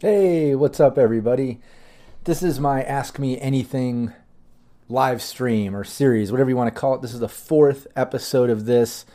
Hey, 0.00 0.56
what's 0.56 0.80
up, 0.80 0.98
everybody? 0.98 1.60
This 2.24 2.42
is 2.42 2.58
my 2.58 2.82
Ask 2.82 3.20
Me 3.20 3.40
Anything 3.40 4.12
live 4.88 5.22
stream 5.22 5.76
or 5.76 5.84
series, 5.84 6.32
whatever 6.32 6.50
you 6.50 6.56
want 6.56 6.74
to 6.74 6.80
call 6.80 6.96
it. 6.96 7.02
This 7.02 7.14
is 7.14 7.20
the 7.20 7.28
fourth 7.28 7.86
episode 7.94 8.50
of 8.50 8.64
this. 8.64 9.06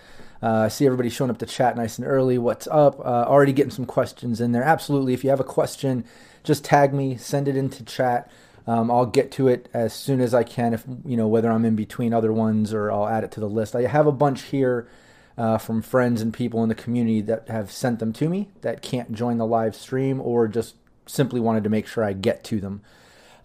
Uh, 0.46 0.66
I 0.66 0.68
see 0.68 0.86
everybody 0.86 1.10
showing 1.10 1.32
up 1.32 1.40
to 1.40 1.48
chat 1.48 1.76
nice 1.76 1.98
and 1.98 2.06
early. 2.06 2.38
What's 2.38 2.68
up? 2.68 3.00
Uh, 3.00 3.26
already 3.28 3.52
getting 3.52 3.72
some 3.72 3.88
questions 3.88 4.40
in 4.40 4.52
there. 4.52 4.62
Absolutely. 4.62 5.16
If 5.16 5.24
you 5.24 5.32
have 5.32 5.40
a 5.40 5.44
question, 5.44 6.06
just 6.44 6.64
tag 6.64 6.94
me, 6.94 7.18
send 7.18 7.48
it 7.48 7.58
into 7.58 7.84
chat. 7.84 8.30
Um, 8.68 8.92
I'll 8.92 9.08
get 9.08 9.32
to 9.34 9.48
it 9.48 9.70
as 9.74 9.92
soon 9.92 10.22
as 10.22 10.36
I 10.36 10.44
can. 10.44 10.76
If 10.76 10.84
you 11.04 11.18
know 11.18 11.28
whether 11.28 11.50
I'm 11.50 11.66
in 11.66 11.76
between 11.76 12.14
other 12.14 12.32
ones 12.32 12.76
or 12.76 12.92
I'll 12.92 13.08
add 13.08 13.24
it 13.24 13.32
to 13.32 13.40
the 13.40 13.50
list. 13.50 13.76
I 13.76 13.88
have 13.88 14.06
a 14.06 14.12
bunch 14.12 14.44
here 14.44 14.88
uh, 15.36 15.58
from 15.58 15.82
friends 15.82 16.22
and 16.22 16.32
people 16.32 16.62
in 16.62 16.70
the 16.70 16.76
community 16.76 17.22
that 17.22 17.48
have 17.50 17.72
sent 17.72 17.98
them 17.98 18.14
to 18.14 18.30
me 18.30 18.50
that 18.62 18.84
can't 18.84 19.14
join 19.14 19.40
the 19.40 19.48
live 19.48 19.76
stream 19.76 20.22
or 20.22 20.48
just 20.48 20.76
simply 21.08 21.40
wanted 21.40 21.64
to 21.64 21.72
make 21.72 21.88
sure 21.88 22.04
I 22.04 22.14
get 22.14 22.44
to 22.44 22.60
them. 22.60 22.84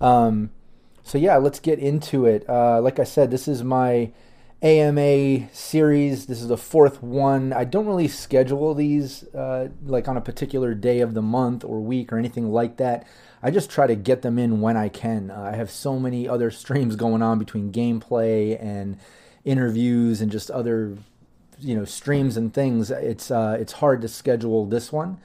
Um, 0.02 0.50
so 1.02 1.16
yeah, 1.16 1.38
let's 1.38 1.60
get 1.60 1.78
into 1.78 2.26
it. 2.26 2.46
Uh, 2.46 2.82
like 2.82 2.98
I 2.98 3.04
said, 3.04 3.30
this 3.30 3.48
is 3.48 3.64
my 3.64 4.10
AMA 4.62 5.48
series. 5.54 6.26
This 6.26 6.42
is 6.42 6.48
the 6.48 6.58
fourth 6.58 7.02
one. 7.02 7.52
I 7.52 7.64
don't 7.64 7.86
really 7.86 8.08
schedule 8.08 8.74
these 8.74 9.24
uh, 9.34 9.68
like 9.84 10.06
on 10.06 10.18
a 10.18 10.20
particular 10.20 10.74
day 10.74 11.00
of 11.00 11.14
the 11.14 11.22
month 11.22 11.64
or 11.64 11.80
week 11.80 12.12
or 12.12 12.18
anything 12.18 12.52
like 12.52 12.76
that. 12.76 13.06
I 13.42 13.50
just 13.50 13.70
try 13.70 13.86
to 13.86 13.94
get 13.94 14.20
them 14.20 14.38
in 14.38 14.60
when 14.60 14.76
I 14.76 14.90
can. 14.90 15.30
Uh, 15.30 15.50
I 15.52 15.56
have 15.56 15.70
so 15.70 15.98
many 15.98 16.28
other 16.28 16.50
streams 16.50 16.96
going 16.96 17.22
on 17.22 17.38
between 17.38 17.72
gameplay 17.72 18.62
and 18.62 18.98
interviews 19.44 20.20
and 20.20 20.30
just 20.30 20.50
other 20.50 20.98
you 21.58 21.74
know 21.74 21.86
streams 21.86 22.36
and 22.36 22.52
things. 22.52 22.90
It's 22.90 23.30
uh, 23.30 23.56
it's 23.58 23.74
hard 23.74 24.02
to 24.02 24.08
schedule 24.08 24.66
this 24.66 24.92
one. 24.92 25.18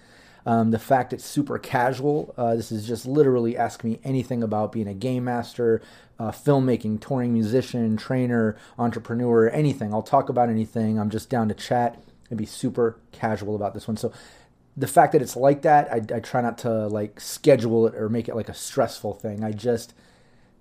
Um, 0.45 0.71
the 0.71 0.79
fact 0.79 1.11
it's 1.11 1.25
super 1.25 1.57
casual. 1.57 2.33
Uh, 2.37 2.55
this 2.55 2.71
is 2.71 2.87
just 2.87 3.05
literally 3.05 3.57
ask 3.57 3.83
me 3.83 3.99
anything 4.03 4.43
about 4.43 4.71
being 4.71 4.87
a 4.87 4.93
game 4.93 5.23
master, 5.23 5.81
uh, 6.19 6.31
filmmaking, 6.31 7.01
touring 7.01 7.33
musician, 7.33 7.97
trainer, 7.97 8.55
entrepreneur, 8.77 9.49
anything. 9.49 9.93
I'll 9.93 10.03
talk 10.03 10.29
about 10.29 10.49
anything. 10.49 10.99
I'm 10.99 11.09
just 11.09 11.29
down 11.29 11.49
to 11.49 11.55
chat 11.55 11.99
and 12.29 12.37
be 12.37 12.45
super 12.45 12.97
casual 13.11 13.55
about 13.55 13.73
this 13.73 13.87
one. 13.87 13.97
So 13.97 14.11
the 14.77 14.87
fact 14.87 15.13
that 15.13 15.21
it's 15.21 15.35
like 15.35 15.61
that, 15.63 15.91
I, 15.91 16.15
I 16.15 16.19
try 16.19 16.41
not 16.41 16.57
to 16.59 16.87
like 16.87 17.19
schedule 17.19 17.87
it 17.87 17.95
or 17.95 18.09
make 18.09 18.27
it 18.27 18.35
like 18.35 18.49
a 18.49 18.53
stressful 18.53 19.15
thing. 19.15 19.43
I 19.43 19.51
just, 19.51 19.93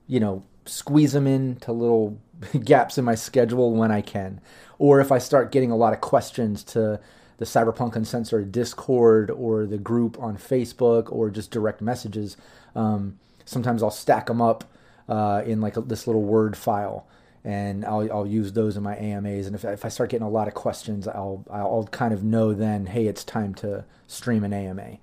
you 0.07 0.21
know, 0.21 0.45
squeeze 0.67 1.13
them 1.13 1.27
into 1.27 1.73
little 1.73 2.19
gaps 2.65 2.97
in 2.97 3.05
my 3.05 3.15
schedule 3.15 3.75
when 3.75 3.91
I 3.91 4.01
can. 4.01 4.41
Or 4.79 5.01
if 5.01 5.13
I 5.13 5.19
start 5.19 5.53
getting 5.53 5.71
a 5.71 5.77
lot 5.77 5.93
of 5.93 6.01
questions 6.01 6.63
to 6.65 7.01
the 7.39 7.45
Cyberpunk 7.45 7.97
Uncensored 7.97 8.53
Discord 8.53 9.31
or 9.31 9.67
the 9.67 9.79
group 9.79 10.19
on 10.21 10.37
Facebook 10.37 11.13
or 11.13 11.31
just 11.31 11.51
direct 11.51 11.81
messages. 11.81 12.37
Um, 12.75 13.19
sometimes 13.45 13.83
I'll 13.83 13.91
stack 13.91 14.27
them 14.27 14.41
up 14.41 14.65
uh, 15.09 15.43
in 15.45 15.61
like 15.61 15.77
a, 15.77 15.81
this 15.81 16.07
little 16.07 16.23
Word 16.23 16.57
file, 16.57 17.07
and 17.45 17.85
I'll, 17.85 18.11
I'll 18.13 18.27
use 18.27 18.53
those 18.53 18.77
in 18.77 18.83
my 18.83 18.97
AMAs. 18.97 19.47
And 19.47 19.55
if, 19.55 19.65
if 19.65 19.85
I 19.85 19.89
start 19.89 20.11
getting 20.11 20.27
a 20.27 20.31
lot 20.31 20.49
of 20.49 20.55
questions, 20.55 21.07
I'll 21.07 21.45
I'll 21.51 21.89
kind 21.91 22.15
of 22.15 22.25
know 22.25 22.55
then, 22.55 22.87
hey, 22.87 23.07
it's 23.07 23.25
time 23.25 23.55
to 23.57 23.85
stream 24.07 24.45
an 24.45 24.53
AMA. 24.53 24.99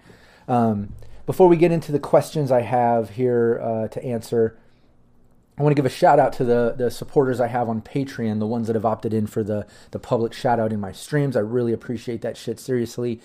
Um, 0.47 0.93
before 1.25 1.47
we 1.47 1.55
get 1.55 1.71
into 1.71 1.91
the 1.91 1.99
questions 1.99 2.51
I 2.51 2.61
have 2.61 3.11
here 3.11 3.59
uh, 3.63 3.87
to 3.89 4.03
answer, 4.03 4.57
I 5.57 5.63
want 5.63 5.75
to 5.75 5.79
give 5.79 5.85
a 5.85 5.93
shout 5.93 6.19
out 6.19 6.33
to 6.33 6.43
the 6.43 6.73
the 6.77 6.89
supporters 6.89 7.39
I 7.39 7.47
have 7.47 7.69
on 7.69 7.81
Patreon, 7.81 8.39
the 8.39 8.47
ones 8.47 8.67
that 8.67 8.75
have 8.75 8.85
opted 8.85 9.13
in 9.13 9.27
for 9.27 9.43
the 9.43 9.67
the 9.91 9.99
public 9.99 10.33
shout 10.33 10.59
out 10.59 10.73
in 10.73 10.79
my 10.79 10.91
streams. 10.91 11.35
I 11.35 11.41
really 11.41 11.73
appreciate 11.73 12.21
that 12.21 12.37
shit. 12.37 12.59
Seriously, 12.59 13.21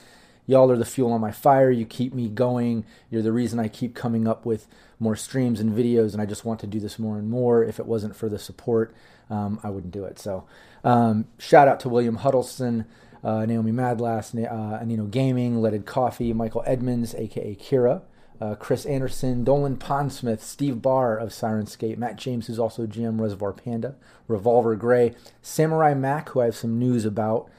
y'all 0.46 0.70
are 0.70 0.76
the 0.76 0.84
fuel 0.84 1.12
on 1.12 1.20
my 1.20 1.30
fire. 1.30 1.70
You 1.70 1.86
keep 1.86 2.12
me 2.12 2.28
going. 2.28 2.84
You're 3.10 3.22
the 3.22 3.32
reason 3.32 3.58
I 3.58 3.68
keep 3.68 3.94
coming 3.94 4.26
up 4.26 4.44
with 4.44 4.66
more 4.98 5.16
streams 5.16 5.60
and 5.60 5.72
videos, 5.72 6.12
and 6.12 6.20
I 6.20 6.26
just 6.26 6.44
want 6.44 6.60
to 6.60 6.66
do 6.66 6.80
this 6.80 6.98
more 6.98 7.18
and 7.18 7.30
more. 7.30 7.62
If 7.62 7.78
it 7.78 7.86
wasn't 7.86 8.16
for 8.16 8.28
the 8.28 8.38
support, 8.38 8.94
um, 9.30 9.60
I 9.62 9.70
wouldn't 9.70 9.92
do 9.92 10.04
it. 10.04 10.18
So, 10.18 10.44
um, 10.84 11.26
shout 11.38 11.68
out 11.68 11.80
to 11.80 11.88
William 11.88 12.16
Huddleston. 12.16 12.86
Uh, 13.24 13.44
Naomi 13.44 13.72
Madlass, 13.72 14.34
uh, 14.36 14.78
Anino 14.84 15.10
Gaming, 15.10 15.60
Leaded 15.60 15.84
Coffee, 15.84 16.32
Michael 16.32 16.62
Edmonds, 16.64 17.12
aka 17.16 17.56
Kira, 17.56 18.02
uh, 18.40 18.54
Chris 18.54 18.84
Anderson, 18.86 19.44
Dolan 19.44 19.76
Pondsmith, 19.76 20.40
Steve 20.40 20.82
Barr 20.82 21.16
of 21.16 21.30
Sirenscape, 21.30 21.96
Matt 21.96 22.16
James, 22.16 22.46
who's 22.46 22.58
also 22.58 22.86
GM 22.86 23.20
Reservoir 23.20 23.52
Panda, 23.52 23.94
Revolver 24.28 24.76
Gray, 24.76 25.14
Samurai 25.42 25.94
Mac, 25.94 26.30
who 26.30 26.40
I 26.40 26.46
have 26.46 26.56
some 26.56 26.78
news 26.78 27.04
about, 27.04 27.50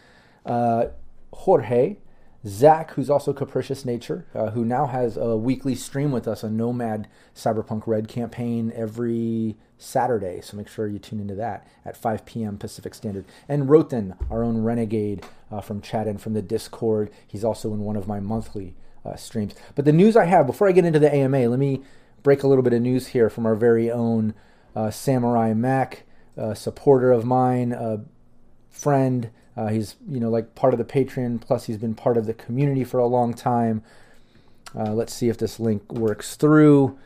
uh, 0.45 0.87
Jorge, 1.33 1.97
Zach, 2.45 2.91
who's 2.91 3.09
also 3.09 3.33
Capricious 3.33 3.83
Nature, 3.83 4.25
uh, 4.33 4.51
who 4.51 4.63
now 4.63 4.85
has 4.85 5.17
a 5.17 5.35
weekly 5.35 5.75
stream 5.75 6.11
with 6.11 6.27
us, 6.27 6.43
a 6.43 6.49
Nomad 6.49 7.07
Cyberpunk 7.35 7.87
Red 7.87 8.07
campaign 8.07 8.71
every 8.75 9.57
Saturday. 9.77 10.39
So 10.41 10.55
make 10.55 10.69
sure 10.69 10.87
you 10.87 10.99
tune 10.99 11.19
into 11.19 11.35
that 11.35 11.67
at 11.83 11.97
5 11.97 12.25
p.m. 12.25 12.57
Pacific 12.57 12.93
Standard. 12.93 13.25
And 13.49 13.67
Roten, 13.67 14.15
our 14.31 14.43
own 14.43 14.63
renegade 14.63 15.25
uh, 15.51 15.61
from 15.61 15.81
chat 15.81 16.07
and 16.07 16.21
from 16.21 16.33
the 16.33 16.41
Discord. 16.41 17.11
He's 17.27 17.43
also 17.43 17.73
in 17.73 17.79
one 17.79 17.97
of 17.97 18.07
my 18.07 18.19
monthly 18.19 18.75
uh, 19.07 19.15
streams. 19.15 19.53
But 19.75 19.85
the 19.85 19.91
news 19.91 20.15
I 20.15 20.25
have, 20.25 20.45
before 20.45 20.67
I 20.67 20.71
get 20.71 20.85
into 20.85 20.99
the 20.99 21.13
AMA, 21.13 21.47
let 21.47 21.59
me 21.59 21.81
break 22.23 22.43
a 22.43 22.47
little 22.47 22.63
bit 22.63 22.73
of 22.73 22.81
news 22.81 23.07
here 23.07 23.29
from 23.29 23.45
our 23.45 23.55
very 23.55 23.89
own 23.89 24.33
uh, 24.75 24.91
Samurai 24.91 25.53
Mac, 25.53 26.03
supporter 26.53 27.11
of 27.11 27.25
mine, 27.25 27.71
a 27.71 28.01
friend. 28.69 29.29
Uh, 29.55 29.67
he's 29.67 29.95
you 30.07 30.19
know 30.19 30.29
like 30.29 30.53
part 30.55 30.73
of 30.73 30.77
the 30.77 30.85
Patreon, 30.85 31.41
plus 31.41 31.65
he's 31.65 31.77
been 31.77 31.95
part 31.95 32.15
of 32.15 32.25
the 32.27 32.33
community 32.33 32.83
for 32.83 32.99
a 32.99 33.07
long 33.07 33.33
time. 33.33 33.83
Uh, 34.75 34.93
let's 34.93 35.13
see 35.13 35.29
if 35.29 35.37
this 35.37 35.59
link 35.59 35.91
works 35.91 36.35
through. 36.35 36.97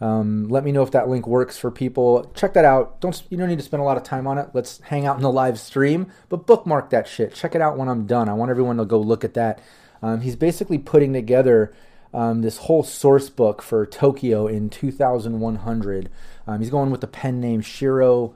Um, 0.00 0.48
let 0.48 0.64
me 0.64 0.72
know 0.72 0.82
if 0.82 0.90
that 0.90 1.08
link 1.08 1.26
works 1.26 1.56
for 1.56 1.70
people. 1.70 2.30
Check 2.34 2.52
that 2.54 2.64
out. 2.64 3.00
Don't 3.00 3.22
you 3.30 3.38
don't 3.38 3.48
need 3.48 3.58
to 3.58 3.64
spend 3.64 3.80
a 3.80 3.84
lot 3.84 3.96
of 3.96 4.02
time 4.02 4.26
on 4.26 4.36
it. 4.36 4.50
Let's 4.52 4.80
hang 4.82 5.06
out 5.06 5.16
in 5.16 5.22
the 5.22 5.32
live 5.32 5.58
stream, 5.58 6.12
but 6.28 6.46
bookmark 6.46 6.90
that 6.90 7.08
shit. 7.08 7.34
Check 7.34 7.54
it 7.54 7.62
out 7.62 7.78
when 7.78 7.88
I'm 7.88 8.06
done. 8.06 8.28
I 8.28 8.34
want 8.34 8.50
everyone 8.50 8.76
to 8.76 8.84
go 8.84 9.00
look 9.00 9.24
at 9.24 9.34
that. 9.34 9.60
Um, 10.04 10.20
he's 10.20 10.36
basically 10.36 10.76
putting 10.76 11.14
together 11.14 11.72
um, 12.12 12.42
this 12.42 12.58
whole 12.58 12.82
source 12.82 13.30
book 13.30 13.62
for 13.62 13.86
Tokyo 13.86 14.46
in 14.46 14.68
2100. 14.68 16.10
Um, 16.46 16.60
he's 16.60 16.68
going 16.68 16.90
with 16.90 17.00
the 17.00 17.06
pen 17.06 17.40
name 17.40 17.62
Shiro 17.62 18.34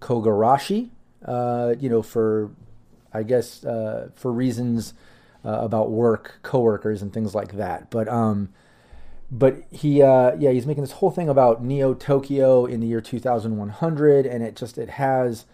Kogarashi. 0.00 0.90
Uh, 1.24 1.74
you 1.80 1.88
know, 1.88 2.02
for 2.02 2.52
I 3.12 3.24
guess 3.24 3.64
uh, 3.64 4.10
for 4.14 4.30
reasons 4.32 4.94
uh, 5.44 5.58
about 5.60 5.90
work, 5.90 6.38
coworkers, 6.42 7.02
and 7.02 7.12
things 7.12 7.34
like 7.34 7.54
that. 7.54 7.90
But 7.90 8.06
um, 8.06 8.50
but 9.28 9.64
he 9.72 10.00
uh, 10.00 10.36
yeah 10.38 10.52
he's 10.52 10.66
making 10.66 10.84
this 10.84 10.92
whole 10.92 11.10
thing 11.10 11.28
about 11.28 11.64
Neo 11.64 11.94
Tokyo 11.94 12.64
in 12.64 12.78
the 12.78 12.86
year 12.86 13.00
2100, 13.00 14.24
and 14.24 14.44
it 14.44 14.54
just 14.54 14.78
it 14.78 14.90
has 14.90 15.46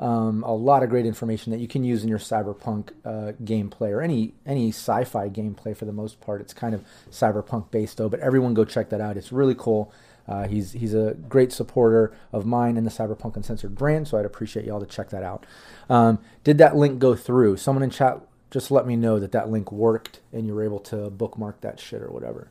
um, 0.00 0.42
a 0.44 0.54
lot 0.54 0.82
of 0.82 0.88
great 0.88 1.04
information 1.04 1.52
that 1.52 1.58
you 1.58 1.68
can 1.68 1.84
use 1.84 2.02
in 2.02 2.08
your 2.08 2.18
cyberpunk 2.18 2.88
uh, 3.04 3.32
gameplay 3.44 3.90
or 3.90 4.00
any 4.00 4.32
any 4.46 4.70
sci-fi 4.70 5.28
gameplay 5.28 5.76
for 5.76 5.84
the 5.84 5.92
most 5.92 6.20
part. 6.20 6.40
It's 6.40 6.54
kind 6.54 6.74
of 6.74 6.82
cyberpunk 7.10 7.70
based 7.70 7.98
though, 7.98 8.08
but 8.08 8.18
everyone 8.20 8.54
go 8.54 8.64
check 8.64 8.88
that 8.88 9.00
out. 9.00 9.16
It's 9.16 9.30
really 9.30 9.54
cool. 9.54 9.92
Uh, 10.26 10.46
he's 10.48 10.72
he's 10.72 10.94
a 10.94 11.14
great 11.28 11.52
supporter 11.52 12.14
of 12.32 12.46
mine 12.46 12.76
and 12.76 12.86
the 12.86 12.90
Cyberpunk 12.90 13.36
Uncensored 13.36 13.74
brand, 13.74 14.08
so 14.08 14.18
I'd 14.18 14.24
appreciate 14.24 14.64
y'all 14.64 14.80
to 14.80 14.86
check 14.86 15.10
that 15.10 15.22
out. 15.22 15.44
Um, 15.88 16.18
did 16.44 16.58
that 16.58 16.76
link 16.76 16.98
go 16.98 17.14
through? 17.14 17.56
Someone 17.58 17.82
in 17.82 17.90
chat 17.90 18.20
just 18.50 18.70
let 18.70 18.86
me 18.86 18.96
know 18.96 19.18
that 19.18 19.32
that 19.32 19.50
link 19.50 19.70
worked 19.70 20.20
and 20.32 20.46
you 20.46 20.54
were 20.54 20.64
able 20.64 20.80
to 20.80 21.10
bookmark 21.10 21.60
that 21.60 21.78
shit 21.78 22.02
or 22.02 22.10
whatever. 22.10 22.48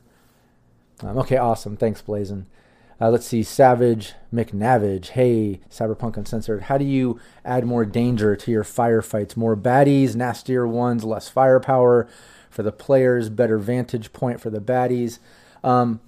Um, 1.02 1.18
okay, 1.18 1.36
awesome. 1.36 1.76
Thanks, 1.76 2.00
Blazin. 2.00 2.46
Uh, 3.00 3.08
let's 3.08 3.26
see, 3.26 3.42
Savage 3.42 4.12
McNavage. 4.32 5.08
Hey, 5.08 5.60
Cyberpunk 5.70 6.18
Uncensored. 6.18 6.62
How 6.62 6.76
do 6.76 6.84
you 6.84 7.18
add 7.44 7.64
more 7.64 7.86
danger 7.86 8.36
to 8.36 8.50
your 8.50 8.64
firefights? 8.64 9.36
More 9.36 9.56
baddies, 9.56 10.14
nastier 10.14 10.66
ones, 10.66 11.02
less 11.02 11.28
firepower 11.28 12.06
for 12.50 12.62
the 12.62 12.72
players, 12.72 13.30
better 13.30 13.56
vantage 13.56 14.12
point 14.12 14.38
for 14.38 14.50
the 14.50 14.60
baddies. 14.60 15.18
Um, 15.64 16.00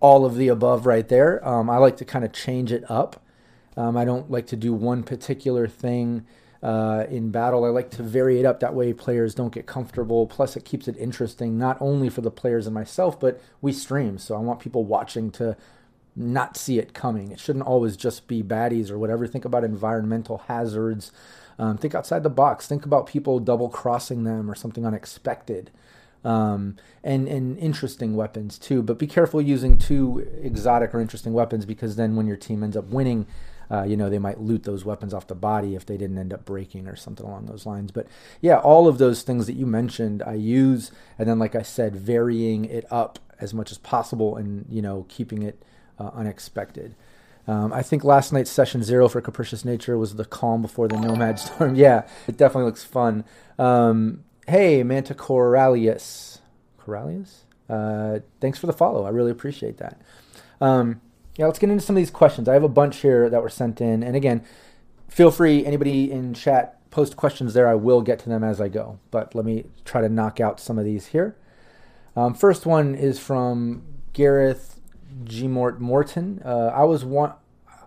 all 0.00 0.24
of 0.24 0.34
the 0.34 0.48
above 0.48 0.84
right 0.84 1.08
there. 1.08 1.46
Um, 1.46 1.70
I 1.70 1.76
like 1.76 1.96
to 1.98 2.04
kind 2.04 2.24
of 2.24 2.32
change 2.32 2.72
it 2.72 2.90
up. 2.90 3.22
Um, 3.76 3.96
I 3.96 4.04
don't 4.04 4.28
like 4.28 4.48
to 4.48 4.56
do 4.56 4.74
one 4.74 5.04
particular 5.04 5.68
thing 5.68 6.26
uh, 6.60 7.04
in 7.08 7.30
battle. 7.30 7.64
I 7.64 7.68
like 7.68 7.90
to 7.92 8.02
vary 8.02 8.40
it 8.40 8.44
up. 8.44 8.58
That 8.58 8.74
way, 8.74 8.92
players 8.92 9.32
don't 9.34 9.54
get 9.54 9.66
comfortable. 9.66 10.26
Plus, 10.26 10.56
it 10.56 10.64
keeps 10.64 10.88
it 10.88 10.96
interesting, 10.96 11.56
not 11.56 11.76
only 11.80 12.08
for 12.08 12.20
the 12.20 12.32
players 12.32 12.66
and 12.66 12.74
myself, 12.74 13.20
but 13.20 13.40
we 13.60 13.72
stream. 13.72 14.18
So 14.18 14.34
I 14.34 14.40
want 14.40 14.58
people 14.58 14.84
watching 14.84 15.30
to 15.32 15.56
not 16.14 16.56
see 16.56 16.78
it 16.78 16.94
coming. 16.94 17.32
It 17.32 17.40
shouldn't 17.40 17.66
always 17.66 17.96
just 17.96 18.26
be 18.26 18.42
baddies 18.42 18.90
or 18.90 18.98
whatever. 18.98 19.26
Think 19.26 19.44
about 19.44 19.64
environmental 19.64 20.38
hazards. 20.48 21.12
Um, 21.58 21.78
think 21.78 21.94
outside 21.94 22.22
the 22.22 22.30
box. 22.30 22.66
Think 22.66 22.84
about 22.84 23.06
people 23.06 23.38
double 23.38 23.68
crossing 23.68 24.24
them 24.24 24.50
or 24.50 24.54
something 24.54 24.86
unexpected. 24.86 25.70
Um, 26.24 26.76
and, 27.02 27.26
and 27.26 27.58
interesting 27.58 28.14
weapons 28.14 28.56
too, 28.56 28.80
but 28.80 28.96
be 28.96 29.08
careful 29.08 29.40
using 29.40 29.76
too 29.76 30.24
exotic 30.40 30.94
or 30.94 31.00
interesting 31.00 31.32
weapons 31.32 31.66
because 31.66 31.96
then 31.96 32.14
when 32.14 32.28
your 32.28 32.36
team 32.36 32.62
ends 32.62 32.76
up 32.76 32.84
winning, 32.84 33.26
uh, 33.68 33.82
you 33.82 33.96
know, 33.96 34.08
they 34.08 34.20
might 34.20 34.40
loot 34.40 34.62
those 34.62 34.84
weapons 34.84 35.12
off 35.12 35.26
the 35.26 35.34
body 35.34 35.74
if 35.74 35.84
they 35.84 35.96
didn't 35.96 36.18
end 36.18 36.32
up 36.32 36.44
breaking 36.44 36.86
or 36.86 36.94
something 36.94 37.26
along 37.26 37.46
those 37.46 37.66
lines. 37.66 37.90
But 37.90 38.06
yeah, 38.40 38.58
all 38.58 38.86
of 38.86 38.98
those 38.98 39.22
things 39.22 39.46
that 39.46 39.54
you 39.54 39.66
mentioned, 39.66 40.22
I 40.22 40.34
use, 40.34 40.92
and 41.18 41.28
then 41.28 41.40
like 41.40 41.56
I 41.56 41.62
said, 41.62 41.96
varying 41.96 42.66
it 42.66 42.86
up 42.88 43.18
as 43.40 43.52
much 43.52 43.72
as 43.72 43.78
possible 43.78 44.36
and 44.36 44.64
you 44.68 44.80
know 44.80 45.04
keeping 45.08 45.42
it 45.42 45.64
uh, 46.02 46.10
unexpected. 46.14 46.94
Um, 47.46 47.72
I 47.72 47.82
think 47.82 48.04
last 48.04 48.32
night's 48.32 48.50
session 48.50 48.82
zero 48.82 49.08
for 49.08 49.20
Capricious 49.20 49.64
Nature 49.64 49.98
was 49.98 50.14
the 50.14 50.24
calm 50.24 50.62
before 50.62 50.88
the 50.88 50.98
Nomad 50.98 51.38
Storm. 51.38 51.74
yeah, 51.74 52.06
it 52.28 52.36
definitely 52.36 52.66
looks 52.66 52.84
fun. 52.84 53.24
Um, 53.58 54.24
hey, 54.46 54.82
Manta 54.82 55.14
Coralius. 55.14 56.38
Coralius? 56.80 57.40
Uh, 57.68 58.20
thanks 58.40 58.58
for 58.58 58.66
the 58.66 58.72
follow. 58.72 59.04
I 59.04 59.10
really 59.10 59.30
appreciate 59.30 59.78
that. 59.78 60.00
Um, 60.60 61.00
yeah, 61.36 61.46
let's 61.46 61.58
get 61.58 61.70
into 61.70 61.82
some 61.82 61.96
of 61.96 62.00
these 62.00 62.10
questions. 62.10 62.48
I 62.48 62.54
have 62.54 62.62
a 62.62 62.68
bunch 62.68 62.98
here 62.98 63.28
that 63.30 63.42
were 63.42 63.48
sent 63.48 63.80
in. 63.80 64.02
And 64.02 64.14
again, 64.14 64.44
feel 65.08 65.30
free, 65.30 65.64
anybody 65.64 66.12
in 66.12 66.34
chat, 66.34 66.78
post 66.90 67.16
questions 67.16 67.54
there. 67.54 67.66
I 67.66 67.74
will 67.74 68.02
get 68.02 68.18
to 68.20 68.28
them 68.28 68.44
as 68.44 68.60
I 68.60 68.68
go. 68.68 68.98
But 69.10 69.34
let 69.34 69.44
me 69.44 69.64
try 69.84 70.00
to 70.00 70.08
knock 70.08 70.40
out 70.40 70.60
some 70.60 70.78
of 70.78 70.84
these 70.84 71.08
here. 71.08 71.34
Um, 72.14 72.34
first 72.34 72.66
one 72.66 72.94
is 72.94 73.18
from 73.18 73.82
Gareth 74.12 74.78
G. 75.24 75.48
Mort 75.48 75.80
Morton. 75.80 76.40
Uh, 76.44 76.72
I 76.74 76.84
was. 76.84 77.04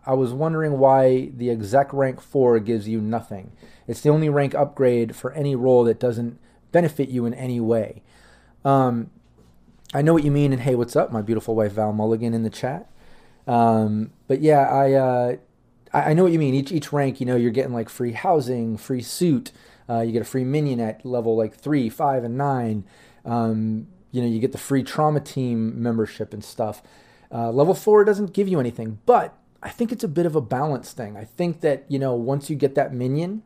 I 0.08 0.14
was 0.14 0.34
wondering 0.34 0.78
why 0.78 1.32
the 1.36 1.50
exec 1.50 1.92
rank 1.92 2.22
4 2.22 2.60
gives 2.60 2.88
you 2.88 3.02
nothing. 3.02 3.52
It's 3.88 4.02
the 4.02 4.10
only 4.10 4.30
rank 4.30 4.54
upgrade 4.54 5.16
for 5.16 5.32
any 5.34 5.56
role 5.56 5.84
that 5.86 6.00
doesn't 6.00 6.38
benefit 6.72 7.10
you 7.10 7.26
in 7.26 7.34
any 7.34 7.60
way. 7.60 8.04
Um, 8.64 9.10
I 9.94 10.02
know 10.02 10.14
what 10.14 10.24
you 10.24 10.32
mean, 10.32 10.54
and 10.54 10.62
hey, 10.62 10.76
what's 10.76 10.96
up, 10.96 11.12
my 11.12 11.22
beautiful 11.22 11.56
wife 11.56 11.74
Val 11.74 11.94
Mulligan 11.94 12.34
in 12.34 12.44
the 12.44 12.50
chat. 12.50 12.90
Um, 13.48 14.12
but 14.28 14.42
yeah, 14.42 14.68
I, 14.68 14.94
uh, 14.94 15.36
I 15.94 16.14
know 16.14 16.24
what 16.24 16.34
you 16.34 16.40
mean. 16.40 16.54
Each 16.54 16.72
each 16.72 16.92
rank, 16.92 17.20
you 17.20 17.26
know, 17.26 17.36
you're 17.36 17.52
getting 17.52 17.74
like 17.74 17.90
free 17.90 18.12
housing, 18.12 18.78
free 18.78 19.02
suit. 19.02 19.52
Uh, 19.90 20.02
you 20.02 20.12
get 20.12 20.22
a 20.22 20.26
free 20.26 20.44
minion 20.44 20.80
at 20.80 21.06
level 21.06 21.38
like 21.38 21.56
three, 21.56 21.90
five, 21.90 22.24
and 22.24 22.38
nine. 22.38 22.84
Um, 23.24 23.88
you 24.12 24.22
know, 24.22 24.28
you 24.28 24.40
get 24.40 24.52
the 24.52 24.58
free 24.58 24.84
trauma 24.84 25.20
team 25.20 25.82
membership 25.82 26.34
and 26.34 26.44
stuff. 26.44 26.82
Uh, 27.36 27.52
level 27.52 27.74
four 27.74 28.06
doesn't 28.06 28.34
give 28.34 28.48
you 28.48 28.62
anything, 28.62 29.00
but 29.06 29.38
I 29.62 29.68
think 29.68 29.92
it's 29.92 30.06
a 30.06 30.08
bit 30.08 30.26
of 30.26 30.38
a 30.38 30.42
balance 30.42 30.94
thing. 30.94 31.18
I 31.18 31.26
think 31.26 31.60
that, 31.60 31.84
you 31.90 32.00
know, 32.00 32.14
once 32.14 32.50
you 32.50 32.56
get 32.56 32.76
that 32.76 32.94
minion, 32.94 33.44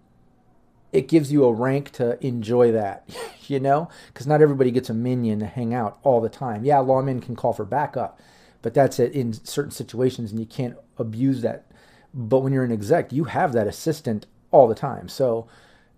it 0.92 1.08
gives 1.08 1.32
you 1.32 1.44
a 1.44 1.52
rank 1.52 1.92
to 1.94 2.24
enjoy 2.24 2.72
that, 2.72 3.10
you 3.48 3.60
know? 3.60 3.90
Because 4.14 4.28
not 4.28 4.44
everybody 4.44 4.70
gets 4.70 4.92
a 4.92 4.94
minion 4.94 5.40
to 5.40 5.48
hang 5.48 5.74
out 5.74 5.98
all 6.04 6.22
the 6.22 6.30
time. 6.30 6.64
Yeah, 6.64 6.76
lawmen 6.76 7.20
can 7.20 7.36
call 7.36 7.52
for 7.52 7.66
backup, 7.66 8.20
but 8.62 8.76
that's 8.76 9.00
it 9.00 9.14
in 9.14 9.34
certain 9.34 9.72
situations 9.72 10.30
and 10.30 10.40
you 10.40 10.46
can't 10.46 10.78
abuse 11.00 11.42
that. 11.42 11.66
But 12.14 12.40
when 12.40 12.54
you're 12.54 12.64
an 12.64 12.72
exec, 12.72 13.12
you 13.12 13.24
have 13.24 13.54
that 13.54 13.66
assistant 13.66 14.28
all 14.52 14.68
the 14.68 14.76
time. 14.76 15.10
So 15.10 15.48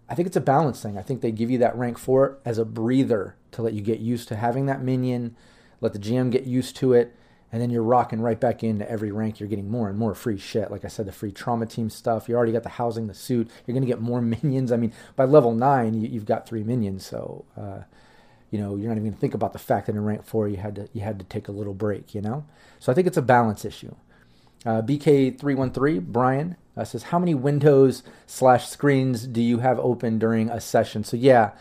I 0.07 0.15
think 0.15 0.27
it's 0.27 0.37
a 0.37 0.41
balance 0.41 0.81
thing. 0.81 0.97
I 0.97 1.01
think 1.01 1.19
they 1.19 1.31
give 1.33 1.51
you 1.51 1.57
that 1.57 1.75
rank 1.75 1.97
four 1.97 2.37
as 2.45 2.57
a 2.57 2.63
breather 2.63 3.35
to 3.51 3.61
let 3.61 3.73
you 3.73 3.81
get 3.81 3.99
used 3.99 4.29
to 4.29 4.37
having 4.37 4.65
that 4.67 4.81
minion, 4.81 5.35
let 5.81 5.91
the 5.91 5.99
GM 5.99 6.31
get 6.31 6.45
used 6.45 6.77
to 6.77 6.93
it, 6.93 7.13
and 7.51 7.61
then 7.61 7.69
you're 7.69 7.83
rocking 7.83 8.21
right 8.21 8.39
back 8.39 8.63
into 8.63 8.89
every 8.89 9.11
rank. 9.11 9.39
You're 9.39 9.49
getting 9.49 9.69
more 9.69 9.89
and 9.89 9.97
more 9.97 10.15
free 10.15 10.37
shit. 10.37 10.71
Like 10.71 10.85
I 10.85 10.87
said, 10.87 11.05
the 11.05 11.11
free 11.11 11.31
trauma 11.31 11.65
team 11.65 11.89
stuff. 11.89 12.29
You 12.29 12.35
already 12.35 12.53
got 12.53 12.63
the 12.63 12.69
housing, 12.69 13.07
the 13.07 13.13
suit. 13.13 13.49
You're 13.65 13.79
to 13.79 13.85
get 13.85 13.99
more 13.99 14.21
minions. 14.21 14.71
I 14.71 14.77
mean, 14.77 14.93
by 15.15 15.25
level 15.25 15.53
nine, 15.53 15.93
you, 15.93 16.19
have 16.19 16.25
got 16.25 16.47
three 16.47 16.63
minions. 16.63 17.05
So, 17.05 17.45
uh, 17.57 17.81
you 18.51 18.59
know, 18.59 18.75
you're 18.77 18.89
not 18.89 18.97
even 18.97 19.13
to 19.13 19.19
think 19.19 19.33
about 19.33 19.53
the 19.53 19.59
fact 19.59 19.87
that 19.87 19.95
in 19.95 20.03
rank 20.03 20.23
four 20.23 20.47
you 20.47 20.57
had 20.57 20.75
to 20.75 20.89
you 20.93 21.01
had 21.01 21.19
to 21.19 21.25
take 21.25 21.47
a 21.47 21.51
little 21.51 21.73
break. 21.73 22.15
You 22.15 22.21
know, 22.21 22.45
so 22.79 22.91
I 22.91 22.95
think 22.95 23.07
it's 23.07 23.17
a 23.17 23.21
balance 23.21 23.65
issue. 23.65 23.95
Uh, 24.65 24.81
BK313 24.81 26.05
Brian 26.07 26.55
uh, 26.77 26.83
says, 26.83 27.03
"How 27.03 27.19
many 27.19 27.33
windows 27.33 28.03
slash 28.27 28.67
screens 28.67 29.27
do 29.27 29.41
you 29.41 29.59
have 29.59 29.79
open 29.79 30.19
during 30.19 30.49
a 30.49 30.61
session?" 30.61 31.03
So 31.03 31.17
yeah, 31.17 31.51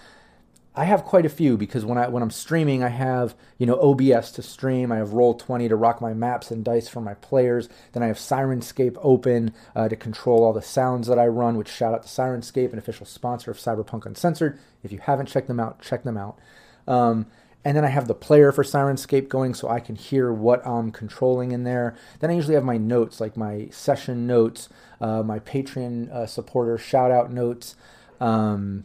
I 0.75 0.85
have 0.85 1.05
quite 1.05 1.27
a 1.27 1.31
few 1.31 1.57
because 1.57 1.85
when 1.85 1.99
I 1.99 2.09
when 2.09 2.23
I'm 2.23 2.31
streaming, 2.31 2.83
I 2.83 2.89
have 2.89 3.35
you 3.59 3.67
know 3.67 3.81
OBS 3.81 4.31
to 4.33 4.43
stream. 4.43 4.93
I 4.93 4.97
have 4.97 5.09
Roll20 5.11 5.69
to 5.69 5.77
rock 5.77 6.01
my 6.01 6.15
maps 6.15 6.51
and 6.51 6.65
dice 6.65 6.89
for 6.89 7.01
my 7.01 7.15
players. 7.15 7.69
Then 7.93 8.05
I 8.05 8.07
have 8.07 8.17
Sirenscape 8.17 8.97
open 9.03 9.53
uh, 9.75 9.89
to 9.89 9.97
control 9.97 10.45
all 10.45 10.53
the 10.53 10.63
sounds 10.63 11.09
that 11.09 11.19
I 11.19 11.27
run. 11.27 11.57
Which 11.57 11.69
shout 11.69 11.93
out 11.93 12.05
to 12.05 12.09
Sirenscape, 12.09 12.73
an 12.73 12.79
official 12.79 13.05
sponsor 13.05 13.51
of 13.51 13.57
Cyberpunk 13.59 14.07
Uncensored. 14.07 14.59
If 14.85 14.93
you 14.93 14.99
haven't 14.99 15.27
checked 15.27 15.49
them 15.49 15.59
out, 15.59 15.83
check 15.83 16.05
them 16.05 16.17
out. 16.17 16.39
Um, 16.87 17.27
and 17.65 17.77
then 17.77 17.85
I 17.85 17.89
have 17.89 18.07
the 18.07 18.15
player 18.15 18.53
for 18.53 18.65
Sirenscape 18.65 19.29
going 19.29 19.55
so 19.55 19.69
I 19.69 19.81
can 19.81 19.97
hear 19.97 20.33
what 20.33 20.67
I'm 20.67 20.93
controlling 20.93 21.53
in 21.53 21.65
there. 21.65 21.95
Then 22.21 22.31
I 22.31 22.35
usually 22.35 22.55
have 22.55 22.65
my 22.65 22.79
notes, 22.79 23.21
like 23.21 23.37
my 23.37 23.69
session 23.71 24.27
notes, 24.27 24.69
uh, 25.01 25.23
my 25.23 25.41
Patreon 25.41 26.11
uh, 26.11 26.27
supporter 26.27 26.79
shout 26.79 27.11
out 27.11 27.33
notes. 27.33 27.75
Um, 28.21 28.85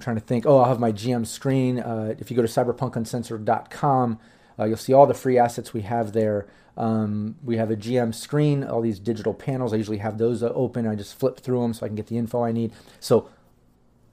I'm 0.00 0.04
trying 0.04 0.16
to 0.16 0.22
think. 0.22 0.46
Oh, 0.46 0.56
I'll 0.56 0.64
have 0.64 0.80
my 0.80 0.92
GM 0.92 1.26
screen. 1.26 1.78
Uh, 1.78 2.14
if 2.18 2.30
you 2.30 2.36
go 2.36 2.42
to 2.42 2.48
cyberpunkuncensored.com, 2.48 4.18
uh, 4.58 4.64
you'll 4.64 4.78
see 4.78 4.94
all 4.94 5.06
the 5.06 5.12
free 5.12 5.36
assets 5.36 5.74
we 5.74 5.82
have 5.82 6.14
there. 6.14 6.46
Um, 6.74 7.36
we 7.44 7.58
have 7.58 7.70
a 7.70 7.76
GM 7.76 8.14
screen, 8.14 8.64
all 8.64 8.80
these 8.80 8.98
digital 8.98 9.34
panels. 9.34 9.74
I 9.74 9.76
usually 9.76 9.98
have 9.98 10.16
those 10.16 10.42
open. 10.42 10.86
I 10.86 10.94
just 10.94 11.14
flip 11.14 11.40
through 11.40 11.60
them 11.60 11.74
so 11.74 11.84
I 11.84 11.90
can 11.90 11.96
get 11.96 12.06
the 12.06 12.16
info 12.16 12.42
I 12.42 12.50
need. 12.50 12.72
So 12.98 13.28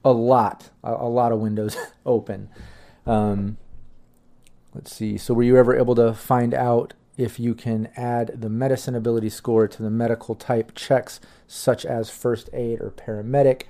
a 0.04 0.12
lot, 0.12 0.68
a, 0.84 0.92
a 0.92 1.08
lot 1.08 1.32
of 1.32 1.38
windows 1.38 1.74
open. 2.06 2.50
Um, 3.06 3.56
let's 4.74 4.94
see. 4.94 5.16
So 5.16 5.32
were 5.32 5.42
you 5.42 5.56
ever 5.56 5.74
able 5.74 5.94
to 5.94 6.12
find 6.12 6.52
out 6.52 6.92
if 7.16 7.40
you 7.40 7.54
can 7.54 7.88
add 7.96 8.42
the 8.42 8.50
medicine 8.50 8.94
ability 8.94 9.30
score 9.30 9.66
to 9.66 9.82
the 9.82 9.90
medical 9.90 10.34
type 10.34 10.72
checks, 10.74 11.18
such 11.46 11.86
as 11.86 12.10
first 12.10 12.50
aid 12.52 12.82
or 12.82 12.90
paramedic? 12.90 13.62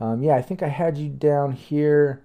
Um, 0.00 0.22
yeah, 0.22 0.34
I 0.34 0.42
think 0.42 0.62
I 0.62 0.68
had 0.68 0.98
you 0.98 1.08
down 1.08 1.52
here. 1.52 2.22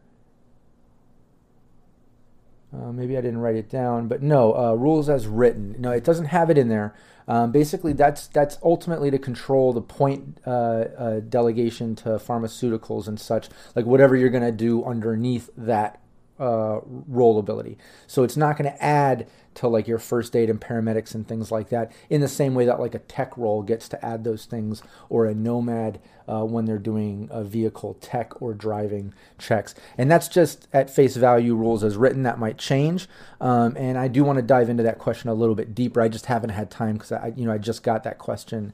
Uh, 2.73 2.91
maybe 2.91 3.17
I 3.17 3.21
didn't 3.21 3.39
write 3.39 3.55
it 3.55 3.69
down, 3.69 4.07
but 4.07 4.21
no, 4.21 4.55
uh, 4.55 4.73
rules 4.73 5.09
as 5.09 5.27
written. 5.27 5.75
No, 5.79 5.91
it 5.91 6.03
doesn't 6.03 6.25
have 6.25 6.49
it 6.49 6.57
in 6.57 6.69
there. 6.69 6.93
Um, 7.27 7.51
basically, 7.51 7.93
that's 7.93 8.27
that's 8.27 8.57
ultimately 8.63 9.11
to 9.11 9.19
control 9.19 9.71
the 9.73 9.81
point 9.81 10.39
uh, 10.45 10.49
uh 10.49 11.19
delegation 11.19 11.95
to 11.97 12.09
pharmaceuticals 12.09 13.07
and 13.07 13.19
such, 13.19 13.49
like 13.75 13.85
whatever 13.85 14.15
you're 14.15 14.29
going 14.29 14.43
to 14.43 14.51
do 14.51 14.83
underneath 14.83 15.49
that 15.55 15.99
uh, 16.39 16.79
role 16.85 17.37
ability. 17.39 17.77
So 18.07 18.23
it's 18.23 18.37
not 18.37 18.57
going 18.57 18.71
to 18.71 18.83
add 18.83 19.27
to 19.55 19.67
like 19.67 19.87
your 19.87 19.97
first 19.97 20.35
aid 20.35 20.49
and 20.49 20.61
paramedics 20.61 21.13
and 21.13 21.27
things 21.27 21.51
like 21.51 21.69
that 21.69 21.91
in 22.09 22.21
the 22.21 22.27
same 22.27 22.53
way 22.55 22.65
that 22.65 22.79
like 22.79 22.95
a 22.95 22.99
tech 22.99 23.35
role 23.37 23.61
gets 23.61 23.89
to 23.89 24.05
add 24.05 24.23
those 24.23 24.45
things 24.45 24.81
or 25.09 25.25
a 25.25 25.35
nomad 25.35 25.99
uh, 26.27 26.45
when 26.45 26.65
they're 26.65 26.77
doing 26.77 27.27
a 27.31 27.43
vehicle 27.43 27.95
tech 27.95 28.41
or 28.41 28.53
driving 28.53 29.13
checks. 29.37 29.75
And 29.97 30.09
that's 30.09 30.27
just 30.27 30.67
at 30.71 30.89
face 30.89 31.17
value 31.17 31.55
rules 31.55 31.83
as 31.83 31.97
written. 31.97 32.23
That 32.23 32.39
might 32.39 32.57
change. 32.57 33.09
Um, 33.41 33.75
and 33.75 33.97
I 33.97 34.07
do 34.07 34.23
want 34.23 34.37
to 34.37 34.43
dive 34.43 34.69
into 34.69 34.83
that 34.83 34.99
question 34.99 35.29
a 35.29 35.33
little 35.33 35.55
bit 35.55 35.75
deeper. 35.75 35.99
I 35.99 36.07
just 36.07 36.27
haven't 36.27 36.51
had 36.51 36.71
time 36.71 36.93
because 36.93 37.11
I, 37.11 37.33
you 37.35 37.45
know, 37.45 37.51
I 37.51 37.57
just 37.57 37.83
got 37.83 38.03
that 38.03 38.17
question 38.17 38.73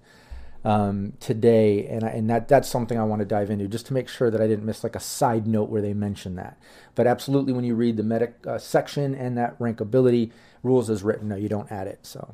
um, 0.65 1.13
today, 1.19 1.86
and 1.86 2.03
I, 2.03 2.10
and 2.10 2.29
that 2.31 2.48
that's 2.48 2.67
something 2.67 2.98
I 2.98 3.03
want 3.03 3.19
to 3.19 3.25
dive 3.25 3.51
into 3.51 3.67
just 3.67 3.86
to 3.88 3.93
make 3.93 4.10
sure 4.10 4.31
that 4.31 4.41
I 4.41 4.48
didn't 4.48 4.65
miss 4.65 4.84
like 4.84 4.95
a 4.95 5.00
side 5.00 5.45
note 5.45 5.69
where 5.69 5.81
they 5.81 5.93
mention 5.93 6.36
that. 6.36 6.57
But 6.95 7.05
absolutely, 7.05 7.53
when 7.53 7.63
you 7.63 7.75
read 7.75 7.98
the 7.98 8.03
medic 8.03 8.36
uh, 8.48 8.57
section 8.57 9.13
and 9.13 9.38
that 9.38 9.57
rankability 9.60 10.31
rules 10.63 10.89
as 10.89 11.03
written, 11.03 11.29
no, 11.29 11.36
you 11.36 11.48
don't 11.48 11.72
add 11.72 11.86
it. 11.86 12.00
So, 12.01 12.34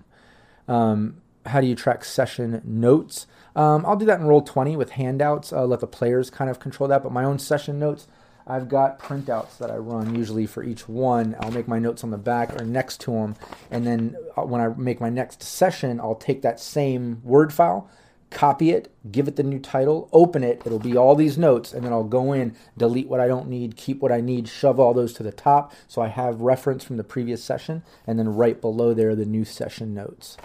um, 0.69 1.21
how 1.45 1.59
do 1.59 1.67
you 1.67 1.75
track 1.75 2.05
session 2.05 2.61
notes? 2.63 3.27
Um, 3.53 3.85
I'll 3.85 3.97
do 3.97 4.05
that 4.05 4.21
in 4.21 4.25
Roll20 4.25 4.77
with 4.77 4.91
handouts. 4.91 5.51
Uh, 5.51 5.65
let 5.65 5.81
the 5.81 5.87
players 5.87 6.29
kind 6.29 6.49
of 6.49 6.61
control 6.61 6.87
that. 6.87 7.03
But 7.03 7.11
my 7.11 7.25
own 7.25 7.37
session 7.37 7.79
notes, 7.79 8.07
I've 8.47 8.69
got 8.69 8.97
printouts 8.97 9.57
that 9.57 9.69
I 9.69 9.75
run 9.75 10.15
usually 10.15 10.45
for 10.45 10.63
each 10.63 10.87
one. 10.87 11.35
I'll 11.41 11.51
make 11.51 11.67
my 11.67 11.79
notes 11.79 12.01
on 12.05 12.11
the 12.11 12.17
back 12.17 12.55
or 12.55 12.63
next 12.63 13.01
to 13.01 13.11
them, 13.11 13.35
and 13.69 13.85
then 13.85 14.15
uh, 14.37 14.43
when 14.43 14.61
I 14.61 14.69
make 14.69 15.01
my 15.01 15.09
next 15.09 15.43
session, 15.43 15.99
I'll 15.99 16.15
take 16.15 16.43
that 16.43 16.61
same 16.61 17.19
Word 17.25 17.51
file 17.51 17.89
copy 18.31 18.71
it, 18.71 18.91
give 19.11 19.27
it 19.27 19.35
the 19.35 19.43
new 19.43 19.59
title, 19.59 20.09
open 20.11 20.43
it. 20.43 20.63
It'll 20.65 20.79
be 20.79 20.97
all 20.97 21.15
these 21.15 21.37
notes, 21.37 21.73
and 21.73 21.85
then 21.85 21.91
I'll 21.91 22.03
go 22.03 22.33
in, 22.33 22.55
delete 22.77 23.07
what 23.07 23.19
I 23.19 23.27
don't 23.27 23.49
need, 23.49 23.75
keep 23.75 24.01
what 24.01 24.11
I 24.11 24.21
need, 24.21 24.47
shove 24.47 24.79
all 24.79 24.93
those 24.93 25.13
to 25.13 25.23
the 25.23 25.31
top 25.31 25.73
so 25.87 26.01
I 26.01 26.07
have 26.07 26.41
reference 26.41 26.83
from 26.83 26.97
the 26.97 27.03
previous 27.03 27.43
session, 27.43 27.83
and 28.07 28.17
then 28.17 28.33
right 28.35 28.59
below 28.59 28.93
there, 28.93 29.15
the 29.15 29.25
new 29.25 29.45
session 29.45 29.93
notes. 29.93 30.37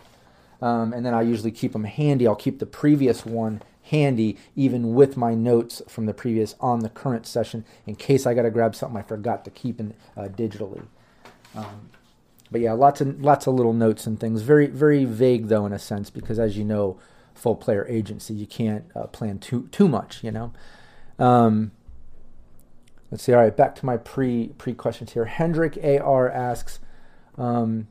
Um, 0.60 0.92
and 0.92 1.06
then 1.06 1.14
I 1.14 1.22
usually 1.22 1.52
keep 1.52 1.72
them 1.72 1.84
handy. 1.84 2.26
I'll 2.26 2.34
keep 2.34 2.58
the 2.58 2.66
previous 2.66 3.24
one 3.24 3.62
handy, 3.84 4.36
even 4.56 4.94
with 4.94 5.16
my 5.16 5.34
notes 5.34 5.80
from 5.88 6.06
the 6.06 6.14
previous 6.14 6.54
on 6.60 6.80
the 6.80 6.88
current 6.88 7.26
session, 7.26 7.64
in 7.86 7.94
case 7.94 8.26
I 8.26 8.34
got 8.34 8.42
to 8.42 8.50
grab 8.50 8.74
something 8.74 8.98
I 8.98 9.02
forgot 9.02 9.44
to 9.44 9.50
keep 9.50 9.78
in, 9.78 9.94
uh, 10.16 10.22
digitally. 10.22 10.82
Um, 11.54 11.90
but 12.50 12.60
yeah, 12.60 12.72
lots 12.72 13.00
of 13.00 13.20
lots 13.20 13.46
of 13.46 13.54
little 13.54 13.72
notes 13.72 14.06
and 14.06 14.18
things. 14.18 14.42
Very 14.42 14.66
very 14.66 15.04
vague 15.04 15.48
though 15.48 15.66
in 15.66 15.72
a 15.72 15.78
sense 15.78 16.10
because 16.10 16.38
as 16.38 16.56
you 16.56 16.64
know, 16.64 16.98
full 17.36 17.56
player 17.56 17.86
agency. 17.88 18.34
You 18.34 18.46
can't 18.46 18.84
uh, 18.94 19.06
plan 19.06 19.38
too 19.38 19.68
too 19.72 19.88
much, 19.88 20.24
you 20.24 20.30
know. 20.30 20.52
Um, 21.18 21.72
Let's 23.10 23.22
see. 23.22 23.32
All 23.32 23.40
right, 23.40 23.56
back 23.56 23.74
to 23.76 23.86
my 23.86 23.96
pre 23.96 24.48
pre 24.58 24.74
questions 24.74 25.12
here. 25.12 25.26
Hendrik 25.26 25.78
AR 25.82 26.28
asks, 26.28 26.80
um, 27.38 27.86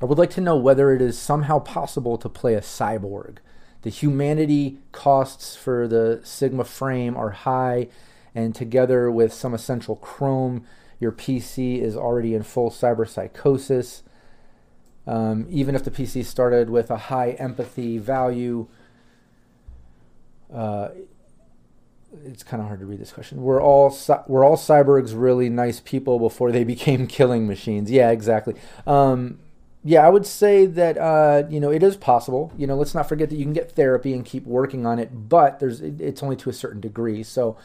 I 0.00 0.04
would 0.04 0.18
like 0.18 0.30
to 0.30 0.40
know 0.40 0.56
whether 0.56 0.94
it 0.94 1.02
is 1.02 1.18
somehow 1.18 1.58
possible 1.58 2.16
to 2.18 2.28
play 2.28 2.54
a 2.54 2.60
cyborg. 2.60 3.38
The 3.82 3.90
humanity 3.90 4.78
costs 4.92 5.56
for 5.56 5.88
the 5.88 6.20
Sigma 6.22 6.64
frame 6.64 7.16
are 7.16 7.30
high, 7.30 7.88
and 8.34 8.54
together 8.54 9.10
with 9.10 9.32
some 9.32 9.52
essential 9.54 9.96
Chrome, 9.96 10.64
your 11.00 11.12
PC 11.12 11.80
is 11.80 11.96
already 11.96 12.34
in 12.34 12.42
full 12.42 12.70
cyber 12.70 13.08
psychosis. 13.08 14.02
Um, 15.06 15.46
even 15.50 15.74
if 15.74 15.84
the 15.84 15.90
PC 15.90 16.24
started 16.24 16.68
with 16.68 16.90
a 16.90 16.96
high 16.96 17.30
empathy 17.32 17.98
value, 17.98 18.66
uh, 20.52 20.88
it's 22.24 22.42
kind 22.42 22.60
of 22.60 22.66
hard 22.66 22.80
to 22.80 22.86
read 22.86 23.00
this 23.00 23.12
question. 23.12 23.42
We're 23.42 23.62
all 23.62 23.96
we're 24.26 24.44
all 24.44 24.56
cyborgs 24.56 25.12
really 25.14 25.48
nice 25.48 25.80
people 25.80 26.18
before 26.18 26.50
they 26.50 26.64
became 26.74 27.06
killing 27.06 27.46
machines. 27.46 27.90
Yeah, 27.90 28.10
exactly. 28.10 28.54
Um, 28.86 29.38
yeah, 29.84 30.04
I 30.04 30.08
would 30.08 30.26
say 30.26 30.66
that 30.66 30.98
uh, 30.98 31.44
you 31.48 31.60
know 31.60 31.70
it 31.70 31.82
is 31.82 31.96
possible. 31.96 32.52
You 32.56 32.66
know, 32.66 32.76
let's 32.76 32.94
not 32.94 33.08
forget 33.08 33.30
that 33.30 33.36
you 33.36 33.44
can 33.44 33.52
get 33.52 33.72
therapy 33.72 34.12
and 34.12 34.24
keep 34.24 34.44
working 34.44 34.86
on 34.86 34.98
it, 34.98 35.28
but 35.28 35.60
there's 35.60 35.80
it's 35.80 36.22
only 36.22 36.36
to 36.36 36.50
a 36.50 36.52
certain 36.52 36.80
degree. 36.80 37.22
So 37.22 37.56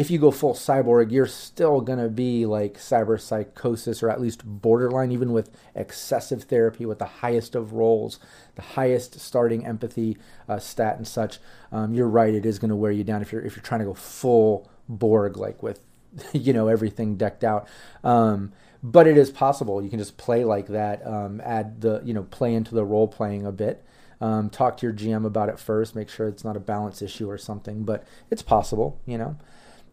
if 0.00 0.10
you 0.10 0.18
go 0.18 0.30
full 0.30 0.54
cyborg, 0.54 1.12
you're 1.12 1.26
still 1.26 1.82
going 1.82 1.98
to 1.98 2.08
be 2.08 2.46
like 2.46 2.78
cyber 2.78 3.20
psychosis 3.20 4.02
or 4.02 4.08
at 4.08 4.18
least 4.18 4.40
borderline, 4.46 5.12
even 5.12 5.30
with 5.30 5.50
excessive 5.74 6.44
therapy 6.44 6.86
with 6.86 6.98
the 6.98 7.04
highest 7.04 7.54
of 7.54 7.74
roles, 7.74 8.18
the 8.54 8.62
highest 8.62 9.20
starting 9.20 9.66
empathy 9.66 10.16
uh, 10.48 10.58
stat 10.58 10.96
and 10.96 11.06
such. 11.06 11.38
Um, 11.70 11.92
you're 11.92 12.08
right, 12.08 12.32
it 12.32 12.46
is 12.46 12.58
going 12.58 12.70
to 12.70 12.76
wear 12.76 12.90
you 12.90 13.04
down 13.04 13.20
if 13.20 13.30
you're 13.30 13.42
if 13.42 13.54
you're 13.54 13.62
trying 13.62 13.80
to 13.80 13.84
go 13.84 13.92
full 13.92 14.70
Borg, 14.88 15.36
like 15.36 15.62
with 15.62 15.80
you 16.32 16.54
know 16.54 16.68
everything 16.68 17.16
decked 17.16 17.44
out. 17.44 17.68
Um, 18.02 18.52
but 18.82 19.06
it 19.06 19.18
is 19.18 19.30
possible. 19.30 19.82
You 19.82 19.90
can 19.90 19.98
just 19.98 20.16
play 20.16 20.44
like 20.44 20.68
that. 20.68 21.06
Um, 21.06 21.42
add 21.44 21.82
the 21.82 22.00
you 22.06 22.14
know 22.14 22.22
play 22.22 22.54
into 22.54 22.74
the 22.74 22.86
role 22.86 23.06
playing 23.06 23.44
a 23.44 23.52
bit. 23.52 23.84
Um, 24.18 24.48
talk 24.48 24.78
to 24.78 24.86
your 24.86 24.94
GM 24.94 25.26
about 25.26 25.50
it 25.50 25.58
first. 25.58 25.94
Make 25.94 26.08
sure 26.08 26.26
it's 26.26 26.44
not 26.44 26.56
a 26.56 26.60
balance 26.60 27.02
issue 27.02 27.28
or 27.28 27.36
something. 27.36 27.84
But 27.84 28.06
it's 28.30 28.40
possible. 28.40 28.98
You 29.04 29.18
know. 29.18 29.36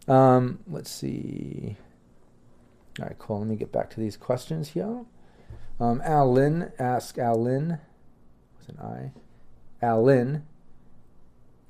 Um, 0.08 0.60
let's 0.66 0.90
see. 0.90 1.76
All 2.98 3.06
right, 3.06 3.18
cool. 3.18 3.38
Let 3.38 3.48
me 3.48 3.56
get 3.56 3.70
back 3.70 3.90
to 3.90 4.00
these 4.00 4.16
questions 4.16 4.70
here. 4.70 5.04
Um, 5.78 6.00
asks 6.02 7.18
Al 7.18 7.42
Lin 7.42 7.78
with 8.58 8.68
an 8.68 8.78
I. 8.80 9.12
Al 9.84 10.02
Lin 10.02 10.44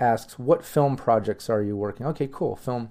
asks, 0.01 0.39
"What 0.39 0.65
film 0.65 0.97
projects 0.97 1.51
are 1.51 1.63
you 1.63 1.77
working?" 1.77 2.07
Okay, 2.07 2.29
cool. 2.31 2.57
Film 2.57 2.91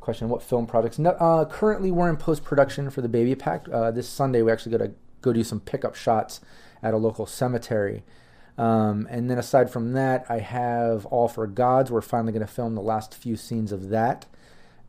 question: 0.00 0.28
What 0.28 0.42
film 0.42 0.66
projects? 0.66 0.98
No, 0.98 1.10
uh, 1.10 1.44
currently, 1.44 1.92
we're 1.92 2.08
in 2.08 2.16
post 2.16 2.42
production 2.42 2.90
for 2.90 3.02
the 3.02 3.08
Baby 3.08 3.36
Pack. 3.36 3.68
Uh, 3.70 3.90
this 3.92 4.08
Sunday, 4.08 4.42
we 4.42 4.50
actually 4.50 4.76
got 4.76 4.84
to 4.84 4.92
go 5.20 5.32
do 5.32 5.44
some 5.44 5.60
pickup 5.60 5.94
shots 5.94 6.40
at 6.82 6.94
a 6.94 6.96
local 6.96 7.26
cemetery. 7.26 8.02
Um, 8.58 9.06
and 9.08 9.30
then 9.30 9.38
aside 9.38 9.70
from 9.70 9.92
that, 9.92 10.26
I 10.28 10.40
have 10.40 11.06
All 11.06 11.28
for 11.28 11.46
Gods. 11.46 11.90
We're 11.90 12.00
finally 12.00 12.32
going 12.32 12.46
to 12.46 12.52
film 12.52 12.74
the 12.74 12.82
last 12.82 13.14
few 13.14 13.36
scenes 13.36 13.70
of 13.70 13.90
that 13.90 14.26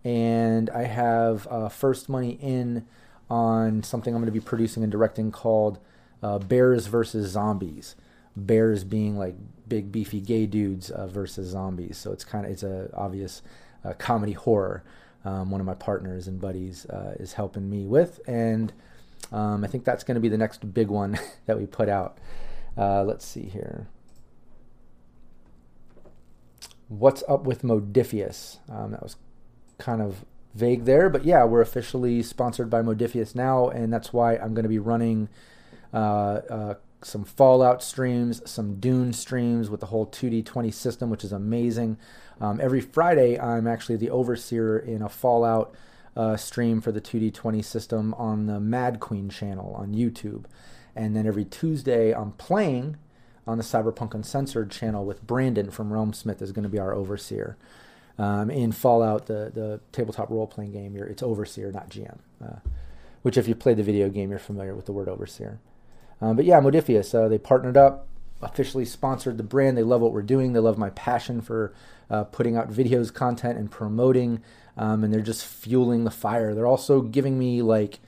and 0.04 0.70
I 0.70 0.84
have 0.84 1.48
uh, 1.50 1.70
first 1.70 2.10
money 2.10 2.38
in 2.42 2.86
on 3.30 3.84
something 3.84 4.14
I'm 4.14 4.22
going 4.22 4.34
to 4.34 4.40
be 4.40 4.44
producing 4.44 4.84
and 4.84 4.92
directing 4.92 5.32
called 5.32 5.80
uh, 6.22 6.40
Bears 6.40 6.88
versus 6.88 7.32
Zombies. 7.32 7.96
Bears 8.36 8.84
being 8.84 9.18
like 9.18 9.36
big 9.68 9.92
beefy 9.92 10.20
gay 10.20 10.46
dudes 10.46 10.90
uh, 10.90 11.08
versus 11.08 11.50
zombies. 11.50 11.98
So 11.98 12.12
it's 12.12 12.24
kind 12.24 12.46
of 12.46 12.52
it's 12.52 12.64
a 12.64 12.90
obvious 12.94 13.42
uh, 13.86 13.94
comedy 13.94 14.34
horror. 14.34 14.84
Um, 15.26 15.52
one 15.52 15.62
of 15.62 15.68
my 15.68 15.76
partners 15.76 16.28
and 16.28 16.42
buddies 16.42 16.86
uh, 16.88 17.16
is 17.20 17.34
helping 17.34 17.70
me 17.70 17.86
with, 17.86 18.20
and 18.28 18.74
um, 19.32 19.64
I 19.64 19.68
think 19.68 19.86
that's 19.86 20.04
going 20.04 20.16
to 20.16 20.22
be 20.22 20.28
the 20.28 20.38
next 20.38 20.74
big 20.74 20.90
one 20.90 21.18
that 21.46 21.58
we 21.58 21.66
put 21.66 21.88
out. 21.88 22.18
Uh, 22.78 23.04
let's 23.04 23.26
see 23.26 23.44
here. 23.44 23.88
What's 26.90 27.24
up 27.28 27.46
with 27.46 27.62
Modiphius? 27.62 28.58
Um, 28.70 28.92
that 28.92 29.02
was 29.02 29.16
kind 29.84 30.02
of 30.02 30.24
vague 30.56 30.86
there, 30.86 31.10
but 31.10 31.26
yeah, 31.26 31.44
we're 31.44 31.62
officially 31.62 32.24
sponsored 32.24 32.70
by 32.70 32.82
Modiphius 32.82 33.36
now, 33.36 33.68
and 33.70 33.92
that's 33.92 34.14
why 34.14 34.36
I'm 34.36 34.54
going 34.54 34.64
to 34.64 34.70
be 34.70 34.80
running 34.80 35.28
uh, 35.94 35.98
uh, 36.50 36.74
some 37.02 37.26
Fallout 37.26 37.84
streams, 37.84 38.42
some 38.50 38.80
Dune 38.80 39.12
streams 39.12 39.70
with 39.70 39.82
the 39.82 39.88
whole 39.88 40.08
2D20 40.08 40.74
system, 40.74 41.10
which 41.10 41.24
is 41.24 41.32
amazing. 41.32 41.98
Um, 42.40 42.62
every 42.62 42.82
Friday, 42.82 43.38
I'm 43.38 43.68
actually 43.68 43.98
the 43.98 44.10
overseer 44.10 44.80
in 44.80 45.02
a 45.02 45.10
Fallout 45.10 45.76
uh, 46.16 46.38
stream 46.38 46.80
for 46.80 46.92
the 46.92 47.02
2D20 47.02 47.64
system 47.64 48.14
on 48.14 48.46
the 48.46 48.60
Mad 48.60 49.00
Queen 49.00 49.30
channel 49.30 49.76
on 49.78 49.94
YouTube. 49.94 50.46
And 50.96 51.16
then 51.16 51.28
every 51.28 51.46
Tuesday, 51.46 52.14
I'm 52.14 52.32
playing 52.34 52.98
on 53.46 53.58
the 53.58 53.64
Cyberpunk 53.64 54.14
Uncensored 54.14 54.72
channel 54.72 55.04
with 55.06 55.26
Brandon 55.26 55.70
from 55.70 55.92
Realm 55.92 56.14
Smith 56.14 56.42
is 56.42 56.52
going 56.52 56.64
to 56.64 56.70
be 56.70 56.80
our 56.80 56.94
overseer. 56.94 57.58
Um, 58.18 58.52
in 58.52 58.72
Fallout, 58.72 59.26
the 59.26 59.52
the 59.54 59.80
tabletop 59.92 60.30
role 60.30 60.48
playing 60.48 60.72
game, 60.72 60.96
it's 60.96 61.24
overseer, 61.24 61.72
not 61.72 61.90
GM. 61.90 62.20
Uh, 62.44 62.60
which, 63.24 63.38
if 63.38 63.48
you 63.48 63.56
played 63.56 63.78
the 63.78 63.84
video 63.84 64.10
game, 64.10 64.30
you're 64.30 64.40
familiar 64.40 64.76
with 64.76 64.86
the 64.86 64.92
word 64.92 65.08
overseer. 65.08 65.60
Um, 66.22 66.36
but 66.36 66.46
yeah, 66.46 66.60
Modiphius, 66.60 67.16
uh, 67.16 67.28
they 67.28 67.38
partnered 67.38 67.78
up, 67.78 68.08
officially 68.42 68.86
sponsored 68.86 69.38
the 69.38 69.44
brand. 69.44 69.78
They 69.78 69.84
love 69.84 70.02
what 70.02 70.14
we're 70.14 70.22
doing. 70.22 70.54
They 70.54 70.60
love 70.60 70.78
my 70.78 70.90
passion 70.92 71.42
for 71.42 71.74
uh, 72.10 72.26
putting 72.26 72.56
out 72.58 72.70
videos, 72.70 73.14
content, 73.14 73.58
and 73.58 73.72
promoting. 73.72 74.42
Um, 74.78 75.04
and 75.04 75.14
they're 75.14 75.22
just 75.22 75.46
fueling 75.46 76.04
the 76.04 76.12
fire. 76.12 76.54
They're 76.54 76.68
also 76.68 77.02
giving 77.02 77.40
me 77.40 77.62
like 77.62 78.00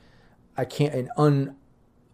I 0.57 0.65
can't 0.65 0.93
an 0.93 1.55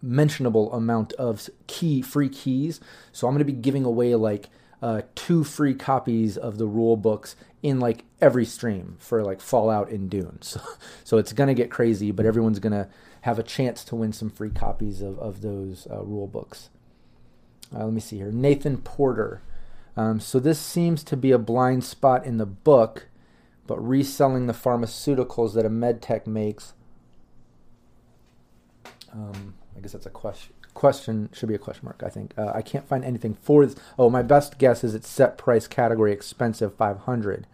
unmentionable 0.02 0.74
amount 0.74 1.14
of 1.14 1.50
key 1.68 2.02
free 2.02 2.30
keys. 2.30 2.80
So 3.12 3.28
I'm 3.28 3.34
going 3.34 3.46
to 3.46 3.52
be 3.52 3.60
giving 3.60 3.86
away 3.86 4.16
like 4.16 4.50
uh, 4.82 5.02
two 5.14 5.44
free 5.44 5.76
copies 5.76 6.38
of 6.38 6.58
the 6.58 6.66
rule 6.66 6.98
books 6.98 7.36
in 7.62 7.80
like 7.80 8.04
every 8.20 8.46
stream 8.46 8.98
for 9.00 9.24
like 9.24 9.40
Fallout 9.40 9.90
and 9.90 10.10
Dune. 10.10 10.40
So, 10.52 10.62
so 11.04 11.18
it's 11.18 11.34
gonna 11.34 11.54
get 11.54 11.70
crazy, 11.70 12.12
but 12.12 12.26
everyone's 12.26 12.60
gonna 12.60 12.90
have 13.22 13.38
a 13.38 13.44
chance 13.44 13.84
to 13.86 13.96
win 13.96 14.14
some 14.14 14.30
free 14.30 14.50
copies 14.50 15.02
of 15.02 15.20
of 15.20 15.42
those 15.42 15.88
uh, 15.90 16.02
rule 16.04 16.28
books. 16.28 16.70
Uh, 17.74 17.86
let 17.86 17.94
me 17.94 18.02
see 18.02 18.18
here, 18.18 18.32
Nathan 18.32 18.78
Porter. 18.78 19.42
Um, 19.96 20.20
so 20.20 20.40
this 20.40 20.60
seems 20.60 21.04
to 21.04 21.18
be 21.18 21.32
a 21.32 21.38
blind 21.38 21.84
spot 21.84 22.26
in 22.26 22.38
the 22.38 22.46
book, 22.46 23.08
but 23.68 23.78
reselling 23.86 24.48
the 24.48 24.54
pharmaceuticals 24.54 25.54
that 25.54 25.66
a 25.66 25.70
medtech 25.70 26.26
makes. 26.26 26.74
Um, 29.14 29.56
I 29.76 29.82
guess 29.82 29.92
that's 29.92 30.06
a 30.06 30.10
question 30.10 30.54
question 30.74 31.30
should 31.34 31.50
be 31.50 31.56
a 31.56 31.60
question 31.60 31.86
mark. 31.86 32.02
I 32.06 32.10
think 32.10 32.34
uh, 32.38 32.52
I 32.54 32.62
can't 32.62 32.88
find 32.88 33.04
anything 33.04 33.36
for 33.36 33.66
this. 33.66 33.76
Oh, 33.98 34.10
my 34.10 34.22
best 34.22 34.58
guess 34.58 34.84
is 34.84 34.96
it's 34.96 35.10
set 35.10 35.38
price 35.38 35.68
category 35.68 36.12
expensive 36.12 36.76
500 36.76 37.48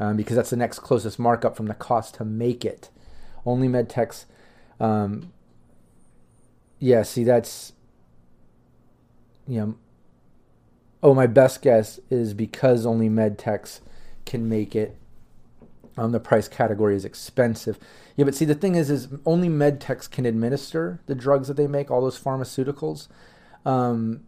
um, 0.00 0.16
because 0.16 0.36
that's 0.36 0.50
the 0.50 0.56
next 0.56 0.80
closest 0.80 1.18
markup 1.18 1.56
from 1.56 1.66
the 1.66 1.74
cost 1.74 2.14
to 2.16 2.24
make 2.24 2.64
it. 2.64 2.90
Only 3.44 3.68
medtechs. 3.68 4.24
Um, 4.80 5.32
yeah, 6.78 7.02
see 7.02 7.24
that's 7.24 7.72
you 9.46 9.60
know. 9.60 9.74
Oh, 11.04 11.14
my 11.14 11.26
best 11.26 11.62
guess 11.62 11.98
is 12.10 12.32
because 12.32 12.86
only 12.86 13.08
medtechs 13.08 13.80
can 14.24 14.48
make 14.48 14.76
it. 14.76 14.96
Um, 15.96 16.12
the 16.12 16.20
price 16.20 16.48
category 16.48 16.96
is 16.96 17.04
expensive. 17.04 17.78
Yeah, 18.16 18.24
but 18.24 18.34
see, 18.34 18.44
the 18.44 18.54
thing 18.54 18.74
is, 18.74 18.90
is 18.90 19.08
only 19.26 19.48
med 19.48 19.80
techs 19.80 20.08
can 20.08 20.24
administer 20.24 21.00
the 21.06 21.14
drugs 21.14 21.48
that 21.48 21.54
they 21.54 21.66
make, 21.66 21.90
all 21.90 22.00
those 22.00 22.18
pharmaceuticals. 22.18 23.08
Um, 23.66 24.22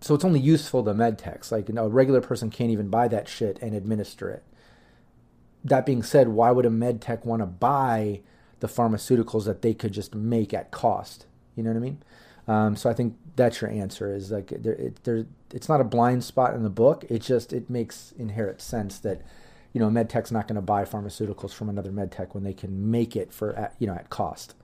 so 0.00 0.14
it's 0.14 0.24
only 0.24 0.40
useful 0.40 0.84
to 0.84 0.92
med 0.92 1.18
techs. 1.18 1.50
Like, 1.50 1.68
you 1.68 1.74
know, 1.74 1.86
a 1.86 1.88
regular 1.88 2.20
person 2.20 2.50
can't 2.50 2.70
even 2.70 2.88
buy 2.88 3.08
that 3.08 3.28
shit 3.28 3.58
and 3.62 3.74
administer 3.74 4.28
it. 4.28 4.42
That 5.64 5.86
being 5.86 6.02
said, 6.02 6.28
why 6.28 6.50
would 6.50 6.66
a 6.66 6.70
med 6.70 7.00
tech 7.00 7.24
want 7.24 7.40
to 7.40 7.46
buy 7.46 8.20
the 8.60 8.66
pharmaceuticals 8.66 9.44
that 9.44 9.62
they 9.62 9.74
could 9.74 9.92
just 9.92 10.14
make 10.14 10.52
at 10.52 10.70
cost? 10.70 11.26
You 11.56 11.62
know 11.62 11.70
what 11.70 11.76
I 11.76 11.80
mean? 11.80 12.02
Um, 12.48 12.76
so 12.76 12.90
I 12.90 12.94
think 12.94 13.16
that's 13.36 13.60
your 13.60 13.70
answer. 13.70 14.14
Is 14.14 14.30
like 14.30 14.48
there, 14.48 14.74
it, 14.74 15.04
there, 15.04 15.26
it's 15.52 15.68
not 15.68 15.80
a 15.80 15.84
blind 15.84 16.24
spot 16.24 16.54
in 16.54 16.62
the 16.62 16.70
book. 16.70 17.04
It 17.08 17.20
just 17.20 17.52
it 17.52 17.70
makes 17.70 18.12
inherent 18.18 18.60
sense 18.60 18.98
that 19.00 19.22
you 19.72 19.80
know, 19.80 19.90
med 19.90 20.08
tech's 20.10 20.30
not 20.30 20.46
going 20.46 20.56
to 20.56 20.62
buy 20.62 20.84
pharmaceuticals 20.84 21.52
from 21.52 21.68
another 21.68 21.90
med 21.90 22.12
tech 22.12 22.34
when 22.34 22.44
they 22.44 22.52
can 22.52 22.90
make 22.90 23.16
it 23.16 23.32
for 23.32 23.54
at, 23.54 23.74
you 23.78 23.86
know 23.86 23.94
at 23.94 24.10
cost. 24.10 24.54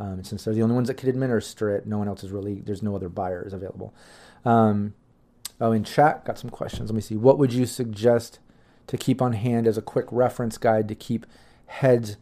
Um, 0.00 0.24
since 0.24 0.44
they're 0.44 0.54
the 0.54 0.62
only 0.62 0.74
ones 0.74 0.88
that 0.88 0.94
can 0.94 1.08
administer 1.08 1.70
it, 1.70 1.86
no 1.86 1.98
one 1.98 2.08
else 2.08 2.24
is 2.24 2.30
really 2.30 2.60
there's 2.60 2.82
no 2.82 2.96
other 2.96 3.08
buyers 3.08 3.52
available. 3.52 3.94
Um, 4.44 4.94
oh, 5.60 5.72
in 5.72 5.84
chat, 5.84 6.24
got 6.24 6.38
some 6.38 6.50
questions. 6.50 6.90
Let 6.90 6.96
me 6.96 7.00
see. 7.00 7.16
What 7.16 7.38
would 7.38 7.52
you 7.52 7.66
suggest 7.66 8.38
to 8.86 8.96
keep 8.96 9.22
on 9.22 9.34
hand 9.34 9.66
as 9.66 9.78
a 9.78 9.82
quick 9.82 10.06
reference 10.10 10.58
guide 10.58 10.88
to 10.88 10.94
keep 10.94 11.26
heads 11.66 12.16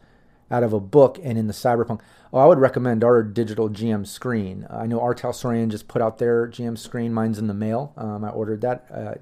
out 0.50 0.62
of 0.62 0.72
a 0.72 0.80
book 0.80 1.18
and 1.22 1.38
in 1.38 1.46
the 1.46 1.54
cyberpunk? 1.54 2.00
Oh, 2.32 2.38
I 2.38 2.46
would 2.46 2.58
recommend 2.58 3.04
our 3.04 3.22
digital 3.22 3.70
GM 3.70 4.06
screen. 4.06 4.66
I 4.68 4.86
know 4.86 5.00
R. 5.00 5.14
Talsorian 5.14 5.70
just 5.70 5.88
put 5.88 6.02
out 6.02 6.18
their 6.18 6.46
GM 6.48 6.78
screen. 6.78 7.12
Mine's 7.12 7.38
in 7.38 7.46
the 7.46 7.54
mail. 7.54 7.92
Um, 7.96 8.24
I 8.24 8.30
ordered 8.30 8.60
that. 8.62 8.86
Uh, 8.92 9.14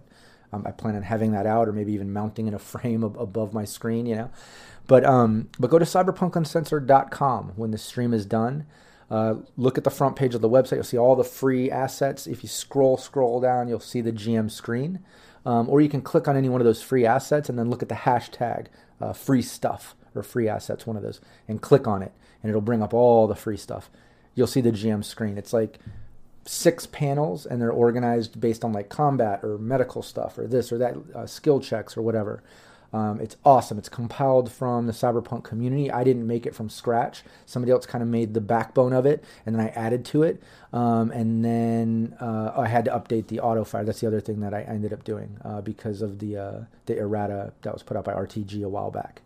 um, 0.52 0.64
I 0.66 0.70
plan 0.72 0.96
on 0.96 1.02
having 1.02 1.32
that 1.32 1.46
out 1.46 1.68
or 1.68 1.72
maybe 1.72 1.92
even 1.92 2.12
mounting 2.12 2.46
in 2.48 2.54
a 2.54 2.58
frame 2.72 3.04
ab- 3.04 3.18
above 3.18 3.52
my 3.54 3.64
screen, 3.64 4.06
you 4.06 4.16
know. 4.16 4.30
But 4.86 5.04
um, 5.04 5.48
but 5.58 5.70
go 5.70 5.78
to 5.78 5.84
cyberpunkuncensored.com 5.84 7.52
when 7.56 7.70
the 7.70 7.78
stream 7.78 8.12
is 8.12 8.26
done. 8.26 8.66
Uh, 9.10 9.36
look 9.56 9.76
at 9.76 9.84
the 9.84 9.90
front 9.90 10.16
page 10.16 10.34
of 10.34 10.40
the 10.40 10.48
website. 10.48 10.76
You'll 10.76 10.84
see 10.84 10.98
all 10.98 11.16
the 11.16 11.24
free 11.24 11.70
assets. 11.70 12.26
If 12.26 12.42
you 12.42 12.48
scroll 12.48 12.96
scroll 12.96 13.40
down, 13.40 13.68
you'll 13.68 13.80
see 13.80 14.00
the 14.00 14.12
GM 14.12 14.50
screen. 14.50 15.00
Um, 15.44 15.68
or 15.68 15.80
you 15.80 15.88
can 15.88 16.02
click 16.02 16.28
on 16.28 16.36
any 16.36 16.48
one 16.48 16.60
of 16.60 16.64
those 16.64 16.82
free 16.82 17.06
assets 17.06 17.48
and 17.48 17.58
then 17.58 17.70
look 17.70 17.82
at 17.82 17.88
the 17.88 17.94
hashtag 17.94 18.66
uh, 19.00 19.12
free 19.12 19.42
stuff 19.42 19.94
or 20.14 20.22
free 20.22 20.48
assets, 20.48 20.86
one 20.86 20.96
of 20.96 21.02
those, 21.02 21.20
and 21.48 21.62
click 21.62 21.86
on 21.86 22.02
it, 22.02 22.12
and 22.42 22.50
it'll 22.50 22.60
bring 22.60 22.82
up 22.82 22.92
all 22.92 23.26
the 23.26 23.34
free 23.34 23.56
stuff. 23.56 23.90
You'll 24.34 24.46
see 24.46 24.60
the 24.60 24.72
GM 24.72 25.04
screen. 25.04 25.38
It's 25.38 25.52
like 25.52 25.78
six 26.44 26.87
panels, 26.87 27.46
and 27.46 27.61
they're 27.61 27.70
organized 27.70 28.40
based 28.40 28.64
on 28.64 28.72
like 28.72 28.88
combat 28.88 29.40
or 29.42 29.59
medical 29.59 30.03
stuff 30.03 30.38
or 30.38 30.46
this 30.46 30.72
or 30.72 30.79
that, 30.79 30.96
uh, 31.14 31.26
skill 31.26 31.61
checks 31.61 31.96
or 31.96 32.03
whatever. 32.03 32.42
Um, 32.92 33.20
it's 33.20 33.37
awesome. 33.44 33.79
It's 33.79 33.88
compiled 33.88 34.50
from 34.50 34.87
the 34.87 34.92
cyberpunk 34.92 35.44
community. 35.44 35.90
I 35.92 36.03
didn't 36.03 36.26
make 36.26 36.44
it 36.44 36.55
from 36.55 36.68
scratch. 36.68 37.22
Somebody 37.46 37.70
else 37.70 37.87
kind 37.87 38.03
of 38.03 38.09
made 38.09 38.35
the 38.35 38.40
backbone 38.40 38.92
of 38.92 39.07
it, 39.07 39.22
and 39.46 39.55
then 39.55 39.64
I 39.64 39.68
added 39.68 40.05
to 40.07 40.24
it. 40.24 40.42
Um, 40.72 41.12
and 41.12 41.44
then 41.44 42.16
uh, 42.20 42.53
I 42.57 42.66
had 42.66 42.85
to 42.87 42.90
update 42.90 43.29
the 43.29 43.40
auto 43.40 43.62
fire. 43.62 43.85
That's 43.85 44.00
the 44.00 44.09
other 44.09 44.20
thing 44.20 44.40
that 44.40 44.55
I 44.55 44.62
ended 44.62 44.92
up 44.92 45.05
doing 45.05 45.38
uh, 45.44 45.61
because 45.61 46.03
of 46.03 46.18
the 46.18 46.37
uh, 46.37 46.61
the 46.87 46.98
errata 46.98 47.53
that 47.62 47.72
was 47.72 47.83
put 47.85 47.96
out 47.96 48.05
by 48.05 48.12
RTG 48.12 48.64
a 48.64 48.68
while 48.68 48.90
back. 48.90 49.22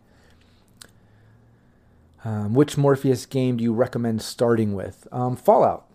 Um, 2.24 2.54
which 2.54 2.76
Modiphius 2.76 3.28
game 3.28 3.58
do 3.58 3.64
you 3.64 3.72
recommend 3.74 4.22
starting 4.22 4.74
with? 4.74 5.06
Um, 5.12 5.36
Fallout, 5.36 5.86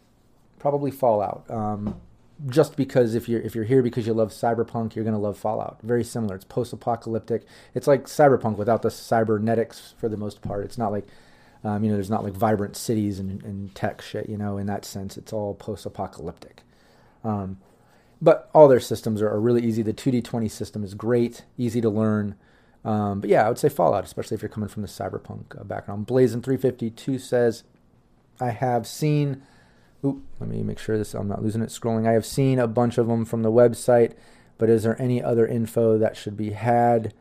probably 0.60 0.92
Fallout. 0.92 1.50
Um, 1.50 2.00
just 2.48 2.78
because 2.78 3.16
if 3.16 3.28
you're 3.28 3.42
if 3.42 3.54
you're 3.54 3.66
here 3.66 3.84
because 3.84 4.08
you 4.08 4.14
love 4.14 4.30
cyberpunk, 4.30 4.96
you're 4.96 5.04
gonna 5.04 5.20
love 5.20 5.38
Fallout. 5.38 5.80
Very 5.82 6.04
similar. 6.04 6.36
It's 6.36 6.46
post-apocalyptic. 6.46 7.44
It's 7.74 7.88
like 7.88 8.06
cyberpunk 8.06 8.58
without 8.58 8.82
the 8.82 8.92
cybernetics 8.92 9.94
for 9.98 10.08
the 10.08 10.18
most 10.18 10.42
part. 10.42 10.64
It's 10.64 10.78
not 10.78 10.92
like 10.92 11.08
um, 11.64 11.84
you 11.84 11.90
know, 11.90 11.98
there's 11.98 12.10
not 12.10 12.24
like 12.24 12.34
vibrant 12.34 12.78
cities 12.78 13.20
and, 13.20 13.44
and 13.44 13.74
tech 13.76 14.02
shit. 14.02 14.30
You 14.30 14.38
know, 14.38 14.58
in 14.58 14.68
that 14.68 14.86
sense, 14.86 15.18
it's 15.18 15.34
all 15.34 15.56
post-apocalyptic. 15.56 16.64
Um, 17.24 17.58
but 18.22 18.50
all 18.54 18.68
their 18.68 18.80
systems 18.80 19.22
are, 19.22 19.30
are, 19.30 19.40
really 19.40 19.64
easy. 19.64 19.82
The 19.82 19.94
2D20 19.94 20.50
system 20.50 20.84
is 20.84 20.94
great, 20.94 21.44
easy 21.58 21.82
to 21.82 21.90
learn. 21.90 22.36
Um, 22.86 23.22
but 23.22 23.30
yeah, 23.30 23.46
I 23.46 23.50
would 23.50 23.58
say 23.58 23.70
Fallout, 23.70 24.04
especially 24.04 24.36
if 24.36 24.42
you're 24.42 24.50
coming 24.50 24.70
from 24.70 24.82
the 24.84 24.88
cyberpunk 24.88 25.60
uh, 25.60 25.64
background. 25.64 26.08
Blazing352 26.08 27.20
says, 27.20 27.64
I 28.40 28.52
have 28.52 28.88
seen 28.88 29.42
Let 30.02 30.50
me 30.50 30.64
make 30.64 30.80
sure 30.80 30.98
this 30.98 31.14
I'm 31.14 31.28
not 31.28 31.44
losing 31.44 31.62
it 31.62 31.70
scrolling. 31.70 32.08
I 32.08 32.14
have 32.14 32.26
seen 32.26 32.60
a 32.60 32.68
bunch 32.68 32.98
of 32.98 33.08
them 33.08 33.26
from 33.26 33.44
the 33.44 33.52
website, 33.52 34.14
but 34.58 34.70
is 34.70 34.84
there 34.84 35.02
any 35.02 35.22
other 35.22 35.46
info 35.46 35.98
that 35.98 36.16
should 36.16 36.38
be 36.38 36.52
had? 36.52 37.14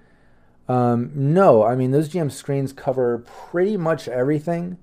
Um, 0.68 1.10
no, 1.14 1.64
I 1.64 1.74
mean 1.74 1.90
those 1.90 2.08
GM 2.08 2.30
screens 2.30 2.72
cover 2.72 3.18
pretty 3.18 3.76
much 3.76 4.06
everything. 4.06 4.78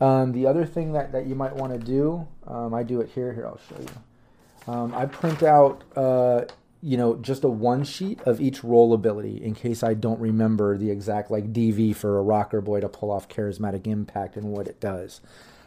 Um, 0.00 0.32
the 0.32 0.46
other 0.46 0.64
thing 0.64 0.92
that, 0.92 1.12
that 1.12 1.26
you 1.26 1.34
might 1.34 1.54
want 1.54 1.72
to 1.72 1.78
do, 1.78 2.26
um, 2.46 2.72
I 2.72 2.82
do 2.82 3.00
it 3.00 3.10
here. 3.10 3.34
Here, 3.34 3.46
I'll 3.46 3.60
show 3.68 3.80
you. 3.80 4.72
Um, 4.72 4.94
I 4.94 5.04
print 5.04 5.42
out, 5.42 5.82
uh, 5.94 6.44
you 6.82 6.96
know, 6.96 7.16
just 7.16 7.44
a 7.44 7.48
one 7.48 7.84
sheet 7.84 8.20
of 8.22 8.40
each 8.40 8.64
role 8.64 8.94
ability 8.94 9.42
in 9.44 9.54
case 9.54 9.82
I 9.82 9.92
don't 9.92 10.20
remember 10.20 10.78
the 10.78 10.90
exact 10.90 11.30
like 11.30 11.52
DV 11.52 11.96
for 11.96 12.18
a 12.18 12.22
rocker 12.22 12.62
boy 12.62 12.80
to 12.80 12.88
pull 12.88 13.10
off 13.10 13.28
charismatic 13.28 13.86
impact 13.86 14.36
and 14.36 14.46
what 14.52 14.68
it 14.68 14.80
does. 14.80 15.20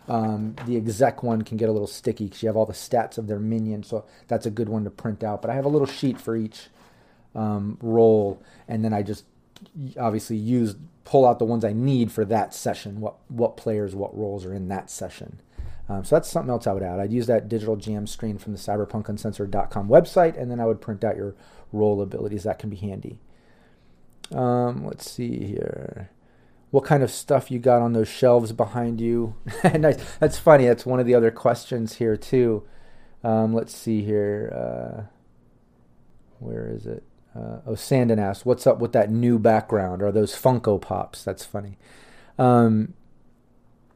Um, 0.08 0.56
the 0.66 0.76
exec 0.76 1.24
one 1.24 1.44
can 1.44 1.58
get 1.58 1.70
a 1.70 1.72
little 1.72 1.88
sticky 1.88 2.26
because 2.26 2.44
you 2.44 2.48
have 2.48 2.58
all 2.58 2.66
the 2.66 2.74
stats 2.74 3.18
of 3.18 3.28
their 3.28 3.40
minion, 3.40 3.84
so 3.84 4.06
that's 4.28 4.46
a 4.46 4.52
good 4.52 4.70
one 4.70 4.84
to 4.84 4.90
print 4.90 5.24
out. 5.24 5.42
But 5.42 5.52
I 5.52 5.56
have 5.56 5.66
a 5.66 5.70
little 5.70 5.88
sheet 5.88 6.20
for 6.20 6.36
each 6.36 6.68
um, 7.36 7.78
role, 7.82 8.42
and 8.68 8.84
then 8.84 8.94
I 8.94 9.02
just 9.02 9.26
obviously 9.98 10.36
use 10.36 10.76
pull 11.06 11.26
out 11.26 11.40
the 11.40 11.46
ones 11.46 11.64
I 11.64 11.74
need 11.74 12.12
for 12.12 12.26
that 12.26 12.54
session. 12.54 13.00
What 13.00 13.16
what 13.30 13.56
players, 13.56 13.96
what 13.96 14.18
roles 14.18 14.46
are 14.46 14.54
in 14.54 14.68
that 14.68 14.90
session. 14.90 15.40
Um, 15.90 16.04
so 16.06 16.16
that's 16.16 16.30
something 16.30 16.50
else 16.50 16.66
I 16.66 16.74
would 16.74 16.84
add. 16.84 17.00
I'd 17.00 17.12
use 17.12 17.28
that 17.28 17.50
digital 17.50 17.76
GM 17.76 18.08
screen 18.08 18.38
from 18.38 18.54
the 18.54 18.60
cyberpunkuncensored.com 18.60 19.90
website, 19.90 20.40
and 20.40 20.50
then 20.50 20.60
I 20.60 20.66
would 20.66 20.80
print 20.80 21.04
out 21.04 21.18
your 21.18 21.36
role 21.74 22.02
abilities. 22.02 22.44
That 22.44 22.60
can 22.60 22.70
be 22.70 22.78
handy. 22.78 23.20
Um, 24.32 24.86
let's 24.86 25.10
see 25.10 25.46
here 25.46 26.10
what 26.74 26.86
kind 26.86 27.04
of 27.04 27.12
stuff 27.12 27.52
you 27.52 27.60
got 27.60 27.84
on 27.84 27.94
those 27.94 28.08
shelves 28.08 28.52
behind 28.52 29.00
you. 29.00 29.36
nice. 29.64 30.18
That's 30.18 30.40
funny. 30.40 30.66
That's 30.66 30.88
one 30.88 31.00
of 31.00 31.06
the 31.06 31.14
other 31.14 31.30
questions 31.30 31.98
here 31.98 32.18
too. 32.18 32.64
Um, 33.24 33.54
let's 33.54 33.76
see 33.76 34.02
here. 34.02 34.52
Uh, 34.52 35.04
where 36.40 36.72
is 36.72 36.88
it? 36.88 37.04
Uh, 37.36 37.60
oh, 37.68 37.76
Sandon 37.76 38.18
asked, 38.18 38.44
"What's 38.44 38.66
up 38.66 38.80
with 38.80 38.92
that 38.94 39.12
new 39.12 39.38
background? 39.38 40.02
Are 40.02 40.12
those 40.12 40.34
Funko 40.34 40.82
Pops?" 40.82 41.24
That's 41.24 41.46
funny. 41.46 41.78
Um, 42.40 42.96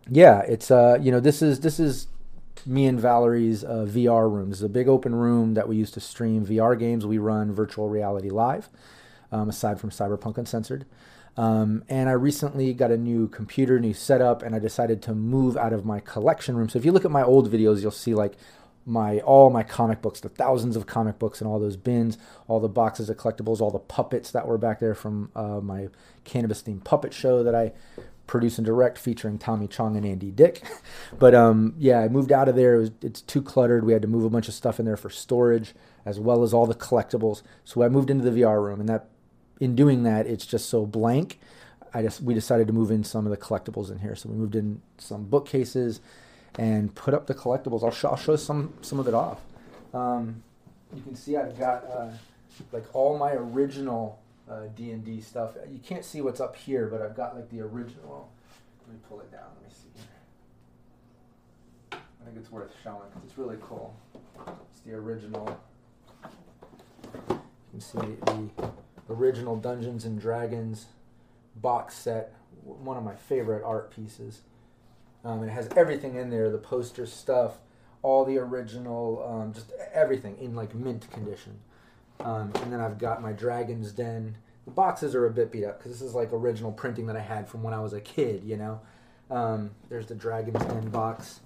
yeah, 0.08 0.42
it's 0.42 0.70
uh, 0.70 1.00
you 1.02 1.12
know, 1.12 1.20
this 1.20 1.42
is 1.42 1.62
this 1.62 1.80
is 1.80 2.06
me 2.63 2.86
and 2.86 3.00
Valerie's 3.00 3.63
uh, 3.63 3.88
VR 3.90 4.32
room. 4.32 4.50
This 4.50 4.60
is 4.60 4.66
a 4.66 4.70
big 4.70 4.88
open 4.88 5.16
room 5.16 5.56
that 5.56 5.68
we 5.68 5.78
use 5.78 5.90
to 5.92 6.00
stream 6.00 6.46
VR 6.46 6.78
games. 6.78 7.08
We 7.08 7.18
run 7.18 7.52
virtual 7.52 7.90
reality 7.90 8.30
live, 8.30 8.70
um, 9.32 9.50
aside 9.50 9.80
from 9.80 9.90
Cyberpunk 9.90 10.38
Uncensored. 10.38 10.86
Um, 11.38 11.84
and 11.88 12.10
I 12.10 12.13
recently 12.13 12.73
got 12.73 12.91
a 12.91 12.97
new 12.97 13.28
computer, 13.28 13.80
new 13.80 13.93
setup, 13.93 14.41
and 14.41 14.56
I 14.56 14.60
decided 14.60 15.02
to 15.04 15.13
move 15.13 15.56
out 15.56 15.71
of 15.71 15.86
my 15.86 16.00
collection 16.00 16.58
room. 16.58 16.67
So 16.67 16.80
if 16.80 16.86
you 16.86 16.91
look 16.91 17.06
at 17.06 17.12
my 17.12 17.23
old 17.23 17.52
videos, 17.52 17.82
you'll 17.82 17.91
see 17.91 18.15
like 18.15 18.34
my 18.86 19.19
all 19.19 19.50
my 19.50 19.63
comic 19.63 20.02
books, 20.02 20.19
the 20.21 20.30
thousands 20.30 20.76
of 20.76 20.88
comic 20.88 21.19
books 21.19 21.39
and 21.39 21.47
all 21.47 21.60
those 21.60 21.78
bins, 21.78 22.17
all 22.47 22.60
the 22.60 22.69
boxes 22.69 23.10
of 23.10 23.17
collectibles, 23.17 23.62
all 23.62 23.69
the 23.69 23.80
puppets 23.80 24.32
that 24.32 24.47
were 24.47 24.58
back 24.58 24.80
there 24.80 24.95
from 24.95 25.30
uh, 25.36 25.60
my 25.62 25.89
cannabis 26.23 26.63
themed 26.63 26.84
puppet 26.84 27.13
show 27.13 27.43
that 27.43 27.54
I 27.54 27.73
produce 28.26 28.58
and 28.58 28.65
direct 28.65 28.97
featuring 28.97 29.38
Tommy 29.38 29.67
Chong 29.67 29.95
and 29.95 30.06
Andy 30.06 30.32
Dick. 30.32 30.63
but 31.19 31.36
um, 31.36 31.76
yeah, 31.78 32.00
I 32.00 32.08
moved 32.08 32.32
out 32.32 32.50
of 32.50 32.56
there. 32.56 32.76
It 32.76 32.80
was, 32.80 32.91
it's 33.02 33.21
too 33.21 33.41
cluttered. 33.41 33.86
We 33.86 33.93
had 33.93 34.02
to 34.02 34.08
move 34.08 34.23
a 34.23 34.30
bunch 34.30 34.47
of 34.47 34.54
stuff 34.54 34.80
in 34.80 34.86
there 34.86 34.97
for 34.97 35.10
storage 35.10 35.73
as 36.06 36.19
well 36.19 36.41
as 36.41 36.54
all 36.54 36.65
the 36.65 36.73
collectibles. 36.73 37.41
So 37.65 37.84
I 37.84 37.89
moved 37.89 38.10
into 38.10 38.30
the 38.30 38.41
VR 38.41 38.63
room, 38.63 38.80
and 38.80 38.88
that 38.88 39.10
in 39.60 39.76
doing 39.76 40.04
that, 40.04 40.28
it's 40.28 40.46
just 40.46 40.70
so 40.70 40.86
blank. 40.86 41.39
I 41.93 42.02
just 42.02 42.22
we 42.22 42.34
decided 42.34 42.67
to 42.67 42.74
move 42.74 42.91
in 42.91 43.04
some 43.04 43.26
of 43.26 43.32
the 43.32 43.38
collectibles 43.38 43.91
in 43.91 44.00
here. 44.00 44.15
So 44.15 44.30
we 44.30 44.36
moved 44.36 44.56
in 44.56 44.82
some 44.98 45.26
bookcases 45.26 46.00
and 46.58 46.93
put 46.93 47.13
up 47.13 47.28
the 47.28 47.36
collectibles. 47.36 47.84
I'll 47.84 47.91
show, 47.91 48.10
I'll 48.10 48.17
show 48.17 48.36
some 48.36 48.74
some 48.82 49.00
of 49.00 49.08
it 49.08 49.13
off. 49.13 49.39
Um, 49.93 50.43
you 50.96 51.02
can 51.02 51.15
see 51.15 51.38
I've 51.38 51.58
got 51.58 51.86
uh, 51.86 52.10
like 52.72 52.86
all 52.93 53.17
my 53.17 53.32
original 53.32 54.20
uh, 54.50 54.63
D 54.76 54.91
and 54.91 55.04
D 55.04 55.22
stuff. 55.22 55.56
You 55.72 55.80
can't 55.80 56.06
see 56.06 56.22
what's 56.22 56.39
up 56.39 56.56
here, 56.56 56.88
but 56.88 57.02
I've 57.02 57.15
got 57.15 57.36
like 57.36 57.50
the 57.50 57.62
original. 57.62 58.30
Let 58.86 58.93
me 58.93 59.00
pull 59.10 59.22
it 59.22 59.32
down. 59.32 59.50
Let 59.56 59.63
me 59.63 59.70
see. 59.76 59.89
Here. 59.96 60.06
I 62.22 62.26
think 62.26 62.38
it's 62.38 62.52
worth 62.52 62.72
showing 62.84 63.10
because 63.10 63.30
it's 63.30 63.38
really 63.38 63.58
cool. 63.62 63.96
It's 64.72 64.82
the 64.86 64.93
original. 64.93 65.60
You 67.30 67.39
can 67.72 67.82
see 67.82 68.00
the 68.00 68.50
original 69.10 69.56
Dungeons 69.56 70.06
and 70.06 70.20
Dragons 70.20 70.88
box 71.56 71.96
set, 71.96 72.34
one 72.63 72.98
of 72.98 73.04
my 73.04 73.15
favorite 73.15 73.63
art 73.63 73.91
pieces. 73.91 74.41
Um, 75.24 75.43
it 75.43 75.50
has 75.50 75.70
everything 75.76 76.15
in 76.15 76.30
there 76.30 76.50
the 76.50 76.58
poster 76.58 77.06
stuff, 77.06 77.58
all 78.02 78.24
the 78.26 78.38
original, 78.38 79.26
um, 79.28 79.54
just 79.54 79.72
everything 79.93 80.38
in 80.39 80.56
like 80.56 80.74
mint 80.74 81.10
condition. 81.12 81.60
Um, 82.20 82.52
and 82.62 82.72
then 82.72 82.80
I've 82.80 82.98
got 82.98 83.22
my 83.22 83.32
Dragon's 83.32 83.91
Den. 83.91 84.38
The 84.65 84.72
boxes 84.72 85.15
are 85.15 85.26
a 85.26 85.32
bit 85.32 85.52
beat 85.52 85.65
up 85.65 85.78
because 85.78 85.91
this 85.91 86.02
is 86.02 86.15
like 86.15 86.34
original 86.34 86.72
printing 86.72 87.08
that 87.08 87.15
I 87.15 87.22
had 87.22 87.48
from 87.48 87.63
when 87.63 87.74
I 87.74 87.80
was 87.80 87.93
a 87.93 88.02
kid, 88.02 88.43
you 88.43 88.58
know. 88.58 88.82
Um, 89.30 89.72
there's 89.89 90.08
the 90.08 90.15
Dragon's 90.15 90.63
Den 90.65 90.89
box. 90.89 91.41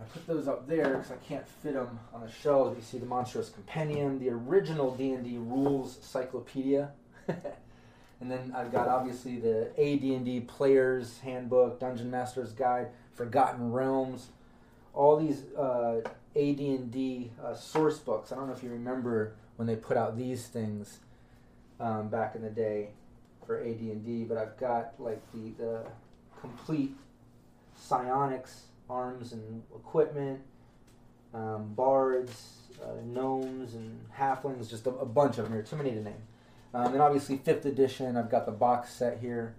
I 0.00 0.04
put 0.04 0.26
those 0.26 0.48
up 0.48 0.66
there 0.66 0.96
because 0.96 1.12
I 1.12 1.16
can't 1.16 1.46
fit 1.46 1.74
them 1.74 1.98
on 2.12 2.22
the 2.22 2.30
shelves. 2.30 2.76
You 2.76 2.82
see 2.82 2.98
the 2.98 3.06
Monstrous 3.06 3.50
Compendium, 3.50 4.18
the 4.18 4.30
original 4.30 4.94
D&D 4.94 5.36
Rules 5.38 5.98
Cyclopedia. 6.02 6.90
and 7.28 8.30
then 8.30 8.52
I've 8.56 8.72
got 8.72 8.88
obviously 8.88 9.38
the 9.38 9.70
AD&D 9.78 10.40
Player's 10.48 11.18
Handbook, 11.20 11.78
Dungeon 11.78 12.10
Master's 12.10 12.52
Guide, 12.52 12.88
Forgotten 13.14 13.70
Realms, 13.70 14.28
all 14.92 15.16
these 15.16 15.44
uh, 15.56 16.00
AD&D 16.34 17.30
uh, 17.42 17.54
source 17.54 17.98
books. 17.98 18.32
I 18.32 18.36
don't 18.36 18.48
know 18.48 18.54
if 18.54 18.62
you 18.62 18.70
remember 18.70 19.36
when 19.56 19.66
they 19.66 19.76
put 19.76 19.96
out 19.96 20.16
these 20.16 20.48
things 20.48 20.98
um, 21.78 22.08
back 22.08 22.34
in 22.34 22.42
the 22.42 22.50
day 22.50 22.88
for 23.46 23.60
AD&D, 23.60 24.24
but 24.28 24.38
I've 24.38 24.56
got 24.58 24.94
like 24.98 25.20
the, 25.32 25.50
the 25.62 25.84
complete 26.40 26.94
psionics 27.76 28.62
arms 28.88 29.32
and 29.32 29.62
equipment, 29.74 30.40
um, 31.32 31.72
bards, 31.74 32.54
uh, 32.82 33.00
gnomes, 33.04 33.74
and 33.74 34.00
halflings, 34.18 34.68
just 34.68 34.86
a, 34.86 34.90
a, 34.90 35.06
bunch 35.06 35.38
of 35.38 35.44
them 35.44 35.52
here, 35.52 35.62
too 35.62 35.76
many 35.76 35.90
to 35.90 36.02
name. 36.02 36.22
Um, 36.72 36.92
and 36.92 37.02
obviously, 37.02 37.38
5th 37.38 37.64
edition, 37.64 38.16
I've 38.16 38.30
got 38.30 38.46
the 38.46 38.52
box 38.52 38.90
set 38.90 39.18
here. 39.18 39.54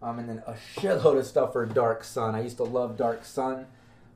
Um, 0.00 0.18
and 0.18 0.28
then 0.28 0.42
a 0.46 0.54
shitload 0.76 1.18
of 1.18 1.26
stuff 1.26 1.52
for 1.52 1.66
Dark 1.66 2.04
Sun. 2.04 2.34
I 2.34 2.42
used 2.42 2.58
to 2.58 2.64
love 2.64 2.96
Dark 2.96 3.24
Sun. 3.24 3.66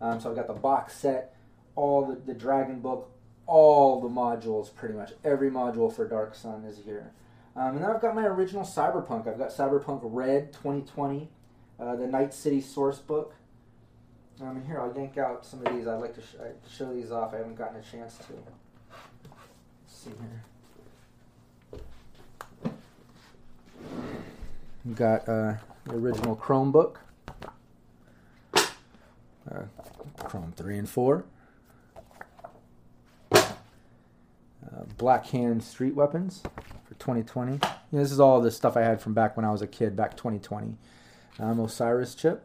Um, 0.00 0.20
so 0.20 0.30
I've 0.30 0.36
got 0.36 0.46
the 0.46 0.52
box 0.52 0.94
set, 0.94 1.34
all 1.74 2.06
the, 2.06 2.14
the 2.14 2.34
Dragon 2.34 2.80
Book, 2.80 3.10
all 3.46 4.00
the 4.00 4.08
modules, 4.08 4.72
pretty 4.74 4.94
much. 4.94 5.12
Every 5.24 5.50
module 5.50 5.92
for 5.92 6.06
Dark 6.06 6.34
Sun 6.34 6.64
is 6.64 6.78
here. 6.84 7.12
Um, 7.54 7.76
and 7.76 7.84
then 7.84 7.90
I've 7.90 8.00
got 8.00 8.14
my 8.14 8.26
original 8.26 8.64
Cyberpunk. 8.64 9.28
I've 9.28 9.38
got 9.38 9.50
Cyberpunk 9.50 10.00
Red 10.04 10.52
2020, 10.52 11.28
uh, 11.78 11.96
the 11.96 12.06
Night 12.06 12.32
City 12.32 12.60
source 12.60 12.98
book. 12.98 13.34
Um, 14.42 14.60
here, 14.66 14.80
I'll 14.80 14.92
yank 14.96 15.18
out 15.18 15.46
some 15.46 15.64
of 15.64 15.72
these. 15.72 15.86
I'd 15.86 16.00
like 16.00 16.16
to 16.16 16.20
sh- 16.20 16.34
show 16.76 16.92
these 16.92 17.12
off. 17.12 17.32
I 17.32 17.36
haven't 17.36 17.54
gotten 17.54 17.76
a 17.76 17.82
chance 17.82 18.16
to. 18.18 18.32
Let's 18.32 19.94
see 19.94 20.10
here. 20.10 21.80
We've 24.84 24.96
got 24.96 25.28
uh, 25.28 25.54
the 25.84 25.94
original 25.94 26.34
Chromebook, 26.34 26.96
uh, 28.54 29.62
Chrome 30.24 30.52
3 30.56 30.78
and 30.78 30.88
4. 30.88 31.24
Uh, 33.32 33.44
Black 34.98 35.26
Hand 35.26 35.62
Street 35.62 35.94
Weapons 35.94 36.42
for 36.84 36.94
2020. 36.94 37.52
You 37.52 37.58
know, 37.58 37.68
this 37.92 38.10
is 38.10 38.18
all 38.18 38.40
the 38.40 38.50
stuff 38.50 38.76
I 38.76 38.80
had 38.80 39.00
from 39.00 39.14
back 39.14 39.36
when 39.36 39.44
I 39.44 39.52
was 39.52 39.62
a 39.62 39.68
kid, 39.68 39.94
back 39.94 40.16
2020. 40.16 40.74
Um, 41.38 41.60
Osiris 41.60 42.16
chip. 42.16 42.42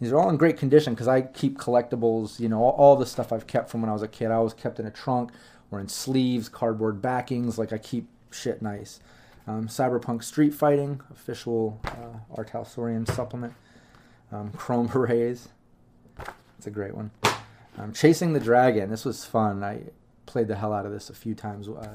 These 0.00 0.12
are 0.12 0.18
all 0.18 0.28
in 0.28 0.36
great 0.36 0.58
condition 0.58 0.94
because 0.94 1.08
I 1.08 1.22
keep 1.22 1.58
collectibles. 1.58 2.38
You 2.38 2.48
know, 2.48 2.62
all, 2.62 2.72
all, 2.72 2.96
the 2.96 3.06
stuff 3.06 3.32
I've 3.32 3.46
kept 3.46 3.70
from 3.70 3.80
when 3.80 3.88
I 3.90 3.92
was 3.92 4.02
a 4.02 4.08
kid. 4.08 4.30
I 4.30 4.34
always 4.34 4.52
kept 4.52 4.78
in 4.78 4.86
a 4.86 4.90
trunk 4.90 5.32
or 5.70 5.80
in 5.80 5.88
sleeves, 5.88 6.48
cardboard 6.48 7.00
backings. 7.00 7.58
Like 7.58 7.72
I 7.72 7.78
keep 7.78 8.08
shit 8.30 8.60
nice. 8.60 9.00
Um, 9.46 9.68
Cyberpunk 9.68 10.22
Street 10.24 10.52
Fighting, 10.52 11.00
official 11.10 11.80
uh, 11.84 12.18
R. 12.36 12.44
Talsorian 12.44 13.10
supplement. 13.10 13.54
Um, 14.32 14.52
Chrome 14.52 14.86
Berets. 14.92 15.48
It's 16.58 16.66
a 16.66 16.70
great 16.70 16.94
one. 16.94 17.10
Um, 17.78 17.92
Chasing 17.92 18.32
the 18.32 18.40
Dragon. 18.40 18.90
This 18.90 19.04
was 19.04 19.24
fun. 19.24 19.62
I 19.62 19.82
played 20.26 20.48
the 20.48 20.56
hell 20.56 20.72
out 20.72 20.84
of 20.84 20.92
this 20.92 21.10
a 21.10 21.14
few 21.14 21.34
times. 21.34 21.68
I 21.68 21.88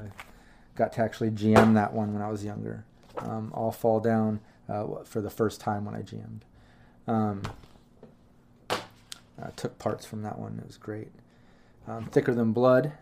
got 0.74 0.92
to 0.94 1.02
actually 1.02 1.30
GM 1.30 1.74
that 1.74 1.92
one 1.92 2.14
when 2.14 2.22
I 2.22 2.30
was 2.30 2.44
younger. 2.44 2.84
Um, 3.18 3.52
All 3.54 3.70
Fall 3.70 4.00
Down 4.00 4.40
uh, 4.68 4.86
for 5.04 5.20
the 5.20 5.30
first 5.30 5.60
time 5.60 5.84
when 5.84 5.94
I 5.94 6.02
GM'd. 6.02 6.44
I 9.42 9.50
took 9.50 9.78
parts 9.78 10.06
from 10.06 10.22
that 10.22 10.38
one. 10.38 10.58
It 10.58 10.66
was 10.66 10.76
great. 10.76 11.08
Um, 11.86 12.06
Thicker 12.06 12.34
Than 12.34 12.52
Blood. 12.52 12.92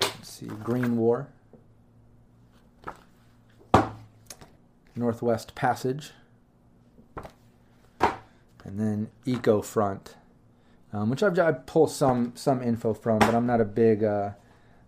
Let's 0.00 0.28
see. 0.28 0.46
Green 0.46 0.96
War. 0.96 1.28
Northwest 4.96 5.54
Passage. 5.54 6.12
And 8.64 8.80
then 8.80 9.10
Eco 9.26 9.60
Front, 9.60 10.14
um, 10.92 11.10
which 11.10 11.22
I've, 11.22 11.38
I 11.38 11.52
pull 11.52 11.86
some 11.86 12.32
some 12.34 12.62
info 12.62 12.94
from, 12.94 13.18
but 13.18 13.34
I'm 13.34 13.46
not 13.46 13.60
a 13.60 13.64
big 13.64 14.02
uh, 14.02 14.30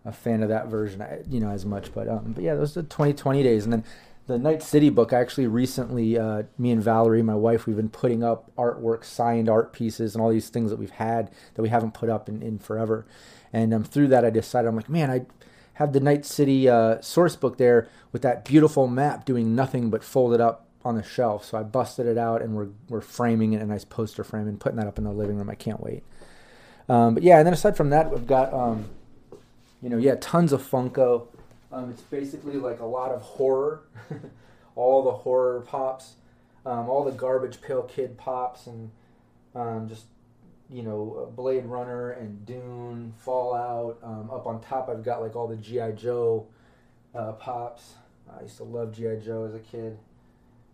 a 0.03 0.11
fan 0.11 0.41
of 0.41 0.49
that 0.49 0.67
version, 0.67 1.05
you 1.29 1.39
know, 1.39 1.51
as 1.51 1.63
much. 1.63 1.93
But 1.93 2.07
um, 2.07 2.33
but 2.33 2.43
yeah, 2.43 2.55
those 2.55 2.75
are 2.75 2.81
the 2.81 2.87
2020 2.87 3.43
days, 3.43 3.65
and 3.65 3.73
then 3.73 3.83
the 4.27 4.37
Night 4.37 4.61
City 4.61 4.89
book. 4.89 5.13
I 5.13 5.19
actually 5.19 5.47
recently, 5.47 6.17
uh, 6.17 6.43
me 6.57 6.71
and 6.71 6.83
Valerie, 6.83 7.23
my 7.23 7.35
wife, 7.35 7.65
we've 7.65 7.77
been 7.77 7.89
putting 7.89 8.23
up 8.23 8.51
artwork, 8.57 9.03
signed 9.03 9.49
art 9.49 9.73
pieces, 9.73 10.13
and 10.13 10.21
all 10.21 10.29
these 10.29 10.49
things 10.49 10.69
that 10.69 10.77
we've 10.77 10.91
had 10.91 11.31
that 11.55 11.61
we 11.61 11.69
haven't 11.69 11.93
put 11.93 12.09
up 12.09 12.29
in, 12.29 12.41
in 12.41 12.59
forever. 12.59 13.05
And 13.51 13.73
um, 13.73 13.83
through 13.83 14.09
that, 14.09 14.25
I 14.25 14.29
decided 14.29 14.67
I'm 14.67 14.75
like, 14.75 14.89
man, 14.89 15.09
I 15.09 15.25
have 15.73 15.93
the 15.93 15.99
Night 15.99 16.25
City 16.25 16.67
uh, 16.67 16.99
source 17.01 17.35
book 17.35 17.57
there 17.57 17.87
with 18.11 18.21
that 18.23 18.43
beautiful 18.43 18.87
map 18.87 19.25
doing 19.25 19.55
nothing 19.55 19.89
but 19.89 20.03
folded 20.03 20.41
up 20.41 20.67
on 20.83 20.95
the 20.95 21.03
shelf. 21.03 21.45
So 21.45 21.57
I 21.57 21.63
busted 21.63 22.05
it 22.05 22.17
out 22.17 22.41
and 22.41 22.55
we're 22.55 22.69
we're 22.89 23.01
framing 23.01 23.53
it 23.53 23.57
in 23.57 23.63
a 23.63 23.65
nice 23.65 23.85
poster 23.85 24.23
frame 24.23 24.47
and 24.47 24.59
putting 24.59 24.77
that 24.77 24.87
up 24.87 24.97
in 24.97 25.03
the 25.03 25.11
living 25.11 25.37
room. 25.37 25.49
I 25.49 25.55
can't 25.55 25.81
wait. 25.81 26.03
Um, 26.89 27.13
but 27.13 27.23
yeah, 27.23 27.37
and 27.37 27.45
then 27.45 27.53
aside 27.53 27.75
from 27.75 27.89
that, 27.89 28.09
we've 28.09 28.25
got 28.25 28.53
um, 28.53 28.85
you 29.81 29.89
know 29.89 29.97
yeah 29.97 30.15
tons 30.19 30.53
of 30.53 30.61
Funko. 30.61 31.27
Um, 31.71 31.89
it's 31.89 32.01
basically 32.01 32.55
like 32.55 32.79
a 32.79 32.85
lot 32.85 33.11
of 33.11 33.21
horror, 33.21 33.81
all 34.75 35.03
the 35.03 35.11
horror 35.11 35.61
pops, 35.61 36.13
um, 36.65 36.89
all 36.89 37.03
the 37.03 37.11
garbage 37.11 37.61
pail 37.61 37.83
kid 37.83 38.17
pops, 38.17 38.67
and 38.67 38.91
um, 39.53 39.89
just 39.89 40.05
you 40.69 40.83
know 40.83 41.31
Blade 41.35 41.65
Runner 41.65 42.11
and 42.11 42.45
Dune, 42.45 43.13
Fallout. 43.17 43.99
Um, 44.01 44.29
up 44.31 44.47
on 44.47 44.61
top, 44.61 44.89
I've 44.89 45.03
got 45.03 45.21
like 45.21 45.35
all 45.35 45.47
the 45.47 45.57
GI 45.57 45.93
Joe 45.95 46.47
uh, 47.13 47.33
pops. 47.33 47.93
I 48.37 48.43
used 48.43 48.57
to 48.57 48.63
love 48.63 48.93
GI 48.95 49.21
Joe 49.25 49.45
as 49.45 49.53
a 49.53 49.59
kid. 49.59 49.97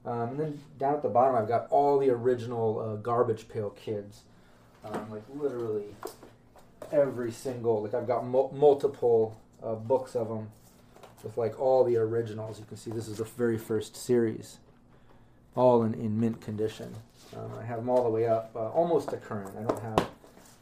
Um, 0.05 0.29
and 0.29 0.39
then 0.39 0.61
down 0.77 0.95
at 0.95 1.01
the 1.01 1.09
bottom, 1.09 1.35
I've 1.35 1.47
got 1.47 1.67
all 1.69 1.97
the 1.97 2.09
original 2.09 2.79
uh, 2.79 2.95
Garbage 2.97 3.47
Pail 3.47 3.69
Kids. 3.69 4.21
Um, 4.83 5.09
like 5.09 5.23
literally 5.33 5.85
every 6.91 7.31
single, 7.31 7.81
like 7.81 7.93
I've 7.93 8.07
got 8.07 8.25
mo- 8.25 8.51
multiple 8.53 9.39
uh, 9.63 9.75
books 9.75 10.13
of 10.15 10.27
them 10.27 10.49
with 11.23 11.37
like 11.37 11.59
all 11.59 11.83
the 11.83 11.97
originals. 11.97 12.59
You 12.59 12.65
can 12.65 12.77
see 12.77 12.91
this 12.91 13.07
is 13.07 13.17
the 13.17 13.23
very 13.23 13.57
first 13.57 13.95
series, 13.95 14.59
all 15.55 15.83
in, 15.83 15.93
in 15.93 16.19
mint 16.19 16.41
condition. 16.41 16.93
Um, 17.35 17.51
I 17.59 17.63
have 17.63 17.77
them 17.77 17.89
all 17.89 18.03
the 18.03 18.09
way 18.09 18.27
up, 18.27 18.51
uh, 18.55 18.69
almost 18.69 19.09
to 19.09 19.17
current. 19.17 19.55
I 19.57 19.63
don't 19.63 19.81
have 19.81 20.09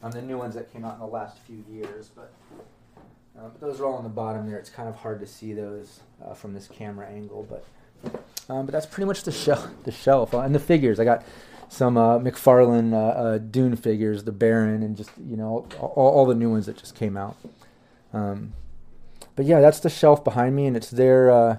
um, 0.02 0.10
the 0.12 0.22
new 0.22 0.38
ones 0.38 0.54
that 0.54 0.72
came 0.72 0.84
out 0.84 0.94
in 0.94 1.00
the 1.00 1.06
last 1.06 1.38
few 1.40 1.64
years, 1.70 2.10
but, 2.14 2.32
uh, 3.38 3.48
those 3.60 3.80
are 3.80 3.86
all 3.86 3.94
on 3.94 4.04
the 4.04 4.10
bottom 4.10 4.46
there. 4.48 4.58
It's 4.58 4.70
kind 4.70 4.88
of 4.88 4.96
hard 4.96 5.20
to 5.20 5.26
see 5.26 5.52
those 5.52 6.00
uh, 6.24 6.34
from 6.34 6.54
this 6.54 6.68
camera 6.68 7.06
angle, 7.08 7.46
but 7.48 7.64
um, 8.48 8.66
but 8.66 8.72
that's 8.72 8.86
pretty 8.86 9.06
much 9.06 9.22
the 9.22 9.32
shelf. 9.32 9.68
The 9.84 9.92
shelf 9.92 10.34
uh, 10.34 10.40
and 10.40 10.54
the 10.54 10.60
figures. 10.60 11.00
I 11.00 11.04
got 11.04 11.24
some 11.68 11.96
uh, 11.96 12.18
McFarlane 12.18 12.92
uh, 12.92 12.96
uh, 12.96 13.38
Dune 13.38 13.76
figures, 13.76 14.24
the 14.24 14.32
Baron, 14.32 14.82
and 14.82 14.96
just 14.96 15.10
you 15.26 15.36
know 15.36 15.66
all, 15.80 16.10
all 16.10 16.26
the 16.26 16.34
new 16.34 16.50
ones 16.50 16.66
that 16.66 16.76
just 16.76 16.94
came 16.94 17.16
out. 17.16 17.36
Um, 18.12 18.52
but 19.36 19.46
yeah, 19.46 19.60
that's 19.60 19.80
the 19.80 19.90
shelf 19.90 20.22
behind 20.24 20.56
me, 20.56 20.66
and 20.66 20.76
it's 20.76 20.90
there. 20.90 21.30
Uh, 21.30 21.56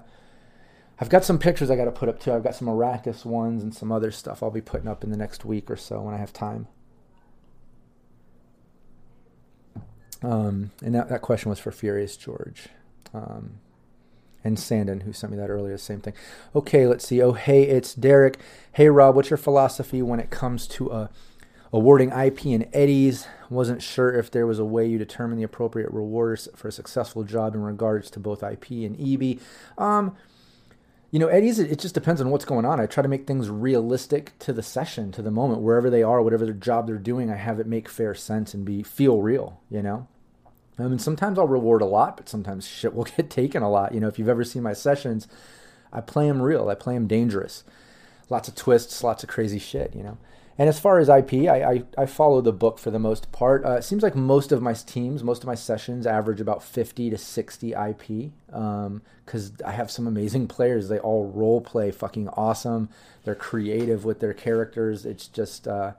I've 0.99 1.09
got 1.09 1.25
some 1.25 1.39
pictures 1.39 1.69
I 1.69 1.75
got 1.75 1.86
to 1.86 1.91
put 1.91 2.09
up 2.09 2.19
too. 2.19 2.31
I've 2.33 2.43
got 2.43 2.55
some 2.55 2.67
Arrakis 2.67 3.25
ones 3.25 3.63
and 3.63 3.73
some 3.73 3.91
other 3.91 4.12
stuff 4.12 4.43
I'll 4.43 4.51
be 4.51 4.62
putting 4.62 4.88
up 4.88 5.03
in 5.03 5.09
the 5.09 5.17
next 5.17 5.43
week 5.43 5.69
or 5.69 5.75
so 5.75 6.01
when 6.01 6.13
I 6.13 6.17
have 6.17 6.31
time. 6.31 6.67
Um, 10.21 10.71
and 10.81 10.95
that, 10.95 11.09
that 11.09 11.21
question 11.21 11.49
was 11.49 11.59
for 11.59 11.71
Furious 11.71 12.15
George. 12.15 12.69
Um, 13.13 13.59
and 14.43 14.57
Sandon, 14.57 15.01
who 15.01 15.13
sent 15.13 15.31
me 15.31 15.38
that 15.38 15.49
earlier, 15.49 15.77
same 15.77 16.01
thing. 16.01 16.13
Okay, 16.55 16.88
let's 16.88 17.07
see. 17.07 17.21
Oh, 17.21 17.33
hey, 17.33 17.63
it's 17.63 17.93
Derek. 17.93 18.39
Hey, 18.73 18.89
Rob, 18.89 19.15
what's 19.15 19.29
your 19.29 19.38
philosophy 19.38 20.01
when 20.01 20.19
it 20.19 20.29
comes 20.29 20.67
to 20.67 20.91
uh, 20.91 21.07
awarding 21.73 22.12
IP 22.12 22.45
and 22.45 22.69
Eddies? 22.71 23.27
Wasn't 23.49 23.81
sure 23.81 24.13
if 24.13 24.31
there 24.31 24.47
was 24.47 24.59
a 24.59 24.65
way 24.65 24.88
you 24.88 24.97
determine 24.97 25.38
the 25.38 25.43
appropriate 25.43 25.91
rewards 25.91 26.47
for 26.55 26.69
a 26.69 26.71
successful 26.71 27.23
job 27.23 27.55
in 27.55 27.62
regards 27.62 28.09
to 28.12 28.19
both 28.19 28.43
IP 28.43 28.69
and 28.71 28.95
EB. 28.99 29.39
Um, 29.77 30.15
you 31.12 31.19
know, 31.19 31.27
Eddies, 31.27 31.59
it 31.59 31.77
just 31.77 31.93
depends 31.93 32.21
on 32.21 32.31
what's 32.31 32.45
going 32.45 32.65
on. 32.65 32.79
I 32.79 32.88
try 32.88 33.03
to 33.03 33.07
make 33.07 33.27
things 33.27 33.47
realistic 33.47 34.38
to 34.39 34.51
the 34.51 34.63
session, 34.63 35.12
to 35.12 35.21
the 35.21 35.29
moment, 35.29 35.62
wherever 35.62 35.89
they 35.89 36.01
are, 36.01 36.23
whatever 36.23 36.45
their 36.45 36.55
job 36.55 36.88
they're 36.88 36.97
doing. 36.97 37.29
I 37.29 37.36
have 37.36 37.59
it 37.59 37.67
make 37.67 37.88
fair 37.88 38.15
sense 38.15 38.55
and 38.55 38.65
be 38.65 38.81
feel 38.81 39.21
real. 39.21 39.59
You 39.69 39.83
know, 39.83 40.07
I 40.79 40.83
mean, 40.83 40.97
sometimes 40.97 41.38
I'll 41.38 41.47
reward 41.47 41.83
a 41.83 41.86
lot, 41.86 42.17
but 42.17 42.29
sometimes 42.29 42.67
shit 42.67 42.95
will 42.95 43.03
get 43.17 43.29
taken 43.29 43.62
a 43.62 43.69
lot. 43.69 43.93
You 43.93 43.99
know, 43.99 44.07
if 44.07 44.17
you've 44.17 44.29
ever 44.29 44.43
seen 44.43 44.63
my 44.63 44.73
sessions, 44.73 45.27
I 45.91 46.01
play 46.01 46.27
them 46.27 46.41
real. 46.41 46.69
I 46.69 46.75
play 46.75 46.95
them 46.95 47.05
dangerous. 47.05 47.63
Lots 48.29 48.47
of 48.47 48.55
twists, 48.55 49.03
lots 49.03 49.21
of 49.21 49.29
crazy 49.29 49.59
shit, 49.59 49.95
you 49.95 50.01
know. 50.01 50.17
And 50.57 50.69
as 50.69 50.79
far 50.79 50.99
as 50.99 51.09
IP, 51.09 51.49
I, 51.49 51.63
I, 51.63 51.83
I 51.97 52.05
follow 52.05 52.39
the 52.39 52.53
book 52.53 52.77
for 52.77 52.91
the 52.91 52.99
most 52.99 53.31
part. 53.31 53.65
Uh, 53.65 53.71
it 53.71 53.83
seems 53.83 54.03
like 54.03 54.15
most 54.15 54.51
of 54.51 54.61
my 54.61 54.73
teams, 54.73 55.23
most 55.23 55.41
of 55.41 55.47
my 55.47 55.55
sessions 55.55 56.05
average 56.05 56.39
about 56.39 56.61
50 56.61 57.09
to 57.09 57.17
60 57.17 57.71
IP 57.71 58.31
because 58.45 59.49
um, 59.49 59.55
I 59.65 59.71
have 59.71 59.89
some 59.89 60.05
amazing 60.05 60.47
players. 60.55 60.89
They 60.89 60.99
all 60.99 61.31
role 61.31 61.61
play 61.61 61.89
fucking 61.89 62.29
awesome. 62.29 62.89
They're 63.23 63.33
creative 63.33 64.05
with 64.05 64.19
their 64.19 64.33
characters. 64.33 65.05
It's 65.05 65.27
just, 65.27 65.67
uh, 65.67 65.93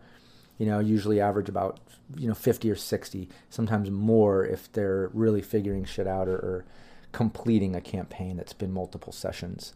you 0.58 0.66
know, 0.66 0.78
usually 0.78 1.20
average 1.20 1.48
about 1.48 1.80
you 2.16 2.28
know 2.28 2.34
50 2.34 2.70
or 2.70 2.76
60 2.76 3.28
sometimes 3.48 3.90
more 3.90 4.44
if 4.44 4.70
they're 4.72 5.10
really 5.14 5.42
figuring 5.42 5.84
shit 5.84 6.06
out 6.06 6.28
or, 6.28 6.36
or 6.36 6.64
completing 7.12 7.74
a 7.74 7.80
campaign 7.80 8.36
that's 8.36 8.52
been 8.52 8.72
multiple 8.72 9.12
sessions 9.12 9.72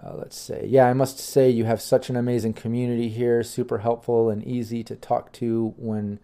uh, 0.00 0.14
let's 0.14 0.36
say 0.36 0.66
yeah 0.68 0.86
i 0.86 0.92
must 0.92 1.18
say 1.18 1.50
you 1.50 1.64
have 1.64 1.80
such 1.80 2.08
an 2.08 2.16
amazing 2.16 2.52
community 2.52 3.08
here 3.08 3.42
super 3.42 3.78
helpful 3.78 4.30
and 4.30 4.44
easy 4.46 4.82
to 4.82 4.94
talk 4.96 5.32
to 5.32 5.74
when 5.76 6.18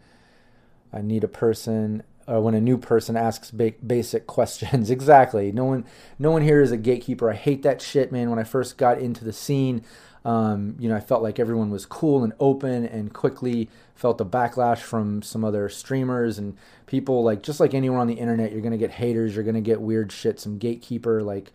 i 0.93 1.01
need 1.01 1.25
a 1.25 1.29
person 1.29 2.03
or 2.27 2.43
when 2.43 2.55
a 2.55 2.61
new 2.61 2.77
person 2.77 3.17
asks 3.17 3.51
ba- 3.51 3.73
basic 3.87 4.27
questions. 4.27 4.91
Exactly. 4.91 5.51
No 5.51 5.65
one 5.65 5.87
no 6.19 6.31
one 6.31 6.43
here 6.43 6.61
is 6.61 6.71
a 6.71 6.77
gatekeeper. 6.77 7.31
I 7.31 7.35
hate 7.35 7.63
that 7.63 7.81
shit 7.81 8.13
man. 8.13 8.29
When 8.29 8.39
i 8.39 8.45
first 8.45 8.77
got 8.77 8.99
into 8.99 9.25
the 9.25 9.33
scene 9.33 9.83
um, 10.25 10.77
you 10.79 10.89
know, 10.89 10.97
I 10.97 11.01
felt 11.01 11.23
like 11.23 11.39
everyone 11.39 11.71
was 11.71 11.87
cool 11.87 12.25
and 12.25 12.33
open, 12.41 12.85
and 12.85 13.13
quickly 13.13 13.71
felt 13.95 14.19
the 14.19 14.27
backlash 14.27 14.79
from 14.79 15.23
some 15.23 15.45
other 15.45 15.69
streamers 15.69 16.39
and 16.39 16.57
people. 16.87 17.23
Like 17.23 17.43
just 17.43 17.61
like 17.61 17.73
anywhere 17.73 17.99
on 17.99 18.09
the 18.09 18.15
internet, 18.15 18.53
you're 18.53 18.61
gonna 18.61 18.77
get 18.77 18.91
haters, 18.91 19.35
you're 19.35 19.45
gonna 19.45 19.61
get 19.61 19.81
weird 19.81 20.13
shit, 20.13 20.39
some 20.41 20.59
gatekeeper 20.59 21.23
like 21.23 21.53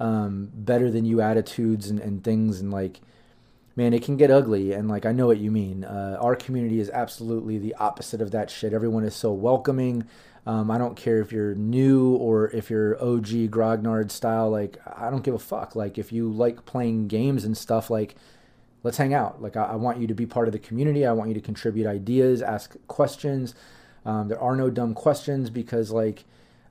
um, 0.00 0.50
better 0.52 0.90
than 0.90 1.04
you 1.04 1.20
attitudes 1.20 1.88
and, 1.88 2.00
and 2.00 2.24
things, 2.24 2.60
and 2.60 2.72
like 2.72 3.00
man, 3.76 3.94
it 3.94 4.02
can 4.02 4.16
get 4.16 4.30
ugly. 4.30 4.72
And 4.72 4.88
like, 4.88 5.06
I 5.06 5.12
know 5.12 5.26
what 5.26 5.38
you 5.38 5.50
mean. 5.50 5.84
Uh, 5.84 6.18
our 6.20 6.36
community 6.36 6.80
is 6.80 6.90
absolutely 6.90 7.56
the 7.56 7.74
opposite 7.76 8.20
of 8.20 8.30
that 8.32 8.50
shit. 8.50 8.74
Everyone 8.74 9.04
is 9.04 9.14
so 9.14 9.32
welcoming. 9.32 10.04
Um, 10.46 10.70
I 10.70 10.78
don't 10.78 10.96
care 10.96 11.20
if 11.20 11.32
you're 11.32 11.54
new 11.54 12.14
or 12.16 12.50
if 12.50 12.70
you're 12.70 13.02
OG 13.02 13.48
Grognard 13.50 14.10
style. 14.10 14.50
Like, 14.50 14.78
I 14.86 15.10
don't 15.10 15.22
give 15.22 15.34
a 15.34 15.38
fuck. 15.38 15.76
Like, 15.76 15.98
if 15.98 16.12
you 16.12 16.28
like 16.30 16.64
playing 16.64 17.08
games 17.08 17.44
and 17.44 17.56
stuff, 17.56 17.90
like, 17.90 18.16
let's 18.82 18.96
hang 18.96 19.14
out. 19.14 19.40
Like, 19.40 19.56
I, 19.56 19.64
I 19.64 19.74
want 19.76 19.98
you 19.98 20.06
to 20.06 20.14
be 20.14 20.26
part 20.26 20.48
of 20.48 20.52
the 20.52 20.58
community. 20.58 21.06
I 21.06 21.12
want 21.12 21.28
you 21.28 21.34
to 21.34 21.40
contribute 21.40 21.86
ideas, 21.86 22.42
ask 22.42 22.76
questions. 22.86 23.54
Um, 24.04 24.28
there 24.28 24.40
are 24.40 24.56
no 24.56 24.70
dumb 24.70 24.94
questions 24.94 25.50
because, 25.50 25.90
like, 25.90 26.24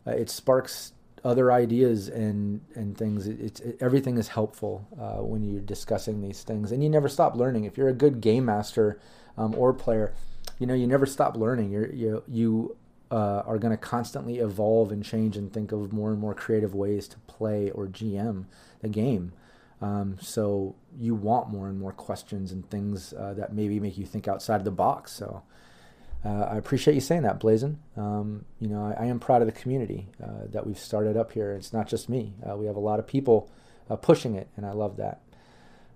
uh, 0.06 0.12
it 0.12 0.30
sparks 0.30 0.94
other 1.23 1.51
ideas 1.51 2.08
and 2.08 2.62
and 2.75 2.97
things. 2.97 3.27
It's 3.27 3.60
it, 3.60 3.77
everything 3.79 4.17
is 4.17 4.29
helpful 4.29 4.88
uh, 4.99 5.21
when 5.23 5.43
you're 5.43 5.62
discussing 5.62 6.21
these 6.21 6.43
things, 6.43 6.71
and 6.71 6.84
you 6.84 6.89
never 6.89 7.10
stop 7.10 7.36
learning. 7.36 7.65
If 7.65 7.77
you're 7.77 7.89
a 7.89 7.93
good 7.93 8.21
game 8.21 8.45
master 8.45 8.99
um, 9.38 9.55
or 9.55 9.73
player, 9.73 10.13
you 10.58 10.67
know 10.67 10.73
you 10.73 10.88
never 10.88 11.05
stop 11.05 11.36
learning. 11.36 11.71
You're, 11.71 11.91
you 11.91 12.23
you 12.27 12.77
uh, 13.12 13.43
are 13.45 13.58
going 13.58 13.71
to 13.71 13.77
constantly 13.77 14.39
evolve 14.39 14.91
and 14.91 15.03
change 15.03 15.36
and 15.36 15.51
think 15.51 15.71
of 15.71 15.91
more 15.91 16.12
and 16.12 16.19
more 16.19 16.34
creative 16.34 16.75
ways 16.75 17.08
to 17.08 17.17
play 17.19 17.71
or 17.71 17.88
GM 17.88 18.45
the 18.82 18.89
game. 18.89 19.34
Um, 19.82 20.17
so 20.21 20.75
you 20.97 21.15
want 21.15 21.49
more 21.49 21.67
and 21.67 21.79
more 21.79 21.93
questions 21.93 22.51
and 22.51 22.69
things 22.69 23.13
uh, 23.13 23.34
that 23.36 23.53
maybe 23.53 23.79
make 23.79 23.97
you 23.97 24.05
think 24.05 24.27
outside 24.27 24.63
the 24.65 24.71
box. 24.71 25.12
So 25.12 25.43
uh, 26.23 26.47
I 26.51 26.58
appreciate 26.58 26.95
you 26.95 27.01
saying 27.01 27.21
that, 27.21 27.39
Blazon. 27.39 27.79
Um, 27.95 28.45
you 28.60 28.67
know, 28.67 28.86
I, 28.86 29.03
I, 29.03 29.05
am 29.05 29.19
proud 29.19 29.41
of 29.41 29.45
the 29.45 29.53
community 29.53 30.10
uh, 30.21 30.47
that 30.51 30.67
we've 30.67 30.77
started 30.77 31.15
up 31.15 31.32
here. 31.32 31.53
It's 31.53 31.71
not 31.71 31.88
just 31.88 32.10
me. 32.10 32.34
Uh, 32.47 32.58
we 32.58 32.65
have 32.65 32.75
a 32.75 32.82
lot 32.82 32.99
of 32.99 33.08
people 33.08 33.49
uh, 33.89 33.95
pushing 33.95 34.36
it, 34.36 34.49
and 34.58 34.65
I 34.65 34.73
love 34.73 34.97
that. 34.97 35.21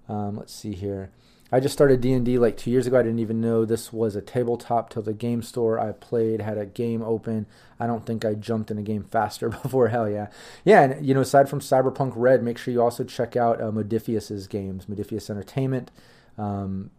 Um, 0.07 0.37
let's 0.37 0.53
see 0.53 0.73
here. 0.73 1.11
I 1.51 1.59
just 1.59 1.73
started 1.73 2.01
D&D 2.01 2.39
like 2.39 2.57
two 2.57 2.71
years 2.71 2.87
ago. 2.87 2.97
I 2.97 3.03
didn't 3.03 3.19
even 3.19 3.39
know 3.39 3.63
this 3.63 3.93
was 3.93 4.15
a 4.15 4.21
tabletop 4.21 4.89
till 4.89 5.03
the 5.03 5.13
game 5.13 5.43
store 5.43 5.77
I 5.77 5.91
played 5.91 6.41
had 6.41 6.57
a 6.57 6.65
game 6.65 7.03
open. 7.03 7.45
I 7.79 7.85
don't 7.85 8.05
think 8.05 8.25
I 8.25 8.33
jumped 8.33 8.71
in 8.71 8.79
a 8.79 8.81
game 8.81 9.03
faster 9.03 9.49
before. 9.61 9.89
Hell 9.89 10.09
yeah. 10.09 10.27
Yeah, 10.63 10.81
and 10.81 11.05
you 11.05 11.13
know, 11.13 11.21
aside 11.21 11.49
from 11.49 11.59
Cyberpunk 11.59 12.13
Red, 12.15 12.41
make 12.41 12.57
sure 12.57 12.73
you 12.73 12.81
also 12.81 13.03
check 13.03 13.35
out 13.35 13.61
uh, 13.61 13.65
Modiphius's 13.65 14.47
games, 14.47 14.85
Modiphius 14.85 15.29
Entertainment. 15.29 15.91
Um, 16.37 16.89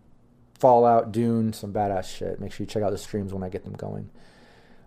Fallout, 0.65 1.13
Dune, 1.13 1.53
some 1.53 1.75
badass 1.75 2.05
shit. 2.05 2.41
Make 2.41 2.51
sure 2.51 2.65
you 2.65 2.67
check 2.67 2.83
out 2.83 2.91
the 2.91 2.97
streams 2.97 3.35
when 3.35 3.43
I 3.43 3.51
get 3.51 3.65
them 3.65 3.75
going. 3.75 4.09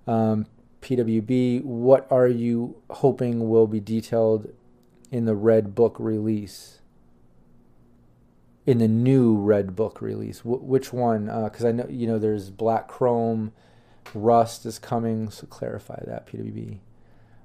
Um, 0.08 0.48
PWB, 0.82 1.64
what 1.64 2.12
are 2.12 2.28
you 2.28 2.82
hoping 2.90 3.48
will 3.48 3.68
be 3.68 3.80
detailed 3.80 4.52
in 5.12 5.26
the 5.26 5.36
Red 5.36 5.76
Book 5.76 5.98
release? 6.00 6.80
In 8.66 8.80
the 8.80 8.88
new 8.88 9.38
Red 9.38 9.76
Book 9.76 10.02
release, 10.02 10.40
Wh- 10.40 10.64
which 10.64 10.92
one? 10.92 11.26
Because 11.26 11.64
uh, 11.64 11.68
I 11.68 11.72
know 11.74 11.86
you 11.88 12.08
know 12.08 12.18
there's 12.18 12.50
Black 12.50 12.88
Chrome, 12.88 13.52
Rust 14.16 14.66
is 14.66 14.80
coming. 14.80 15.30
So 15.30 15.46
clarify 15.46 16.04
that 16.08 16.26
PWB. 16.26 16.80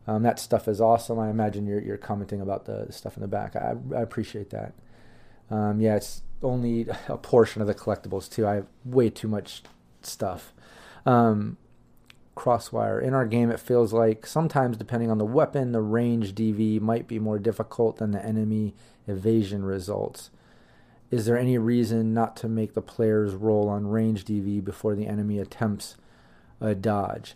Um, 0.07 0.23
that 0.23 0.39
stuff 0.39 0.69
is 0.69 0.81
awesome. 0.81 1.19
I 1.19 1.29
imagine 1.29 1.67
you're 1.67 1.83
you're 1.83 1.99
commenting 1.99 2.41
about 2.41 2.65
the 2.65 2.91
stuff 2.91 3.15
in 3.15 3.21
the 3.21 3.29
back. 3.29 3.57
I, 3.57 3.75
I 3.95 4.01
appreciate 4.01 4.49
that. 4.49 4.73
Um, 5.51 5.83
yeah, 5.83 5.97
it's 5.97 6.23
only 6.43 6.87
a 7.09 7.17
portion 7.17 7.61
of 7.61 7.69
the 7.69 7.75
collectibles 7.75 8.31
too. 8.31 8.47
I 8.47 8.57
have 8.57 8.67
way 8.85 9.11
too 9.11 9.29
much 9.29 9.63
stuff. 10.03 10.53
Um, 11.05 11.57
crosswire 12.37 13.03
in 13.03 13.15
our 13.15 13.27
game, 13.27 13.51
it 13.51 13.61
feels 13.61 13.93
like 13.93 14.27
sometimes 14.27 14.77
depending 14.77 15.11
on 15.11 15.19
the 15.19 15.25
weapon, 15.25 15.73
the 15.73 15.81
range 15.81 16.35
DV 16.35 16.81
might 16.81 17.07
be 17.07 17.19
more 17.19 17.39
difficult 17.39 17.99
than 17.99 18.13
the 18.13 18.25
enemy 18.25 18.75
evasion 19.07 19.65
results. 19.65 20.31
Is 21.11 21.27
there 21.27 21.37
any 21.37 21.59
reason 21.59 22.15
not 22.15 22.37
to 22.39 22.49
make 22.49 22.73
the 22.73 22.81
players 22.81 23.35
roll 23.35 23.69
on 23.69 23.87
range 23.89 24.25
DV 24.25 24.65
before 24.65 24.95
the 24.95 25.07
enemy 25.07 25.39
attempts 25.39 25.97
a 26.61 26.75
dodge? 26.75 27.35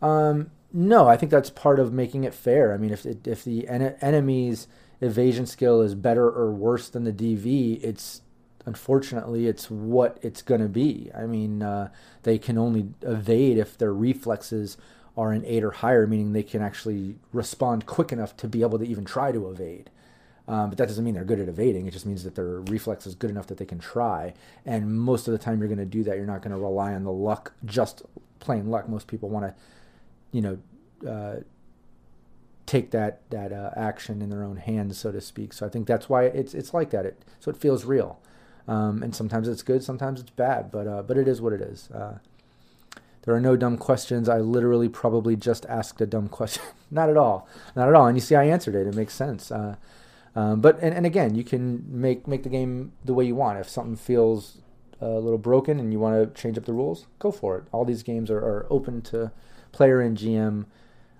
Um, 0.00 0.52
no, 0.72 1.08
I 1.08 1.16
think 1.16 1.32
that's 1.32 1.50
part 1.50 1.80
of 1.80 1.92
making 1.92 2.24
it 2.24 2.34
fair. 2.34 2.72
I 2.72 2.76
mean, 2.76 2.92
if 2.92 3.04
if 3.04 3.42
the 3.42 3.66
en- 3.66 3.96
enemy's 4.00 4.68
evasion 5.00 5.46
skill 5.46 5.80
is 5.80 5.94
better 5.94 6.30
or 6.30 6.52
worse 6.52 6.88
than 6.88 7.04
the 7.04 7.12
DV, 7.12 7.82
it's 7.82 8.22
unfortunately, 8.66 9.46
it's 9.46 9.70
what 9.70 10.18
it's 10.20 10.42
going 10.42 10.60
to 10.60 10.68
be. 10.68 11.10
I 11.16 11.26
mean, 11.26 11.62
uh, 11.62 11.88
they 12.24 12.36
can 12.36 12.58
only 12.58 12.88
evade 13.02 13.56
if 13.56 13.78
their 13.78 13.94
reflexes 13.94 14.76
are 15.16 15.32
an 15.32 15.44
eight 15.46 15.64
or 15.64 15.70
higher, 15.70 16.06
meaning 16.06 16.32
they 16.32 16.42
can 16.42 16.60
actually 16.60 17.16
respond 17.32 17.86
quick 17.86 18.12
enough 18.12 18.36
to 18.36 18.48
be 18.48 18.60
able 18.60 18.78
to 18.78 18.84
even 18.84 19.04
try 19.04 19.32
to 19.32 19.48
evade. 19.48 19.88
Um, 20.48 20.68
but 20.68 20.78
that 20.78 20.86
doesn't 20.86 21.04
mean 21.04 21.14
they're 21.14 21.24
good 21.24 21.40
at 21.40 21.48
evading. 21.48 21.86
It 21.86 21.92
just 21.92 22.06
means 22.06 22.22
that 22.24 22.34
their 22.34 22.60
reflex 22.60 23.06
is 23.06 23.14
good 23.14 23.30
enough 23.30 23.46
that 23.46 23.56
they 23.58 23.64
can 23.64 23.78
try. 23.78 24.34
And 24.64 24.96
most 24.98 25.26
of 25.26 25.32
the 25.32 25.38
time, 25.38 25.58
you're 25.58 25.68
going 25.68 25.78
to 25.78 25.84
do 25.84 26.04
that. 26.04 26.16
You're 26.16 26.26
not 26.26 26.42
going 26.42 26.52
to 26.52 26.60
rely 26.60 26.92
on 26.92 27.04
the 27.04 27.12
luck, 27.12 27.52
just 27.64 28.02
plain 28.38 28.70
luck. 28.70 28.88
Most 28.88 29.06
people 29.06 29.28
want 29.28 29.46
to, 29.46 29.54
you 30.30 30.42
know, 30.42 30.58
uh, 31.08 31.40
take 32.66 32.90
that 32.90 33.20
that 33.30 33.52
uh, 33.52 33.70
action 33.76 34.20
in 34.20 34.28
their 34.28 34.42
own 34.44 34.56
hands, 34.56 34.98
so 34.98 35.10
to 35.12 35.20
speak. 35.20 35.52
So 35.52 35.66
I 35.66 35.68
think 35.68 35.86
that's 35.86 36.08
why 36.08 36.24
it's 36.24 36.54
it's 36.54 36.74
like 36.74 36.90
that. 36.90 37.06
It 37.06 37.24
so 37.40 37.50
it 37.50 37.56
feels 37.56 37.84
real. 37.84 38.20
Um, 38.68 39.02
and 39.02 39.14
sometimes 39.14 39.48
it's 39.48 39.62
good, 39.62 39.84
sometimes 39.84 40.20
it's 40.20 40.30
bad, 40.30 40.70
but 40.70 40.86
uh, 40.86 41.02
but 41.02 41.16
it 41.16 41.28
is 41.28 41.40
what 41.40 41.52
it 41.52 41.60
is. 41.60 41.88
Uh, 41.90 42.18
there 43.22 43.34
are 43.34 43.40
no 43.40 43.56
dumb 43.56 43.76
questions. 43.76 44.28
I 44.28 44.38
literally 44.38 44.88
probably 44.88 45.36
just 45.36 45.66
asked 45.66 46.00
a 46.00 46.06
dumb 46.06 46.28
question. 46.28 46.62
not 46.90 47.10
at 47.10 47.16
all, 47.16 47.48
not 47.74 47.88
at 47.88 47.94
all. 47.94 48.06
And 48.06 48.16
you 48.16 48.20
see, 48.20 48.34
I 48.34 48.44
answered 48.44 48.74
it. 48.74 48.86
It 48.86 48.94
makes 48.94 49.14
sense. 49.14 49.50
Uh, 49.50 49.76
um, 50.34 50.60
but 50.60 50.78
and, 50.80 50.94
and 50.94 51.06
again, 51.06 51.34
you 51.34 51.44
can 51.44 51.84
make 51.88 52.26
make 52.26 52.42
the 52.42 52.48
game 52.48 52.92
the 53.04 53.14
way 53.14 53.24
you 53.24 53.34
want. 53.34 53.58
If 53.58 53.68
something 53.68 53.96
feels 53.96 54.58
a 55.00 55.08
little 55.08 55.38
broken 55.38 55.78
and 55.78 55.92
you 55.92 56.00
want 56.00 56.34
to 56.34 56.40
change 56.40 56.56
up 56.58 56.64
the 56.64 56.72
rules, 56.72 57.06
go 57.18 57.30
for 57.30 57.56
it. 57.58 57.64
All 57.72 57.84
these 57.84 58.02
games 58.02 58.30
are, 58.30 58.38
are 58.38 58.66
open 58.70 59.02
to 59.02 59.30
player 59.72 60.00
and 60.00 60.16
GM 60.16 60.64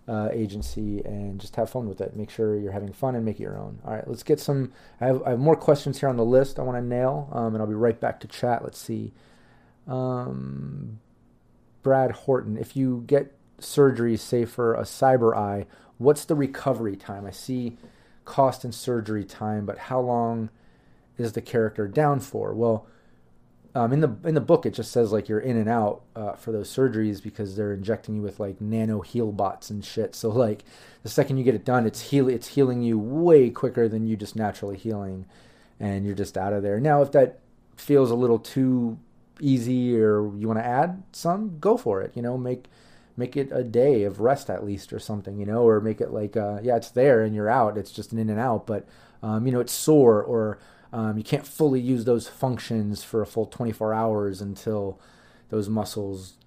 uh, 0.09 0.29
agency 0.33 1.03
and 1.05 1.41
just 1.41 1.57
have 1.57 1.71
fun 1.71 1.89
with 1.89 2.01
it. 2.01 2.17
Make 2.17 2.31
sure 2.31 2.59
you're 2.59 2.73
having 2.73 2.93
fun 2.93 3.15
and 3.17 3.25
make 3.25 3.41
it 3.41 3.43
your 3.43 3.59
own. 3.59 3.81
All 3.85 3.95
right, 3.95 4.07
let's 4.07 4.23
get 4.23 4.39
some. 4.39 4.73
I 5.01 5.07
have, 5.07 5.23
I 5.25 5.31
have 5.31 5.39
more 5.39 5.57
questions 5.57 6.01
here 6.01 6.09
on 6.09 6.17
the 6.17 6.25
list 6.25 6.59
I 6.59 6.63
want 6.63 6.79
to 6.79 6.83
nail, 6.83 7.29
um, 7.33 7.55
and 7.55 7.59
I'll 7.59 7.69
be 7.69 7.75
right 7.75 7.99
back 7.99 8.21
to 8.21 8.29
chat. 8.29 8.63
Let's 8.63 8.79
see. 8.79 9.13
Um, 9.87 11.01
Brad 11.83 12.13
Horton, 12.13 12.57
if 12.57 12.77
you 12.77 13.05
get 13.07 13.33
surgery, 13.59 14.17
say 14.17 14.45
for 14.45 14.75
a 14.75 14.83
cyber 14.83 15.37
eye, 15.37 15.67
what's 15.99 16.25
the 16.25 16.35
recovery 16.35 16.97
time? 16.97 17.27
I 17.27 17.31
see 17.31 17.77
cost 18.25 18.65
and 18.65 18.75
surgery 18.75 19.25
time, 19.25 19.67
but 19.67 19.79
how 19.79 20.01
long 20.01 20.51
is 21.17 21.33
the 21.33 21.41
character 21.41 21.89
down 21.89 22.21
for? 22.21 22.53
Well, 22.53 22.87
um, 23.77 23.93
in 23.93 24.01
the 24.01 24.17
in 24.25 24.35
the 24.35 24.41
book, 24.41 24.65
it 24.65 24.73
just 24.73 24.91
says 24.91 25.13
like 25.13 25.29
you're 25.29 25.39
in 25.39 25.59
and 25.59 25.69
out 25.69 26.01
uh, 26.17 26.33
for 26.33 26.51
those 26.51 26.75
surgeries 26.75 27.23
because 27.23 27.57
they're 27.57 27.75
injecting 27.75 28.17
you 28.17 28.23
with 28.23 28.41
like 28.41 28.59
nano 28.59 29.03
heal 29.03 29.33
bots 29.33 29.69
and 29.69 29.85
shit. 29.85 30.15
So 30.15 30.31
like 30.31 30.65
the 31.03 31.11
second 31.11 31.37
you 31.37 31.45
get 31.45 31.55
it 31.55 31.67
done, 31.67 31.87
it's 31.87 32.01
heal 32.01 32.27
it's 32.27 32.49
healing 32.49 32.81
you 32.81 32.99
way 32.99 33.51
quicker 33.51 33.87
than 33.87 34.07
you 34.07 34.17
just 34.17 34.35
naturally 34.35 34.79
healing, 34.79 35.27
and 35.79 36.07
you're 36.07 36.15
just 36.15 36.39
out 36.39 36.55
of 36.55 36.63
there. 36.63 36.81
Now, 36.81 37.03
if 37.03 37.13
that 37.13 37.41
feels 37.77 38.11
a 38.11 38.15
little 38.15 38.39
too 38.39 38.99
easy 39.41 39.95
or 39.95 40.35
you 40.39 40.47
want 40.49 40.59
to 40.59 40.65
add 40.65 41.03
some, 41.13 41.59
go 41.59 41.77
for 41.77 42.01
it. 42.01 42.13
You 42.17 42.23
know, 42.23 42.39
make 42.39 42.69
make 43.15 43.37
it 43.37 43.51
a 43.53 43.63
day 43.63 44.05
of 44.05 44.21
rest 44.21 44.49
at 44.49 44.65
least 44.65 44.91
or 44.91 44.99
something. 44.99 45.39
You 45.39 45.45
know, 45.45 45.69
or 45.69 45.83
make 45.83 46.01
it 46.01 46.13
like 46.13 46.35
uh, 46.35 46.61
yeah, 46.63 46.77
it's 46.77 46.89
there 46.89 47.23
and 47.23 47.35
you're 47.35 47.51
out. 47.51 47.77
It's 47.77 47.93
just 47.93 48.13
an 48.13 48.19
in 48.19 48.31
and 48.31 48.41
out, 48.41 48.67
but 48.67 48.89
um, 49.23 49.45
you 49.45 49.53
know, 49.53 49.61
it's 49.61 49.73
sore 49.75 50.23
or 50.23 50.59
um, 50.97 51.19
you 51.19 51.23
can't 51.23 51.47
fully 51.47 51.79
use 51.79 52.07
those 52.07 52.27
functions 52.27 53.05
for 53.05 53.21
a 53.21 53.27
full 53.27 53.45
24 53.45 53.93
hours 53.93 54.41
until 54.41 54.99
those 55.51 55.69
muscles 55.69 56.39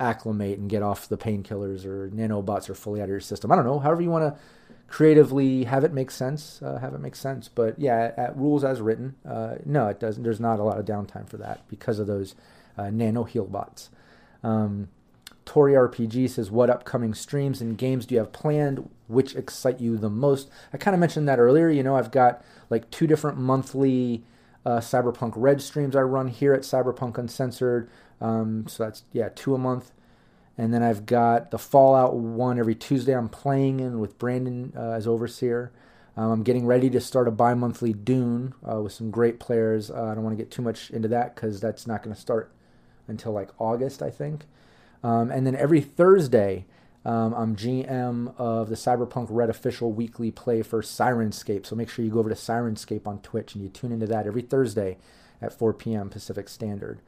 acclimate 0.00 0.58
and 0.58 0.70
get 0.70 0.82
off 0.82 1.06
the 1.06 1.18
painkillers 1.18 1.84
or 1.84 2.08
nanobots 2.08 2.70
are 2.70 2.74
fully 2.74 3.02
out 3.02 3.04
of 3.04 3.10
your 3.10 3.20
system. 3.20 3.52
I 3.52 3.56
don't 3.56 3.66
know. 3.66 3.78
However 3.78 4.00
you 4.00 4.08
want 4.08 4.34
to 4.34 4.40
creatively 4.86 5.64
have 5.64 5.84
it 5.84 5.92
make 5.92 6.10
sense, 6.10 6.62
uh, 6.62 6.78
have 6.78 6.94
it 6.94 7.00
make 7.00 7.14
sense. 7.14 7.48
But 7.48 7.78
yeah, 7.78 8.12
at 8.16 8.34
rules 8.38 8.64
as 8.64 8.80
written, 8.80 9.16
uh, 9.28 9.56
no, 9.66 9.88
it 9.88 10.00
doesn't. 10.00 10.22
There's 10.22 10.40
not 10.40 10.60
a 10.60 10.62
lot 10.62 10.78
of 10.78 10.86
downtime 10.86 11.28
for 11.28 11.36
that 11.36 11.68
because 11.68 11.98
of 11.98 12.06
those 12.06 12.34
uh, 12.78 12.88
nano 12.88 13.24
heal 13.24 13.44
bots. 13.44 13.90
Um, 14.42 14.88
Tori 15.48 15.72
RPG 15.72 16.28
says, 16.28 16.50
What 16.50 16.68
upcoming 16.68 17.14
streams 17.14 17.62
and 17.62 17.78
games 17.78 18.04
do 18.04 18.14
you 18.14 18.18
have 18.18 18.32
planned? 18.32 18.90
Which 19.06 19.34
excite 19.34 19.80
you 19.80 19.96
the 19.96 20.10
most? 20.10 20.50
I 20.74 20.76
kind 20.76 20.94
of 20.94 21.00
mentioned 21.00 21.26
that 21.26 21.38
earlier. 21.38 21.70
You 21.70 21.82
know, 21.82 21.96
I've 21.96 22.10
got 22.10 22.44
like 22.68 22.90
two 22.90 23.06
different 23.06 23.38
monthly 23.38 24.24
uh, 24.66 24.80
Cyberpunk 24.80 25.32
Red 25.36 25.62
streams 25.62 25.96
I 25.96 26.02
run 26.02 26.28
here 26.28 26.52
at 26.52 26.60
Cyberpunk 26.60 27.16
Uncensored. 27.16 27.88
Um, 28.20 28.66
so 28.68 28.84
that's, 28.84 29.04
yeah, 29.10 29.30
two 29.34 29.54
a 29.54 29.58
month. 29.58 29.90
And 30.58 30.74
then 30.74 30.82
I've 30.82 31.06
got 31.06 31.50
the 31.50 31.58
Fallout 31.58 32.14
one 32.14 32.58
every 32.58 32.74
Tuesday 32.74 33.16
I'm 33.16 33.30
playing 33.30 33.80
in 33.80 34.00
with 34.00 34.18
Brandon 34.18 34.74
uh, 34.76 34.90
as 34.90 35.06
overseer. 35.06 35.72
Um, 36.14 36.30
I'm 36.30 36.42
getting 36.42 36.66
ready 36.66 36.90
to 36.90 37.00
start 37.00 37.26
a 37.26 37.30
bi 37.30 37.54
monthly 37.54 37.94
Dune 37.94 38.52
uh, 38.70 38.82
with 38.82 38.92
some 38.92 39.10
great 39.10 39.40
players. 39.40 39.90
Uh, 39.90 40.08
I 40.12 40.14
don't 40.14 40.24
want 40.24 40.36
to 40.36 40.44
get 40.44 40.50
too 40.50 40.62
much 40.62 40.90
into 40.90 41.08
that 41.08 41.34
because 41.34 41.58
that's 41.58 41.86
not 41.86 42.02
going 42.02 42.14
to 42.14 42.20
start 42.20 42.52
until 43.06 43.32
like 43.32 43.48
August, 43.58 44.02
I 44.02 44.10
think. 44.10 44.44
Um, 45.02 45.30
and 45.30 45.46
then 45.46 45.54
every 45.54 45.80
Thursday, 45.80 46.66
um, 47.04 47.32
I'm 47.34 47.56
GM 47.56 48.34
of 48.36 48.68
the 48.68 48.74
Cyberpunk 48.74 49.28
Red 49.30 49.48
official 49.48 49.92
weekly 49.92 50.30
play 50.30 50.62
for 50.62 50.82
Sirenscape. 50.82 51.66
So 51.66 51.76
make 51.76 51.88
sure 51.88 52.04
you 52.04 52.10
go 52.10 52.18
over 52.18 52.28
to 52.28 52.34
Sirenscape 52.34 53.06
on 53.06 53.20
Twitch 53.20 53.54
and 53.54 53.62
you 53.62 53.70
tune 53.70 53.92
into 53.92 54.06
that 54.06 54.26
every 54.26 54.42
Thursday 54.42 54.98
at 55.40 55.56
4 55.56 55.72
p.m. 55.74 56.10
Pacific 56.10 56.48
Standard. 56.48 57.00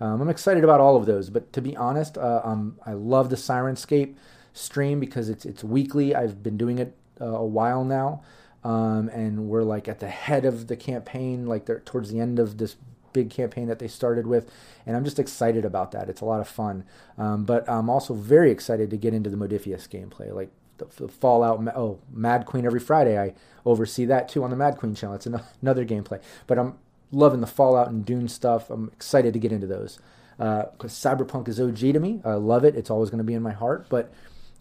Um, 0.00 0.20
I'm 0.20 0.28
excited 0.28 0.64
about 0.64 0.80
all 0.80 0.96
of 0.96 1.06
those, 1.06 1.30
but 1.30 1.52
to 1.52 1.60
be 1.60 1.76
honest, 1.76 2.18
uh, 2.18 2.40
um, 2.44 2.78
I 2.84 2.92
love 2.92 3.30
the 3.30 3.36
Sirenscape 3.36 4.14
stream 4.52 5.00
because 5.00 5.28
it's 5.28 5.44
it's 5.44 5.62
weekly. 5.62 6.14
I've 6.14 6.42
been 6.42 6.56
doing 6.56 6.78
it 6.78 6.96
uh, 7.20 7.26
a 7.26 7.44
while 7.44 7.84
now, 7.84 8.22
um, 8.64 9.08
and 9.10 9.48
we're 9.48 9.62
like 9.62 9.88
at 9.88 10.00
the 10.00 10.08
head 10.08 10.44
of 10.44 10.66
the 10.66 10.76
campaign, 10.76 11.46
like 11.46 11.66
they're 11.66 11.80
towards 11.80 12.10
the 12.10 12.18
end 12.18 12.38
of 12.38 12.58
this 12.58 12.76
big 13.14 13.30
campaign 13.30 13.66
that 13.68 13.78
they 13.78 13.88
started 13.88 14.26
with, 14.26 14.50
and 14.84 14.94
I'm 14.94 15.04
just 15.04 15.18
excited 15.18 15.64
about 15.64 15.92
that. 15.92 16.10
It's 16.10 16.20
a 16.20 16.26
lot 16.26 16.40
of 16.40 16.48
fun, 16.48 16.84
um, 17.16 17.46
but 17.46 17.66
I'm 17.66 17.88
also 17.88 18.12
very 18.12 18.50
excited 18.50 18.90
to 18.90 18.98
get 18.98 19.14
into 19.14 19.30
the 19.30 19.38
Modiphius 19.38 19.88
gameplay, 19.88 20.34
like 20.34 20.50
the, 20.76 20.84
the, 20.96 21.08
Fallout. 21.08 21.66
Oh, 21.74 22.00
Mad 22.12 22.44
Queen 22.44 22.66
every 22.66 22.80
Friday. 22.80 23.18
I 23.18 23.32
oversee 23.64 24.04
that 24.04 24.28
too 24.28 24.44
on 24.44 24.50
the 24.50 24.56
Mad 24.56 24.76
Queen 24.76 24.94
channel. 24.94 25.16
It's 25.16 25.26
another 25.62 25.86
gameplay, 25.86 26.20
but 26.46 26.58
I'm 26.58 26.74
loving 27.10 27.40
the 27.40 27.46
Fallout 27.46 27.88
and 27.88 28.04
Dune 28.04 28.28
stuff. 28.28 28.68
I'm 28.68 28.88
excited 28.88 29.32
to 29.32 29.38
get 29.38 29.52
into 29.52 29.66
those 29.66 29.98
because 30.36 31.06
uh, 31.06 31.16
Cyberpunk 31.16 31.48
is 31.48 31.60
OG 31.60 31.78
to 31.78 32.00
me. 32.00 32.20
I 32.24 32.34
love 32.34 32.64
it. 32.64 32.74
It's 32.74 32.90
always 32.90 33.08
going 33.08 33.18
to 33.18 33.24
be 33.24 33.34
in 33.34 33.42
my 33.42 33.52
heart, 33.52 33.86
but 33.88 34.12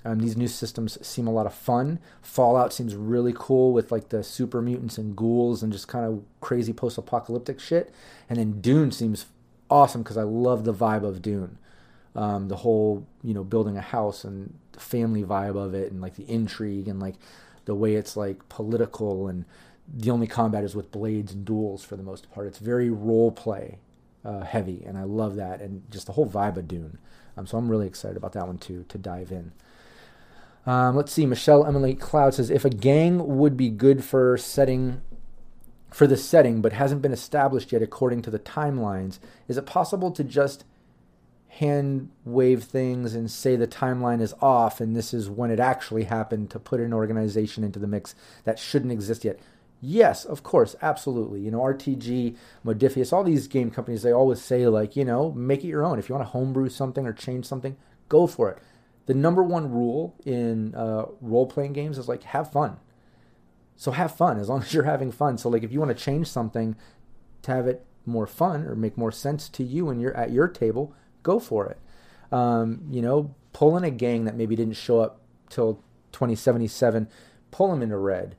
um, 0.06 0.20
these 0.20 0.36
new 0.36 0.47
systems 0.47 1.06
seem 1.06 1.28
a 1.28 1.32
lot 1.32 1.45
of 1.45 1.54
fun. 1.54 1.99
Fallout 2.22 2.74
seems 2.74 2.95
really 2.95 3.34
cool 3.36 3.72
with 3.72 3.91
like 3.91 4.10
the 4.10 4.24
super 4.24 4.62
mutants 4.62 4.97
and 4.97 5.16
ghouls 5.16 5.64
and 5.64 5.72
just 5.72 5.88
kind 5.88 6.06
of 6.06 6.24
crazy 6.41 6.74
post 6.74 6.97
apocalyptic 6.97 7.60
shit. 7.60 7.93
And 8.30 8.38
then 8.38 8.60
Dune 8.60 8.91
seems 8.91 9.28
awesome 9.70 10.04
because 10.04 10.18
I 10.18 10.24
love 10.24 10.66
the 10.66 10.74
vibe 10.74 11.04
of 11.04 11.22
Dune. 11.22 11.58
Um, 12.16 12.47
the 12.47 12.58
whole, 12.58 13.08
you 13.24 13.34
know, 13.34 13.43
building 13.43 13.78
a 13.78 13.82
house 13.82 14.24
and 14.24 14.54
the 14.74 14.80
family 14.80 15.24
vibe 15.24 15.56
of 15.56 15.74
it 15.74 15.91
and 15.91 16.01
like 16.01 16.16
the 16.16 16.30
intrigue 16.30 16.88
and 16.88 16.99
like 16.99 17.16
the 17.66 17.74
way 17.74 17.95
it's 17.95 18.18
like 18.18 18.47
political 18.49 19.28
and 19.28 19.45
the 19.91 20.12
only 20.12 20.28
combat 20.28 20.64
is 20.64 20.76
with 20.76 20.91
blades 20.91 21.34
and 21.34 21.45
duels 21.45 21.84
for 21.84 21.95
the 21.95 22.04
most 22.04 22.32
part. 22.32 22.47
It's 22.47 22.60
very 22.60 22.89
role 22.89 23.32
play 23.32 23.80
uh, 24.24 24.41
heavy, 24.41 24.84
and 24.86 24.97
I 24.97 25.04
love 25.04 25.36
that, 25.36 25.62
and 25.62 25.84
just 25.91 26.06
the 26.06 26.14
whole 26.14 26.28
vibe 26.28 26.58
of 26.58 26.68
Dune. 26.68 26.97
Um, 27.36 27.45
so 27.45 27.58
I'm 27.58 27.70
really 27.70 27.88
excited 27.88 28.16
about 28.16 28.34
that 28.34 28.47
one 28.47 28.58
too 28.58 28.86
to 28.89 28.97
dive 28.97 29.32
in. 29.32 29.51
Um, 30.66 30.95
let's 30.95 31.11
see. 31.11 31.26
Michelle 31.26 31.66
Emily 31.66 31.93
Cloud 31.93 32.36
says 32.36 32.49
if 32.49 32.66
a 32.66 32.70
gang 32.70 33.38
would 33.38 33.57
be 33.57 33.70
good 33.70 34.03
for 34.03 34.38
setting 34.38 35.01
for 35.91 36.07
the 36.07 36.18
setting, 36.18 36.61
but 36.61 36.74
hasn't 36.74 37.03
been 37.03 37.11
established 37.11 37.72
yet 37.72 37.82
according 37.82 38.22
to 38.24 38.32
the 38.32 38.39
timelines, 38.39 39.20
is 39.47 39.57
it 39.57 39.66
possible 39.66 40.09
to 40.11 40.24
just 40.24 40.66
hand 41.49 42.09
wave 42.26 42.64
things 42.64 43.14
and 43.14 43.30
say 43.30 43.55
the 43.55 43.68
timeline 43.68 44.20
is 44.20 44.34
off 44.41 44.82
and 44.82 44.95
this 44.95 45.14
is 45.14 45.30
when 45.30 45.51
it 45.51 45.59
actually 45.59 46.05
happened 46.05 46.49
to 46.49 46.57
put 46.57 46.80
an 46.80 46.93
organization 46.93 47.64
into 47.64 47.78
the 47.78 47.86
mix 47.86 48.16
that 48.43 48.57
shouldn't 48.57 48.91
exist 48.91 49.24
yet? 49.24 49.39
Yes, 49.82 50.26
of 50.26 50.41
course, 50.41 50.76
absolutely. 50.82 51.41
You 51.41 51.51
know, 51.51 51.59
RTG, 51.59 52.38
Modiphius, 52.66 53.14
all 53.14 53.24
these 53.24 53.47
game 53.47 53.70
companies, 53.70 54.01
they 54.01 54.14
always 54.14 54.41
say, 54.41 54.66
like, 54.68 54.95
you 54.95 55.03
know, 55.03 55.32
make 55.34 55.64
it 55.64 55.68
your 55.68 55.84
own. 55.84 55.99
If 55.99 56.07
you 56.07 56.16
want 56.16 56.26
to 56.26 56.32
homebrew 56.32 56.70
something 56.70 57.05
or 57.05 57.11
change 57.11 57.45
something, 57.45 57.76
go 58.07 58.26
for 58.26 58.49
it 58.49 58.57
the 59.06 59.14
number 59.14 59.43
one 59.43 59.72
rule 59.72 60.16
in 60.26 60.74
uh, 60.76 61.06
role 61.22 61.45
playing 61.45 61.74
games 61.74 61.97
is 61.97 62.08
like 62.08 62.24
have 62.24 62.51
fun. 62.51 62.78
So 63.76 63.91
have 63.91 64.16
fun 64.16 64.39
as 64.39 64.49
long 64.49 64.62
as 64.62 64.74
you're 64.74 64.84
having 64.84 65.12
fun. 65.12 65.38
So 65.38 65.49
like 65.49 65.64
if 65.64 65.72
you 65.72 65.80
want 65.80 65.95
to 65.95 66.04
change 66.04 66.28
something 66.28 66.76
to 67.41 67.51
have 67.51 67.68
it 67.68 67.86
more 68.06 68.28
fun 68.28 68.66
or 68.66 68.76
make 68.76 68.97
more 68.97 69.12
sense 69.12 69.49
to 69.49 69.64
you 69.64 69.89
and 69.89 70.01
you're 70.01 70.16
at 70.16 70.32
your 70.32 70.47
table, 70.47 70.93
go 71.22 71.39
for 71.39 71.68
it. 71.68 71.80
Um, 72.32 72.82
you 72.89 73.01
know, 73.01 73.36
pull 73.51 73.78
in 73.78 73.84
a 73.84 73.91
gang 73.91 74.26
that 74.26 74.36
maybe 74.36 74.56
didn't 74.56 74.76
show 74.76 74.99
up 74.99 75.22
till 75.49 75.76
2077, 76.14 77.08
pull 77.51 77.70
them 77.70 77.82
into 77.82 77.97
red. 77.97 78.36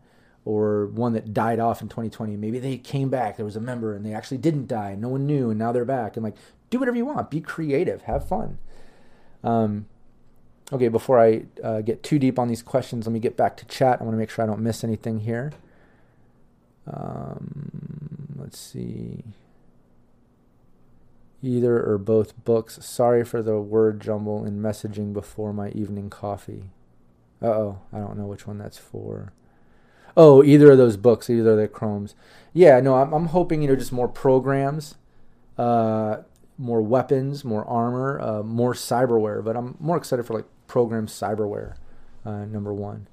Or 0.47 0.89
one 0.89 1.15
that 1.15 1.33
died 1.33 1.59
off 1.59 1.81
in 1.81 1.89
2020. 1.89 2.37
Maybe 2.37 2.59
they 2.59 2.77
came 2.77 3.09
back. 3.09 3.37
There 3.39 3.47
was 3.47 3.57
a 3.57 3.61
member 3.61 3.95
and 3.95 4.05
they 4.05 4.13
actually 4.13 4.37
didn't 4.37 4.67
die. 4.67 4.95
No 4.95 5.09
one 5.09 5.27
knew, 5.27 5.49
and 5.49 5.59
now 5.59 5.73
they're 5.73 5.87
back. 5.87 6.19
And 6.19 6.25
like, 6.25 6.37
do 6.69 6.79
whatever 6.79 6.99
you 6.99 7.07
want. 7.07 7.31
Be 7.31 7.41
creative. 7.41 8.03
Have 8.03 8.29
fun. 8.29 8.59
Um, 9.43 9.87
Okay, 10.73 10.89
before 10.89 11.21
I 11.21 11.45
uh, 11.63 11.83
get 11.83 12.03
too 12.03 12.19
deep 12.19 12.39
on 12.39 12.49
these 12.49 12.63
questions, 12.63 13.07
let 13.07 13.13
me 13.13 13.21
get 13.21 13.37
back 13.37 13.57
to 13.59 13.67
chat. 13.67 14.01
I 14.01 14.05
want 14.05 14.15
to 14.15 14.19
make 14.19 14.31
sure 14.31 14.43
I 14.43 14.47
don't 14.47 14.61
miss 14.61 14.83
anything 14.83 15.21
here. 15.21 15.53
Um, 16.87 18.35
let's 18.37 18.59
see. 18.59 19.25
Either 21.43 21.85
or 21.85 21.99
both 21.99 22.43
books. 22.45 22.79
Sorry 22.85 23.25
for 23.25 23.43
the 23.43 23.61
word 23.61 24.01
jumble 24.01 24.45
in 24.45 24.63
messaging 24.63 25.13
before 25.13 25.53
my 25.53 25.69
evening 25.71 26.09
coffee. 26.09 26.71
Uh 27.43 27.49
oh, 27.49 27.79
I 27.93 27.99
don't 27.99 28.17
know 28.17 28.27
which 28.27 28.47
one 28.47 28.57
that's 28.57 28.79
for. 28.79 29.33
Oh, 30.17 30.43
either 30.43 30.73
of 30.73 30.79
those 30.79 30.97
books, 30.97 31.29
either 31.29 31.51
of 31.51 31.59
the 31.59 31.69
Chromes. 31.69 32.15
Yeah, 32.53 32.81
no, 32.81 32.95
I'm, 32.95 33.13
I'm 33.13 33.27
hoping, 33.27 33.61
you 33.63 33.69
know, 33.69 33.77
just 33.77 33.93
more 33.93 34.09
programs. 34.09 34.95
Uh, 35.59 36.19
more 36.57 36.81
weapons, 36.81 37.45
more 37.45 37.65
armor, 37.65 38.21
uh, 38.21 38.43
more 38.43 38.75
cyberware. 38.75 39.45
But 39.45 39.57
I'm 39.57 39.77
more 39.81 39.97
excited 39.97 40.25
for 40.25 40.35
like 40.35 40.47
program 40.75 41.07
cyberware. 41.07 41.77
Uh, 42.27 42.47
number 42.47 42.75
one. 42.75 43.07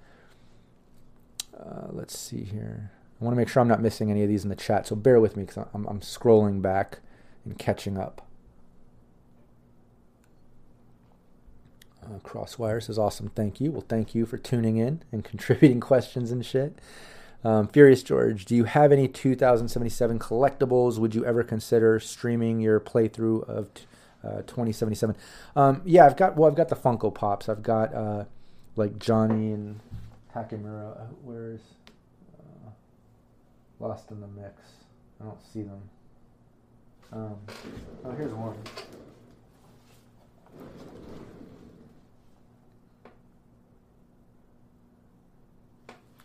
Uh, 1.56 1.90
let's 1.92 2.18
see 2.18 2.44
here. 2.44 2.90
I 3.20 3.24
want 3.24 3.36
to 3.36 3.38
make 3.38 3.50
sure 3.50 3.62
I'm 3.62 3.68
not 3.68 3.84
missing 3.84 4.10
any 4.10 4.24
of 4.24 4.30
these 4.30 4.44
in 4.44 4.50
the 4.50 4.56
chat, 4.56 4.88
so 4.88 4.96
bear 4.96 5.20
with 5.20 5.38
me 5.38 5.44
because 5.44 5.64
I'm, 5.72 5.86
I'm 5.86 6.00
scrolling 6.00 6.60
back 6.64 7.02
and 7.46 7.60
catching 7.60 8.00
up. 8.00 8.26
Uh, 12.04 12.18
Crosswire 12.24 12.82
says, 12.82 12.98
awesome, 12.98 13.30
thank 13.36 13.62
you. 13.62 13.72
Well, 13.72 13.86
thank 13.88 14.16
you 14.16 14.26
for 14.26 14.40
tuning 14.40 14.78
in 14.78 15.04
and 15.12 15.24
contributing 15.32 15.82
questions 15.82 16.32
and 16.32 16.44
shit. 16.44 16.80
Um, 17.44 17.68
Furious 17.68 18.02
George, 18.02 18.46
do 18.46 18.56
you 18.56 18.64
have 18.64 18.92
any 18.92 19.08
2077 19.08 20.18
collectibles? 20.18 20.98
Would 20.98 21.14
you 21.14 21.24
ever 21.26 21.44
consider 21.44 22.00
streaming 22.00 22.60
your 22.60 22.80
playthrough 22.80 23.48
of 23.48 23.70
uh, 24.24 24.42
2077? 24.44 25.16
Um, 25.56 25.82
yeah, 25.86 26.06
I've 26.06 26.18
got 26.18 26.36
well, 26.38 26.50
I've 26.50 26.56
got 26.56 26.70
the 26.70 26.76
Funko 26.76 27.14
Pops. 27.14 27.50
I've 27.50 27.64
got 27.64 27.94
uh, 27.94 28.26
like 28.76 29.00
Johnny 29.00 29.52
and 29.52 29.80
Takemura. 30.34 31.02
Uh, 31.02 31.06
where's 31.24 31.62
uh, 32.38 32.70
Lost 33.80 34.12
in 34.12 34.22
the 34.22 34.28
Mix? 34.28 34.62
I 35.20 35.26
don't 35.26 35.38
see 35.54 35.64
them. 35.64 35.82
Um, 37.14 37.36
oh, 38.06 38.12
here's 38.12 38.32
one. 38.32 38.56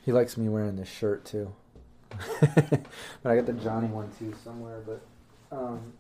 He 0.05 0.13
likes 0.13 0.37
me 0.37 0.49
wearing 0.49 0.77
this 0.77 0.89
shirt 0.89 1.25
too. 1.25 1.53
but 2.41 2.87
I 3.25 3.35
got 3.35 3.47
the 3.47 3.53
Johnny 3.55 3.89
one 3.89 4.09
too 4.19 4.33
somewhere, 4.45 4.81
but 4.87 5.01
um, 5.51 5.93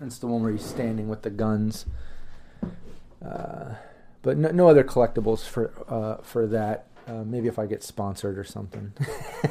it's 0.00 0.18
the 0.18 0.26
one 0.26 0.42
where 0.42 0.52
he's 0.52 0.64
standing 0.64 1.08
with 1.08 1.22
the 1.22 1.30
guns. 1.30 1.86
Uh, 3.24 3.74
but 4.22 4.36
no, 4.36 4.50
no, 4.50 4.68
other 4.68 4.84
collectibles 4.84 5.46
for 5.46 5.72
uh, 5.88 6.22
for 6.22 6.46
that. 6.46 6.86
Uh, 7.06 7.24
maybe 7.24 7.48
if 7.48 7.58
I 7.58 7.66
get 7.66 7.82
sponsored 7.82 8.38
or 8.38 8.44
something. 8.44 8.92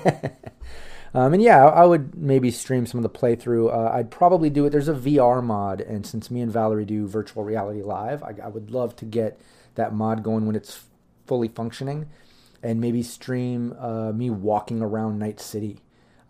um, 1.13 1.33
and 1.33 1.41
yeah, 1.41 1.65
I, 1.65 1.81
I 1.81 1.85
would 1.85 2.15
maybe 2.15 2.51
stream 2.51 2.85
some 2.85 3.03
of 3.03 3.03
the 3.03 3.19
playthrough. 3.19 3.73
Uh, 3.73 3.91
I'd 3.91 4.11
probably 4.11 4.49
do 4.49 4.65
it. 4.65 4.69
There's 4.69 4.87
a 4.87 4.93
VR 4.93 5.43
mod, 5.43 5.81
and 5.81 6.05
since 6.05 6.31
me 6.31 6.41
and 6.41 6.51
Valerie 6.51 6.85
do 6.85 7.07
virtual 7.07 7.43
reality 7.43 7.81
live, 7.81 8.23
I, 8.23 8.35
I 8.43 8.47
would 8.47 8.71
love 8.71 8.95
to 8.97 9.05
get 9.05 9.39
that 9.75 9.93
mod 9.93 10.23
going 10.23 10.45
when 10.45 10.55
it's 10.55 10.85
fully 11.25 11.47
functioning 11.47 12.07
and 12.61 12.81
maybe 12.81 13.03
stream 13.03 13.75
uh, 13.79 14.11
me 14.11 14.29
walking 14.29 14.81
around 14.81 15.19
Night 15.19 15.39
City. 15.39 15.79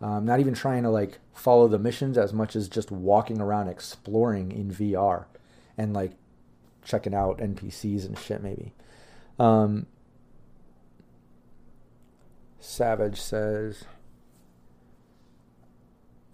Um, 0.00 0.24
not 0.24 0.40
even 0.40 0.54
trying 0.54 0.82
to 0.84 0.90
like 0.90 1.18
follow 1.34 1.68
the 1.68 1.78
missions 1.78 2.16
as 2.16 2.32
much 2.32 2.56
as 2.56 2.68
just 2.68 2.90
walking 2.90 3.40
around 3.40 3.68
exploring 3.68 4.50
in 4.50 4.70
VR 4.70 5.26
and 5.76 5.92
like 5.92 6.12
checking 6.82 7.14
out 7.14 7.38
NPCs 7.38 8.06
and 8.06 8.18
shit 8.18 8.42
maybe. 8.42 8.72
Um, 9.38 9.86
Savage 12.58 13.20
says, 13.20 13.84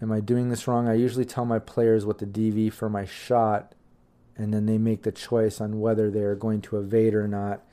Am 0.01 0.11
I 0.11 0.19
doing 0.19 0.49
this 0.49 0.67
wrong? 0.67 0.87
I 0.87 0.93
usually 0.93 1.25
tell 1.25 1.45
my 1.45 1.59
players 1.59 2.05
what 2.05 2.19
the 2.19 2.25
DV 2.25 2.71
for 2.71 2.89
my 2.89 3.03
shot, 3.03 3.73
and 4.37 4.53
then 4.53 4.65
they 4.67 4.77
make 4.77 5.03
the 5.03 5.11
choice 5.11 5.59
on 5.59 5.79
whether 5.79 6.11
they 6.11 6.21
are 6.21 6.35
going 6.35 6.61
to 6.61 6.77
evade 6.77 7.15
or 7.15 7.27
not 7.27 7.63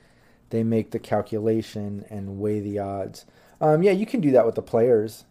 they 0.55 0.62
make 0.62 0.92
the 0.92 1.01
calculation 1.01 2.05
and 2.11 2.38
weigh 2.38 2.61
the 2.61 2.78
odds. 2.78 3.26
Um, 3.61 3.82
yeah, 3.82 3.90
you 3.90 4.07
can 4.07 4.20
do 4.20 4.30
that 4.30 4.47
with 4.47 4.55
the 4.55 4.62
players, 4.62 5.24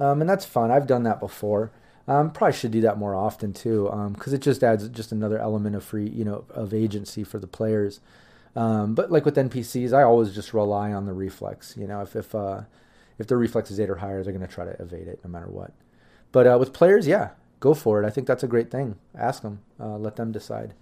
um, 0.00 0.20
and 0.20 0.28
that's 0.28 0.44
fun. 0.44 0.70
I've 0.70 0.86
done 0.86 1.02
that 1.04 1.20
before. 1.20 1.70
Um, 2.06 2.30
probably 2.30 2.56
should 2.56 2.70
do 2.70 2.80
that 2.82 2.96
more 2.96 3.14
often 3.14 3.52
too, 3.52 3.84
because 4.14 4.32
um, 4.32 4.34
it 4.34 4.40
just 4.40 4.64
adds 4.64 4.88
just 4.88 5.12
another 5.12 5.38
element 5.38 5.76
of 5.76 5.84
free, 5.84 6.08
you 6.08 6.24
know, 6.24 6.44
of 6.50 6.72
agency 6.72 7.22
for 7.22 7.38
the 7.38 7.46
players. 7.46 8.00
Um, 8.56 8.94
but 8.94 9.12
like 9.12 9.24
with 9.24 9.36
NPCs, 9.36 9.92
I 9.92 10.02
always 10.02 10.34
just 10.34 10.54
rely 10.54 10.92
on 10.92 11.04
the 11.04 11.12
reflex. 11.12 11.76
You 11.76 11.86
know, 11.86 12.00
if 12.00 12.16
if 12.16 12.34
uh, 12.34 12.62
if 13.18 13.26
the 13.26 13.36
reflex 13.36 13.70
is 13.70 13.78
eight 13.78 13.90
or 13.90 13.96
higher, 13.96 14.22
they're 14.22 14.32
going 14.32 14.46
to 14.46 14.52
try 14.52 14.64
to 14.64 14.80
evade 14.82 15.06
it 15.06 15.20
no 15.22 15.30
matter 15.30 15.48
what. 15.48 15.72
But 16.32 16.46
uh, 16.46 16.56
with 16.58 16.72
players, 16.72 17.06
yeah, 17.06 17.30
go 17.60 17.74
for 17.74 18.02
it. 18.02 18.06
I 18.06 18.10
think 18.10 18.26
that's 18.26 18.42
a 18.42 18.48
great 18.48 18.70
thing. 18.70 18.96
Ask 19.16 19.42
them, 19.42 19.60
uh, 19.78 19.96
let 19.96 20.16
them 20.16 20.32
decide. 20.32 20.74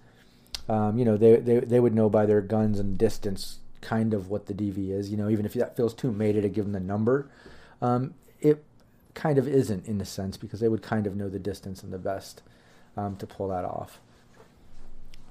Um, 0.69 0.97
you 0.97 1.05
know, 1.05 1.17
they, 1.17 1.37
they 1.37 1.59
they 1.59 1.79
would 1.79 1.93
know 1.93 2.09
by 2.09 2.25
their 2.25 2.41
guns 2.41 2.79
and 2.79 2.97
distance 2.97 3.59
kind 3.81 4.13
of 4.13 4.29
what 4.29 4.47
the 4.47 4.53
DV 4.53 4.89
is. 4.89 5.09
You 5.09 5.17
know, 5.17 5.29
even 5.29 5.45
if 5.45 5.53
that 5.53 5.75
feels 5.75 5.93
too 5.93 6.11
mated 6.11 6.43
to 6.43 6.49
give 6.49 6.65
them 6.65 6.73
the 6.73 6.79
number, 6.79 7.29
um, 7.81 8.13
kind 9.17 9.39
of 9.39 9.47
isn't 9.47 9.87
in 9.87 9.99
a 9.99 10.05
sense 10.05 10.37
because 10.37 10.59
they 10.59 10.69
would 10.69 10.83
kind 10.83 11.07
of 11.07 11.15
know 11.15 11.27
the 11.27 11.39
distance 11.39 11.81
and 11.81 11.91
the 11.91 11.97
best 11.97 12.43
um, 12.95 13.15
to 13.17 13.25
pull 13.25 13.47
that 13.47 13.65
off. 13.65 13.99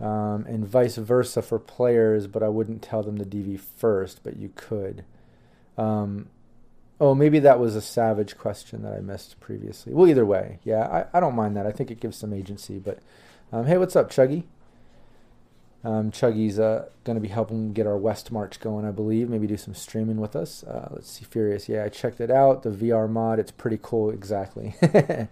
Um, 0.00 0.44
and 0.46 0.66
vice 0.66 0.96
versa 0.96 1.40
for 1.40 1.60
players, 1.60 2.26
but 2.26 2.42
I 2.42 2.48
wouldn't 2.48 2.82
tell 2.82 3.04
them 3.04 3.16
the 3.16 3.24
DV 3.24 3.60
first, 3.60 4.24
but 4.24 4.36
you 4.36 4.50
could. 4.56 5.04
Um, 5.78 6.28
oh, 7.00 7.14
maybe 7.14 7.38
that 7.38 7.60
was 7.60 7.76
a 7.76 7.80
savage 7.80 8.36
question 8.36 8.82
that 8.82 8.92
I 8.92 8.98
missed 8.98 9.38
previously. 9.38 9.94
Well, 9.94 10.08
either 10.08 10.26
way, 10.26 10.58
yeah, 10.64 11.06
I, 11.12 11.16
I 11.16 11.20
don't 11.20 11.36
mind 11.36 11.56
that. 11.56 11.66
I 11.66 11.70
think 11.70 11.92
it 11.92 12.00
gives 12.00 12.16
some 12.16 12.32
agency. 12.32 12.80
But 12.80 12.98
um, 13.52 13.66
hey, 13.66 13.78
what's 13.78 13.94
up, 13.94 14.10
Chuggy? 14.10 14.42
Um, 15.86 16.10
Chuggy's 16.10 16.58
uh, 16.58 16.86
going 17.04 17.14
to 17.14 17.20
be 17.20 17.28
helping 17.28 17.72
get 17.72 17.86
our 17.86 17.96
West 17.96 18.32
March 18.32 18.58
going, 18.58 18.84
I 18.84 18.90
believe. 18.90 19.28
Maybe 19.28 19.46
do 19.46 19.56
some 19.56 19.72
streaming 19.72 20.16
with 20.16 20.34
us. 20.34 20.64
Uh, 20.64 20.88
let's 20.90 21.08
see, 21.08 21.24
Furious. 21.24 21.68
Yeah, 21.68 21.84
I 21.84 21.90
checked 21.90 22.20
it 22.20 22.28
out. 22.28 22.64
The 22.64 22.70
VR 22.70 23.08
mod, 23.08 23.38
it's 23.38 23.52
pretty 23.52 23.78
cool. 23.80 24.10
Exactly. 24.10 24.74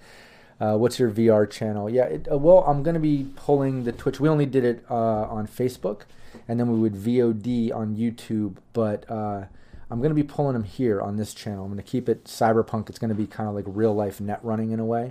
uh, 0.60 0.76
what's 0.76 1.00
your 1.00 1.10
VR 1.10 1.50
channel? 1.50 1.90
Yeah, 1.90 2.04
it, 2.04 2.28
uh, 2.30 2.38
well, 2.38 2.58
I'm 2.68 2.84
going 2.84 2.94
to 2.94 3.00
be 3.00 3.26
pulling 3.34 3.82
the 3.82 3.90
Twitch. 3.90 4.20
We 4.20 4.28
only 4.28 4.46
did 4.46 4.64
it 4.64 4.84
uh, 4.88 5.24
on 5.24 5.48
Facebook, 5.48 6.02
and 6.46 6.60
then 6.60 6.70
we 6.70 6.78
would 6.78 6.94
VOD 6.94 7.74
on 7.74 7.96
YouTube. 7.96 8.58
But 8.74 9.10
uh, 9.10 9.46
I'm 9.90 9.98
going 9.98 10.10
to 10.10 10.14
be 10.14 10.22
pulling 10.22 10.52
them 10.52 10.62
here 10.62 11.02
on 11.02 11.16
this 11.16 11.34
channel. 11.34 11.64
I'm 11.64 11.72
going 11.72 11.82
to 11.82 11.90
keep 11.90 12.08
it 12.08 12.26
cyberpunk. 12.26 12.88
It's 12.88 13.00
going 13.00 13.08
to 13.08 13.16
be 13.16 13.26
kind 13.26 13.48
of 13.48 13.56
like 13.56 13.64
real 13.66 13.92
life 13.92 14.20
net 14.20 14.38
running 14.44 14.70
in 14.70 14.78
a 14.78 14.84
way. 14.84 15.08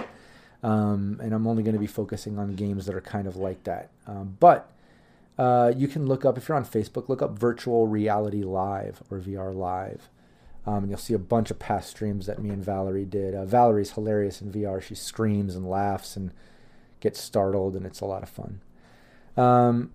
Um, 0.63 1.19
and 1.21 1.33
I'm 1.33 1.45
only 1.47 1.63
going 1.63 1.73
to 1.73 1.81
be 1.81 1.87
focusing 1.87 2.39
on 2.39 2.55
games 2.55 2.85
that 2.85 2.95
are 2.95 3.01
kind 3.01 3.27
of 3.27 3.35
like 3.35 3.65
that. 3.65 3.89
Um, 4.07 4.37
but 4.39 4.69
uh, 5.38 5.73
you 5.75 5.88
can 5.88 6.05
look 6.05 6.25
up, 6.25 6.38
if 6.38 6.47
you're 6.47 6.57
on 6.57 6.65
Facebook, 6.65 7.09
look 7.09 7.21
up 7.21 7.38
Virtual 7.38 7.88
Reality 7.88 8.43
Live 8.43 9.01
or 9.09 9.19
VR 9.19 9.53
Live. 9.53 10.09
Um, 10.65 10.84
and 10.84 10.89
you'll 10.89 10.97
see 10.97 11.13
a 11.13 11.19
bunch 11.19 11.51
of 11.51 11.59
past 11.59 11.89
streams 11.89 12.25
that 12.27 12.41
me 12.41 12.49
and 12.49 12.63
Valerie 12.63 13.05
did. 13.05 13.36
Uh, 13.36 13.45
Valerie's 13.45 13.91
hilarious 13.91 14.41
in 14.41 14.51
VR. 14.51 14.81
She 14.81 14.95
screams 14.95 15.55
and 15.55 15.69
laughs 15.69 16.15
and 16.15 16.31
gets 17.01 17.21
startled, 17.21 17.75
and 17.75 17.86
it's 17.86 17.99
a 17.99 18.05
lot 18.05 18.23
of 18.23 18.29
fun. 18.29 18.61
Um, 19.36 19.91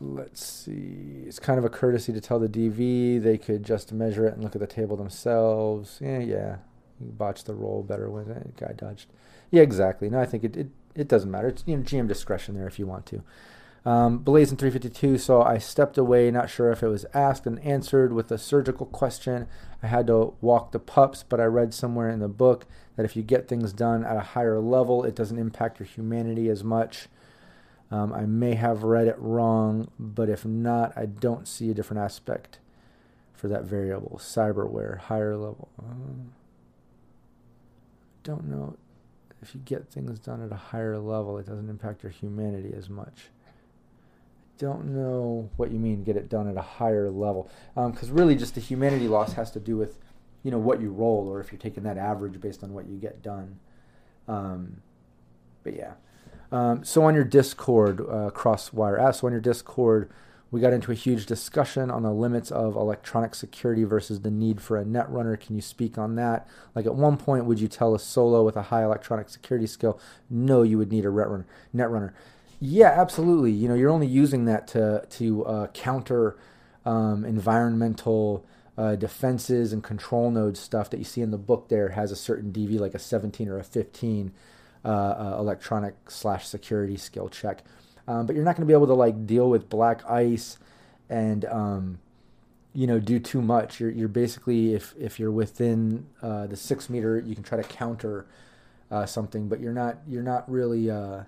let's 0.00 0.44
see. 0.44 1.22
It's 1.26 1.38
kind 1.38 1.58
of 1.58 1.64
a 1.64 1.68
courtesy 1.68 2.12
to 2.12 2.20
tell 2.20 2.40
the 2.40 2.48
DV 2.48 3.22
they 3.22 3.38
could 3.38 3.62
just 3.62 3.92
measure 3.92 4.26
it 4.26 4.34
and 4.34 4.42
look 4.42 4.56
at 4.56 4.60
the 4.60 4.66
table 4.66 4.96
themselves. 4.96 5.98
Yeah, 6.00 6.18
yeah. 6.18 6.56
You 7.00 7.12
botched 7.12 7.46
the 7.46 7.54
roll 7.54 7.84
better 7.84 8.10
when 8.10 8.30
it. 8.30 8.56
Guy 8.56 8.72
dodged. 8.76 9.06
Yeah, 9.50 9.62
exactly. 9.62 10.10
No, 10.10 10.18
I 10.18 10.26
think 10.26 10.42
it, 10.42 10.56
it 10.56 10.68
it 10.96 11.08
doesn't 11.08 11.30
matter. 11.30 11.48
It's 11.48 11.62
you 11.66 11.76
know, 11.76 11.82
GM 11.82 12.08
discretion 12.08 12.54
there 12.54 12.66
if 12.66 12.78
you 12.78 12.86
want 12.86 13.06
to. 13.06 13.22
Um, 13.84 14.18
Blazing 14.18 14.56
352, 14.56 15.16
so 15.16 15.42
I 15.42 15.58
stepped 15.58 15.96
away, 15.96 16.28
not 16.32 16.50
sure 16.50 16.72
if 16.72 16.82
it 16.82 16.88
was 16.88 17.06
asked 17.14 17.46
and 17.46 17.60
answered 17.60 18.12
with 18.12 18.32
a 18.32 18.38
surgical 18.38 18.86
question. 18.86 19.46
I 19.80 19.86
had 19.86 20.08
to 20.08 20.34
walk 20.40 20.72
the 20.72 20.80
pups, 20.80 21.22
but 21.22 21.38
I 21.38 21.44
read 21.44 21.72
somewhere 21.72 22.10
in 22.10 22.18
the 22.18 22.26
book 22.26 22.66
that 22.96 23.04
if 23.04 23.14
you 23.14 23.22
get 23.22 23.46
things 23.46 23.72
done 23.72 24.04
at 24.04 24.16
a 24.16 24.20
higher 24.20 24.58
level, 24.58 25.04
it 25.04 25.14
doesn't 25.14 25.38
impact 25.38 25.78
your 25.78 25.86
humanity 25.86 26.48
as 26.48 26.64
much. 26.64 27.06
Um, 27.88 28.12
I 28.12 28.22
may 28.22 28.54
have 28.54 28.82
read 28.82 29.06
it 29.06 29.16
wrong, 29.20 29.88
but 30.00 30.28
if 30.28 30.44
not, 30.44 30.92
I 30.96 31.06
don't 31.06 31.46
see 31.46 31.70
a 31.70 31.74
different 31.74 32.02
aspect 32.02 32.58
for 33.34 33.46
that 33.46 33.62
variable. 33.62 34.18
Cyberware, 34.20 34.98
higher 34.98 35.36
level. 35.36 35.68
Uh, 35.78 36.32
don't 38.24 38.46
know 38.46 38.76
if 39.46 39.54
you 39.54 39.60
get 39.64 39.88
things 39.88 40.18
done 40.18 40.44
at 40.44 40.50
a 40.50 40.56
higher 40.56 40.98
level, 40.98 41.38
it 41.38 41.46
doesn't 41.46 41.70
impact 41.70 42.02
your 42.02 42.10
humanity 42.10 42.72
as 42.76 42.88
much. 42.88 43.28
I 43.46 44.58
don't 44.58 44.86
know 44.86 45.50
what 45.56 45.70
you 45.70 45.78
mean, 45.78 46.02
get 46.02 46.16
it 46.16 46.28
done 46.28 46.48
at 46.48 46.56
a 46.56 46.62
higher 46.62 47.10
level. 47.10 47.48
Because 47.74 48.10
um, 48.10 48.16
really, 48.16 48.34
just 48.34 48.56
the 48.56 48.60
humanity 48.60 49.06
loss 49.06 49.34
has 49.34 49.52
to 49.52 49.60
do 49.60 49.76
with, 49.76 49.98
you 50.42 50.50
know, 50.50 50.58
what 50.58 50.80
you 50.80 50.90
roll, 50.90 51.28
or 51.28 51.40
if 51.40 51.52
you're 51.52 51.60
taking 51.60 51.84
that 51.84 51.96
average 51.96 52.40
based 52.40 52.64
on 52.64 52.72
what 52.72 52.88
you 52.88 52.96
get 52.96 53.22
done. 53.22 53.60
Um, 54.26 54.78
but 55.62 55.76
yeah. 55.76 55.92
Um, 56.50 56.84
so 56.84 57.04
on 57.04 57.14
your 57.14 57.24
Discord, 57.24 58.00
uh, 58.00 58.30
Crosswire 58.34 58.98
asks, 58.98 59.20
so 59.20 59.28
on 59.28 59.32
your 59.32 59.40
Discord, 59.40 60.10
we 60.50 60.60
got 60.60 60.72
into 60.72 60.92
a 60.92 60.94
huge 60.94 61.26
discussion 61.26 61.90
on 61.90 62.02
the 62.02 62.12
limits 62.12 62.50
of 62.50 62.76
electronic 62.76 63.34
security 63.34 63.84
versus 63.84 64.20
the 64.20 64.30
need 64.30 64.60
for 64.60 64.78
a 64.78 64.84
netrunner. 64.84 65.38
Can 65.38 65.56
you 65.56 65.62
speak 65.62 65.98
on 65.98 66.14
that? 66.16 66.46
Like 66.74 66.86
at 66.86 66.94
one 66.94 67.16
point, 67.16 67.46
would 67.46 67.60
you 67.60 67.68
tell 67.68 67.94
a 67.94 67.98
solo 67.98 68.44
with 68.44 68.56
a 68.56 68.62
high 68.62 68.84
electronic 68.84 69.28
security 69.28 69.66
skill, 69.66 69.98
no, 70.30 70.62
you 70.62 70.78
would 70.78 70.92
need 70.92 71.04
a 71.04 71.08
netrunner? 71.08 71.44
netrunner? 71.74 72.12
Yeah, 72.60 72.88
absolutely. 72.88 73.50
You 73.50 73.68
know, 73.68 73.74
you're 73.74 73.90
only 73.90 74.06
using 74.06 74.44
that 74.46 74.66
to 74.68 75.04
to 75.10 75.44
uh, 75.44 75.66
counter 75.68 76.36
um, 76.84 77.24
environmental 77.24 78.46
uh, 78.78 78.94
defenses 78.94 79.72
and 79.72 79.82
control 79.82 80.30
node 80.30 80.56
stuff 80.56 80.88
that 80.90 80.98
you 80.98 81.04
see 81.04 81.20
in 81.20 81.30
the 81.30 81.38
book. 81.38 81.68
There 81.68 81.90
has 81.90 82.12
a 82.12 82.16
certain 82.16 82.52
DV, 82.52 82.78
like 82.78 82.94
a 82.94 82.98
17 82.98 83.48
or 83.48 83.58
a 83.58 83.64
15 83.64 84.32
uh, 84.84 84.88
uh, 84.88 85.36
electronic 85.38 86.10
slash 86.10 86.46
security 86.46 86.96
skill 86.96 87.28
check. 87.28 87.62
Um, 88.08 88.26
but 88.26 88.36
you're 88.36 88.44
not 88.44 88.56
going 88.56 88.66
to 88.66 88.70
be 88.70 88.72
able 88.72 88.86
to 88.86 88.94
like 88.94 89.26
deal 89.26 89.50
with 89.50 89.68
black 89.68 90.08
ice 90.08 90.58
and 91.08 91.44
um, 91.46 91.98
you 92.72 92.86
know 92.86 93.00
do 93.00 93.18
too 93.18 93.42
much. 93.42 93.80
You're 93.80 93.90
you're 93.90 94.08
basically 94.08 94.74
if 94.74 94.94
if 94.98 95.18
you're 95.18 95.30
within 95.30 96.06
uh, 96.22 96.46
the 96.46 96.56
six 96.56 96.88
meter, 96.88 97.18
you 97.18 97.34
can 97.34 97.44
try 97.44 97.60
to 97.60 97.68
counter 97.68 98.26
uh, 98.90 99.06
something, 99.06 99.48
but 99.48 99.60
you're 99.60 99.72
not 99.72 99.98
you're 100.06 100.22
not 100.22 100.48
really 100.50 100.90
uh, 100.90 101.22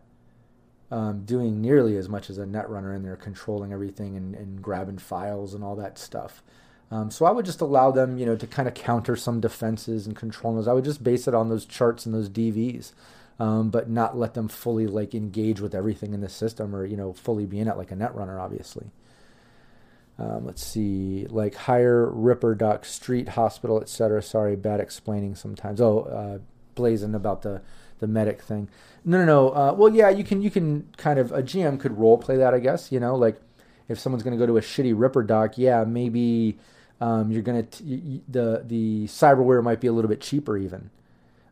um, 0.91 1.25
doing 1.25 1.61
nearly 1.61 1.97
as 1.97 2.09
much 2.09 2.31
as 2.31 2.39
a 2.39 2.47
net 2.47 2.69
runner 2.69 2.95
in 2.95 3.03
there, 3.03 3.17
controlling 3.17 3.73
everything 3.73 4.17
and, 4.17 4.35
and 4.35 4.63
grabbing 4.63 4.99
files 4.99 5.55
and 5.55 5.65
all 5.65 5.77
that 5.77 5.99
stuff. 5.99 6.43
Um, 6.91 7.11
so 7.11 7.27
I 7.27 7.33
would 7.33 7.45
just 7.45 7.61
allow 7.61 7.91
them, 7.91 8.17
you 8.17 8.25
know, 8.25 8.37
to 8.37 8.47
kind 8.47 8.67
of 8.67 8.73
counter 8.73 9.15
some 9.15 9.41
defenses 9.41 10.07
and 10.07 10.17
control 10.17 10.55
those. 10.55 10.67
I 10.67 10.73
would 10.73 10.85
just 10.85 11.05
base 11.05 11.29
it 11.29 11.35
on 11.35 11.51
those 11.51 11.67
charts 11.67 12.07
and 12.07 12.15
those 12.15 12.31
DVs 12.31 12.93
um, 13.39 13.71
but 13.71 13.89
not 13.89 14.17
let 14.17 14.35
them 14.35 14.49
fully 14.49 14.87
like 14.87 15.15
engage 15.15 15.61
with 15.61 15.75
everything 15.75 16.13
in 16.13 16.21
the 16.21 16.29
system 16.29 16.75
or 16.75 16.85
you 16.85 16.97
know 16.97 17.13
fully 17.13 17.47
be 17.47 17.61
in 17.61 17.69
it 17.69 17.77
like 17.77 17.91
a 17.91 17.97
net 17.97 18.15
runner, 18.15 18.39
obviously. 18.39 18.91
Um, 20.19 20.47
let's 20.47 20.65
see, 20.65 21.27
like 21.31 21.55
higher 21.55 22.11
Ripper 22.11 22.57
Doc, 22.57 22.85
Street 22.85 23.31
Hospital, 23.31 23.81
etc. 23.81 24.21
Sorry, 24.21 24.57
bad 24.57 24.81
explaining 24.81 25.37
sometimes. 25.37 25.81
Oh, 25.81 26.01
uh, 26.01 26.39
blazing 26.75 27.15
about 27.15 27.43
the 27.43 27.63
the 28.01 28.09
medic 28.09 28.43
thing. 28.43 28.69
No, 29.05 29.19
no, 29.19 29.25
no. 29.25 29.49
Uh, 29.51 29.75
well, 29.75 29.95
yeah, 29.95 30.09
you 30.11 30.25
can 30.25 30.43
you 30.43 30.51
can 30.51 30.89
kind 30.97 31.21
of 31.21 31.31
a 31.31 31.43
GM 31.43 31.79
could 31.79 31.97
role 31.97 32.19
play 32.19 32.37
that, 32.37 32.55
I 32.55 32.59
guess. 32.59 32.91
You 32.91 32.99
know, 32.99 33.15
like 33.15 33.41
if 33.89 34.01
someone's 34.01 34.25
going 34.25 34.37
to 34.37 34.39
go 34.39 34.47
to 34.47 34.57
a 34.57 34.61
shitty 34.61 34.93
Ripper 34.97 35.23
Doc, 35.23 35.57
yeah, 35.57 35.85
maybe 35.85 36.59
um, 37.01 37.31
you're 37.31 37.43
going 37.43 37.65
to 37.65 37.85
the 38.29 38.65
the 38.67 39.07
cyberware 39.07 39.63
might 39.63 39.81
be 39.81 39.87
a 39.87 39.93
little 39.93 40.09
bit 40.09 40.21
cheaper 40.21 40.57
even 40.59 40.91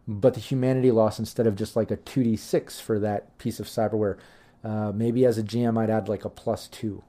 but 0.08 0.34
the 0.34 0.40
humanity 0.40 0.90
loss 0.90 1.18
instead 1.18 1.46
of 1.46 1.56
just 1.56 1.76
like 1.76 1.90
a 1.90 1.96
2d6 1.96 2.80
for 2.80 2.98
that 2.98 3.36
piece 3.38 3.58
of 3.60 3.66
cyberware 3.66 4.18
uh, 4.64 4.92
maybe 4.94 5.24
as 5.24 5.38
a 5.38 5.42
gm 5.42 5.78
i'd 5.78 5.90
add 5.90 6.08
like 6.08 6.24
a 6.24 6.30
plus 6.30 6.68
two 6.68 7.02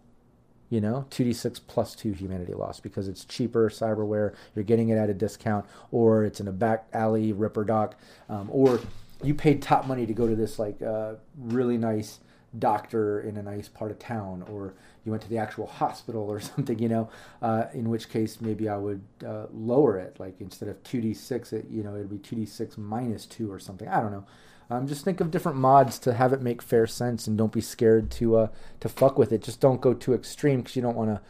you 0.69 0.81
know? 0.81 1.05
2d6 1.11 1.61
plus 1.67 1.95
2 1.95 2.11
humanity 2.11 2.53
loss 2.53 2.79
because 2.79 3.07
it's 3.07 3.23
cheaper 3.23 3.69
cyberware 3.69 4.33
you're 4.55 4.65
getting 4.65 4.89
it 4.89 4.97
at 4.97 5.09
a 5.09 5.13
discount 5.13 5.65
or 5.91 6.23
it's 6.25 6.39
in 6.39 6.47
a 6.47 6.51
back 6.51 6.87
alley 6.93 7.31
ripper 7.31 7.63
doc 7.63 7.95
um, 8.29 8.49
or 8.51 8.79
you 9.23 9.33
paid 9.33 9.61
top 9.61 9.87
money 9.87 10.05
to 10.05 10.13
go 10.13 10.27
to 10.27 10.35
this 10.35 10.59
like 10.59 10.81
uh, 10.81 11.13
really 11.37 11.77
nice 11.77 12.19
doctor 12.59 13.19
in 13.19 13.37
a 13.37 13.43
nice 13.43 13.67
part 13.67 13.91
of 13.91 13.99
town 13.99 14.43
or 14.49 14.73
you 15.05 15.11
went 15.11 15.23
to 15.23 15.29
the 15.29 15.37
actual 15.37 15.67
hospital 15.67 16.29
or 16.29 16.39
something, 16.39 16.79
you 16.79 16.89
know, 16.89 17.09
uh, 17.41 17.65
in 17.73 17.89
which 17.89 18.09
case 18.09 18.41
maybe 18.41 18.67
I 18.69 18.77
would 18.77 19.01
uh, 19.25 19.45
lower 19.53 19.97
it. 19.97 20.19
Like 20.19 20.39
instead 20.39 20.69
of 20.69 20.81
2d6, 20.83 21.53
it, 21.53 21.65
you 21.69 21.83
know, 21.83 21.95
it'd 21.95 22.09
be 22.09 22.17
2d6 22.17 22.77
minus 22.77 23.25
2 23.25 23.51
or 23.51 23.59
something. 23.59 23.87
I 23.87 24.01
don't 24.01 24.11
know. 24.11 24.25
Um, 24.69 24.85
just 24.85 25.05
think 25.05 25.21
of 25.21 25.31
different 25.31 25.57
mods 25.57 25.97
to 25.99 26.13
have 26.13 26.33
it 26.33 26.41
make 26.41 26.61
fair 26.61 26.87
sense 26.87 27.25
and 27.25 27.37
don't 27.37 27.53
be 27.53 27.61
scared 27.61 28.11
to 28.11 28.35
uh, 28.35 28.47
to 28.81 28.89
fuck 28.89 29.17
with 29.17 29.31
it. 29.31 29.41
Just 29.41 29.61
don't 29.61 29.79
go 29.79 29.93
too 29.93 30.13
extreme 30.13 30.59
because 30.59 30.75
you 30.75 30.81
don't 30.81 30.97
want 30.97 31.09
to, 31.09 31.21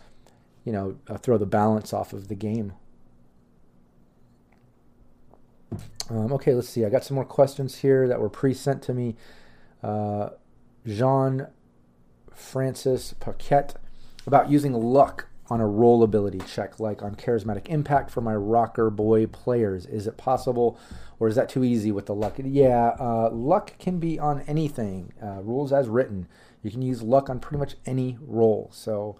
you 0.64 0.72
know, 0.72 0.98
uh, 1.08 1.18
throw 1.18 1.38
the 1.38 1.46
balance 1.46 1.94
off 1.94 2.14
of 2.14 2.30
the 2.30 2.36
game. 2.36 2.74
Um, 6.10 6.32
okay, 6.34 6.54
let's 6.54 6.70
see. 6.70 6.86
I 6.86 6.90
got 6.90 7.04
some 7.04 7.16
more 7.16 7.26
questions 7.26 7.76
here 7.78 8.08
that 8.08 8.20
were 8.20 8.30
pre-sent 8.30 8.82
to 8.84 8.94
me. 8.94 9.16
Uh, 9.84 10.30
Jean 10.88 11.48
Francis 12.34 13.14
Paquette 13.20 13.76
about 14.26 14.50
using 14.50 14.74
luck 14.74 15.28
on 15.50 15.62
a 15.62 15.68
roll 15.68 16.04
ability 16.04 16.40
check, 16.40 16.80
like 16.80 17.02
on 17.02 17.16
Charismatic 17.16 17.68
Impact 17.70 18.10
for 18.10 18.22
my 18.22 18.36
Rocker 18.36 18.90
Boy 18.90 19.28
players. 19.28 19.86
Is 19.86 20.08
it 20.08 20.18
possible, 20.18 20.78
or 21.20 21.28
is 21.28 21.36
that 21.36 21.50
too 21.50 21.64
easy 21.64 21.92
with 21.92 22.06
the 22.06 22.16
luck? 22.16 22.36
Yeah, 22.38 22.96
uh, 23.00 23.30
luck 23.32 23.78
can 23.80 24.00
be 24.00 24.20
on 24.20 24.42
anything. 24.42 25.14
Uh, 25.22 25.42
rules 25.42 25.72
as 25.72 25.88
written. 25.88 26.28
You 26.64 26.72
can 26.72 26.82
use 26.82 27.02
luck 27.02 27.30
on 27.30 27.40
pretty 27.40 27.60
much 27.60 27.76
any 27.86 28.18
roll. 28.22 28.70
So, 28.74 29.18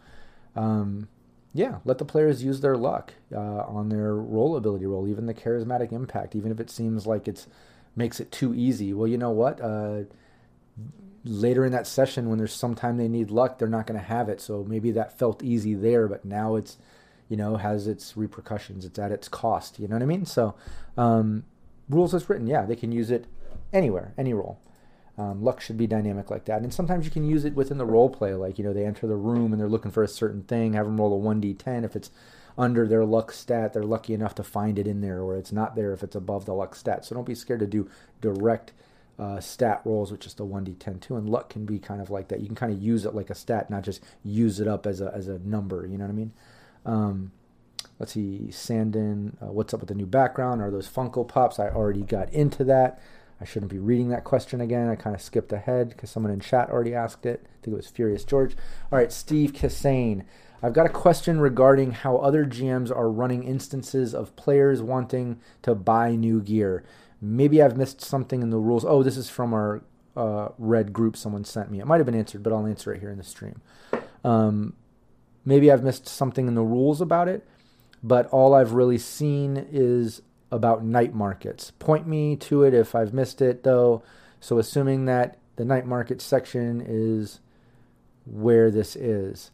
um, 0.56 1.08
yeah, 1.54 1.80
let 1.86 1.98
the 1.98 2.06
players 2.06 2.44
use 2.44 2.60
their 2.60 2.76
luck 2.76 3.14
uh, 3.34 3.64
on 3.64 3.88
their 3.90 4.16
roll 4.16 4.58
ability 4.58 4.86
roll, 4.86 5.08
even 5.08 5.28
the 5.28 5.34
Charismatic 5.34 5.94
Impact, 5.94 6.36
even 6.36 6.52
if 6.52 6.60
it 6.60 6.70
seems 6.70 7.08
like 7.08 7.28
it's 7.28 7.48
makes 7.96 8.20
it 8.20 8.32
too 8.32 8.54
easy. 8.54 8.94
Well, 8.94 9.08
you 9.08 9.18
know 9.18 9.32
what? 9.32 9.60
Later 11.28 11.66
in 11.66 11.72
that 11.72 11.88
session 11.88 12.30
when 12.30 12.38
there's 12.38 12.54
some 12.54 12.76
time 12.76 12.98
they 12.98 13.08
need 13.08 13.32
luck, 13.32 13.58
they're 13.58 13.68
not 13.68 13.88
going 13.88 14.00
to 14.00 14.06
have 14.06 14.30
it. 14.30 14.42
So 14.42 14.64
maybe 14.68 14.92
that 14.92 15.18
felt 15.18 15.44
easy 15.44 15.74
there, 15.74 16.08
but 16.08 16.26
now 16.26 16.56
it's, 16.56 16.78
you 17.30 17.38
know, 17.38 17.58
has 17.58 17.88
its 17.88 18.16
repercussions. 18.16 18.86
It's 18.86 19.00
at 19.00 19.12
its 19.12 19.28
cost. 19.28 19.80
You 19.80 19.88
know 19.88 19.96
what 19.96 20.04
I 20.04 20.08
mean? 20.08 20.26
So, 20.26 20.56
um, 20.98 21.44
rules 21.90 22.14
as 22.14 22.30
written, 22.30 22.48
yeah, 22.48 22.66
they 22.66 22.76
can 22.76 22.92
use 22.92 23.12
it 23.12 23.26
anywhere, 23.74 24.14
any 24.18 24.34
role. 24.34 24.60
Um, 25.18 25.44
luck 25.44 25.62
should 25.62 25.78
be 25.78 25.88
dynamic 25.88 26.30
like 26.30 26.46
that. 26.46 26.62
And 26.62 26.74
sometimes 26.74 27.06
you 27.06 27.12
can 27.12 27.28
use 27.28 27.44
it 27.44 27.56
within 27.56 27.80
the 27.80 27.86
role 27.86 28.10
play, 28.10 28.34
like, 28.36 28.60
you 28.60 28.64
know, 28.64 28.74
they 28.74 28.86
enter 28.86 29.08
the 29.08 29.16
room 29.16 29.52
and 29.52 29.60
they're 29.60 29.68
looking 29.68 29.92
for 29.92 30.04
a 30.04 30.08
certain 30.08 30.44
thing, 30.44 30.74
have 30.74 30.86
them 30.86 31.00
roll 31.00 31.20
a 31.20 31.36
1d10. 31.36 31.84
If 31.84 31.96
it's 31.96 32.12
under 32.58 32.88
their 32.88 33.06
luck 33.06 33.32
stat, 33.32 33.74
they're 33.74 33.84
lucky 33.84 34.14
enough 34.14 34.36
to 34.36 34.44
find 34.44 34.78
it 34.78 34.88
in 34.88 35.02
there, 35.02 35.22
or 35.22 35.36
it's 35.36 35.52
not 35.52 35.76
there 35.76 35.92
if 35.94 36.04
it's 36.04 36.16
above 36.16 36.46
the 36.46 36.54
luck 36.54 36.76
stat. 36.76 37.06
So 37.06 37.16
don't 37.16 37.26
be 37.26 37.36
scared 37.36 37.60
to 37.60 37.68
do 37.68 37.90
direct 38.22 38.74
uh, 39.20 39.40
stat 39.40 39.82
rolls 39.84 40.12
with 40.12 40.22
just 40.22 40.40
a 40.40 40.44
1d10 40.44 41.02
too. 41.02 41.16
And 41.16 41.30
luck 41.30 41.50
can 41.50 41.66
be 41.66 41.80
kind 41.80 42.02
of 42.02 42.10
like 42.10 42.28
that. 42.28 42.40
You 42.40 42.48
can 42.48 42.56
kind 42.56 42.72
of 42.72 42.82
use 42.82 43.06
it 43.06 43.16
like 43.16 43.30
a 43.30 43.36
stat, 43.36 43.70
not 43.70 43.84
just 43.84 44.04
use 44.24 44.60
it 44.60 44.68
up 44.68 44.86
as 44.86 45.02
a, 45.02 45.12
as 45.14 45.28
a 45.28 45.40
number. 45.40 45.86
You 45.86 45.98
know 45.98 46.06
what 46.06 46.12
I 46.12 46.16
mean? 46.16 46.34
Um, 46.86 47.32
let's 48.00 48.14
see, 48.14 48.48
Sandin, 48.50 49.42
uh, 49.42 49.52
what's 49.52 49.74
up 49.74 49.80
with 49.80 49.90
the 49.90 49.96
new 49.96 50.06
background? 50.06 50.62
Are 50.62 50.72
those 50.72 50.88
Funko 50.88 51.28
Pops? 51.28 51.60
I 51.60 51.70
already 51.70 52.04
got 52.04 52.32
into 52.32 52.64
that. 52.66 53.02
I 53.40 53.46
shouldn't 53.46 53.72
be 53.72 53.80
reading 53.80 54.10
that 54.10 54.24
question 54.24 54.62
again. 54.62 54.90
I 54.90 54.96
kind 54.96 55.16
of 55.16 55.22
skipped 55.22 55.54
ahead 55.54 55.90
because 55.90 56.10
someone 56.10 56.32
in 56.32 56.40
chat 56.40 56.70
already 56.70 56.96
asked 56.96 57.26
it. 57.26 57.42
I 57.46 57.50
think 57.64 57.74
it 57.74 57.78
was 57.78 57.88
Furious 57.88 58.24
George. 58.24 58.56
All 58.92 58.98
right, 58.98 59.12
Steve 59.12 59.54
Kassane. 59.54 60.26
I've 60.62 60.74
got 60.74 60.88
a 60.88 60.90
question 60.90 61.40
regarding 61.40 61.92
how 61.92 62.18
other 62.18 62.44
GMs 62.44 62.90
are 62.90 63.12
running 63.12 63.44
instances 63.44 64.16
of 64.16 64.36
players 64.36 64.82
wanting 64.82 65.40
to 65.62 65.76
buy 65.76 66.16
new 66.16 66.42
gear. 66.42 66.84
Maybe 67.22 67.62
I've 67.62 67.78
missed 67.78 68.02
something 68.02 68.42
in 68.42 68.50
the 68.50 68.58
rules. 68.58 68.86
Oh, 68.86 69.04
this 69.04 69.18
is 69.18 69.30
from 69.30 69.54
our 69.54 69.82
uh, 70.16 70.50
red 70.58 70.94
group 70.94 71.18
someone 71.18 71.46
sent 71.46 71.72
me. 71.72 71.80
It 71.80 71.88
might 71.88 71.98
have 71.98 72.06
been 72.06 72.16
answered, 72.16 72.44
but 72.44 72.54
I'll 72.54 72.66
answer 72.66 72.94
it 72.94 73.00
here 73.00 73.12
in 73.12 73.18
the 73.18 73.24
stream. 73.24 73.62
Um, 74.24 74.74
maybe 75.46 75.72
I've 75.72 75.84
missed 75.84 76.08
something 76.08 76.48
in 76.48 76.56
the 76.56 76.64
rules 76.64 77.02
about 77.02 77.28
it, 77.28 77.48
but 78.04 78.28
all 78.28 78.54
I've 78.54 78.74
really 78.74 78.98
seen 78.98 79.68
is 79.72 80.22
about 80.52 80.84
night 80.84 81.14
markets. 81.14 81.72
Point 81.80 82.08
me 82.08 82.36
to 82.38 82.64
it 82.64 82.74
if 82.74 82.96
I've 82.96 83.14
missed 83.14 83.42
it, 83.42 83.64
though. 83.64 84.04
So, 84.40 84.60
assuming 84.60 85.06
that 85.06 85.38
the 85.56 85.66
night 85.66 85.86
market 85.86 86.22
section 86.22 86.84
is 86.86 87.40
where 88.26 88.70
this 88.70 88.96
is, 88.96 89.52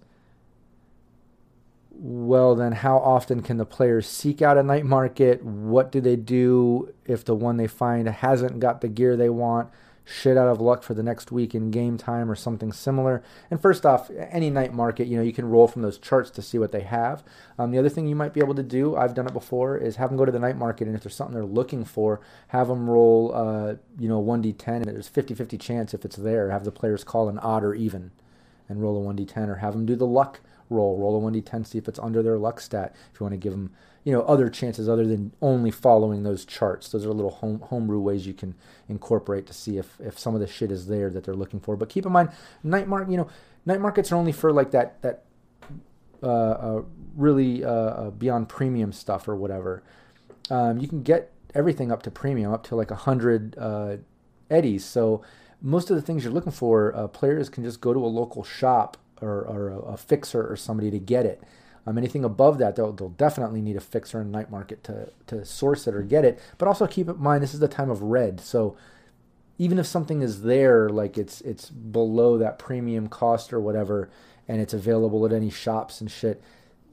well, 1.94 2.56
then 2.56 2.72
how 2.72 2.98
often 2.98 3.42
can 3.42 3.58
the 3.58 3.66
players 3.66 4.08
seek 4.08 4.42
out 4.42 4.58
a 4.58 4.64
night 4.64 4.86
market? 4.86 5.44
What 5.44 5.92
do 5.92 6.02
they 6.02 6.16
do 6.16 6.94
if 7.06 7.24
the 7.24 7.36
one 7.36 7.58
they 7.58 7.68
find 7.68 8.08
hasn't 8.08 8.60
got 8.60 8.82
the 8.82 8.88
gear 8.88 9.16
they 9.16 9.30
want? 9.30 9.70
shit 10.06 10.38
out 10.38 10.48
of 10.48 10.60
luck 10.60 10.84
for 10.84 10.94
the 10.94 11.04
next 11.04 11.32
week 11.32 11.56
in 11.56 11.72
game 11.72 11.98
time 11.98 12.30
or 12.30 12.36
something 12.36 12.72
similar. 12.72 13.24
And 13.50 13.62
first 13.62 13.86
off, 13.86 14.10
any 14.12 14.50
night 14.50 14.74
market, 14.74 15.08
you 15.08 15.18
know, 15.18 15.24
you 15.24 15.34
can 15.34 15.50
roll 15.50 15.68
from 15.68 15.82
those 15.82 15.98
charts 15.98 16.30
to 16.32 16.42
see 16.42 16.58
what 16.58 16.72
they 16.72 16.82
have. 16.82 17.24
Um, 17.58 17.72
the 17.72 17.80
other 17.80 17.90
thing 17.90 18.08
you 18.08 18.16
might 18.16 18.34
be 18.34 18.42
able 18.42 18.56
to 18.56 18.64
do, 18.64 18.96
I've 18.96 19.14
done 19.14 19.28
it 19.28 19.34
before, 19.34 19.78
is 19.78 19.96
have 19.96 20.10
them 20.10 20.18
go 20.18 20.26
to 20.26 20.32
the 20.32 20.40
night 20.40 20.58
market, 20.58 20.88
and 20.88 20.96
if 20.96 21.04
there's 21.04 21.16
something 21.16 21.34
they're 21.34 21.46
looking 21.46 21.86
for, 21.86 22.20
have 22.48 22.68
them 22.68 22.90
roll, 22.90 23.32
uh, 23.34 23.76
you 23.98 24.10
know, 24.10 24.22
1d10, 24.22 24.68
and 24.68 24.86
there's 24.86 25.10
50-50 25.10 25.60
chance 25.60 25.94
if 25.94 26.04
it's 26.04 26.18
there, 26.18 26.50
have 26.50 26.66
the 26.66 26.72
players 26.72 27.04
call 27.04 27.30
an 27.30 27.40
odd 27.40 27.64
or 27.64 27.74
even 27.74 28.12
and 28.70 28.82
roll 28.82 28.98
a 28.98 29.14
1d10, 29.14 29.48
or 29.48 29.56
have 29.56 29.74
them 29.74 29.86
do 29.86 29.96
the 29.96 30.08
luck 30.08 30.42
roll, 30.74 30.98
roll 30.98 31.18
a 31.18 31.32
1d10, 31.32 31.66
see 31.66 31.78
if 31.78 31.88
it's 31.88 32.00
under 32.00 32.22
their 32.22 32.38
luck 32.38 32.60
stat, 32.60 32.96
if 33.14 33.20
you 33.20 33.24
want 33.24 33.34
to 33.34 33.38
give 33.38 33.54
them 33.54 33.72
you 34.04 34.12
know 34.12 34.22
other 34.24 34.50
chances 34.50 34.90
other 34.90 35.06
than 35.06 35.32
only 35.42 35.72
following 35.72 36.24
those 36.24 36.46
charts. 36.46 36.90
Those 36.90 37.06
are 37.06 37.14
little 37.14 37.32
home 37.32 37.60
homebrew 37.60 38.00
ways 38.00 38.28
you 38.28 38.34
can 38.34 38.56
incorporate 38.90 39.46
to 39.48 39.54
see 39.54 39.78
if 39.78 40.00
if 40.00 40.20
some 40.20 40.36
of 40.36 40.42
the 40.42 40.48
shit 40.48 40.72
is 40.72 40.88
there 40.88 41.10
that 41.10 41.24
they're 41.24 41.34
looking 41.34 41.60
for. 41.60 41.76
But 41.76 41.90
keep 41.90 42.06
in 42.06 42.12
mind, 42.12 42.30
night 42.64 42.88
market 42.88 43.12
you 43.12 43.18
know 43.18 43.30
night 43.66 43.80
markets 43.80 44.12
are 44.12 44.16
only 44.16 44.34
for 44.34 44.52
like 44.52 44.72
that 44.72 45.02
that 45.04 45.24
uh, 46.22 46.28
uh, 46.28 46.82
really 47.16 47.64
uh, 47.64 47.70
uh, 47.70 48.10
beyond 48.12 48.50
premium 48.50 48.92
stuff 48.92 49.28
or 49.28 49.36
whatever. 49.36 49.84
Um, 50.50 50.80
you 50.80 50.88
can 50.88 51.04
get 51.04 51.32
everything 51.56 51.92
up 51.92 52.04
to 52.04 52.12
premium, 52.12 52.54
up 52.54 52.64
to 52.66 52.76
like 52.76 52.92
a 52.92 52.96
hundred 52.96 53.56
uh, 53.58 53.98
eddies. 54.50 54.84
So 54.84 55.22
most 55.62 55.90
of 55.90 55.96
the 55.96 56.02
things 56.02 56.24
you're 56.24 56.34
looking 56.34 56.52
for, 56.52 56.94
uh, 56.96 57.08
players 57.08 57.48
can 57.48 57.64
just 57.64 57.80
go 57.80 57.94
to 57.94 58.00
a 58.00 58.08
local 58.08 58.44
shop 58.44 58.98
or, 59.24 59.42
or 59.42 59.70
a, 59.70 59.80
a 59.94 59.98
fixer 59.98 60.46
or 60.46 60.56
somebody 60.56 60.92
to 60.92 61.00
get 61.00 61.26
it. 61.26 61.42
Um, 61.86 61.98
anything 61.98 62.24
above 62.24 62.60
that, 62.60 62.76
they'll, 62.76 62.94
they'll 62.94 63.10
definitely 63.10 63.62
need 63.62 63.76
a 63.76 63.82
fixer 63.82 64.22
in 64.22 64.32
night 64.32 64.50
market 64.50 64.84
to, 64.86 65.10
to 65.28 65.44
source 65.44 65.88
it 65.88 65.96
or 65.96 66.02
get 66.02 66.24
it. 66.24 66.40
But 66.58 66.68
also 66.68 66.88
keep 66.88 67.10
in 67.10 67.20
mind, 67.20 67.44
this 67.44 67.54
is 67.54 67.60
the 67.60 67.68
time 67.68 67.90
of 67.90 68.02
red. 68.02 68.40
So 68.40 68.78
even 69.58 69.78
if 69.78 69.86
something 69.86 70.22
is 70.22 70.44
there, 70.44 70.90
like 70.90 71.18
it's 71.18 71.42
it's 71.42 71.70
below 71.70 72.38
that 72.38 72.58
premium 72.58 73.08
cost 73.08 73.54
or 73.54 73.60
whatever, 73.60 74.10
and 74.48 74.62
it's 74.62 74.74
available 74.74 75.26
at 75.26 75.34
any 75.34 75.50
shops 75.50 76.02
and 76.02 76.10
shit, 76.10 76.42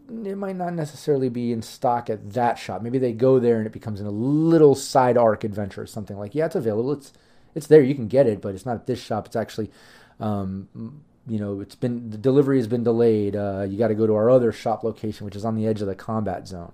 it 0.08 0.36
might 0.36 0.56
not 0.56 0.74
necessarily 0.74 1.28
be 1.28 1.52
in 1.52 1.62
stock 1.62 2.10
at 2.10 2.32
that 2.32 2.58
shop. 2.58 2.82
Maybe 2.82 2.98
they 2.98 3.12
go 3.12 3.38
there 3.38 3.58
and 3.58 3.66
it 3.66 3.72
becomes 3.72 4.00
in 4.00 4.06
a 4.06 4.10
little 4.10 4.74
side 4.74 5.16
arc 5.16 5.44
adventure 5.44 5.82
or 5.82 5.86
something 5.86 6.18
like. 6.18 6.34
Yeah, 6.34 6.46
it's 6.46 6.54
available. 6.56 6.92
It's 6.92 7.12
it's 7.54 7.66
there. 7.66 7.82
You 7.82 7.94
can 7.94 8.08
get 8.08 8.26
it, 8.26 8.40
but 8.40 8.54
it's 8.54 8.66
not 8.66 8.74
at 8.76 8.86
this 8.86 9.00
shop. 9.00 9.26
It's 9.26 9.36
actually 9.36 9.70
um, 10.18 11.02
you 11.30 11.38
know, 11.38 11.60
it's 11.60 11.76
been 11.76 12.10
the 12.10 12.18
delivery 12.18 12.56
has 12.56 12.66
been 12.66 12.82
delayed. 12.82 13.36
Uh, 13.36 13.64
you 13.68 13.78
got 13.78 13.88
to 13.88 13.94
go 13.94 14.06
to 14.06 14.14
our 14.14 14.30
other 14.30 14.50
shop 14.50 14.82
location, 14.82 15.24
which 15.24 15.36
is 15.36 15.44
on 15.44 15.54
the 15.54 15.66
edge 15.66 15.80
of 15.80 15.86
the 15.86 15.94
combat 15.94 16.48
zone. 16.48 16.72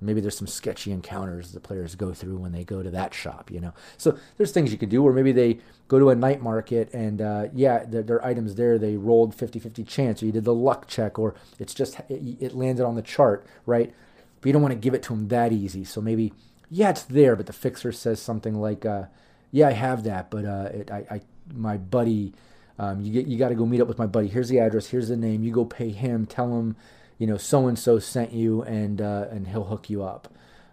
Maybe 0.00 0.20
there's 0.20 0.38
some 0.38 0.46
sketchy 0.46 0.92
encounters 0.92 1.52
the 1.52 1.60
players 1.60 1.96
go 1.96 2.14
through 2.14 2.38
when 2.38 2.52
they 2.52 2.62
go 2.62 2.82
to 2.82 2.90
that 2.90 3.12
shop, 3.12 3.50
you 3.50 3.60
know. 3.60 3.74
So 3.96 4.16
there's 4.36 4.52
things 4.52 4.70
you 4.70 4.78
could 4.78 4.88
do, 4.88 5.04
or 5.04 5.12
maybe 5.12 5.32
they 5.32 5.58
go 5.88 5.98
to 5.98 6.10
a 6.10 6.14
night 6.14 6.40
market 6.40 6.88
and 6.94 7.20
uh, 7.20 7.48
yeah, 7.52 7.84
there, 7.84 8.16
are 8.16 8.24
items 8.24 8.54
there. 8.54 8.78
They 8.78 8.96
rolled 8.96 9.36
50-50 9.36 9.86
chance, 9.86 10.22
or 10.22 10.26
you 10.26 10.32
did 10.32 10.44
the 10.44 10.54
luck 10.54 10.86
check, 10.86 11.18
or 11.18 11.34
it's 11.58 11.74
just 11.74 11.98
it, 12.08 12.36
it 12.40 12.54
landed 12.54 12.86
on 12.86 12.94
the 12.94 13.02
chart, 13.02 13.44
right? 13.66 13.92
But 14.40 14.46
you 14.46 14.52
don't 14.52 14.62
want 14.62 14.72
to 14.72 14.78
give 14.78 14.94
it 14.94 15.02
to 15.04 15.14
them 15.14 15.28
that 15.28 15.52
easy. 15.52 15.84
So 15.84 16.00
maybe 16.00 16.32
yeah, 16.70 16.90
it's 16.90 17.02
there, 17.02 17.34
but 17.34 17.46
the 17.46 17.52
fixer 17.52 17.92
says 17.92 18.20
something 18.20 18.54
like, 18.54 18.86
uh, 18.86 19.04
"Yeah, 19.50 19.68
I 19.68 19.72
have 19.72 20.04
that, 20.04 20.30
but 20.30 20.44
uh, 20.44 20.68
it, 20.72 20.90
I, 20.90 21.06
I 21.10 21.20
my 21.52 21.76
buddy." 21.76 22.34
Um, 22.78 23.00
you 23.00 23.12
get 23.12 23.26
you 23.26 23.38
got 23.38 23.48
to 23.48 23.54
go 23.54 23.66
meet 23.66 23.80
up 23.80 23.88
with 23.88 23.98
my 23.98 24.06
buddy. 24.06 24.28
Here's 24.28 24.48
the 24.48 24.60
address. 24.60 24.86
Here's 24.86 25.08
the 25.08 25.16
name. 25.16 25.42
You 25.42 25.52
go 25.52 25.64
pay 25.64 25.90
him. 25.90 26.26
Tell 26.26 26.58
him, 26.58 26.76
you 27.18 27.26
know, 27.26 27.36
so 27.36 27.66
and 27.66 27.78
so 27.78 27.98
sent 27.98 28.32
you, 28.32 28.62
and 28.62 29.00
uh, 29.00 29.26
and 29.30 29.48
he'll 29.48 29.64
hook 29.64 29.90
you 29.90 30.04
up. 30.04 30.28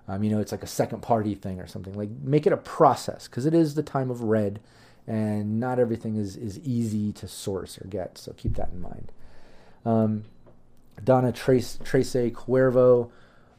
Um, 0.08 0.24
you 0.24 0.30
know, 0.30 0.39
it's 0.39 0.51
like 0.51 0.62
a 0.62 0.68
second 0.68 1.01
party 1.01 1.34
thing 1.34 1.60
or 1.60 1.66
something. 1.66 1.93
Like 1.93 2.10
make 2.22 2.45
it 2.45 2.53
a 2.53 2.58
process 2.58 3.28
because 3.28 3.45
it 3.45 3.56
is 3.56 3.74
the 3.74 3.82
time 3.82 4.12
of 4.12 4.22
red, 4.22 4.60
and 5.08 5.60
not 5.60 5.80
everything 5.80 6.16
is 6.16 6.36
is 6.36 6.60
easy 6.60 7.12
to 7.14 7.28
source 7.28 7.80
or 7.80 7.88
get. 7.88 8.20
So 8.20 8.34
keep 8.34 8.56
that 8.56 8.70
in 8.70 8.82
mind. 8.82 9.12
Um, 9.84 10.26
Donna 11.03 11.32
Trace 11.32 11.80
Trace 11.84 12.14
Cuervo, 12.14 13.10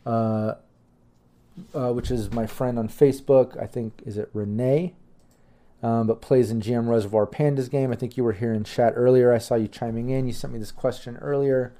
uh, 0.07 0.55
uh, 1.75 1.93
which 1.93 2.13
is 2.13 2.31
my 2.31 2.47
friend 2.47 2.79
on 2.79 2.89
Facebook. 2.89 3.61
I 3.61 3.67
think 3.67 4.03
is 4.07 4.17
it 4.17 4.31
Renee 4.33 4.95
um, 5.87 6.09
but 6.09 6.21
plays 6.21 6.51
in 6.51 6.61
GM 6.61 6.89
Reservoir 6.89 7.29
Pandas 7.29 7.71
game. 7.71 7.93
I 7.93 7.95
think 7.95 8.17
you 8.17 8.25
were 8.25 8.33
here 8.33 8.53
in 8.53 8.65
chat 8.65 8.95
earlier. 8.97 9.33
I 9.33 9.39
saw 9.39 9.55
you 9.55 9.69
chiming 9.69 10.11
in. 10.11 10.27
You 10.27 10.33
sent 10.33 10.53
me 10.53 10.59
this 10.59 10.73
question 10.73 11.17
earlier. 11.19 11.75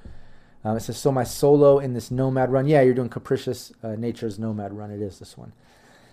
Um, 0.63 0.77
it 0.77 0.81
says, 0.81 0.97
"So 0.97 1.11
my 1.11 1.25
solo 1.25 1.81
in 1.81 1.93
this 1.93 2.09
Nomad 2.09 2.53
run? 2.53 2.69
Yeah, 2.69 2.83
you're 2.83 2.95
doing 2.95 3.09
Capricious 3.09 3.73
uh, 3.83 3.97
Nature's 3.97 4.39
Nomad 4.39 4.73
run. 4.73 4.93
It 4.93 5.03
is 5.03 5.19
this 5.19 5.37
one. 5.37 5.53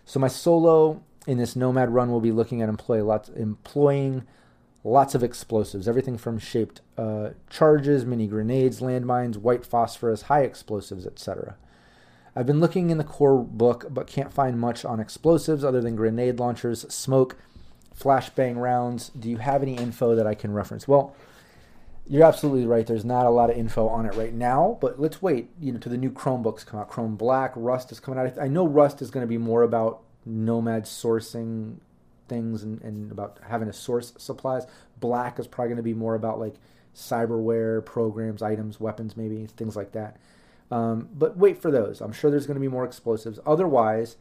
So 0.06 0.20
my 0.20 0.28
solo 0.28 1.04
in 1.28 1.38
this 1.38 1.56
Nomad 1.56 1.94
run 1.94 2.10
will 2.10 2.20
be 2.20 2.32
looking 2.32 2.64
at 2.64 2.70
employ 2.70 3.04
lots, 3.06 3.30
employing 3.30 4.24
lots 4.84 5.14
of 5.14 5.22
explosives, 5.22 5.88
everything 5.88 6.18
from 6.18 6.40
shaped 6.40 6.82
uh, 6.98 7.30
charges, 7.48 8.06
mini 8.06 8.26
grenades, 8.26 8.82
landmines, 8.82 9.38
white 9.38 9.64
phosphorus, 9.64 10.24
high 10.24 10.42
explosives, 10.42 11.06
etc." 11.06 11.58
I've 12.36 12.48
been 12.48 12.60
looking 12.60 12.90
in 12.90 12.98
the 12.98 13.04
core 13.04 13.44
book, 13.44 13.86
but 13.92 14.08
can't 14.08 14.34
find 14.34 14.60
much 14.60 14.84
on 14.84 15.00
explosives 15.00 15.64
other 15.64 15.82
than 15.82 15.96
grenade 15.96 16.40
launchers, 16.40 16.92
smoke, 16.92 17.38
flashbang 17.98 18.58
rounds. 18.58 19.10
Do 19.10 19.30
you 19.30 19.38
have 19.38 19.62
any 19.62 19.76
info 19.76 20.16
that 20.16 20.28
I 20.28 20.36
can 20.36 20.54
reference? 20.54 20.88
Well, 20.88 21.16
you're 22.06 22.26
absolutely 22.26 22.66
right. 22.66 22.86
There's 22.86 23.06
not 23.06 23.26
a 23.26 23.30
lot 23.30 23.50
of 23.50 23.58
info 23.58 23.88
on 23.88 24.06
it 24.06 24.14
right 24.16 24.34
now, 24.34 24.78
but 24.82 25.00
let's 25.00 25.22
wait. 25.22 25.50
You 25.60 25.72
know, 25.72 25.80
to 25.80 25.90
the 25.90 25.98
new 25.98 26.12
Chromebooks 26.12 26.66
come 26.66 26.80
out. 26.80 26.90
Chrome 26.90 27.16
Black, 27.16 27.54
Rust 27.56 27.92
is 27.92 28.00
coming 28.00 28.20
out. 28.20 28.38
I 28.40 28.48
know 28.48 28.68
Rust 28.68 29.02
is 29.02 29.10
going 29.10 29.24
to 29.24 29.30
be 29.30 29.38
more 29.38 29.64
about 29.64 30.02
Nomad 30.26 30.84
sourcing 30.84 31.78
things 32.28 32.64
and, 32.64 32.82
and 32.82 33.12
about 33.12 33.40
having 33.48 33.68
to 33.68 33.74
source 33.74 34.14
supplies. 34.18 34.66
Black 35.00 35.40
is 35.40 35.48
probably 35.48 35.70
going 35.70 35.78
to 35.78 35.84
be 35.84 35.94
more 35.94 36.16
about 36.16 36.40
like 36.40 36.56
cyberware, 36.96 37.84
programs, 37.84 38.42
items, 38.42 38.80
weapons, 38.80 39.16
maybe 39.16 39.46
things 39.46 39.76
like 39.76 39.92
that. 39.94 40.18
Um, 40.72 41.10
but 41.14 41.38
wait 41.38 41.62
for 41.62 41.72
those. 41.72 42.02
I'm 42.02 42.14
sure 42.14 42.32
there's 42.32 42.48
going 42.48 42.56
to 42.56 42.62
be 42.62 42.68
more 42.68 42.86
explosives. 42.86 43.40
Otherwise, 43.46 44.18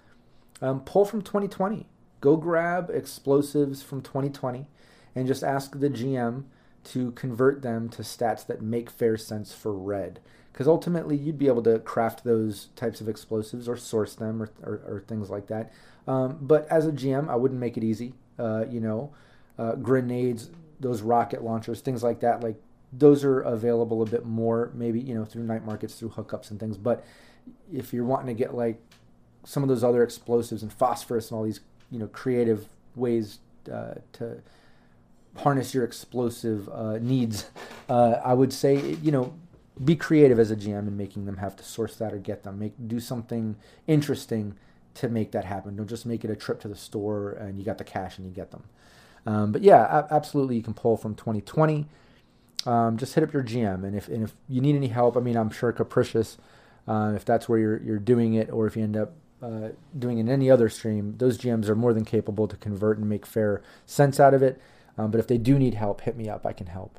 um, 0.60 0.80
pull 0.80 1.04
from 1.04 1.22
2020 1.22 1.86
go 2.22 2.36
grab 2.36 2.88
explosives 2.88 3.82
from 3.82 4.00
2020 4.00 4.66
and 5.14 5.26
just 5.26 5.44
ask 5.44 5.78
the 5.78 5.90
GM 5.90 6.44
to 6.84 7.10
convert 7.12 7.60
them 7.60 7.88
to 7.90 8.02
stats 8.02 8.46
that 8.46 8.62
make 8.62 8.88
fair 8.88 9.18
sense 9.18 9.52
for 9.52 9.72
red. 9.72 10.20
Because 10.52 10.68
ultimately, 10.68 11.16
you'd 11.16 11.38
be 11.38 11.48
able 11.48 11.62
to 11.62 11.78
craft 11.80 12.24
those 12.24 12.68
types 12.76 13.00
of 13.00 13.08
explosives 13.08 13.68
or 13.68 13.76
source 13.76 14.14
them 14.14 14.42
or, 14.42 14.50
or, 14.62 14.82
or 14.86 15.04
things 15.06 15.30
like 15.30 15.48
that. 15.48 15.72
Um, 16.06 16.38
but 16.40 16.66
as 16.68 16.86
a 16.86 16.92
GM, 16.92 17.28
I 17.28 17.36
wouldn't 17.36 17.60
make 17.60 17.76
it 17.76 17.84
easy. 17.84 18.14
Uh, 18.38 18.64
you 18.70 18.80
know, 18.80 19.12
uh, 19.58 19.74
grenades, 19.76 20.50
those 20.80 21.02
rocket 21.02 21.42
launchers, 21.42 21.80
things 21.80 22.02
like 22.02 22.20
that. 22.20 22.42
Like 22.42 22.56
those 22.92 23.24
are 23.24 23.40
available 23.40 24.02
a 24.02 24.06
bit 24.06 24.26
more, 24.26 24.70
maybe 24.74 25.00
you 25.00 25.14
know 25.14 25.24
through 25.24 25.44
night 25.44 25.64
markets, 25.64 25.94
through 25.94 26.10
hookups 26.10 26.50
and 26.50 26.60
things. 26.60 26.76
But 26.76 27.04
if 27.72 27.92
you're 27.92 28.04
wanting 28.04 28.26
to 28.26 28.38
get 28.38 28.54
like 28.54 28.80
some 29.44 29.62
of 29.62 29.68
those 29.68 29.82
other 29.82 30.02
explosives 30.02 30.62
and 30.62 30.72
phosphorus 30.72 31.30
and 31.30 31.38
all 31.38 31.44
these 31.44 31.60
you 31.92 31.98
know 31.98 32.08
creative 32.08 32.68
ways 32.96 33.38
uh, 33.72 33.94
to 34.14 34.40
harness 35.36 35.72
your 35.72 35.84
explosive 35.84 36.68
uh, 36.68 36.98
needs, 36.98 37.50
uh, 37.88 38.20
I 38.24 38.34
would 38.34 38.52
say 38.52 38.96
you 39.02 39.12
know 39.12 39.34
be 39.82 39.96
creative 39.96 40.38
as 40.38 40.50
a 40.50 40.56
GM 40.56 40.88
in 40.88 40.96
making 40.96 41.24
them 41.26 41.38
have 41.38 41.56
to 41.56 41.64
source 41.64 41.96
that 41.96 42.12
or 42.12 42.18
get 42.18 42.42
them. 42.42 42.58
Make 42.58 42.74
do 42.88 42.98
something 42.98 43.56
interesting 43.86 44.56
to 44.94 45.08
make 45.08 45.32
that 45.32 45.44
happen. 45.44 45.76
Don't 45.76 45.88
just 45.88 46.04
make 46.04 46.24
it 46.24 46.30
a 46.30 46.36
trip 46.36 46.60
to 46.60 46.68
the 46.68 46.76
store 46.76 47.30
and 47.30 47.58
you 47.58 47.64
got 47.64 47.78
the 47.78 47.84
cash 47.84 48.18
and 48.18 48.26
you 48.26 48.32
get 48.32 48.50
them. 48.50 48.64
Um, 49.24 49.52
but 49.52 49.62
yeah, 49.62 50.06
absolutely, 50.10 50.56
you 50.56 50.62
can 50.62 50.74
pull 50.74 50.96
from 50.96 51.14
2020. 51.14 51.86
Um, 52.66 52.96
just 52.96 53.14
hit 53.14 53.24
up 53.24 53.32
your 53.32 53.42
GM, 53.42 53.84
and 53.84 53.96
if 53.96 54.08
and 54.08 54.22
if 54.22 54.34
you 54.48 54.60
need 54.60 54.76
any 54.76 54.88
help, 54.88 55.16
I 55.16 55.20
mean, 55.20 55.36
I'm 55.36 55.50
sure 55.50 55.72
Capricious, 55.72 56.38
uh, 56.86 57.12
if 57.16 57.24
that's 57.24 57.48
where 57.48 57.58
you're 57.58 57.82
you're 57.82 57.98
doing 57.98 58.34
it, 58.34 58.50
or 58.50 58.66
if 58.66 58.76
you 58.76 58.82
end 58.82 58.96
up 58.96 59.14
uh, 59.42 59.70
doing 59.98 60.18
in 60.18 60.28
any 60.28 60.50
other 60.50 60.68
stream, 60.68 61.16
those 61.18 61.36
GMs 61.36 61.68
are 61.68 61.74
more 61.74 61.92
than 61.92 62.04
capable 62.04 62.46
to 62.46 62.56
convert 62.56 62.98
and 62.98 63.08
make 63.08 63.26
fair 63.26 63.62
sense 63.84 64.20
out 64.20 64.34
of 64.34 64.42
it. 64.42 64.60
Um, 64.96 65.10
but 65.10 65.18
if 65.18 65.26
they 65.26 65.38
do 65.38 65.58
need 65.58 65.74
help, 65.74 66.02
hit 66.02 66.16
me 66.16 66.28
up. 66.28 66.46
I 66.46 66.52
can 66.52 66.66
help. 66.68 66.98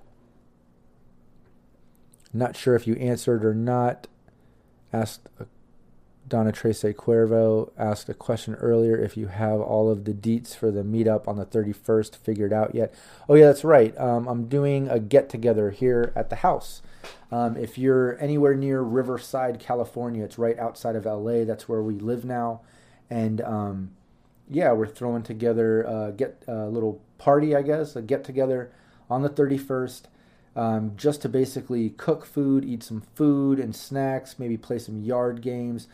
Not 2.34 2.58
sure 2.58 2.76
if 2.76 2.88
you 2.88 2.96
answered 2.96 3.46
or 3.46 3.54
not. 3.54 4.08
Asked 4.92 5.28
Donna 6.28 6.52
Trace 6.52 6.84
Cuervo 6.84 7.72
asked 7.78 8.10
a 8.10 8.14
question 8.14 8.56
earlier 8.56 8.96
if 8.98 9.18
you 9.18 9.28
have 9.28 9.60
all 9.60 9.90
of 9.90 10.06
the 10.06 10.14
deets 10.14 10.56
for 10.56 10.72
the 10.72 10.84
meetup 10.84 11.28
on 11.28 11.38
the 11.38 11.46
31st 11.46 12.16
figured 12.16 12.54
out 12.54 12.74
yet. 12.74 12.94
Oh, 13.28 13.36
yeah, 13.36 13.48
that's 13.48 13.64
right. 13.64 13.98
Um, 14.00 14.28
I'm 14.28 14.48
doing 14.48 14.88
a 14.90 15.00
get 15.00 15.30
together 15.30 15.72
here 15.72 16.14
at 16.16 16.30
the 16.30 16.38
house. 16.38 16.82
Um, 17.32 17.58
if 17.58 17.78
you're 17.78 18.22
anywhere 18.22 18.56
near 18.56 18.82
Riverside, 18.82 19.60
California, 19.60 20.24
it's 20.24 20.38
right 20.38 20.58
outside 20.60 20.96
of 20.96 21.06
LA. 21.06 21.44
That's 21.44 21.68
where 21.68 21.82
we 21.82 21.96
live 21.96 22.26
now. 22.26 22.62
And 23.10 23.42
um, 23.42 23.92
yeah, 24.50 24.72
we're 24.72 24.88
throwing 24.88 25.24
together 25.24 25.84
a 25.84 26.14
get 26.16 26.44
a 26.48 26.68
little 26.68 27.02
party, 27.18 27.56
I 27.56 27.62
guess, 27.62 27.96
a 27.96 28.02
get 28.02 28.24
together 28.24 28.72
on 29.10 29.22
the 29.22 29.30
31st. 29.30 30.04
Um, 30.56 30.94
just 30.96 31.24
to 31.24 31.30
basically 31.30 31.90
cook 31.90 32.26
food, 32.26 32.64
eat 32.64 32.84
some 32.84 33.02
food 33.16 33.60
and 33.60 33.76
snacks, 33.76 34.38
maybe 34.38 34.56
play 34.56 34.78
some 34.78 35.00
yard 35.00 35.42
games, 35.42 35.88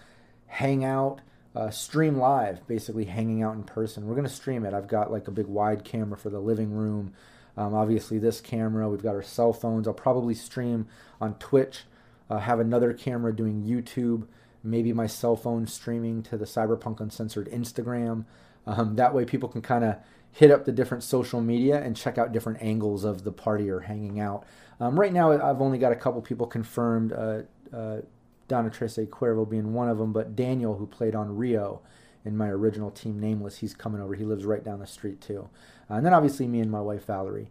hang 0.47 0.83
out, 0.83 1.21
uh, 1.55 1.69
stream 1.69 2.17
live, 2.17 2.67
basically 2.67 3.05
hanging 3.05 3.41
out 3.41 3.55
in 3.55 3.63
person. 3.63 4.05
We're 4.05 4.15
to 4.27 4.33
stream 4.33 4.65
it. 4.65 4.73
I've 4.73 4.87
got 4.87 5.11
like 5.11 5.27
a 5.27 5.31
big 5.31 5.47
wide 5.47 5.85
camera 5.85 6.17
for 6.17 6.29
the 6.29 6.39
living 6.39 6.71
room. 6.71 7.13
Um, 7.59 7.75
obviously, 7.75 8.17
this 8.19 8.39
camera. 8.39 8.89
We've 8.89 9.03
got 9.03 9.15
our 9.15 9.21
cell 9.21 9.51
phones. 9.51 9.85
I'll 9.85 9.93
probably 9.93 10.33
stream 10.33 10.87
on 11.19 11.33
Twitch, 11.35 11.81
uh, 12.29 12.37
have 12.37 12.61
another 12.61 12.93
camera 12.93 13.35
doing 13.35 13.65
YouTube, 13.65 14.27
maybe 14.63 14.93
my 14.93 15.07
cell 15.07 15.35
phone 15.35 15.67
streaming 15.67 16.23
to 16.23 16.37
the 16.37 16.45
Cyberpunk 16.45 17.01
Uncensored 17.01 17.51
Instagram. 17.51 18.23
Um, 18.65 18.95
that 18.95 19.13
way, 19.13 19.25
people 19.25 19.49
can 19.49 19.61
kind 19.61 19.83
of 19.83 19.97
hit 20.31 20.51
up 20.51 20.63
the 20.63 20.71
different 20.71 21.03
social 21.03 21.41
media 21.41 21.81
and 21.83 21.97
check 21.97 22.17
out 22.17 22.31
different 22.31 22.61
angles 22.61 23.03
of 23.03 23.25
the 23.25 23.31
party 23.31 23.69
or 23.69 23.81
hanging 23.81 24.21
out. 24.21 24.45
Um, 24.79 24.97
right 24.97 25.11
now, 25.11 25.33
I've 25.33 25.61
only 25.61 25.79
got 25.79 25.91
a 25.91 25.97
couple 25.97 26.21
people 26.21 26.47
confirmed. 26.47 27.11
Uh, 27.11 27.41
uh 27.75 28.01
Donna 28.47 28.69
Trece 28.69 29.05
Cuervo 29.09 29.47
being 29.47 29.73
one 29.73 29.89
of 29.89 29.99
them, 29.99 30.11
but 30.11 30.35
Daniel, 30.35 30.75
who 30.75 30.87
played 30.87 31.13
on 31.13 31.35
Rio 31.35 31.81
in 32.25 32.35
my 32.35 32.47
original 32.47 32.89
team, 32.89 33.19
Nameless, 33.19 33.57
he's 33.57 33.75
coming 33.75 34.01
over. 34.01 34.15
He 34.15 34.23
lives 34.23 34.43
right 34.43 34.63
down 34.63 34.79
the 34.79 34.87
street 34.87 35.21
too. 35.21 35.49
Uh, 35.89 35.95
and 35.95 36.05
then 36.05 36.13
obviously 36.13 36.47
me 36.47 36.59
and 36.59 36.71
my 36.71 36.81
wife 36.81 37.05
Valerie. 37.05 37.49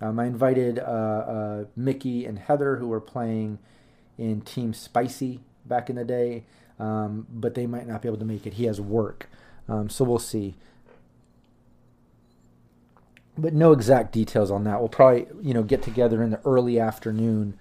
Um, 0.00 0.18
I 0.20 0.26
invited 0.26 0.78
uh, 0.78 0.82
uh, 0.82 1.64
Mickey 1.74 2.24
and 2.24 2.38
Heather, 2.38 2.76
who 2.76 2.88
were 2.88 3.00
playing 3.00 3.58
in 4.16 4.42
Team 4.42 4.72
Spicy 4.72 5.40
back 5.64 5.90
in 5.90 5.96
the 5.96 6.04
day, 6.04 6.44
um, 6.78 7.26
but 7.30 7.54
they 7.54 7.66
might 7.66 7.86
not 7.88 8.02
be 8.02 8.08
able 8.08 8.18
to 8.18 8.24
make 8.24 8.46
it. 8.46 8.54
He 8.54 8.64
has 8.64 8.80
work, 8.80 9.28
um, 9.68 9.88
so 9.88 10.04
we'll 10.04 10.18
see. 10.18 10.54
But 13.36 13.54
no 13.54 13.72
exact 13.72 14.12
details 14.12 14.50
on 14.50 14.64
that. 14.64 14.78
We'll 14.78 14.88
probably, 14.88 15.26
you 15.42 15.54
know, 15.54 15.62
get 15.62 15.82
together 15.82 16.22
in 16.22 16.30
the 16.30 16.40
early 16.44 16.78
afternoon 16.78 17.58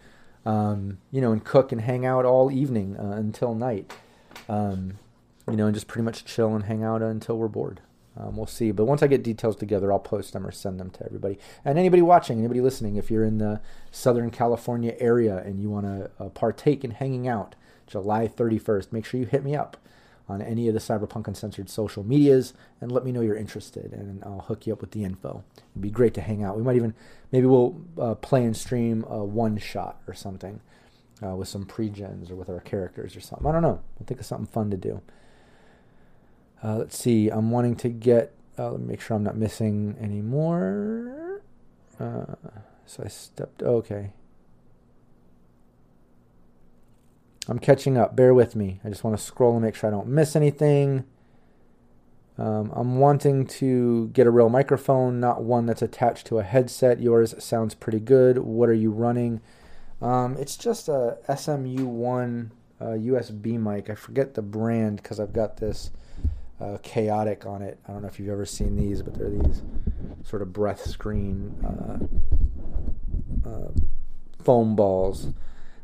um, 0.48 1.00
you 1.12 1.20
know, 1.20 1.34
and 1.34 1.44
cook 1.44 1.74
and 1.74 1.82
hang 1.82 2.06
out 2.06 2.24
all 2.24 2.50
evening 2.50 2.96
uh, 2.98 3.12
until 3.18 3.54
night. 3.54 3.94
Um, 4.48 4.98
you 5.50 5.58
know, 5.58 5.66
and 5.66 5.76
just 5.76 5.88
pretty 5.88 6.06
much 6.06 6.24
chill 6.24 6.56
and 6.56 6.64
hang 6.64 6.84
out 6.84 7.02
until 7.02 7.38
we're 7.38 7.50
bored. 7.50 7.82
Um, 8.20 8.36
we'll 8.36 8.48
see. 8.48 8.72
But 8.72 8.86
once 8.86 9.04
I 9.04 9.08
get 9.08 9.24
details 9.24 9.56
together, 9.56 9.92
I'll 9.92 10.00
post 10.00 10.34
them 10.34 10.46
or 10.46 10.52
send 10.52 10.80
them 10.80 10.90
to 10.92 11.06
everybody. 11.06 11.38
And 11.64 11.78
anybody 11.78 12.02
watching, 12.02 12.40
anybody 12.40 12.62
listening, 12.62 12.96
if 12.96 13.12
you're 13.12 13.24
in 13.24 13.38
the 13.38 13.62
Southern 13.92 14.32
California 14.32 14.96
area 15.00 15.38
and 15.38 15.60
you 15.60 15.70
want 15.70 15.86
to 15.86 16.10
uh, 16.20 16.30
partake 16.30 16.84
in 16.84 16.92
hanging 16.92 17.28
out 17.28 17.56
July 17.86 18.28
31st, 18.28 18.92
make 18.92 19.06
sure 19.06 19.20
you 19.20 19.26
hit 19.26 19.44
me 19.44 19.56
up 19.56 19.78
on 20.30 20.42
any 20.42 20.68
of 20.68 20.74
the 20.74 20.80
Cyberpunk 20.80 21.28
Uncensored 21.28 21.70
social 21.70 22.04
medias 22.04 22.54
and 22.82 22.92
let 22.92 23.06
me 23.06 23.12
know 23.12 23.22
you're 23.22 23.38
interested, 23.38 23.94
and 23.94 24.24
I'll 24.24 24.42
hook 24.42 24.68
you 24.68 24.74
up 24.74 24.82
with 24.82 24.92
the 24.92 25.04
info. 25.04 25.44
It'd 25.72 25.82
be 25.82 25.90
great 25.90 26.14
to 26.16 26.22
hang 26.22 26.44
out. 26.44 26.58
We 26.58 26.64
might 26.64 26.76
even, 26.76 26.96
maybe 27.32 27.46
we'll 27.46 27.80
uh, 28.00 28.16
play 28.16 28.44
and 28.44 28.56
stream 28.56 29.06
a 29.08 29.24
one 29.24 29.58
shot 29.58 30.02
or 30.08 30.14
something 30.14 30.60
uh, 31.24 31.36
with 31.36 31.48
some 31.48 31.66
pre-gens 31.66 32.30
or 32.30 32.36
with 32.36 32.50
our 32.50 32.60
characters 32.60 33.16
or 33.16 33.22
something. 33.22 33.48
I 33.48 33.52
don't 33.54 33.62
know. 33.62 33.80
I'll 34.00 34.06
think 34.06 34.20
of 34.20 34.26
something 34.26 34.48
fun 34.48 34.70
to 34.72 34.78
do. 34.78 35.02
Uh, 36.64 36.78
let's 36.78 36.98
see. 36.98 37.30
I'm 37.30 37.52
wanting 37.52 37.76
to 37.78 37.90
get, 37.90 38.34
uh, 38.58 38.72
let 38.72 38.82
me 38.82 38.88
make 38.88 39.02
sure 39.02 39.16
I'm 39.16 39.24
not 39.24 39.38
missing 39.38 39.96
any 40.00 40.22
more. 40.22 41.42
Uh, 42.00 42.36
so 42.86 43.04
I 43.04 43.08
stepped, 43.08 43.62
okay. 43.64 44.12
I'm 47.48 47.60
catching 47.60 47.98
up. 47.98 48.16
Bear 48.16 48.34
with 48.34 48.56
me. 48.56 48.80
I 48.84 48.90
just 48.90 49.04
want 49.04 49.18
to 49.18 49.24
scroll 49.24 49.54
and 49.54 49.64
make 49.64 49.76
sure 49.76 49.88
I 49.88 49.92
don't 49.92 50.08
miss 50.08 50.36
anything. 50.36 51.06
Um, 52.38 52.72
I'm 52.76 53.00
wanting 53.00 53.48
to 53.48 54.10
get 54.10 54.28
a 54.28 54.32
real 54.32 54.50
microphone, 54.50 55.20
not 55.20 55.44
one 55.44 55.66
that's 55.66 55.82
attached 55.82 56.28
to 56.28 56.40
a 56.40 56.44
headset. 56.44 57.00
Yours 57.00 57.34
sounds 57.44 57.74
pretty 57.74 58.00
good. 58.00 58.40
What 58.40 58.70
are 58.70 58.74
you 58.74 58.92
running? 58.92 59.42
Um, 60.02 60.38
it's 60.38 60.56
just 60.56 60.88
a 60.88 61.18
SMU1 61.28 62.52
uh, 62.80 62.86
USB 62.86 63.60
mic. 63.60 63.90
I 63.90 63.96
forget 63.96 64.36
the 64.36 64.44
brand 64.44 64.98
because 65.02 65.20
I've 65.20 65.34
got 65.34 65.58
this 65.58 65.90
uh, 66.60 66.78
chaotic 66.82 67.46
on 67.46 67.62
it. 67.62 67.80
I 67.88 67.92
don't 67.92 68.02
know 68.02 68.08
if 68.08 68.20
you've 68.20 68.30
ever 68.30 68.46
seen 68.46 68.76
these, 68.76 69.02
but 69.02 69.14
they're 69.16 69.30
these 69.30 69.62
sort 70.24 70.42
of 70.42 70.52
breath 70.54 70.86
screen 70.86 71.56
uh, 71.66 73.50
uh 73.50 73.72
foam 74.44 74.76
balls, 74.76 75.28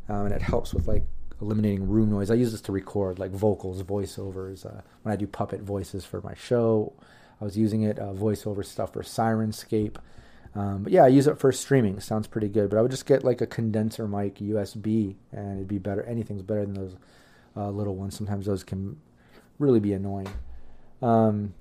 um, 0.09 0.25
and 0.25 0.33
it 0.33 0.41
helps 0.41 0.73
with 0.73 0.87
like 0.87 1.03
eliminating 1.41 1.87
room 1.87 2.09
noise. 2.09 2.31
I 2.31 2.35
use 2.35 2.51
this 2.51 2.61
to 2.61 2.71
record 2.71 3.19
like 3.19 3.31
vocals, 3.31 3.83
voiceovers. 3.83 4.65
Uh, 4.65 4.81
when 5.03 5.13
I 5.13 5.15
do 5.15 5.27
puppet 5.27 5.61
voices 5.61 6.05
for 6.05 6.21
my 6.21 6.33
show, 6.33 6.93
I 7.39 7.43
was 7.43 7.57
using 7.57 7.83
it 7.83 7.99
uh, 7.99 8.13
voiceover 8.13 8.65
stuff 8.65 8.93
for 8.93 9.03
Sirenscape. 9.03 9.97
Um, 10.55 10.83
but 10.83 10.93
yeah, 10.93 11.03
I 11.03 11.07
use 11.07 11.27
it 11.27 11.39
for 11.39 11.51
streaming. 11.51 11.99
Sounds 11.99 12.27
pretty 12.27 12.47
good. 12.47 12.69
But 12.69 12.77
I 12.77 12.81
would 12.81 12.91
just 12.91 13.05
get 13.05 13.23
like 13.23 13.41
a 13.41 13.47
condenser 13.47 14.07
mic 14.07 14.35
USB, 14.35 15.15
and 15.31 15.57
it'd 15.57 15.67
be 15.67 15.79
better. 15.79 16.03
Anything's 16.03 16.43
better 16.43 16.65
than 16.65 16.75
those 16.75 16.95
uh, 17.55 17.69
little 17.69 17.95
ones. 17.95 18.15
Sometimes 18.15 18.45
those 18.45 18.63
can 18.63 18.99
really 19.59 19.79
be 19.79 19.93
annoying. 19.93 20.29
Um, 21.03 21.53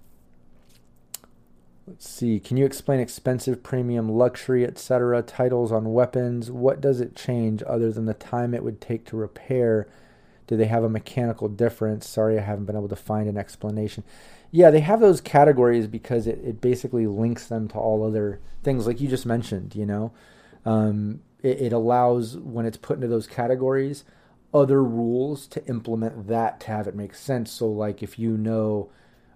Let's 1.87 2.09
see. 2.09 2.39
Can 2.39 2.57
you 2.57 2.65
explain 2.65 3.01
expensive, 3.01 3.63
premium, 3.63 4.09
luxury, 4.09 4.65
etc. 4.65 5.21
titles 5.23 5.73
on 5.73 5.93
weapons? 5.93 6.51
What 6.51 6.81
does 6.81 7.01
it 7.01 7.17
change 7.17 7.63
other 7.67 7.91
than 7.91 8.07
the 8.07 8.15
time 8.15 8.55
it 8.55 8.63
would 8.63 8.81
take 8.81 9.05
to 9.07 9.17
repair? 9.17 9.89
Do 10.47 10.57
they 10.57 10.67
have 10.67 10.85
a 10.85 10.89
mechanical 10.89 11.49
difference? 11.49 12.09
Sorry, 12.09 12.39
I 12.39 12.43
haven't 12.43 12.67
been 12.67 12.77
able 12.77 12.89
to 12.89 12.97
find 12.97 13.29
an 13.29 13.37
explanation. 13.37 14.05
Yeah, 14.53 14.71
they 14.71 14.81
have 14.81 15.01
those 15.01 15.21
categories 15.21 15.89
because 15.89 16.27
it, 16.29 16.39
it 16.45 16.61
basically 16.61 17.07
links 17.09 17.47
them 17.49 17.69
to 17.69 17.79
all 17.79 18.05
other 18.05 18.41
things, 18.63 18.87
like 18.87 19.01
you 19.01 19.09
just 19.09 19.27
mentioned. 19.27 19.75
You 19.75 19.87
know, 19.87 20.13
um, 20.65 21.21
it, 21.43 21.61
it 21.61 21.73
allows 21.73 22.37
when 22.37 22.65
it's 22.65 22.77
put 22.77 22.97
into 22.97 23.09
those 23.09 23.27
categories 23.27 24.05
other 24.55 24.85
rules 24.85 25.47
to 25.49 25.67
implement 25.67 26.29
that 26.29 26.61
to 26.61 26.67
have 26.69 26.87
it 26.87 26.95
make 26.95 27.15
sense. 27.15 27.51
So, 27.51 27.67
like 27.67 28.03
if 28.03 28.19
you 28.19 28.37
know 28.37 28.91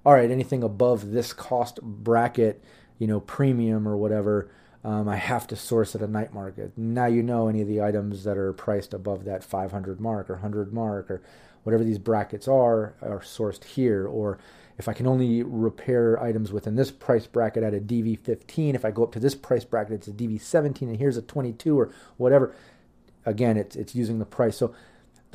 all 0.07 0.15
right, 0.15 0.31
anything 0.31 0.63
above 0.63 1.11
this 1.11 1.33
cost 1.33 1.83
bracket, 1.83 2.63
you 3.01 3.09
know, 3.09 3.19
premium 3.19 3.89
or 3.89 3.97
whatever, 3.97 4.49
um, 4.85 5.09
I 5.09 5.17
have 5.17 5.49
to 5.49 5.57
source 5.57 5.97
at 5.97 6.01
a 6.01 6.07
night 6.07 6.33
market. 6.33 6.71
Now 6.77 7.07
you 7.07 7.25
know 7.25 7.49
any 7.49 7.61
of 7.61 7.67
the 7.67 7.83
items 7.83 8.23
that 8.23 8.39
are 8.39 8.53
priced 8.53 8.95
above 8.95 9.25
that 9.25 9.43
500 9.43 10.01
mark 10.01 10.31
or 10.31 10.35
100 10.35 10.73
mark 10.73 11.11
or 11.11 11.23
whatever 11.65 11.83
these 11.83 11.99
brackets 11.99 12.47
are 12.47 12.95
are 13.03 13.19
sourced 13.19 13.65
here. 13.65 14.07
Or 14.07 14.39
if 14.79 14.89
I 14.89 14.93
can 14.93 15.09
only 15.09 15.43
repair 15.43 16.23
items 16.23 16.53
within 16.53 16.77
this 16.77 16.93
price 16.93 17.27
bracket 17.27 17.65
at 17.65 17.75
a 17.75 17.81
DV15, 17.81 18.77
if 18.77 18.85
I 18.85 18.93
go 18.93 19.03
up 19.03 19.11
to 19.15 19.19
this 19.19 19.35
price 19.35 19.65
bracket, 19.65 19.95
it's 19.95 20.07
a 20.07 20.13
DV17, 20.13 20.83
and 20.83 20.99
here's 20.99 21.17
a 21.17 21.23
22 21.23 21.77
or 21.77 21.91
whatever. 22.17 22.55
Again, 23.25 23.57
it's 23.57 23.75
it's 23.75 23.97
using 23.97 24.21
the 24.21 24.25
price. 24.25 24.57
So 24.57 24.73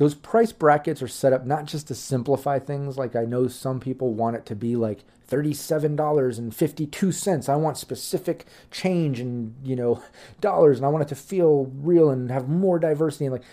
those 0.02 0.14
price 0.16 0.50
brackets 0.50 1.00
are 1.00 1.06
set 1.06 1.32
up 1.32 1.46
not 1.46 1.64
just 1.64 1.86
to 1.86 1.94
simplify 1.94 2.58
things. 2.58 2.98
Like 2.98 3.14
I 3.14 3.24
know 3.24 3.46
some 3.46 3.78
people 3.78 4.14
want 4.14 4.34
it 4.34 4.44
to 4.46 4.56
be 4.56 4.74
like 4.74 5.04
$37.52. 5.30 7.48
I 7.48 7.54
want 7.54 7.78
specific 7.78 8.46
change 8.72 9.20
in, 9.20 9.54
you 9.62 9.76
know, 9.76 10.02
dollars 10.40 10.78
and 10.78 10.86
I 10.86 10.88
want 10.88 11.04
it 11.04 11.08
to 11.10 11.14
feel 11.14 11.70
real 11.76 12.10
and 12.10 12.32
have 12.32 12.48
more 12.48 12.80
diversity 12.80 13.26
and 13.26 13.34
like 13.34 13.44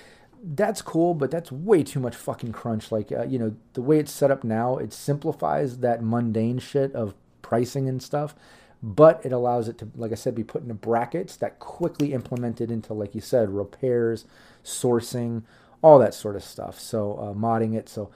that's 0.42 0.82
cool, 0.82 1.14
but 1.14 1.30
that's 1.30 1.52
way 1.52 1.84
too 1.84 2.00
much 2.00 2.16
fucking 2.16 2.54
crunch. 2.54 2.92
Like, 2.92 3.12
uh, 3.12 3.26
you 3.26 3.38
know, 3.38 3.56
the 3.74 3.84
way 3.84 4.00
it's 4.00 4.12
set 4.12 4.32
up 4.32 4.44
now, 4.44 4.78
it 4.78 4.92
simplifies 4.92 5.78
that 5.80 6.02
mundane 6.02 6.58
shit 6.58 6.96
of 6.96 7.14
pricing 7.44 7.88
and 7.88 8.02
stuff, 8.02 8.34
but 8.82 9.24
it 9.24 9.32
allows 9.32 9.68
it 9.68 9.78
to, 9.78 9.90
like 9.96 10.12
I 10.12 10.16
said, 10.16 10.34
be 10.34 10.44
put 10.44 10.64
into 10.64 10.74
brackets 10.74 11.36
that 11.36 11.60
quickly 11.60 12.12
implemented 12.12 12.72
into, 12.72 12.96
like 12.96 13.14
you 13.14 13.22
said, 13.22 13.50
repairs, 13.50 14.26
sourcing, 14.64 15.44
all 15.82 16.00
that 16.00 16.14
sort 16.14 16.36
of 16.36 16.44
stuff. 16.44 16.80
So 16.80 17.14
uh, 17.14 17.34
modding 17.34 17.76
it. 17.76 17.90
So 17.90 18.10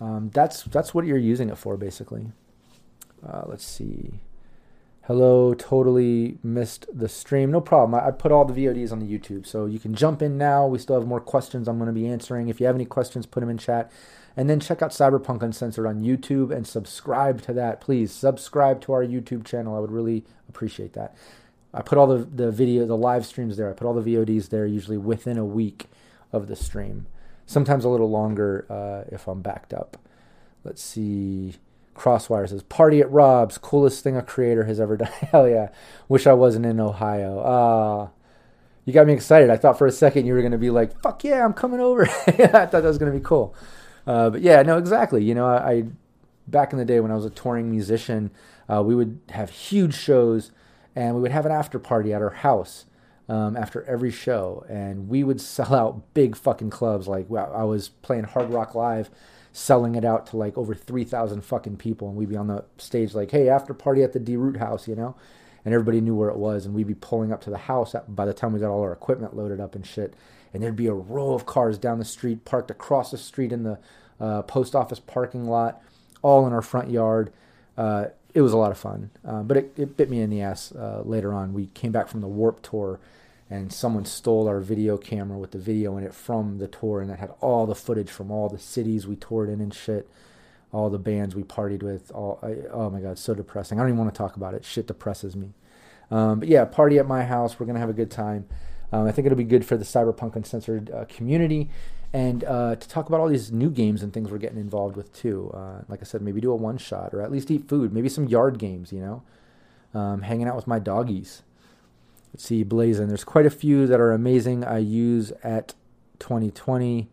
um, 0.00 0.30
that's 0.32 0.62
that's 0.64 0.94
what 0.94 1.06
you're 1.06 1.18
using 1.18 1.48
it 1.48 1.58
for, 1.58 1.76
basically. 1.76 2.26
Uh, 3.26 3.42
let's 3.46 3.64
see. 3.64 4.20
Hello, 5.02 5.54
totally 5.54 6.36
missed 6.42 6.86
the 6.92 7.08
stream. 7.08 7.50
No 7.50 7.62
problem. 7.62 7.98
I, 7.98 8.08
I, 8.08 8.10
put 8.10 8.30
all 8.30 8.44
the 8.44 8.52
VODs 8.52 8.92
on 8.92 8.98
the 8.98 9.06
YouTube, 9.06 9.46
so 9.46 9.64
you 9.64 9.78
can 9.78 9.94
jump 9.94 10.20
in 10.20 10.36
now. 10.36 10.66
We 10.66 10.78
still 10.78 10.98
have 10.98 11.08
more 11.08 11.20
questions 11.20 11.66
I'm 11.66 11.78
going 11.78 11.86
to 11.86 11.94
be 11.94 12.06
answering. 12.06 12.48
If 12.48 12.60
you 12.60 12.66
have 12.66 12.74
any 12.74 12.84
questions, 12.84 13.24
put 13.24 13.40
them 13.40 13.48
in 13.48 13.56
chat. 13.56 13.90
And 14.36 14.48
then 14.48 14.60
check 14.60 14.82
out 14.82 14.90
Cyberpunk 14.90 15.42
Uncensored 15.42 15.86
on 15.86 16.02
YouTube 16.02 16.54
and 16.54 16.64
subscribe 16.64 17.42
to 17.42 17.52
that. 17.54 17.80
Please 17.80 18.12
subscribe 18.12 18.80
to 18.82 18.92
our 18.92 19.02
YouTube 19.02 19.44
channel. 19.44 19.74
I 19.74 19.80
would 19.80 19.90
really 19.90 20.24
appreciate 20.48 20.92
that. 20.92 21.16
I 21.74 21.82
put 21.82 21.98
all 21.98 22.06
the, 22.06 22.18
the 22.18 22.52
video, 22.52 22.86
the 22.86 22.96
live 22.96 23.26
streams 23.26 23.56
there. 23.56 23.68
I 23.68 23.72
put 23.72 23.86
all 23.86 23.94
the 23.94 24.14
VODs 24.14 24.50
there 24.50 24.64
usually 24.64 24.96
within 24.96 25.38
a 25.38 25.44
week 25.44 25.86
of 26.32 26.48
the 26.48 26.56
stream. 26.56 27.06
Sometimes 27.46 27.84
a 27.84 27.88
little 27.88 28.10
longer 28.10 28.66
uh, 28.68 29.08
if 29.12 29.26
I'm 29.26 29.40
backed 29.40 29.72
up. 29.72 29.96
Let's 30.64 30.82
see. 30.82 31.54
Crosswire 31.94 32.48
says, 32.48 32.62
Party 32.62 33.00
at 33.00 33.10
Rob's, 33.10 33.58
coolest 33.58 34.04
thing 34.04 34.16
a 34.16 34.22
creator 34.22 34.64
has 34.64 34.78
ever 34.78 34.96
done. 34.98 35.10
Hell 35.12 35.48
yeah. 35.48 35.70
Wish 36.08 36.26
I 36.26 36.32
wasn't 36.32 36.66
in 36.66 36.78
Ohio. 36.78 37.42
Ah. 37.44 38.10
you 38.84 38.92
got 38.92 39.06
me 39.06 39.12
excited. 39.12 39.50
I 39.50 39.56
thought 39.56 39.78
for 39.78 39.86
a 39.86 39.92
second 39.92 40.26
you 40.26 40.34
were 40.34 40.48
to 40.48 40.58
be 40.58 40.70
like, 40.70 41.00
fuck 41.02 41.24
yeah, 41.24 41.44
I'm 41.44 41.54
coming 41.54 41.80
over. 41.80 42.02
I 42.26 42.32
thought 42.32 42.70
that 42.70 42.84
was 42.84 42.98
to 42.98 43.10
be 43.10 43.20
cool. 43.20 43.54
Uh, 44.06 44.30
but 44.30 44.40
yeah, 44.40 44.62
no, 44.62 44.78
exactly. 44.78 45.24
You 45.24 45.34
know, 45.34 45.46
I, 45.46 45.70
I, 45.70 45.84
back 46.46 46.72
in 46.72 46.78
the 46.78 46.84
day 46.84 47.00
when 47.00 47.10
I 47.10 47.14
was 47.14 47.24
a 47.26 47.30
touring 47.30 47.70
musician, 47.70 48.30
uh, 48.68 48.82
we 48.82 48.94
would 48.94 49.20
have 49.30 49.50
huge 49.50 49.94
shows 49.94 50.50
and 50.94 51.14
we 51.14 51.20
would 51.20 51.30
have 51.30 51.46
an 51.46 51.52
after 51.52 51.78
party 51.78 52.12
at 52.12 52.22
our 52.22 52.30
house. 52.30 52.86
Um, 53.30 53.58
after 53.58 53.82
every 53.84 54.10
show, 54.10 54.64
and 54.70 55.06
we 55.06 55.22
would 55.22 55.38
sell 55.38 55.74
out 55.74 56.14
big 56.14 56.34
fucking 56.34 56.70
clubs. 56.70 57.06
Like 57.06 57.30
I 57.30 57.62
was 57.64 57.90
playing 57.90 58.24
Hard 58.24 58.48
Rock 58.48 58.74
Live, 58.74 59.10
selling 59.58 59.96
it 59.96 60.04
out 60.04 60.26
to 60.26 60.36
like 60.36 60.56
over 60.56 60.74
3,000 60.74 61.42
fucking 61.42 61.76
people. 61.76 62.08
And 62.08 62.16
we'd 62.16 62.28
be 62.28 62.36
on 62.36 62.46
the 62.46 62.64
stage 62.78 63.14
like, 63.14 63.30
hey, 63.30 63.48
after 63.48 63.74
party 63.74 64.02
at 64.02 64.12
the 64.12 64.20
D 64.20 64.36
Root 64.36 64.58
house, 64.58 64.86
you 64.86 64.94
know? 64.94 65.16
And 65.64 65.74
everybody 65.74 66.00
knew 66.00 66.14
where 66.14 66.30
it 66.30 66.36
was. 66.36 66.64
And 66.64 66.74
we'd 66.74 66.86
be 66.86 66.94
pulling 66.94 67.32
up 67.32 67.40
to 67.42 67.50
the 67.50 67.58
house 67.58 67.94
by 68.06 68.24
the 68.24 68.32
time 68.32 68.52
we 68.52 68.60
got 68.60 68.70
all 68.70 68.82
our 68.82 68.92
equipment 68.92 69.36
loaded 69.36 69.60
up 69.60 69.74
and 69.74 69.84
shit. 69.84 70.14
And 70.54 70.62
there'd 70.62 70.76
be 70.76 70.86
a 70.86 70.94
row 70.94 71.34
of 71.34 71.44
cars 71.44 71.76
down 71.76 71.98
the 71.98 72.04
street, 72.04 72.44
parked 72.44 72.70
across 72.70 73.10
the 73.10 73.18
street 73.18 73.52
in 73.52 73.64
the 73.64 73.78
uh, 74.20 74.42
post 74.42 74.74
office 74.74 75.00
parking 75.00 75.46
lot, 75.48 75.82
all 76.22 76.46
in 76.46 76.52
our 76.52 76.62
front 76.62 76.90
yard. 76.90 77.32
Uh, 77.76 78.06
it 78.34 78.40
was 78.40 78.52
a 78.52 78.56
lot 78.56 78.70
of 78.70 78.78
fun. 78.78 79.10
Uh, 79.26 79.42
but 79.42 79.56
it, 79.56 79.72
it, 79.76 79.96
bit 79.96 80.08
me 80.08 80.20
in 80.20 80.30
the 80.30 80.40
ass 80.40 80.72
uh, 80.72 81.02
later 81.04 81.34
on. 81.34 81.52
We 81.52 81.66
came 81.66 81.92
back 81.92 82.08
from 82.08 82.20
the 82.20 82.28
Warp 82.28 82.62
Tour 82.62 83.00
and 83.50 83.72
someone 83.72 84.04
stole 84.04 84.46
our 84.46 84.60
video 84.60 84.96
camera 84.96 85.38
with 85.38 85.52
the 85.52 85.58
video 85.58 85.96
in 85.96 86.04
it 86.04 86.14
from 86.14 86.58
the 86.58 86.68
tour 86.68 87.00
and 87.00 87.10
that 87.10 87.18
had 87.18 87.32
all 87.40 87.66
the 87.66 87.74
footage 87.74 88.10
from 88.10 88.30
all 88.30 88.48
the 88.48 88.58
cities 88.58 89.06
we 89.06 89.16
toured 89.16 89.48
in 89.48 89.60
and 89.60 89.74
shit 89.74 90.08
all 90.72 90.90
the 90.90 90.98
bands 90.98 91.34
we 91.34 91.42
partied 91.42 91.82
with 91.82 92.10
all 92.12 92.38
I, 92.42 92.68
oh 92.70 92.90
my 92.90 93.00
god 93.00 93.18
so 93.18 93.34
depressing. 93.34 93.78
I 93.78 93.82
don't 93.82 93.90
even 93.90 93.98
want 93.98 94.12
to 94.12 94.18
talk 94.18 94.36
about 94.36 94.54
it. 94.54 94.64
Shit 94.64 94.86
depresses 94.86 95.34
me. 95.34 95.54
Um, 96.10 96.40
but 96.40 96.48
yeah 96.48 96.64
party 96.64 96.98
at 96.98 97.06
my 97.06 97.24
house. 97.24 97.58
We're 97.58 97.66
gonna 97.66 97.78
have 97.78 97.90
a 97.90 97.94
good 97.94 98.10
time. 98.10 98.46
Um, 98.90 99.06
i 99.06 99.12
think 99.12 99.26
it'll 99.26 99.36
be 99.36 99.44
good 99.44 99.66
for 99.66 99.76
the 99.76 99.84
cyberpunk 99.84 100.34
uncensored 100.34 100.90
uh, 100.90 101.04
community 101.08 101.68
and 102.14 102.42
uh, 102.44 102.74
to 102.74 102.88
talk 102.88 103.06
about 103.06 103.20
all 103.20 103.28
these 103.28 103.52
new 103.52 103.68
games 103.68 104.02
and 104.02 104.14
things 104.14 104.30
we're 104.30 104.38
getting 104.38 104.58
involved 104.58 104.96
with 104.96 105.12
too. 105.12 105.50
Uh, 105.54 105.82
like 105.88 106.00
i 106.00 106.04
said 106.04 106.22
maybe 106.22 106.40
do 106.40 106.52
a 106.52 106.56
one 106.56 106.78
shot 106.78 107.12
or 107.12 107.22
at 107.22 107.30
least 107.30 107.50
eat 107.50 107.68
food 107.68 107.92
maybe 107.92 108.08
some 108.08 108.26
yard 108.26 108.58
games 108.58 108.92
you 108.92 109.00
know? 109.00 109.22
Um, 109.94 110.22
hanging 110.22 110.46
out 110.46 110.56
with 110.56 110.66
my 110.66 110.78
doggies 110.78 111.42
Let's 112.32 112.44
see, 112.44 112.62
Blazing. 112.62 113.08
There's 113.08 113.24
quite 113.24 113.46
a 113.46 113.50
few 113.50 113.86
that 113.86 114.00
are 114.00 114.12
amazing. 114.12 114.64
I 114.64 114.78
use 114.78 115.32
at 115.42 115.74
2020 116.18 117.08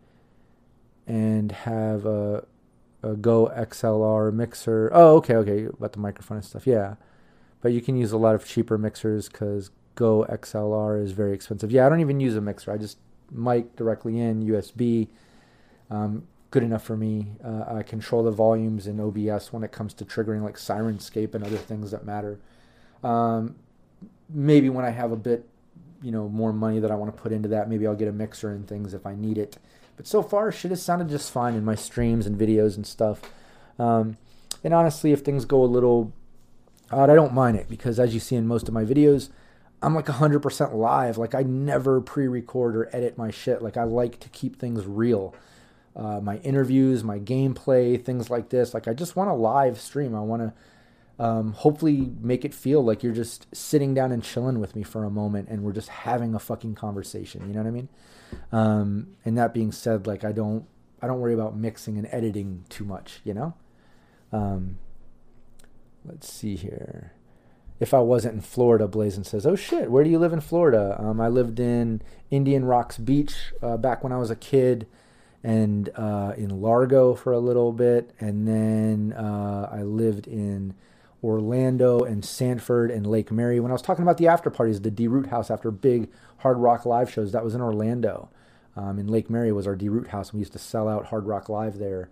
and 1.06 1.52
have 1.52 2.04
a, 2.04 2.44
a 3.02 3.14
GoXLR 3.14 4.32
mixer. 4.32 4.90
Oh, 4.92 5.16
okay, 5.16 5.36
okay, 5.36 5.64
about 5.64 5.92
the 5.92 6.00
microphone 6.00 6.38
and 6.38 6.44
stuff. 6.44 6.66
Yeah, 6.66 6.96
but 7.60 7.72
you 7.72 7.80
can 7.80 7.96
use 7.96 8.12
a 8.12 8.18
lot 8.18 8.34
of 8.34 8.46
cheaper 8.46 8.76
mixers 8.76 9.28
because 9.28 9.70
GoXLR 9.96 11.02
is 11.02 11.12
very 11.12 11.32
expensive. 11.32 11.72
Yeah, 11.72 11.86
I 11.86 11.88
don't 11.88 12.00
even 12.00 12.20
use 12.20 12.36
a 12.36 12.40
mixer. 12.40 12.72
I 12.72 12.76
just 12.76 12.98
mic 13.30 13.74
directly 13.76 14.20
in 14.20 14.44
USB. 14.44 15.08
Um, 15.90 16.26
good 16.50 16.62
enough 16.62 16.82
for 16.82 16.96
me. 16.96 17.32
Uh, 17.44 17.64
I 17.66 17.82
control 17.82 18.22
the 18.22 18.30
volumes 18.30 18.86
in 18.86 19.00
OBS 19.00 19.52
when 19.52 19.62
it 19.64 19.72
comes 19.72 19.94
to 19.94 20.04
triggering 20.04 20.42
like 20.42 20.56
Sirenscape 20.56 21.34
and 21.34 21.44
other 21.44 21.56
things 21.56 21.90
that 21.90 22.04
matter. 22.04 22.38
Um, 23.02 23.56
maybe 24.28 24.68
when 24.68 24.84
I 24.84 24.90
have 24.90 25.12
a 25.12 25.16
bit, 25.16 25.46
you 26.02 26.12
know, 26.12 26.28
more 26.28 26.52
money 26.52 26.78
that 26.80 26.90
I 26.90 26.94
want 26.94 27.14
to 27.14 27.20
put 27.20 27.32
into 27.32 27.48
that, 27.50 27.68
maybe 27.68 27.86
I'll 27.86 27.94
get 27.94 28.08
a 28.08 28.12
mixer 28.12 28.50
and 28.50 28.66
things 28.66 28.94
if 28.94 29.06
I 29.06 29.14
need 29.14 29.38
it. 29.38 29.56
But 29.96 30.06
so 30.06 30.22
far, 30.22 30.52
shit 30.52 30.70
has 30.70 30.82
sounded 30.82 31.08
just 31.08 31.32
fine 31.32 31.54
in 31.54 31.64
my 31.64 31.74
streams 31.74 32.26
and 32.26 32.38
videos 32.38 32.76
and 32.76 32.86
stuff. 32.86 33.20
Um, 33.78 34.18
and 34.62 34.74
honestly, 34.74 35.12
if 35.12 35.20
things 35.20 35.44
go 35.44 35.62
a 35.62 35.66
little 35.66 36.12
odd, 36.90 37.10
I 37.10 37.14
don't 37.14 37.32
mind 37.32 37.56
it 37.56 37.68
because 37.68 37.98
as 37.98 38.14
you 38.14 38.20
see 38.20 38.36
in 38.36 38.46
most 38.46 38.68
of 38.68 38.74
my 38.74 38.84
videos, 38.84 39.30
I'm 39.82 39.94
like 39.94 40.06
100% 40.06 40.74
live. 40.74 41.18
Like 41.18 41.34
I 41.34 41.42
never 41.42 42.00
pre-record 42.00 42.76
or 42.76 42.88
edit 42.94 43.18
my 43.18 43.30
shit. 43.30 43.62
Like 43.62 43.76
I 43.76 43.84
like 43.84 44.20
to 44.20 44.28
keep 44.30 44.58
things 44.58 44.86
real. 44.86 45.34
Uh, 45.94 46.20
my 46.20 46.36
interviews, 46.38 47.02
my 47.02 47.18
gameplay, 47.18 48.02
things 48.02 48.28
like 48.28 48.50
this. 48.50 48.74
Like 48.74 48.88
I 48.88 48.92
just 48.92 49.16
want 49.16 49.30
to 49.30 49.34
live 49.34 49.80
stream. 49.80 50.14
I 50.14 50.20
want 50.20 50.42
to 50.42 50.52
um, 51.18 51.52
hopefully 51.52 52.12
make 52.20 52.44
it 52.44 52.52
feel 52.52 52.84
like 52.84 53.02
you're 53.02 53.12
just 53.12 53.46
sitting 53.54 53.94
down 53.94 54.12
and 54.12 54.22
chilling 54.22 54.60
with 54.60 54.76
me 54.76 54.82
for 54.82 55.04
a 55.04 55.10
moment 55.10 55.48
and 55.48 55.62
we're 55.62 55.72
just 55.72 55.88
having 55.88 56.34
a 56.34 56.38
fucking 56.38 56.74
conversation 56.74 57.46
you 57.46 57.54
know 57.54 57.60
what 57.60 57.68
i 57.68 57.70
mean? 57.70 57.88
Um, 58.52 59.16
and 59.24 59.38
that 59.38 59.54
being 59.54 59.72
said 59.72 60.06
like 60.06 60.24
i 60.24 60.32
don't 60.32 60.66
i 61.00 61.06
don't 61.06 61.20
worry 61.20 61.34
about 61.34 61.56
mixing 61.56 61.96
and 61.96 62.08
editing 62.10 62.64
too 62.68 62.84
much 62.84 63.20
you 63.24 63.34
know? 63.34 63.54
Um, 64.32 64.78
let's 66.04 66.30
see 66.30 66.56
here. 66.56 67.12
If 67.80 67.94
i 67.94 68.00
wasn't 68.00 68.34
in 68.34 68.40
florida 68.42 68.86
blazin 68.86 69.24
says 69.24 69.46
oh 69.46 69.56
shit 69.56 69.90
where 69.90 70.04
do 70.04 70.10
you 70.10 70.18
live 70.18 70.32
in 70.32 70.40
florida? 70.40 70.96
Um, 70.98 71.20
i 71.20 71.28
lived 71.28 71.60
in 71.60 72.02
indian 72.30 72.64
rocks 72.64 72.98
beach 72.98 73.52
uh, 73.62 73.76
back 73.78 74.02
when 74.02 74.12
i 74.12 74.18
was 74.18 74.30
a 74.30 74.36
kid 74.36 74.86
and 75.46 75.90
uh, 75.94 76.32
in 76.36 76.60
largo 76.60 77.14
for 77.14 77.32
a 77.32 77.38
little 77.38 77.72
bit. 77.72 78.10
And 78.18 78.48
then 78.48 79.12
uh, 79.12 79.68
i 79.72 79.82
lived 79.82 80.26
in 80.26 80.74
Orlando 81.22 82.00
and 82.00 82.24
Sanford 82.24 82.90
and 82.90 83.06
Lake 83.06 83.30
Mary. 83.30 83.58
When 83.60 83.70
I 83.70 83.74
was 83.74 83.82
talking 83.82 84.02
about 84.02 84.18
the 84.18 84.28
after 84.28 84.50
parties, 84.50 84.80
the 84.80 84.90
D 84.90 85.08
Root 85.08 85.26
House 85.26 85.50
after 85.50 85.70
big 85.70 86.08
hard 86.38 86.58
rock 86.58 86.86
live 86.86 87.10
shows, 87.10 87.32
that 87.32 87.44
was 87.44 87.54
in 87.54 87.60
Orlando. 87.60 88.28
Um, 88.76 88.98
in 88.98 89.06
Lake 89.06 89.30
Mary 89.30 89.50
was 89.52 89.66
our 89.66 89.74
D 89.74 89.88
Root 89.88 90.08
House. 90.08 90.32
We 90.32 90.40
used 90.40 90.52
to 90.52 90.58
sell 90.58 90.88
out 90.88 91.06
Hard 91.06 91.26
Rock 91.26 91.48
Live 91.48 91.78
there 91.78 92.10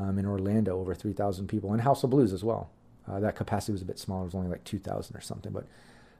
um, 0.00 0.18
in 0.18 0.26
Orlando, 0.26 0.78
over 0.80 0.94
3,000 0.94 1.46
people, 1.46 1.72
and 1.72 1.82
House 1.82 2.02
of 2.02 2.10
Blues 2.10 2.32
as 2.32 2.42
well. 2.42 2.70
Uh, 3.08 3.20
that 3.20 3.36
capacity 3.36 3.72
was 3.72 3.82
a 3.82 3.86
bit 3.86 3.98
smaller, 3.98 4.22
it 4.22 4.26
was 4.26 4.34
only 4.34 4.48
like 4.48 4.64
2,000 4.64 5.16
or 5.16 5.20
something. 5.20 5.52
But 5.52 5.66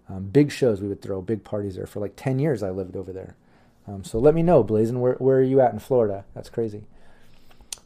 um, 0.08 0.24
big 0.24 0.52
shows 0.52 0.80
we 0.80 0.88
would 0.88 1.02
throw, 1.02 1.20
big 1.22 1.44
parties 1.44 1.76
there. 1.76 1.86
For 1.86 2.00
like 2.00 2.14
10 2.16 2.38
years 2.38 2.62
I 2.62 2.70
lived 2.70 2.96
over 2.96 3.12
there. 3.12 3.36
Um, 3.86 4.04
so 4.04 4.18
let 4.18 4.34
me 4.34 4.42
know, 4.42 4.62
Blazin, 4.62 5.00
where, 5.00 5.14
where 5.14 5.38
are 5.38 5.42
you 5.42 5.60
at 5.60 5.72
in 5.72 5.78
Florida? 5.78 6.24
That's 6.34 6.50
crazy. 6.50 6.84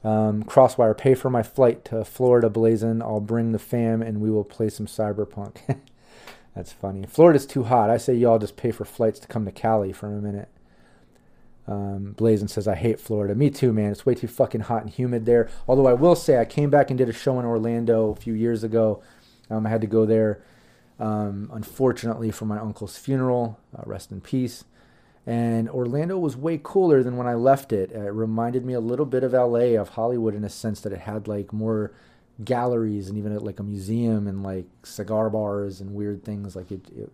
Um, 0.05 0.45
Crosswire, 0.45 0.97
pay 0.97 1.15
for 1.15 1.31
my 1.31 1.43
flight 1.43 1.85
to 1.87 2.05
Florida 2.05 2.51
Blazin. 2.51 3.01
I'll 3.01 3.21
bring 3.21 3.53
the 3.53 3.59
fam 3.59 4.03
and 4.03 4.21
we 4.21 4.31
will 4.31 4.45
play 4.45 4.69
some 4.69 4.87
Cyberpunk. 4.87 5.79
That's 6.55 6.73
funny. 6.73 7.07
Florida's 7.07 7.47
too 7.47 7.65
hot. 7.65 7.91
I 7.91 7.97
say 7.97 8.15
y'all 8.15 8.39
just 8.39 8.57
pay 8.57 8.71
for 8.71 8.85
flights 8.85 9.19
to 9.21 9.29
come 9.29 9.45
to 9.47 9.51
Cali 9.51 9.93
for 9.93 10.07
a 10.07 10.21
minute. 10.21 10.49
Um, 11.67 12.15
says, 12.47 12.69
I 12.69 12.75
hate 12.75 13.01
Florida. 13.01 13.35
Me 13.35 13.49
too, 13.49 13.73
man. 13.73 13.91
It's 13.91 14.05
way 14.05 14.15
too 14.15 14.29
fucking 14.29 14.63
hot 14.63 14.83
and 14.83 14.91
humid 14.91 15.25
there. 15.25 15.49
Although 15.67 15.87
I 15.87 15.95
will 15.95 16.15
say, 16.15 16.39
I 16.39 16.45
came 16.45 16.69
back 16.69 16.91
and 16.91 16.99
did 16.99 17.09
a 17.09 17.13
show 17.13 17.41
in 17.41 17.47
Orlando 17.47 18.11
a 18.11 18.15
few 18.15 18.35
years 18.35 18.63
ago. 18.63 19.03
Um, 19.51 19.67
I 19.67 19.71
had 19.71 19.81
to 19.81 19.87
go 19.87 20.05
there, 20.05 20.43
um, 21.01 21.51
unfortunately, 21.53 22.31
for 22.31 22.45
my 22.45 22.59
uncle's 22.59 22.99
funeral. 22.99 23.59
Uh, 23.77 23.83
rest 23.87 24.13
in 24.13 24.21
peace. 24.21 24.65
And 25.27 25.69
Orlando 25.71 26.19
was 26.19 26.37
way 26.37 26.61
cooler 26.63 27.03
than 27.03 27.17
when 27.17 27.27
I 27.27 27.35
left 27.35 27.73
it. 27.73 27.93
It 27.93 27.99
reminded 28.13 28.65
me 28.65 28.75
a 28.75 28.81
little 28.81 29.07
bit 29.07 29.25
of 29.25 29.33
LA, 29.33 29.81
of 29.81 29.91
Hollywood, 29.91 30.35
in 30.35 30.45
a 30.45 30.51
sense 30.51 30.81
that 30.83 30.93
it 30.93 31.01
had 31.01 31.27
like 31.29 31.53
more 31.53 31.93
galleries 32.45 33.09
and 33.09 33.17
even 33.17 33.35
like 33.39 33.61
a 33.61 33.63
museum 33.63 34.27
and 34.27 34.43
like 34.43 34.67
cigar 34.83 35.31
bars 35.31 35.81
and 35.81 35.95
weird 35.95 36.25
things. 36.25 36.55
Like 36.57 36.71
it, 36.71 36.89
it, 36.95 37.13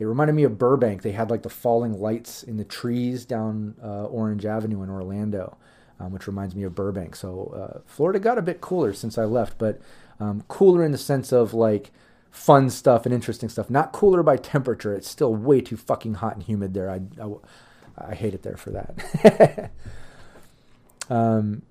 it 0.00 0.04
reminded 0.04 0.32
me 0.34 0.42
of 0.44 0.58
Burbank. 0.58 1.02
They 1.02 1.12
had 1.12 1.30
like 1.30 1.42
the 1.42 1.50
falling 1.50 2.00
lights 2.00 2.42
in 2.42 2.56
the 2.56 2.64
trees 2.64 3.24
down 3.24 3.76
uh, 3.82 4.04
Orange 4.06 4.44
Avenue 4.44 4.82
in 4.82 4.90
Orlando. 4.90 5.56
um, 6.00 6.12
which 6.12 6.26
reminds 6.26 6.54
me 6.54 6.64
of 6.64 6.74
Burbank. 6.74 7.16
So 7.16 7.52
uh, 7.54 7.80
Florida 7.86 8.18
got 8.18 8.38
a 8.38 8.42
bit 8.42 8.60
cooler 8.60 8.92
since 8.92 9.18
I 9.18 9.24
left, 9.24 9.58
but 9.58 9.80
um, 10.20 10.42
cooler 10.48 10.84
in 10.84 10.92
the 10.92 10.98
sense 10.98 11.32
of 11.32 11.54
like 11.54 11.92
fun 12.34 12.68
stuff 12.68 13.06
and 13.06 13.14
interesting 13.14 13.48
stuff. 13.48 13.70
Not 13.70 13.92
cooler 13.92 14.24
by 14.24 14.36
temperature. 14.36 14.92
It's 14.92 15.08
still 15.08 15.32
way 15.32 15.60
too 15.60 15.76
fucking 15.76 16.14
hot 16.14 16.34
and 16.34 16.42
humid 16.42 16.74
there. 16.74 16.90
I, 16.90 17.00
I, 17.22 18.10
I 18.10 18.14
hate 18.14 18.34
it 18.34 18.42
there 18.42 18.56
for 18.56 18.70
that. 18.72 19.70
um, 21.08 21.62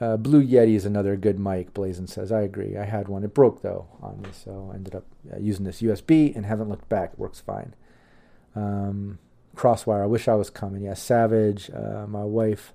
uh, 0.00 0.16
Blue 0.16 0.46
Yeti 0.46 0.76
is 0.76 0.84
another 0.84 1.16
good 1.16 1.40
mic, 1.40 1.74
Blazin 1.74 2.06
says. 2.06 2.30
I 2.30 2.42
agree. 2.42 2.76
I 2.76 2.84
had 2.84 3.08
one. 3.08 3.24
It 3.24 3.34
broke, 3.34 3.62
though, 3.62 3.88
on 4.00 4.22
me, 4.22 4.28
so 4.32 4.70
I 4.72 4.76
ended 4.76 4.94
up 4.94 5.04
uh, 5.32 5.38
using 5.38 5.64
this 5.64 5.82
USB 5.82 6.34
and 6.34 6.46
haven't 6.46 6.68
looked 6.68 6.88
back. 6.88 7.14
It 7.14 7.18
works 7.18 7.40
fine. 7.40 7.74
Um, 8.54 9.18
Crosswire, 9.56 10.04
I 10.04 10.06
wish 10.06 10.28
I 10.28 10.34
was 10.34 10.50
coming. 10.50 10.84
Yeah, 10.84 10.94
Savage. 10.94 11.68
Uh, 11.68 12.06
my 12.06 12.24
wife 12.24 12.72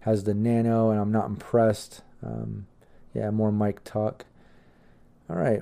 has 0.00 0.24
the 0.24 0.32
Nano, 0.32 0.90
and 0.90 0.98
I'm 0.98 1.12
not 1.12 1.26
impressed. 1.26 2.02
Um, 2.24 2.66
yeah, 3.14 3.30
more 3.30 3.52
mic 3.52 3.84
talk. 3.84 4.24
All 5.30 5.36
right, 5.36 5.60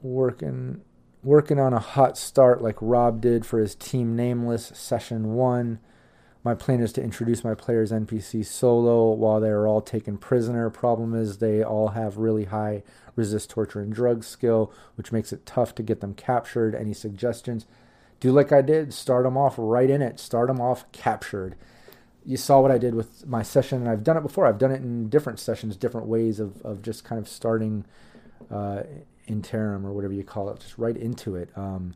working 0.00 0.82
working 1.24 1.58
on 1.58 1.72
a 1.72 1.80
hot 1.80 2.16
start 2.16 2.62
like 2.62 2.76
Rob 2.80 3.20
did 3.20 3.44
for 3.44 3.58
his 3.58 3.74
Team 3.74 4.14
Nameless 4.14 4.70
Session 4.76 5.34
1. 5.34 5.80
My 6.44 6.54
plan 6.54 6.80
is 6.80 6.92
to 6.92 7.02
introduce 7.02 7.42
my 7.42 7.54
players 7.54 7.90
NPC 7.90 8.46
solo 8.46 9.10
while 9.10 9.40
they 9.40 9.48
are 9.48 9.66
all 9.66 9.80
taken 9.80 10.18
prisoner. 10.18 10.70
Problem 10.70 11.14
is 11.14 11.38
they 11.38 11.64
all 11.64 11.88
have 11.88 12.16
really 12.16 12.44
high 12.44 12.84
resist 13.16 13.50
torture 13.50 13.80
and 13.80 13.92
drug 13.92 14.22
skill, 14.22 14.72
which 14.94 15.10
makes 15.10 15.32
it 15.32 15.44
tough 15.44 15.74
to 15.74 15.82
get 15.82 16.00
them 16.00 16.14
captured. 16.14 16.76
Any 16.76 16.94
suggestions? 16.94 17.66
Do 18.20 18.30
like 18.30 18.52
I 18.52 18.62
did, 18.62 18.94
start 18.94 19.24
them 19.24 19.36
off 19.36 19.56
right 19.58 19.90
in 19.90 20.00
it. 20.00 20.20
Start 20.20 20.46
them 20.46 20.60
off 20.60 20.90
captured. 20.92 21.56
You 22.24 22.36
saw 22.36 22.60
what 22.60 22.70
I 22.70 22.78
did 22.78 22.94
with 22.94 23.26
my 23.26 23.42
session, 23.42 23.80
and 23.80 23.88
I've 23.88 24.04
done 24.04 24.16
it 24.16 24.22
before. 24.22 24.46
I've 24.46 24.58
done 24.58 24.70
it 24.70 24.80
in 24.80 25.08
different 25.08 25.40
sessions, 25.40 25.76
different 25.76 26.06
ways 26.06 26.38
of, 26.38 26.62
of 26.62 26.82
just 26.82 27.02
kind 27.02 27.18
of 27.18 27.26
starting 27.26 27.84
uh, 28.50 28.82
interim 29.26 29.86
or 29.86 29.92
whatever 29.92 30.12
you 30.12 30.24
call 30.24 30.50
it, 30.50 30.60
just 30.60 30.78
right 30.78 30.96
into 30.96 31.36
it. 31.36 31.50
Um, 31.56 31.94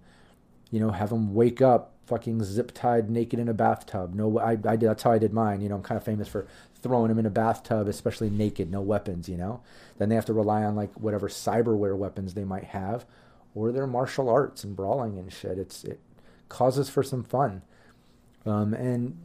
you 0.70 0.80
know, 0.80 0.90
have 0.90 1.10
them 1.10 1.34
wake 1.34 1.60
up 1.60 1.92
fucking 2.06 2.42
zip 2.42 2.72
tied 2.74 3.10
naked 3.10 3.38
in 3.38 3.48
a 3.48 3.54
bathtub. 3.54 4.14
No, 4.14 4.38
I, 4.38 4.52
I 4.52 4.76
did. 4.76 4.82
That's 4.82 5.02
how 5.02 5.12
I 5.12 5.18
did 5.18 5.32
mine. 5.32 5.60
You 5.60 5.68
know, 5.68 5.76
I'm 5.76 5.82
kind 5.82 5.96
of 5.96 6.04
famous 6.04 6.28
for 6.28 6.46
throwing 6.82 7.08
them 7.08 7.18
in 7.18 7.26
a 7.26 7.30
bathtub, 7.30 7.88
especially 7.88 8.30
naked, 8.30 8.70
no 8.70 8.80
weapons. 8.80 9.28
You 9.28 9.36
know, 9.36 9.60
then 9.98 10.08
they 10.08 10.14
have 10.14 10.26
to 10.26 10.32
rely 10.32 10.64
on 10.64 10.74
like 10.74 10.92
whatever 10.94 11.28
cyberware 11.28 11.96
weapons 11.96 12.34
they 12.34 12.44
might 12.44 12.64
have, 12.64 13.04
or 13.54 13.72
their 13.72 13.86
martial 13.86 14.28
arts 14.28 14.64
and 14.64 14.74
brawling 14.74 15.18
and 15.18 15.32
shit. 15.32 15.58
It's 15.58 15.84
it 15.84 16.00
causes 16.48 16.88
for 16.88 17.02
some 17.02 17.22
fun, 17.22 17.62
um, 18.46 18.74
and 18.74 19.16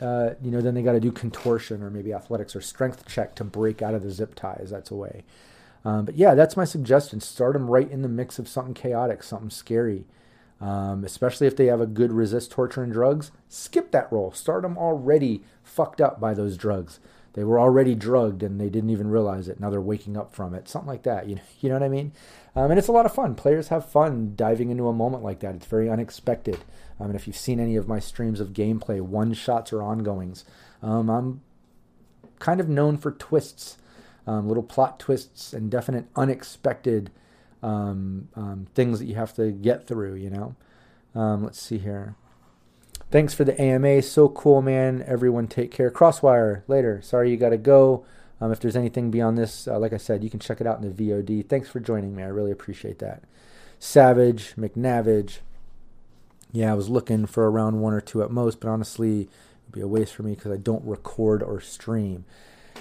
uh, 0.00 0.30
you 0.42 0.50
know, 0.50 0.60
then 0.60 0.74
they 0.74 0.82
got 0.82 0.92
to 0.92 1.00
do 1.00 1.10
contortion 1.10 1.82
or 1.82 1.90
maybe 1.90 2.12
athletics 2.12 2.54
or 2.54 2.60
strength 2.60 3.06
check 3.06 3.34
to 3.36 3.44
break 3.44 3.80
out 3.80 3.94
of 3.94 4.02
the 4.02 4.10
zip 4.10 4.34
ties. 4.34 4.68
That's 4.70 4.90
a 4.90 4.94
way. 4.94 5.24
Um, 5.86 6.04
but 6.04 6.16
yeah, 6.16 6.34
that's 6.34 6.56
my 6.56 6.64
suggestion. 6.64 7.20
Start 7.20 7.52
them 7.52 7.70
right 7.70 7.88
in 7.88 8.02
the 8.02 8.08
mix 8.08 8.40
of 8.40 8.48
something 8.48 8.74
chaotic, 8.74 9.22
something 9.22 9.50
scary. 9.50 10.04
Um, 10.60 11.04
especially 11.04 11.46
if 11.46 11.54
they 11.54 11.66
have 11.66 11.80
a 11.80 11.86
good 11.86 12.10
resist 12.10 12.50
torture 12.50 12.82
and 12.82 12.92
drugs. 12.92 13.30
Skip 13.48 13.92
that 13.92 14.10
role. 14.10 14.32
Start 14.32 14.62
them 14.62 14.76
already 14.76 15.44
fucked 15.62 16.00
up 16.00 16.18
by 16.18 16.34
those 16.34 16.56
drugs. 16.56 16.98
They 17.34 17.44
were 17.44 17.60
already 17.60 17.94
drugged 17.94 18.42
and 18.42 18.60
they 18.60 18.68
didn't 18.68 18.90
even 18.90 19.10
realize 19.10 19.46
it. 19.46 19.60
Now 19.60 19.70
they're 19.70 19.80
waking 19.80 20.16
up 20.16 20.34
from 20.34 20.54
it. 20.54 20.68
Something 20.68 20.88
like 20.88 21.04
that. 21.04 21.28
You 21.28 21.36
know, 21.36 21.42
you 21.60 21.68
know 21.68 21.74
what 21.76 21.84
I 21.84 21.88
mean? 21.88 22.12
Um, 22.56 22.70
and 22.72 22.80
it's 22.80 22.88
a 22.88 22.92
lot 22.92 23.06
of 23.06 23.14
fun. 23.14 23.36
Players 23.36 23.68
have 23.68 23.88
fun 23.88 24.32
diving 24.34 24.70
into 24.70 24.88
a 24.88 24.92
moment 24.92 25.22
like 25.22 25.38
that. 25.40 25.54
It's 25.54 25.66
very 25.66 25.88
unexpected. 25.88 26.58
I 26.98 27.06
mean, 27.06 27.14
if 27.14 27.28
you've 27.28 27.36
seen 27.36 27.60
any 27.60 27.76
of 27.76 27.86
my 27.86 28.00
streams 28.00 28.40
of 28.40 28.54
gameplay, 28.54 29.00
one 29.00 29.34
shots 29.34 29.72
or 29.72 29.82
ongoings, 29.82 30.44
um, 30.82 31.08
I'm 31.08 31.42
kind 32.40 32.58
of 32.58 32.68
known 32.68 32.96
for 32.96 33.12
twists 33.12 33.76
um, 34.26 34.48
little 34.48 34.62
plot 34.62 34.98
twists 34.98 35.52
and 35.52 35.70
definite 35.70 36.06
unexpected 36.16 37.10
um, 37.62 38.28
um, 38.34 38.66
things 38.74 38.98
that 38.98 39.06
you 39.06 39.14
have 39.14 39.34
to 39.34 39.50
get 39.50 39.86
through, 39.86 40.14
you 40.14 40.30
know. 40.30 40.54
Um, 41.14 41.44
let's 41.44 41.60
see 41.60 41.78
here. 41.78 42.14
Thanks 43.10 43.34
for 43.34 43.44
the 43.44 43.60
AMA. 43.60 44.02
So 44.02 44.28
cool, 44.28 44.62
man. 44.62 45.04
Everyone 45.06 45.46
take 45.46 45.70
care. 45.70 45.90
Crosswire, 45.90 46.62
later. 46.66 47.00
Sorry 47.02 47.30
you 47.30 47.36
got 47.36 47.50
to 47.50 47.56
go. 47.56 48.04
Um, 48.40 48.52
if 48.52 48.60
there's 48.60 48.76
anything 48.76 49.10
beyond 49.10 49.38
this, 49.38 49.66
uh, 49.66 49.78
like 49.78 49.92
I 49.92 49.96
said, 49.96 50.22
you 50.22 50.30
can 50.30 50.40
check 50.40 50.60
it 50.60 50.66
out 50.66 50.82
in 50.82 50.88
the 50.88 51.10
VOD. 51.10 51.48
Thanks 51.48 51.68
for 51.68 51.80
joining 51.80 52.14
me. 52.14 52.22
I 52.22 52.26
really 52.26 52.50
appreciate 52.50 52.98
that. 52.98 53.22
Savage, 53.78 54.54
McNavage. 54.56 55.38
Yeah, 56.52 56.72
I 56.72 56.74
was 56.74 56.88
looking 56.88 57.26
for 57.26 57.50
around 57.50 57.80
one 57.80 57.92
or 57.92 58.00
two 58.00 58.22
at 58.22 58.30
most, 58.30 58.60
but 58.60 58.68
honestly, 58.68 59.22
it'd 59.22 59.72
be 59.72 59.80
a 59.80 59.88
waste 59.88 60.14
for 60.14 60.22
me 60.22 60.34
because 60.34 60.52
I 60.52 60.56
don't 60.56 60.84
record 60.84 61.42
or 61.42 61.60
stream. 61.60 62.24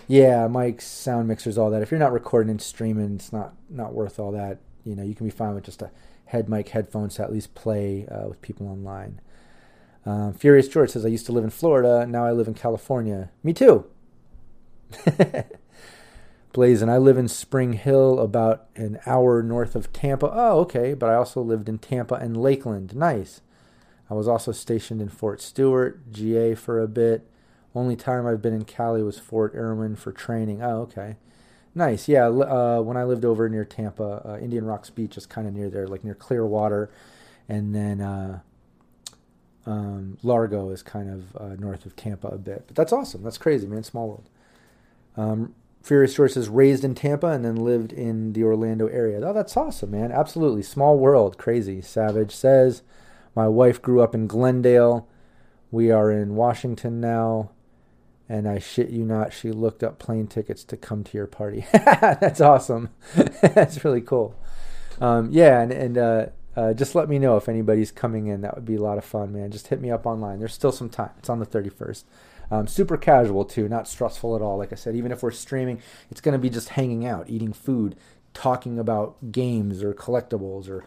Yeah, 0.07 0.47
mics, 0.47 0.81
sound 0.81 1.27
mixers, 1.27 1.57
all 1.57 1.71
that. 1.71 1.81
If 1.81 1.91
you're 1.91 1.99
not 1.99 2.13
recording 2.13 2.51
and 2.51 2.61
streaming, 2.61 3.15
it's 3.15 3.33
not 3.33 3.53
not 3.69 3.93
worth 3.93 4.19
all 4.19 4.31
that. 4.33 4.59
You 4.83 4.95
know, 4.95 5.03
you 5.03 5.15
can 5.15 5.25
be 5.25 5.31
fine 5.31 5.55
with 5.55 5.63
just 5.63 5.81
a 5.81 5.89
head 6.25 6.49
mic, 6.49 6.69
headphones 6.69 7.15
to 7.15 7.23
at 7.23 7.31
least 7.31 7.55
play 7.55 8.07
uh, 8.07 8.27
with 8.27 8.41
people 8.41 8.67
online. 8.67 9.19
Um, 10.05 10.33
Furious 10.33 10.67
George 10.67 10.91
says, 10.91 11.05
I 11.05 11.09
used 11.09 11.25
to 11.25 11.31
live 11.31 11.43
in 11.43 11.49
Florida. 11.49 12.05
Now 12.05 12.25
I 12.25 12.31
live 12.31 12.47
in 12.47 12.53
California. 12.53 13.31
Me 13.43 13.53
too. 13.53 13.85
Blazing, 16.53 16.89
I 16.89 16.97
live 16.97 17.17
in 17.17 17.27
Spring 17.27 17.73
Hill, 17.73 18.19
about 18.19 18.67
an 18.75 18.99
hour 19.05 19.41
north 19.43 19.75
of 19.75 19.91
Tampa. 19.91 20.29
Oh, 20.31 20.59
okay. 20.59 20.93
But 20.93 21.09
I 21.09 21.15
also 21.15 21.41
lived 21.41 21.67
in 21.67 21.79
Tampa 21.79 22.15
and 22.15 22.37
Lakeland. 22.37 22.95
Nice. 22.95 23.41
I 24.09 24.13
was 24.13 24.27
also 24.27 24.51
stationed 24.51 25.01
in 25.01 25.09
Fort 25.09 25.41
Stewart, 25.41 26.11
GA 26.11 26.53
for 26.53 26.79
a 26.79 26.87
bit. 26.87 27.27
Only 27.76 27.97
time 27.97 28.26
I've 28.26 28.41
been 28.41 28.53
in 28.53 28.63
Cali 28.63 29.03
was 29.03 29.19
Fort 29.19 29.53
Irwin 29.53 29.97
for 29.97 30.13
training. 30.13 30.63
Oh, 30.63 30.82
okay. 30.84 31.17
Nice. 31.76 32.07
Yeah. 32.07 32.28
Uh, 32.28 32.80
when 32.82 32.95
I 32.95 33.03
lived 33.03 33.26
over 33.26 33.49
near 33.49 33.65
Tampa, 33.65 34.21
uh, 34.26 34.38
Indian 34.39 34.63
Rocks 34.63 34.89
Beach 34.89 35.17
is 35.17 35.26
kind 35.26 35.45
of 35.45 35.53
near 35.53 35.69
there, 35.69 35.86
like 35.86 36.05
near 36.05 36.15
Clearwater. 36.15 36.89
And 37.49 37.76
then 37.76 37.99
uh, 37.99 38.39
um, 39.65 40.17
Largo 40.23 40.69
is 40.69 40.82
kind 40.82 41.09
of 41.09 41.36
uh, 41.36 41.55
north 41.59 41.86
of 41.86 41.97
Tampa 41.97 42.30
a 42.30 42.38
bit. 42.38 42.63
But 42.65 42.78
that's 42.78 42.93
awesome. 42.93 43.23
That's 43.23 43.38
crazy, 43.38 43.67
man. 43.67 43.84
Small 43.84 44.07
world. 44.07 44.30
Um, 45.17 45.53
Furious 45.84 46.15
George 46.15 46.32
says 46.32 46.47
raised 46.47 46.86
in 46.86 46.95
Tampa 46.95 47.28
and 47.28 47.43
then 47.43 47.57
lived 47.57 47.91
in 47.91 48.32
the 48.32 48.43
Orlando 48.43 48.88
area. 48.88 49.19
Oh, 49.21 49.34
that's 49.34 49.57
awesome, 49.57 49.91
man. 49.91 50.13
Absolutely. 50.13 50.63
Small 50.63 50.97
world. 50.97 51.38
Crazy. 51.38 51.82
Savage 51.82 52.34
says, 52.34 52.84
My 53.36 53.49
wife 53.49 53.82
grew 53.82 54.01
up 54.01 54.15
in 54.15 54.28
Glendale. 54.28 55.09
We 55.71 55.91
are 55.91 56.09
in 56.09 56.36
Washington 56.36 57.01
now 57.01 57.49
and 58.28 58.47
I 58.47 58.59
shit 58.59 58.89
you 58.89 59.05
not, 59.05 59.34
she 59.34 59.51
looked 59.51 59.84
up 59.84 59.99
plane 59.99 60.28
tickets 60.28 60.63
to 60.65 60.78
come 60.78 61.03
to 61.03 61.17
your 61.17 61.28
party. 61.28 61.65
That's 61.71 62.41
awesome. 62.41 62.89
That's 63.41 63.84
really 63.86 64.01
cool. 64.01 64.36
Um, 64.99 65.30
yeah, 65.32 65.61
and, 65.61 65.71
and 65.71 65.97
uh, 65.97 66.26
uh, 66.55 66.73
just 66.73 66.95
let 66.95 67.09
me 67.09 67.19
know 67.19 67.38
if 67.38 67.49
anybody's 67.49 67.91
coming 67.91 68.28
in. 68.28 68.41
That 68.41 68.55
would 68.55 68.65
be 68.65 68.76
a 68.76 68.82
lot 68.82 68.97
of 68.97 69.05
fun, 69.05 69.34
man. 69.34 69.51
Just 69.51 69.67
hit 69.67 69.82
me 69.82 69.91
up 69.91 70.05
online. 70.05 70.39
There's 70.39 70.53
still 70.53 70.71
some 70.71 70.89
time. 70.89 71.11
It's 71.19 71.30
on 71.30 71.39
the 71.39 71.45
31st. 71.45 72.03
Um, 72.51 72.67
super 72.67 72.97
casual, 72.97 73.45
too, 73.45 73.67
not 73.67 73.88
stressful 73.88 74.36
at 74.36 74.41
all. 74.41 74.57
Like 74.57 74.71
I 74.71 74.76
said, 74.76 74.95
even 74.95 75.11
if 75.11 75.21
we're 75.21 75.32
streaming, 75.32 75.82
it's 76.09 76.21
going 76.21 76.34
to 76.34 76.39
be 76.39 76.49
just 76.49 76.69
hanging 76.69 77.05
out, 77.05 77.30
eating 77.30 77.53
food, 77.53 77.95
talking 78.34 78.80
about 78.80 79.32
games 79.32 79.84
or 79.84 79.93
collectibles 79.93 80.69
or 80.69 80.84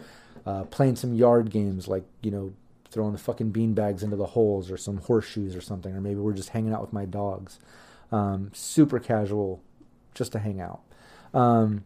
uh, 0.47 0.65
playing 0.65 0.97
some 0.97 1.15
yard 1.15 1.51
games 1.51 1.89
like, 1.89 2.05
you 2.23 2.31
know, 2.31 2.53
throwing 2.91 3.13
the 3.13 3.19
fucking 3.19 3.51
bean 3.51 3.75
bags 3.75 4.03
into 4.03 4.17
the 4.17 4.27
holes 4.27 4.71
or 4.71 4.77
some 4.77 4.99
horseshoes 4.99 5.55
or 5.55 5.61
something, 5.61 5.95
or 5.95 6.01
maybe 6.01 6.21
we're 6.21 6.33
just 6.33 6.51
hanging 6.51 6.73
out 6.73 6.81
with 6.81 6.93
my 6.93 7.05
dogs. 7.05 7.59
Um, 8.11 8.51
super 8.55 8.99
casual, 8.99 9.61
just 10.15 10.33
to 10.33 10.39
hang 10.39 10.61
out. 10.61 10.81
Um, 11.35 11.85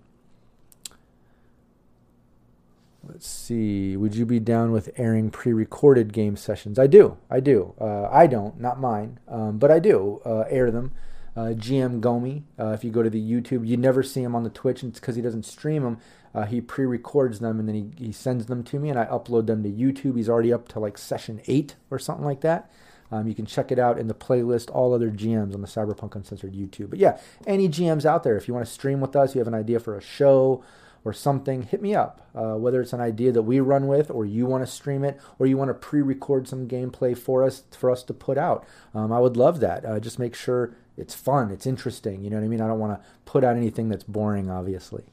let's 3.07 3.26
see. 3.26 3.96
Would 3.96 4.14
you 4.14 4.24
be 4.24 4.38
down 4.38 4.70
with 4.70 4.90
airing 4.96 5.30
pre-recorded 5.30 6.12
game 6.12 6.36
sessions? 6.36 6.78
I 6.78 6.86
do. 6.86 7.16
I 7.28 7.40
do. 7.40 7.74
Uh, 7.80 8.09
I 8.11 8.26
don't, 8.26 8.61
not 8.61 8.80
mine, 8.80 9.18
um, 9.26 9.59
but 9.59 9.70
I 9.70 9.80
do 9.80 10.20
uh, 10.24 10.44
air 10.48 10.70
them. 10.70 10.92
Uh, 11.34 11.54
GM 11.54 12.00
Gomi, 12.00 12.42
uh, 12.58 12.72
if 12.72 12.84
you 12.84 12.90
go 12.90 13.02
to 13.02 13.08
the 13.08 13.20
YouTube, 13.20 13.66
you 13.66 13.76
never 13.76 14.02
see 14.02 14.22
him 14.22 14.34
on 14.34 14.42
the 14.42 14.50
Twitch, 14.50 14.82
and 14.82 14.90
it's 14.90 15.00
because 15.00 15.16
he 15.16 15.22
doesn't 15.22 15.44
stream 15.44 15.82
them. 15.82 15.98
Uh, 16.34 16.44
he 16.44 16.60
pre-records 16.60 17.40
them 17.40 17.58
and 17.58 17.68
then 17.68 17.74
he, 17.74 18.06
he 18.06 18.12
sends 18.12 18.46
them 18.46 18.62
to 18.64 18.78
me 18.78 18.88
and 18.88 18.98
I 18.98 19.04
upload 19.04 19.46
them 19.46 19.62
to 19.62 19.68
YouTube. 19.68 20.16
He's 20.16 20.28
already 20.28 20.52
up 20.52 20.66
to 20.68 20.80
like 20.80 20.96
session 20.96 21.42
eight 21.46 21.76
or 21.90 21.98
something 21.98 22.24
like 22.24 22.40
that. 22.40 22.70
Um, 23.10 23.26
you 23.26 23.34
can 23.34 23.44
check 23.44 23.70
it 23.70 23.78
out 23.78 23.98
in 23.98 24.08
the 24.08 24.14
playlist, 24.14 24.70
all 24.70 24.94
other 24.94 25.10
GMs 25.10 25.52
on 25.52 25.60
the 25.60 25.66
Cyberpunk 25.66 26.14
Uncensored 26.14 26.54
YouTube. 26.54 26.88
But 26.88 26.98
yeah, 26.98 27.18
any 27.46 27.68
GMs 27.68 28.06
out 28.06 28.22
there, 28.22 28.38
if 28.38 28.48
you 28.48 28.54
want 28.54 28.66
to 28.66 28.72
stream 28.72 29.00
with 29.00 29.14
us, 29.14 29.34
you 29.34 29.40
have 29.40 29.48
an 29.48 29.54
idea 29.54 29.78
for 29.80 29.94
a 29.94 30.00
show 30.00 30.64
or 31.04 31.12
something, 31.12 31.62
hit 31.62 31.82
me 31.82 31.94
up. 31.94 32.26
Uh, 32.34 32.54
whether 32.54 32.80
it's 32.80 32.92
an 32.94 33.00
idea 33.00 33.32
that 33.32 33.42
we 33.42 33.60
run 33.60 33.86
with, 33.86 34.10
or 34.10 34.24
you 34.24 34.46
want 34.46 34.64
to 34.64 34.70
stream 34.70 35.04
it, 35.04 35.20
or 35.38 35.46
you 35.46 35.58
want 35.58 35.68
to 35.68 35.74
pre-record 35.74 36.48
some 36.48 36.68
gameplay 36.68 37.16
for 37.16 37.42
us 37.42 37.64
for 37.72 37.90
us 37.90 38.02
to 38.04 38.14
put 38.14 38.38
out, 38.38 38.64
um, 38.94 39.12
I 39.12 39.18
would 39.18 39.36
love 39.36 39.60
that. 39.60 39.84
Uh, 39.84 40.00
just 40.00 40.18
make 40.18 40.34
sure 40.34 40.74
it's 41.03 41.14
fun, 41.14 41.50
it's 41.50 41.66
interesting. 41.66 42.22
You 42.22 42.30
know 42.30 42.36
what 42.36 42.44
I 42.44 42.48
mean? 42.48 42.61
I 42.62 42.66
don't 42.66 42.78
want 42.78 42.98
to 42.98 43.07
put 43.24 43.44
out 43.44 43.57
anything 43.57 43.88
that's 43.90 44.05
boring, 44.05 44.50
obviously. 44.50 45.05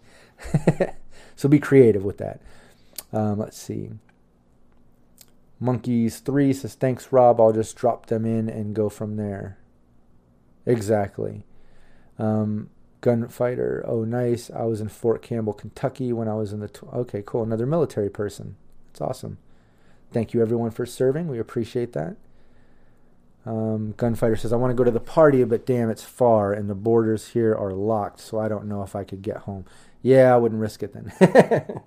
So 1.40 1.48
be 1.48 1.60
creative 1.60 2.04
with 2.04 2.18
that. 2.18 2.42
Um, 3.14 3.40
let's 3.40 3.58
see. 3.58 3.92
Monkeys 5.58 6.20
3 6.20 6.52
says, 6.52 6.76
Thanks, 6.76 7.14
Rob. 7.14 7.40
I'll 7.40 7.54
just 7.54 7.78
drop 7.78 8.08
them 8.08 8.26
in 8.26 8.50
and 8.50 8.76
go 8.76 8.90
from 8.90 9.16
there. 9.16 9.58
Exactly. 10.66 11.46
Um, 12.18 12.70
gunfighter. 13.00 13.86
Oh, 13.88 14.04
nice. 14.04 14.52
I 14.52 14.64
was 14.64 14.82
in 14.82 14.90
Fort 14.90 15.22
Campbell, 15.22 15.54
Kentucky 15.54 16.12
when 16.12 16.28
I 16.28 16.34
was 16.34 16.52
in 16.52 16.60
the. 16.60 16.68
Tw- 16.68 16.94
okay, 16.94 17.24
cool. 17.26 17.44
Another 17.44 17.66
military 17.66 18.10
person. 18.10 18.58
That's 18.88 19.00
awesome. 19.00 19.38
Thank 20.12 20.34
you, 20.34 20.42
everyone, 20.42 20.72
for 20.72 20.86
serving. 20.86 21.30
We 21.30 21.40
appreciate 21.40 21.94
that. 21.94 22.18
Um, 23.46 23.94
Gunfighter 23.98 24.36
says, 24.36 24.54
I 24.54 24.58
want 24.58 24.72
to 24.72 24.76
go 24.76 24.84
to 24.84 24.92
the 24.92 25.00
party, 25.00 25.44
but 25.44 25.66
damn, 25.66 25.90
it's 25.90 26.04
far, 26.04 26.54
and 26.54 26.70
the 26.70 26.76
borders 26.76 27.30
here 27.30 27.56
are 27.56 27.74
locked, 27.74 28.20
so 28.20 28.40
I 28.40 28.48
don't 28.48 28.68
know 28.68 28.84
if 28.84 28.96
I 28.96 29.04
could 29.04 29.22
get 29.22 29.38
home. 29.38 29.66
Yeah, 30.02 30.34
I 30.34 30.38
wouldn't 30.38 30.62
risk 30.62 30.84
it 30.84 30.94
then. 30.94 31.12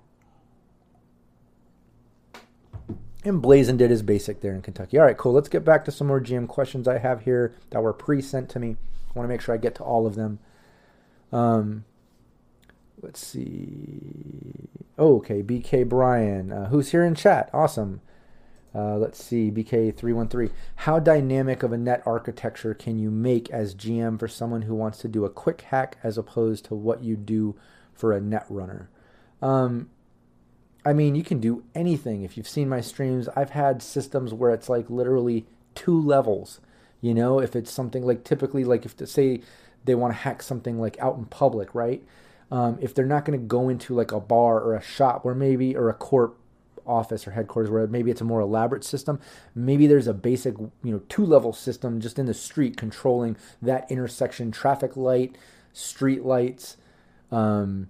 and 3.23 3.41
Blazin 3.41 3.77
did 3.77 3.89
his 3.91 4.01
basic 4.03 4.41
there 4.41 4.53
in 4.53 4.61
Kentucky. 4.61 4.97
All 4.97 5.05
right, 5.05 5.17
cool. 5.17 5.33
Let's 5.33 5.49
get 5.49 5.63
back 5.63 5.85
to 5.85 5.91
some 5.91 6.07
more 6.07 6.19
GM 6.19 6.47
questions 6.47 6.87
I 6.87 6.97
have 6.97 7.21
here 7.21 7.53
that 7.69 7.81
were 7.81 7.93
pre 7.93 8.21
sent 8.21 8.49
to 8.49 8.59
me. 8.59 8.75
I 9.09 9.11
want 9.19 9.25
to 9.25 9.33
make 9.33 9.41
sure 9.41 9.55
I 9.55 9.57
get 9.57 9.75
to 9.75 9.83
all 9.83 10.05
of 10.05 10.15
them. 10.15 10.39
Um, 11.31 11.85
let's 13.01 13.25
see. 13.25 14.69
Oh, 14.97 15.17
okay, 15.17 15.41
BK 15.41 15.87
Brian, 15.87 16.51
uh, 16.51 16.67
who's 16.69 16.91
here 16.91 17.03
in 17.03 17.15
chat. 17.15 17.49
Awesome. 17.53 18.01
Uh, 18.75 18.97
let's 18.97 19.23
see, 19.23 19.51
BK313. 19.51 20.51
How 20.77 20.99
dynamic 20.99 21.61
of 21.61 21.71
a 21.71 21.77
net 21.77 22.01
architecture 22.05 22.73
can 22.73 22.97
you 22.97 23.11
make 23.11 23.49
as 23.51 23.75
GM 23.75 24.17
for 24.17 24.27
someone 24.27 24.63
who 24.63 24.73
wants 24.73 24.97
to 24.99 25.07
do 25.07 25.25
a 25.25 25.29
quick 25.29 25.61
hack 25.61 25.97
as 26.03 26.17
opposed 26.17 26.65
to 26.65 26.75
what 26.75 27.03
you 27.03 27.15
do 27.15 27.55
for 27.93 28.13
a 28.13 28.21
net 28.21 28.45
runner? 28.49 28.89
Um, 29.41 29.89
I 30.85 30.93
mean, 30.93 31.15
you 31.15 31.23
can 31.23 31.39
do 31.39 31.63
anything. 31.75 32.23
If 32.23 32.35
you've 32.35 32.47
seen 32.47 32.67
my 32.67 32.81
streams, 32.81 33.29
I've 33.35 33.51
had 33.51 33.81
systems 33.81 34.33
where 34.33 34.51
it's 34.51 34.69
like 34.69 34.89
literally 34.89 35.45
two 35.75 36.01
levels. 36.01 36.59
You 36.99 37.13
know, 37.13 37.39
if 37.39 37.55
it's 37.55 37.71
something 37.71 38.05
like 38.05 38.23
typically, 38.23 38.63
like 38.63 38.85
if 38.85 38.97
to 38.97 39.05
say 39.05 39.41
they 39.83 39.95
want 39.95 40.13
to 40.13 40.19
hack 40.19 40.41
something 40.41 40.79
like 40.79 40.97
out 40.99 41.17
in 41.17 41.25
public, 41.25 41.75
right? 41.75 42.03
Um, 42.51 42.77
if 42.81 42.93
they're 42.93 43.05
not 43.05 43.25
going 43.25 43.39
to 43.39 43.45
go 43.45 43.69
into 43.69 43.93
like 43.93 44.11
a 44.11 44.19
bar 44.19 44.59
or 44.59 44.75
a 44.75 44.81
shop 44.81 45.25
where 45.25 45.35
maybe 45.35 45.75
or 45.75 45.89
a 45.89 45.93
court 45.93 46.33
office 46.85 47.27
or 47.27 47.31
headquarters 47.31 47.69
where 47.69 47.87
maybe 47.87 48.11
it's 48.11 48.21
a 48.21 48.25
more 48.25 48.39
elaborate 48.39 48.83
system. 48.83 49.19
Maybe 49.55 49.87
there's 49.87 50.07
a 50.07 50.13
basic 50.13 50.57
you 50.57 50.91
know 50.91 51.01
two 51.09 51.25
level 51.25 51.53
system 51.53 51.99
just 51.99 52.19
in 52.19 52.25
the 52.25 52.33
street 52.33 52.77
controlling 52.77 53.37
that 53.61 53.89
intersection 53.89 54.51
traffic 54.51 54.95
light 54.95 55.37
street 55.73 56.23
lights 56.23 56.77
um, 57.31 57.89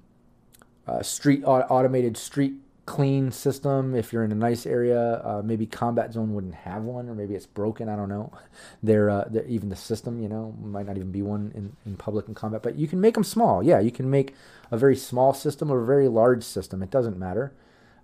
uh, 0.87 1.01
street 1.03 1.43
automated 1.45 2.17
street 2.17 2.53
clean 2.85 3.31
system. 3.31 3.95
If 3.95 4.11
you're 4.11 4.23
in 4.25 4.31
a 4.31 4.35
nice 4.35 4.65
area 4.65 5.21
uh, 5.23 5.41
maybe 5.43 5.65
combat 5.65 6.13
zone 6.13 6.33
wouldn't 6.33 6.55
have 6.55 6.83
one 6.83 7.07
or 7.09 7.15
maybe 7.15 7.35
it's 7.35 7.45
broken. 7.45 7.87
I 7.87 7.95
don't 7.95 8.09
know. 8.09 8.31
They're, 8.83 9.09
uh, 9.09 9.29
even 9.47 9.69
the 9.69 9.75
system 9.75 10.21
you 10.21 10.27
know 10.29 10.55
might 10.61 10.85
not 10.85 10.97
even 10.97 11.11
be 11.11 11.21
one 11.21 11.51
in, 11.55 11.75
in 11.85 11.97
public 11.97 12.27
and 12.27 12.35
combat 12.35 12.63
but 12.63 12.75
you 12.75 12.87
can 12.87 12.99
make 12.99 13.13
them 13.13 13.23
small. 13.23 13.63
Yeah 13.63 13.79
you 13.79 13.91
can 13.91 14.09
make 14.09 14.33
a 14.71 14.77
very 14.77 14.95
small 14.95 15.33
system 15.33 15.71
or 15.71 15.81
a 15.81 15.85
very 15.85 16.07
large 16.07 16.43
system. 16.43 16.81
It 16.81 16.89
doesn't 16.89 17.17
matter. 17.17 17.53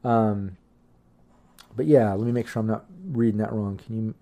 Um, 0.03 0.57
but 1.79 1.87
yeah, 1.87 2.11
let 2.11 2.25
me 2.25 2.33
make 2.33 2.45
sure 2.45 2.59
I'm 2.59 2.67
not 2.67 2.83
reading 3.09 3.37
that 3.37 3.53
wrong. 3.53 3.77
Can 3.77 3.95
you, 3.95 4.15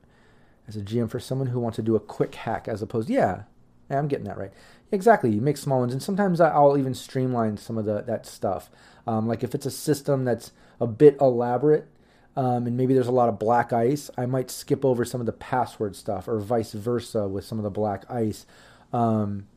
as 0.67 0.75
a 0.75 0.81
GM, 0.81 1.09
for 1.09 1.19
someone 1.19 1.47
who 1.47 1.59
wants 1.59 1.77
to 1.77 1.81
do 1.81 1.95
a 1.95 1.99
quick 1.99 2.35
hack 2.35 2.67
as 2.67 2.83
opposed, 2.83 3.09
yeah, 3.09 3.45
yeah 3.89 3.97
I'm 3.97 4.07
getting 4.07 4.27
that 4.27 4.37
right. 4.37 4.51
Exactly, 4.91 5.31
you 5.31 5.41
make 5.41 5.57
small 5.57 5.79
ones, 5.79 5.91
and 5.91 6.03
sometimes 6.03 6.39
I'll 6.39 6.77
even 6.77 6.93
streamline 6.93 7.57
some 7.57 7.75
of 7.79 7.85
the 7.85 8.03
that 8.03 8.27
stuff. 8.27 8.69
Um, 9.07 9.27
like 9.27 9.43
if 9.43 9.55
it's 9.55 9.65
a 9.65 9.71
system 9.71 10.23
that's 10.23 10.51
a 10.79 10.85
bit 10.85 11.17
elaborate, 11.19 11.87
um, 12.35 12.67
and 12.67 12.77
maybe 12.77 12.93
there's 12.93 13.07
a 13.07 13.11
lot 13.11 13.27
of 13.27 13.39
black 13.39 13.73
ice, 13.73 14.11
I 14.15 14.27
might 14.27 14.51
skip 14.51 14.85
over 14.85 15.03
some 15.03 15.19
of 15.19 15.25
the 15.25 15.33
password 15.33 15.95
stuff, 15.95 16.27
or 16.27 16.39
vice 16.39 16.73
versa 16.73 17.27
with 17.27 17.43
some 17.43 17.57
of 17.57 17.63
the 17.63 17.71
black 17.71 18.05
ice. 18.07 18.45
Um, 18.93 19.47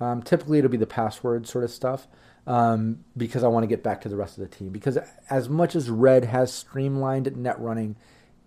um 0.00 0.22
typically, 0.22 0.60
it'll 0.60 0.70
be 0.70 0.78
the 0.78 0.86
password 0.86 1.46
sort 1.46 1.62
of 1.62 1.70
stuff 1.70 2.08
um, 2.46 3.04
because 3.16 3.42
I 3.42 3.48
want 3.48 3.64
to 3.64 3.68
get 3.68 3.82
back 3.82 4.00
to 4.02 4.08
the 4.08 4.16
rest 4.16 4.38
of 4.38 4.48
the 4.48 4.54
team. 4.54 4.70
Because 4.70 4.98
as 5.30 5.48
much 5.48 5.74
as 5.74 5.90
Red 5.90 6.26
has 6.26 6.52
streamlined 6.52 7.36
net 7.36 7.58
running, 7.60 7.96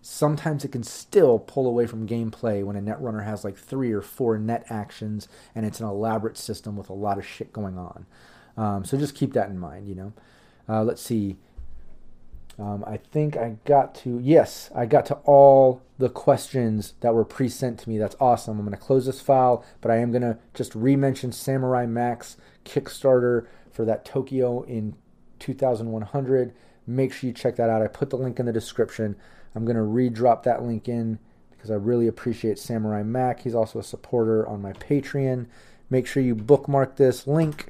sometimes 0.01 0.63
it 0.63 0.71
can 0.71 0.83
still 0.83 1.39
pull 1.39 1.67
away 1.67 1.87
from 1.87 2.07
gameplay 2.07 2.63
when 2.63 2.75
a 2.75 2.81
net 2.81 3.01
runner 3.01 3.21
has 3.21 3.43
like 3.43 3.57
three 3.57 3.91
or 3.91 4.01
four 4.01 4.37
net 4.37 4.65
actions 4.69 5.27
and 5.55 5.65
it's 5.65 5.79
an 5.79 5.87
elaborate 5.87 6.37
system 6.37 6.77
with 6.77 6.89
a 6.89 6.93
lot 6.93 7.17
of 7.17 7.25
shit 7.25 7.51
going 7.51 7.77
on. 7.77 8.05
Um, 8.55 8.85
so 8.85 8.97
just 8.97 9.15
keep 9.15 9.33
that 9.33 9.49
in 9.49 9.59
mind, 9.59 9.87
you 9.87 9.95
know. 9.95 10.13
Uh, 10.69 10.83
let's 10.83 11.01
see. 11.01 11.37
Um, 12.59 12.83
I 12.87 12.97
think 12.97 13.37
I 13.37 13.57
got 13.65 13.93
to, 13.95 14.19
yes, 14.19 14.71
I 14.73 14.87
got 14.87 15.05
to 15.07 15.15
all 15.25 15.83
the 15.99 16.09
questions 16.09 16.93
that 17.01 17.13
were 17.13 17.23
pre 17.23 17.49
sent 17.49 17.79
to 17.79 17.89
me. 17.89 17.99
That's 17.99 18.15
awesome. 18.19 18.57
I'm 18.57 18.65
going 18.65 18.77
to 18.77 18.83
close 18.83 19.05
this 19.05 19.21
file, 19.21 19.63
but 19.79 19.91
I 19.91 19.97
am 19.97 20.11
going 20.11 20.23
to 20.23 20.39
just 20.55 20.73
re 20.73 20.95
mention 20.95 21.31
Samurai 21.31 21.85
Max 21.85 22.37
Kickstarter 22.65 23.45
for 23.77 23.85
that 23.85 24.03
Tokyo 24.03 24.63
in 24.63 24.95
2100. 25.37 26.51
Make 26.87 27.13
sure 27.13 27.27
you 27.27 27.33
check 27.33 27.57
that 27.57 27.69
out. 27.69 27.83
I 27.83 27.87
put 27.87 28.09
the 28.09 28.17
link 28.17 28.39
in 28.39 28.47
the 28.47 28.51
description. 28.51 29.15
I'm 29.53 29.65
going 29.65 29.75
to 29.75 29.83
re-drop 29.83 30.41
that 30.43 30.63
link 30.63 30.89
in 30.89 31.19
because 31.51 31.69
I 31.69 31.75
really 31.75 32.07
appreciate 32.07 32.57
Samurai 32.57 33.03
Mac. 33.03 33.41
He's 33.41 33.53
also 33.53 33.77
a 33.77 33.83
supporter 33.83 34.47
on 34.47 34.63
my 34.63 34.73
Patreon. 34.73 35.45
Make 35.91 36.07
sure 36.07 36.23
you 36.23 36.33
bookmark 36.33 36.95
this 36.95 37.27
link 37.27 37.67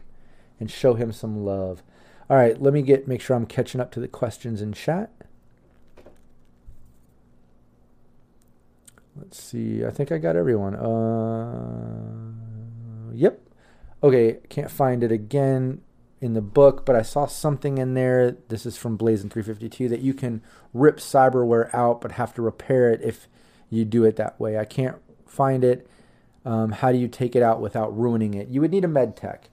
and 0.61 0.71
show 0.71 0.93
him 0.93 1.11
some 1.11 1.43
love. 1.43 1.83
All 2.29 2.37
right, 2.37 2.59
let 2.61 2.73
me 2.73 2.81
get 2.81 3.05
make 3.05 3.19
sure 3.19 3.35
I'm 3.35 3.45
catching 3.45 3.81
up 3.81 3.91
to 3.91 3.99
the 3.99 4.07
questions 4.07 4.61
in 4.61 4.71
chat. 4.71 5.11
Let's 9.17 9.41
see. 9.41 9.83
I 9.83 9.91
think 9.91 10.13
I 10.13 10.19
got 10.19 10.37
everyone. 10.37 10.75
Uh, 10.75 12.31
yep. 13.13 13.41
Okay, 14.01 14.37
can't 14.47 14.71
find 14.71 15.03
it 15.03 15.11
again 15.11 15.81
in 16.19 16.33
the 16.33 16.41
book, 16.41 16.85
but 16.85 16.95
I 16.95 17.01
saw 17.01 17.27
something 17.27 17.77
in 17.77 17.93
there. 17.93 18.37
This 18.47 18.65
is 18.65 18.77
from 18.77 18.97
Blazin 18.97 19.29
352 19.29 19.89
that 19.89 20.01
you 20.01 20.13
can 20.13 20.41
rip 20.73 20.97
cyberware 20.97 21.73
out, 21.73 22.01
but 22.01 22.13
have 22.13 22.33
to 22.35 22.41
repair 22.41 22.91
it 22.91 23.01
if 23.01 23.27
you 23.69 23.85
do 23.85 24.03
it 24.03 24.15
that 24.15 24.39
way. 24.39 24.57
I 24.57 24.65
can't 24.65 24.97
find 25.25 25.63
it. 25.63 25.87
Um, 26.45 26.71
how 26.71 26.91
do 26.91 26.97
you 26.97 27.07
take 27.07 27.35
it 27.35 27.43
out 27.43 27.61
without 27.61 27.95
ruining 27.95 28.33
it? 28.33 28.47
You 28.47 28.61
would 28.61 28.71
need 28.71 28.85
a 28.85 28.87
med 28.87 29.15
tech. 29.15 29.49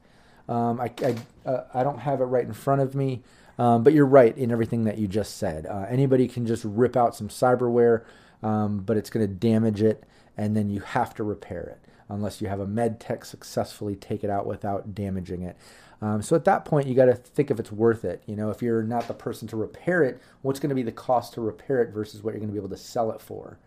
Um, 0.48 0.80
I, 0.80 0.92
I, 1.02 1.48
uh, 1.48 1.64
I 1.74 1.82
don't 1.82 1.98
have 1.98 2.20
it 2.20 2.24
right 2.24 2.44
in 2.44 2.52
front 2.52 2.80
of 2.80 2.94
me, 2.94 3.22
um, 3.58 3.82
but 3.82 3.92
you're 3.92 4.06
right 4.06 4.36
in 4.36 4.50
everything 4.50 4.84
that 4.84 4.98
you 4.98 5.08
just 5.08 5.36
said. 5.36 5.66
Uh, 5.66 5.86
anybody 5.88 6.28
can 6.28 6.46
just 6.46 6.64
rip 6.64 6.96
out 6.96 7.16
some 7.16 7.28
cyberware, 7.28 8.04
um, 8.42 8.78
but 8.78 8.96
it's 8.96 9.10
going 9.10 9.26
to 9.26 9.32
damage 9.32 9.82
it, 9.82 10.04
and 10.36 10.56
then 10.56 10.70
you 10.70 10.80
have 10.80 11.14
to 11.14 11.24
repair 11.24 11.62
it 11.62 11.90
unless 12.08 12.40
you 12.40 12.48
have 12.48 12.60
a 12.60 12.66
med 12.66 13.00
tech 13.00 13.24
successfully 13.24 13.96
take 13.96 14.22
it 14.22 14.30
out 14.30 14.46
without 14.46 14.94
damaging 14.94 15.42
it. 15.42 15.56
Um, 16.04 16.20
so 16.20 16.36
at 16.36 16.44
that 16.44 16.66
point, 16.66 16.86
you 16.86 16.94
got 16.94 17.06
to 17.06 17.14
think 17.14 17.50
if 17.50 17.58
it's 17.58 17.72
worth 17.72 18.04
it. 18.04 18.22
You 18.26 18.36
know, 18.36 18.50
if 18.50 18.60
you're 18.60 18.82
not 18.82 19.08
the 19.08 19.14
person 19.14 19.48
to 19.48 19.56
repair 19.56 20.04
it, 20.04 20.20
what's 20.42 20.60
going 20.60 20.68
to 20.68 20.74
be 20.74 20.82
the 20.82 20.92
cost 20.92 21.32
to 21.32 21.40
repair 21.40 21.80
it 21.80 21.94
versus 21.94 22.22
what 22.22 22.34
you're 22.34 22.40
going 22.40 22.50
to 22.50 22.52
be 22.52 22.58
able 22.58 22.76
to 22.76 22.76
sell 22.76 23.10
it 23.10 23.22
for. 23.22 23.58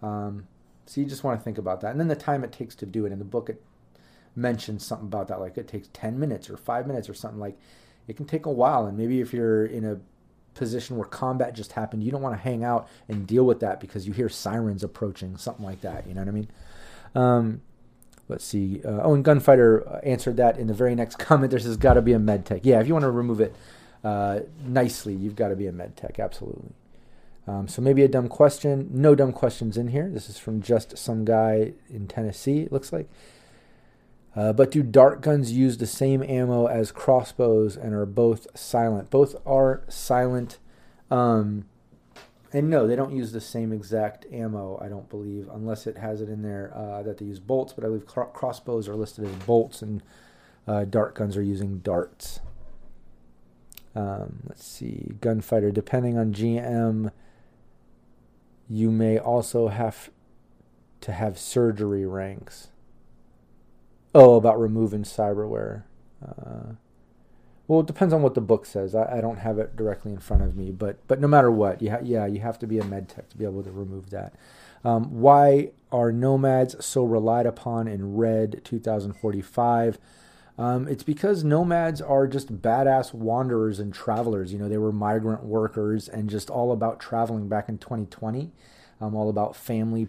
Um, 0.00 0.46
so 0.86 1.00
you 1.00 1.08
just 1.08 1.24
want 1.24 1.40
to 1.40 1.44
think 1.44 1.58
about 1.58 1.80
that, 1.80 1.90
and 1.90 1.98
then 1.98 2.06
the 2.06 2.14
time 2.14 2.44
it 2.44 2.52
takes 2.52 2.76
to 2.76 2.86
do 2.86 3.04
it. 3.04 3.10
In 3.10 3.18
the 3.18 3.24
book, 3.24 3.48
it 3.48 3.60
mentions 4.36 4.86
something 4.86 5.08
about 5.08 5.26
that, 5.26 5.40
like 5.40 5.58
it 5.58 5.66
takes 5.66 5.88
ten 5.92 6.20
minutes 6.20 6.48
or 6.48 6.56
five 6.56 6.86
minutes 6.86 7.08
or 7.08 7.14
something. 7.14 7.40
Like 7.40 7.58
it 8.06 8.16
can 8.16 8.26
take 8.26 8.46
a 8.46 8.50
while, 8.50 8.86
and 8.86 8.96
maybe 8.96 9.20
if 9.20 9.32
you're 9.32 9.66
in 9.66 9.84
a 9.84 9.98
position 10.54 10.96
where 10.96 11.06
combat 11.08 11.52
just 11.52 11.72
happened, 11.72 12.04
you 12.04 12.12
don't 12.12 12.22
want 12.22 12.36
to 12.36 12.42
hang 12.42 12.62
out 12.62 12.88
and 13.08 13.26
deal 13.26 13.44
with 13.44 13.58
that 13.58 13.80
because 13.80 14.06
you 14.06 14.12
hear 14.12 14.28
sirens 14.28 14.84
approaching, 14.84 15.36
something 15.36 15.64
like 15.64 15.80
that. 15.80 16.06
You 16.06 16.14
know 16.14 16.20
what 16.20 16.28
I 16.28 16.32
mean? 16.32 16.48
Um, 17.16 17.62
let's 18.32 18.44
see. 18.44 18.80
Uh, 18.84 19.02
oh, 19.02 19.14
and 19.14 19.24
Gunfighter 19.24 19.86
uh, 19.86 19.98
answered 19.98 20.36
that 20.38 20.58
in 20.58 20.66
the 20.66 20.74
very 20.74 20.94
next 20.94 21.16
comment. 21.18 21.50
There 21.50 21.60
says, 21.60 21.76
got 21.76 21.94
to 21.94 22.02
be 22.02 22.14
a 22.14 22.18
med 22.18 22.44
tech. 22.44 22.62
Yeah, 22.64 22.80
if 22.80 22.88
you 22.88 22.94
want 22.94 23.04
to 23.04 23.10
remove 23.10 23.40
it 23.40 23.54
uh, 24.02 24.40
nicely, 24.64 25.14
you've 25.14 25.36
got 25.36 25.48
to 25.48 25.56
be 25.56 25.66
a 25.66 25.72
med 25.72 25.96
tech. 25.96 26.18
Absolutely. 26.18 26.72
Um, 27.46 27.68
so 27.68 27.82
maybe 27.82 28.02
a 28.02 28.08
dumb 28.08 28.28
question. 28.28 28.88
No 28.92 29.14
dumb 29.14 29.32
questions 29.32 29.76
in 29.76 29.88
here. 29.88 30.08
This 30.08 30.28
is 30.28 30.38
from 30.38 30.62
just 30.62 30.96
some 30.96 31.24
guy 31.24 31.72
in 31.90 32.08
Tennessee, 32.08 32.60
it 32.60 32.72
looks 32.72 32.92
like. 32.92 33.08
Uh, 34.34 34.52
but 34.52 34.70
do 34.70 34.82
dart 34.82 35.20
guns 35.20 35.52
use 35.52 35.76
the 35.76 35.86
same 35.86 36.22
ammo 36.22 36.66
as 36.66 36.90
crossbows 36.90 37.76
and 37.76 37.94
are 37.94 38.06
both 38.06 38.46
silent? 38.56 39.10
Both 39.10 39.36
are 39.44 39.82
silent. 39.88 40.58
Um, 41.10 41.66
and 42.52 42.68
no, 42.68 42.86
they 42.86 42.96
don't 42.96 43.14
use 43.14 43.32
the 43.32 43.40
same 43.40 43.72
exact 43.72 44.26
ammo, 44.32 44.78
I 44.82 44.88
don't 44.88 45.08
believe, 45.08 45.48
unless 45.52 45.86
it 45.86 45.96
has 45.96 46.20
it 46.20 46.28
in 46.28 46.42
there 46.42 46.72
uh, 46.74 47.02
that 47.02 47.18
they 47.18 47.24
use 47.24 47.40
bolts. 47.40 47.72
But 47.72 47.84
I 47.84 47.88
believe 47.88 48.06
cr- 48.06 48.22
crossbows 48.22 48.88
are 48.88 48.94
listed 48.94 49.24
as 49.24 49.34
bolts, 49.46 49.80
and 49.80 50.02
uh, 50.66 50.84
dart 50.84 51.14
guns 51.14 51.36
are 51.36 51.42
using 51.42 51.78
darts. 51.78 52.40
Um, 53.94 54.40
let's 54.48 54.66
see, 54.66 55.12
gunfighter. 55.20 55.70
Depending 55.70 56.18
on 56.18 56.32
GM, 56.32 57.10
you 58.68 58.90
may 58.90 59.18
also 59.18 59.68
have 59.68 60.10
to 61.00 61.12
have 61.12 61.38
surgery 61.38 62.06
ranks. 62.06 62.68
Oh, 64.14 64.36
about 64.36 64.60
removing 64.60 65.04
cyberware. 65.04 65.84
Uh, 66.24 66.74
well, 67.72 67.80
it 67.80 67.86
depends 67.86 68.12
on 68.12 68.20
what 68.20 68.34
the 68.34 68.42
book 68.42 68.66
says. 68.66 68.94
I, 68.94 69.16
I, 69.16 69.20
don't 69.22 69.38
have 69.38 69.58
it 69.58 69.76
directly 69.76 70.12
in 70.12 70.18
front 70.18 70.42
of 70.42 70.54
me, 70.54 70.70
but 70.72 70.98
but 71.08 71.22
no 71.22 71.26
matter 71.26 71.50
what, 71.50 71.80
you 71.80 71.90
ha- 71.90 72.00
yeah, 72.02 72.26
you 72.26 72.40
have 72.40 72.58
to 72.58 72.66
be 72.66 72.78
a 72.78 72.84
med 72.84 73.08
tech 73.08 73.30
to 73.30 73.38
be 73.38 73.46
able 73.46 73.62
to 73.62 73.70
remove 73.70 74.10
that. 74.10 74.34
Um, 74.84 75.04
why 75.22 75.70
are 75.90 76.12
nomads 76.12 76.84
so 76.84 77.02
relied 77.02 77.46
upon 77.46 77.88
in 77.88 78.14
Red 78.14 78.60
2045? 78.62 79.98
Um, 80.58 80.86
it's 80.86 81.02
because 81.02 81.44
nomads 81.44 82.02
are 82.02 82.26
just 82.26 82.60
badass 82.60 83.14
wanderers 83.14 83.80
and 83.80 83.94
travelers. 83.94 84.52
You 84.52 84.58
know, 84.58 84.68
they 84.68 84.76
were 84.76 84.92
migrant 84.92 85.42
workers 85.42 86.10
and 86.10 86.28
just 86.28 86.50
all 86.50 86.72
about 86.72 87.00
traveling 87.00 87.48
back 87.48 87.70
in 87.70 87.78
2020, 87.78 88.52
um, 89.00 89.14
all 89.14 89.30
about 89.30 89.56
family, 89.56 90.08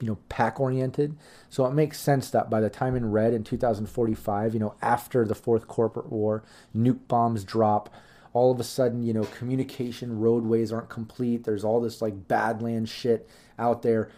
you 0.00 0.06
know, 0.06 0.18
pack 0.28 0.60
oriented. 0.60 1.16
So 1.50 1.66
it 1.66 1.72
makes 1.72 1.98
sense 1.98 2.30
that 2.30 2.50
by 2.50 2.60
the 2.60 2.70
time 2.70 2.94
in 2.94 3.10
Red 3.10 3.34
in 3.34 3.44
2045, 3.44 4.54
you 4.54 4.60
know, 4.60 4.74
after 4.80 5.24
the 5.24 5.34
fourth 5.34 5.66
corporate 5.66 6.10
war, 6.10 6.44
nuke 6.76 7.06
bombs 7.08 7.44
drop. 7.44 7.92
All 8.34 8.52
of 8.52 8.60
a 8.60 8.64
sudden, 8.64 9.02
you 9.02 9.12
know, 9.12 9.24
communication 9.24 10.20
roadways 10.20 10.72
aren't 10.72 10.90
complete. 10.90 11.44
There's 11.44 11.64
all 11.64 11.80
this 11.80 12.00
like 12.00 12.28
badland 12.28 12.88
shit 12.88 13.28
out 13.58 13.82
there. 13.82 14.10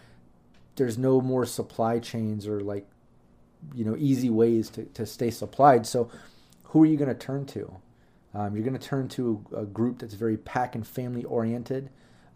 There's 0.75 0.97
no 0.97 1.21
more 1.21 1.45
supply 1.45 1.99
chains 1.99 2.45
or 2.47 2.61
like 2.61 2.87
you 3.75 3.85
know 3.85 3.95
easy 3.97 4.29
ways 4.29 4.69
to, 4.71 4.85
to 4.85 5.05
stay 5.05 5.31
supplied. 5.31 5.85
So 5.85 6.09
who 6.65 6.83
are 6.83 6.85
you 6.85 6.97
going 6.97 7.09
to 7.09 7.15
turn 7.15 7.45
to? 7.47 7.75
Um, 8.33 8.55
you're 8.55 8.63
going 8.63 8.77
to 8.77 8.87
turn 8.87 9.09
to 9.09 9.43
a, 9.51 9.57
a, 9.57 9.65
group 9.65 9.99
that's 9.99 10.13
very 10.13 10.37
pack 10.37 10.73
and 10.75 10.87
family 10.87 11.25
oriented, 11.25 11.89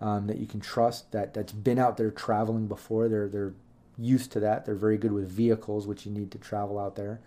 um, 0.05 0.27
that 0.27 0.37
you 0.37 0.45
can 0.45 0.59
trust, 0.59 1.11
that 1.13 1.33
that's 1.33 1.51
been 1.51 1.79
out 1.79 1.97
there 1.97 2.11
traveling 2.11 2.67
before. 2.67 3.09
They're 3.09 3.27
they're 3.27 3.53
used 3.97 4.31
to 4.33 4.39
that. 4.41 4.63
They're 4.65 4.75
very 4.75 4.97
good 4.97 5.11
with 5.11 5.27
vehicles, 5.27 5.87
which 5.87 6.05
you 6.05 6.11
need 6.11 6.29
to 6.31 6.37
travel 6.37 6.77
out 6.77 6.95
there. 6.95 7.21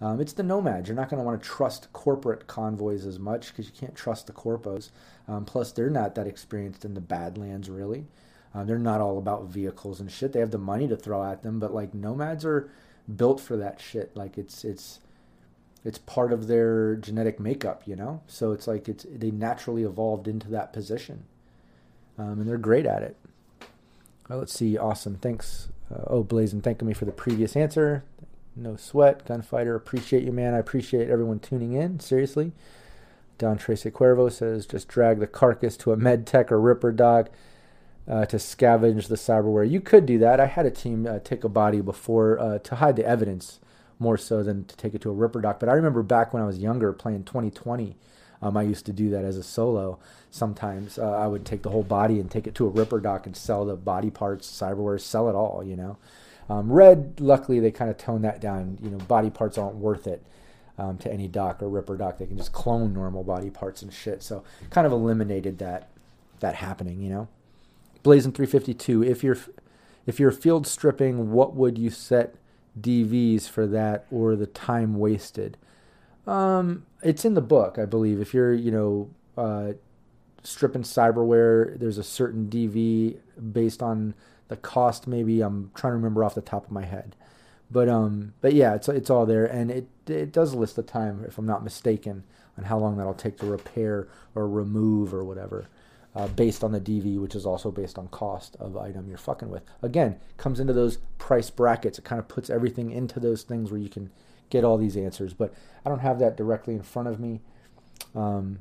Um, 0.00 0.20
it's 0.20 0.32
the 0.32 0.44
nomads. 0.44 0.88
You're 0.88 0.96
not 0.96 1.08
going 1.08 1.18
to 1.18 1.24
want 1.24 1.42
to 1.42 1.48
trust 1.48 1.92
corporate 1.92 2.46
convoys 2.46 3.06
as 3.06 3.18
much 3.18 3.48
because 3.48 3.66
you 3.66 3.72
can't 3.72 3.96
trust 3.96 4.28
the 4.28 4.32
corpos. 4.32 4.90
Um, 5.26 5.44
plus, 5.44 5.72
they're 5.72 5.90
not 5.90 6.14
that 6.14 6.28
experienced 6.28 6.84
in 6.84 6.94
the 6.94 7.00
Badlands, 7.00 7.68
really. 7.68 8.06
Uh, 8.54 8.62
they're 8.64 8.78
not 8.78 9.00
all 9.00 9.18
about 9.18 9.46
vehicles 9.46 9.98
and 9.98 10.10
shit. 10.10 10.32
They 10.32 10.40
have 10.40 10.50
the 10.50 10.58
money 10.58 10.86
to 10.88 10.96
throw 10.96 11.24
at 11.24 11.42
them, 11.42 11.58
but 11.58 11.74
like 11.74 11.92
nomads 11.92 12.44
are 12.44 12.70
built 13.16 13.40
for 13.40 13.56
that 13.56 13.80
shit. 13.80 14.16
Like 14.16 14.38
it's 14.38 14.64
it's 14.64 15.00
it's 15.84 15.98
part 15.98 16.32
of 16.32 16.46
their 16.46 16.94
genetic 16.94 17.40
makeup, 17.40 17.82
you 17.84 17.96
know. 17.96 18.20
So 18.28 18.52
it's 18.52 18.68
like 18.68 18.88
it's 18.88 19.06
they 19.08 19.32
naturally 19.32 19.82
evolved 19.82 20.28
into 20.28 20.48
that 20.50 20.72
position, 20.72 21.24
um, 22.18 22.40
and 22.40 22.48
they're 22.48 22.58
great 22.58 22.86
at 22.86 23.02
it. 23.02 23.16
Well, 24.28 24.40
let's 24.40 24.52
see. 24.52 24.78
Awesome. 24.78 25.16
Thanks. 25.16 25.68
Uh, 25.92 26.04
oh, 26.06 26.22
Blazing, 26.22 26.62
thanking 26.62 26.88
me 26.88 26.94
for 26.94 27.04
the 27.04 27.12
previous 27.12 27.56
answer. 27.56 28.04
No 28.54 28.76
sweat, 28.76 29.26
gunfighter. 29.26 29.74
Appreciate 29.74 30.24
you, 30.24 30.32
man. 30.32 30.54
I 30.54 30.58
appreciate 30.58 31.08
everyone 31.08 31.38
tuning 31.38 31.72
in. 31.72 32.00
Seriously. 32.00 32.52
Don 33.38 33.58
Tracy 33.58 33.90
Cuervo 33.90 34.30
says, 34.30 34.66
just 34.66 34.88
drag 34.88 35.18
the 35.18 35.26
carcass 35.26 35.76
to 35.78 35.92
a 35.92 35.96
med 35.96 36.26
tech 36.26 36.52
or 36.52 36.60
ripper 36.60 36.92
doc 36.92 37.28
uh, 38.08 38.24
to 38.26 38.36
scavenge 38.36 39.08
the 39.08 39.16
cyberware. 39.16 39.68
You 39.68 39.80
could 39.80 40.06
do 40.06 40.18
that. 40.18 40.38
I 40.38 40.46
had 40.46 40.66
a 40.66 40.70
team 40.70 41.06
uh, 41.06 41.18
take 41.18 41.44
a 41.44 41.48
body 41.48 41.80
before 41.80 42.38
uh, 42.38 42.58
to 42.58 42.76
hide 42.76 42.96
the 42.96 43.06
evidence 43.06 43.58
more 43.98 44.18
so 44.18 44.42
than 44.42 44.64
to 44.64 44.76
take 44.76 44.94
it 44.94 45.00
to 45.02 45.10
a 45.10 45.14
Ripper 45.14 45.40
Doc. 45.40 45.60
But 45.60 45.68
I 45.68 45.72
remember 45.72 46.02
back 46.02 46.32
when 46.32 46.42
I 46.42 46.46
was 46.46 46.58
younger 46.58 46.92
playing 46.92 47.24
2020, 47.24 47.96
um, 48.42 48.56
I 48.56 48.62
used 48.62 48.84
to 48.86 48.92
do 48.92 49.08
that 49.10 49.24
as 49.24 49.36
a 49.36 49.42
solo. 49.42 49.98
Sometimes 50.30 50.98
uh, 50.98 51.12
I 51.12 51.28
would 51.28 51.46
take 51.46 51.62
the 51.62 51.70
whole 51.70 51.84
body 51.84 52.18
and 52.18 52.30
take 52.30 52.46
it 52.46 52.54
to 52.56 52.66
a 52.66 52.70
Ripper 52.70 53.00
Doc 53.00 53.26
and 53.26 53.36
sell 53.36 53.64
the 53.64 53.76
body 53.76 54.10
parts, 54.10 54.50
cyberware, 54.50 55.00
sell 55.00 55.28
it 55.28 55.34
all, 55.34 55.62
you 55.64 55.76
know. 55.76 55.96
Um, 56.50 56.70
Red, 56.70 57.20
luckily, 57.20 57.60
they 57.60 57.70
kind 57.70 57.90
of 57.90 57.96
toned 57.96 58.24
that 58.24 58.40
down. 58.40 58.78
You 58.82 58.90
know, 58.90 58.98
body 58.98 59.30
parts 59.30 59.56
aren't 59.56 59.76
worth 59.76 60.06
it. 60.06 60.22
Um, 60.78 60.96
to 60.98 61.12
any 61.12 61.28
dock 61.28 61.62
or 61.62 61.68
ripper 61.68 61.98
doc, 61.98 62.16
they 62.16 62.24
can 62.24 62.38
just 62.38 62.52
clone 62.52 62.94
normal 62.94 63.22
body 63.22 63.50
parts 63.50 63.82
and 63.82 63.92
shit. 63.92 64.22
So 64.22 64.42
kind 64.70 64.86
of 64.86 64.92
eliminated 64.92 65.58
that 65.58 65.90
that 66.40 66.56
happening, 66.56 67.00
you 67.00 67.10
know. 67.10 67.28
Blazing 68.02 68.32
352. 68.32 69.04
If 69.04 69.22
you're 69.22 69.36
if 70.06 70.18
you're 70.18 70.32
field 70.32 70.66
stripping, 70.66 71.30
what 71.30 71.54
would 71.54 71.78
you 71.78 71.90
set 71.90 72.34
DVs 72.80 73.48
for 73.48 73.66
that 73.66 74.06
or 74.10 74.34
the 74.34 74.46
time 74.46 74.98
wasted? 74.98 75.58
Um, 76.26 76.86
it's 77.02 77.24
in 77.24 77.34
the 77.34 77.40
book, 77.40 77.78
I 77.78 77.84
believe. 77.84 78.20
If 78.20 78.32
you're, 78.34 78.54
you 78.54 78.70
know, 78.70 79.10
uh, 79.36 79.72
stripping 80.42 80.82
cyberware, 80.82 81.78
there's 81.78 81.98
a 81.98 82.04
certain 82.04 82.48
DV 82.48 83.16
based 83.52 83.82
on 83.82 84.14
the 84.48 84.56
cost. 84.56 85.06
Maybe 85.06 85.40
I'm 85.40 85.70
trying 85.74 85.92
to 85.92 85.96
remember 85.96 86.24
off 86.24 86.34
the 86.34 86.40
top 86.40 86.66
of 86.66 86.70
my 86.70 86.84
head, 86.84 87.16
but 87.70 87.88
um, 87.88 88.34
but 88.40 88.52
yeah, 88.52 88.74
it's 88.74 88.88
it's 88.88 89.10
all 89.10 89.26
there, 89.26 89.46
and 89.46 89.70
it 89.70 89.88
it 90.06 90.32
does 90.32 90.54
list 90.54 90.76
the 90.76 90.82
time, 90.82 91.24
if 91.26 91.38
I'm 91.38 91.46
not 91.46 91.64
mistaken, 91.64 92.24
on 92.58 92.64
how 92.64 92.78
long 92.78 92.96
that'll 92.96 93.14
take 93.14 93.38
to 93.38 93.46
repair 93.46 94.08
or 94.34 94.48
remove 94.48 95.14
or 95.14 95.24
whatever 95.24 95.66
uh, 96.14 96.28
based 96.28 96.62
on 96.62 96.72
the 96.72 96.80
DV, 96.80 97.18
which 97.20 97.34
is 97.34 97.46
also 97.46 97.70
based 97.70 97.98
on 97.98 98.08
cost 98.08 98.56
of 98.60 98.76
item 98.76 99.08
you're 99.08 99.18
fucking 99.18 99.48
with. 99.48 99.62
Again, 99.80 100.20
comes 100.36 100.60
into 100.60 100.72
those 100.72 100.98
price 101.18 101.50
brackets. 101.50 101.98
It 101.98 102.04
kind 102.04 102.18
of 102.18 102.28
puts 102.28 102.50
everything 102.50 102.90
into 102.90 103.18
those 103.18 103.42
things 103.42 103.70
where 103.70 103.80
you 103.80 103.88
can 103.88 104.10
get 104.52 104.64
all 104.64 104.76
these 104.76 104.96
answers. 104.96 105.32
But 105.32 105.52
I 105.84 105.88
don't 105.88 106.00
have 106.00 106.18
that 106.18 106.36
directly 106.36 106.74
in 106.74 106.82
front 106.82 107.08
of 107.08 107.18
me. 107.18 107.40
Um, 108.14 108.58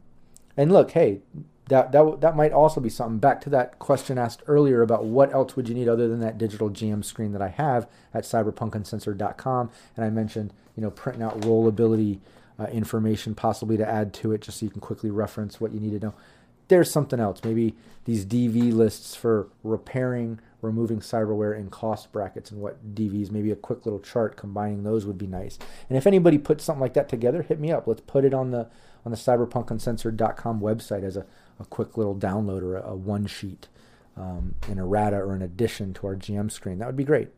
and 0.55 0.71
look, 0.71 0.91
hey, 0.91 1.19
that 1.67 1.91
that 1.91 2.21
that 2.21 2.35
might 2.35 2.51
also 2.51 2.81
be 2.81 2.89
something. 2.89 3.19
Back 3.19 3.41
to 3.41 3.49
that 3.51 3.77
question 3.77 4.17
asked 4.17 4.41
earlier 4.47 4.81
about 4.81 5.05
what 5.05 5.33
else 5.33 5.55
would 5.55 5.69
you 5.69 5.75
need 5.75 5.87
other 5.87 6.07
than 6.07 6.19
that 6.21 6.37
digital 6.37 6.69
GM 6.69 7.03
screen 7.03 7.33
that 7.33 7.41
I 7.41 7.49
have 7.49 7.87
at 8.13 8.23
cyberpunkuncensored.com, 8.23 9.69
and 9.95 10.05
I 10.05 10.09
mentioned 10.09 10.53
you 10.75 10.81
know 10.81 10.91
printing 10.91 11.23
out 11.23 11.41
rollability 11.41 12.19
uh, 12.59 12.65
information 12.65 13.35
possibly 13.35 13.77
to 13.77 13.87
add 13.87 14.13
to 14.15 14.31
it 14.31 14.41
just 14.41 14.59
so 14.59 14.65
you 14.65 14.71
can 14.71 14.81
quickly 14.81 15.09
reference 15.09 15.59
what 15.59 15.71
you 15.71 15.79
need 15.79 15.99
to 15.99 16.07
know 16.07 16.13
there's 16.71 16.89
something 16.89 17.19
else. 17.19 17.41
Maybe 17.43 17.75
these 18.05 18.25
DV 18.25 18.73
lists 18.73 19.13
for 19.13 19.49
repairing, 19.61 20.39
removing 20.61 20.99
cyberware 20.99 21.57
in 21.57 21.69
cost 21.69 22.11
brackets 22.11 22.51
and 22.51 22.61
what 22.61 22.95
DVs, 22.95 23.31
maybe 23.31 23.51
a 23.51 23.55
quick 23.55 23.85
little 23.85 23.99
chart 23.99 24.37
combining 24.37 24.83
those 24.83 25.05
would 25.05 25.17
be 25.17 25.27
nice. 25.27 25.57
And 25.89 25.97
if 25.97 26.05
anybody 26.05 26.37
puts 26.37 26.63
something 26.63 26.81
like 26.81 26.93
that 26.93 27.09
together, 27.09 27.41
hit 27.41 27.59
me 27.59 27.71
up. 27.71 27.87
Let's 27.87 28.01
put 28.01 28.25
it 28.25 28.33
on 28.33 28.51
the 28.51 28.69
on 29.03 29.11
the 29.11 29.17
cyberpunkuncensored.com 29.17 30.61
website 30.61 31.03
as 31.03 31.17
a, 31.17 31.25
a 31.59 31.65
quick 31.65 31.97
little 31.97 32.15
download 32.15 32.61
or 32.61 32.77
a, 32.77 32.91
a 32.91 32.95
one 32.95 33.25
sheet, 33.25 33.67
um, 34.15 34.53
an 34.67 34.77
errata 34.77 35.17
or 35.17 35.33
an 35.33 35.41
addition 35.41 35.93
to 35.95 36.07
our 36.07 36.15
GM 36.15 36.51
screen. 36.51 36.77
That 36.77 36.85
would 36.85 36.95
be 36.95 37.03
great. 37.03 37.29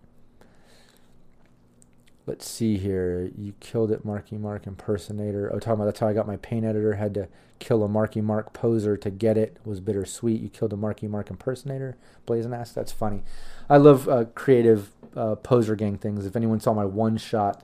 Let's 2.25 2.47
see 2.47 2.77
here. 2.77 3.31
You 3.37 3.53
killed 3.59 3.91
it, 3.91 4.05
Marky 4.05 4.37
Mark 4.37 4.65
impersonator. 4.65 5.49
Oh, 5.53 5.59
talking 5.59 5.73
about 5.73 5.85
that's 5.85 5.99
how 5.99 6.07
I 6.07 6.13
got 6.13 6.27
my 6.27 6.37
paint 6.37 6.65
editor. 6.65 6.93
Had 6.93 7.13
to 7.15 7.27
kill 7.63 7.81
a 7.81 7.87
Marky 7.87 8.19
Mark 8.19 8.51
poser 8.51 8.97
to 8.97 9.09
get 9.09 9.37
it. 9.37 9.57
was 9.63 9.79
bittersweet. 9.79 10.41
You 10.41 10.49
killed 10.49 10.73
a 10.73 10.77
Marky 10.77 11.07
Mark 11.07 11.29
impersonator. 11.29 11.95
Blazing 12.25 12.53
ass. 12.53 12.73
That's 12.73 12.91
funny. 12.91 13.23
I 13.69 13.77
love 13.77 14.09
uh, 14.09 14.25
creative 14.35 14.91
uh, 15.15 15.35
poser 15.35 15.75
gang 15.75 15.97
things. 15.97 16.25
If 16.25 16.35
anyone 16.35 16.59
saw 16.59 16.73
my 16.73 16.83
one 16.83 17.15
shot 17.15 17.63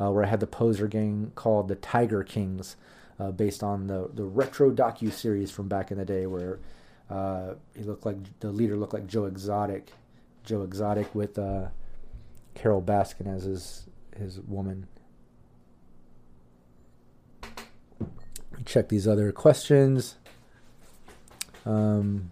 uh, 0.00 0.10
where 0.10 0.24
I 0.24 0.26
had 0.26 0.40
the 0.40 0.48
poser 0.48 0.88
gang 0.88 1.30
called 1.36 1.68
the 1.68 1.76
Tiger 1.76 2.24
Kings, 2.24 2.76
uh, 3.18 3.30
based 3.30 3.62
on 3.62 3.86
the 3.86 4.10
the 4.12 4.24
retro 4.24 4.70
docu 4.70 5.12
series 5.12 5.50
from 5.50 5.68
back 5.68 5.90
in 5.90 5.96
the 5.96 6.04
day, 6.04 6.26
where 6.26 6.58
uh, 7.08 7.54
he 7.74 7.84
looked 7.84 8.04
like 8.04 8.16
the 8.40 8.50
leader 8.50 8.76
looked 8.76 8.92
like 8.94 9.06
Joe 9.06 9.26
Exotic, 9.26 9.92
Joe 10.44 10.62
Exotic 10.62 11.14
with 11.14 11.38
uh, 11.38 11.68
Carole 12.54 12.82
Baskin 12.82 13.32
as 13.32 13.44
his 13.44 13.86
his 14.18 14.40
woman. 14.40 14.88
Check 18.64 18.88
these 18.88 19.06
other 19.06 19.32
questions. 19.32 20.16
Um, 21.64 22.30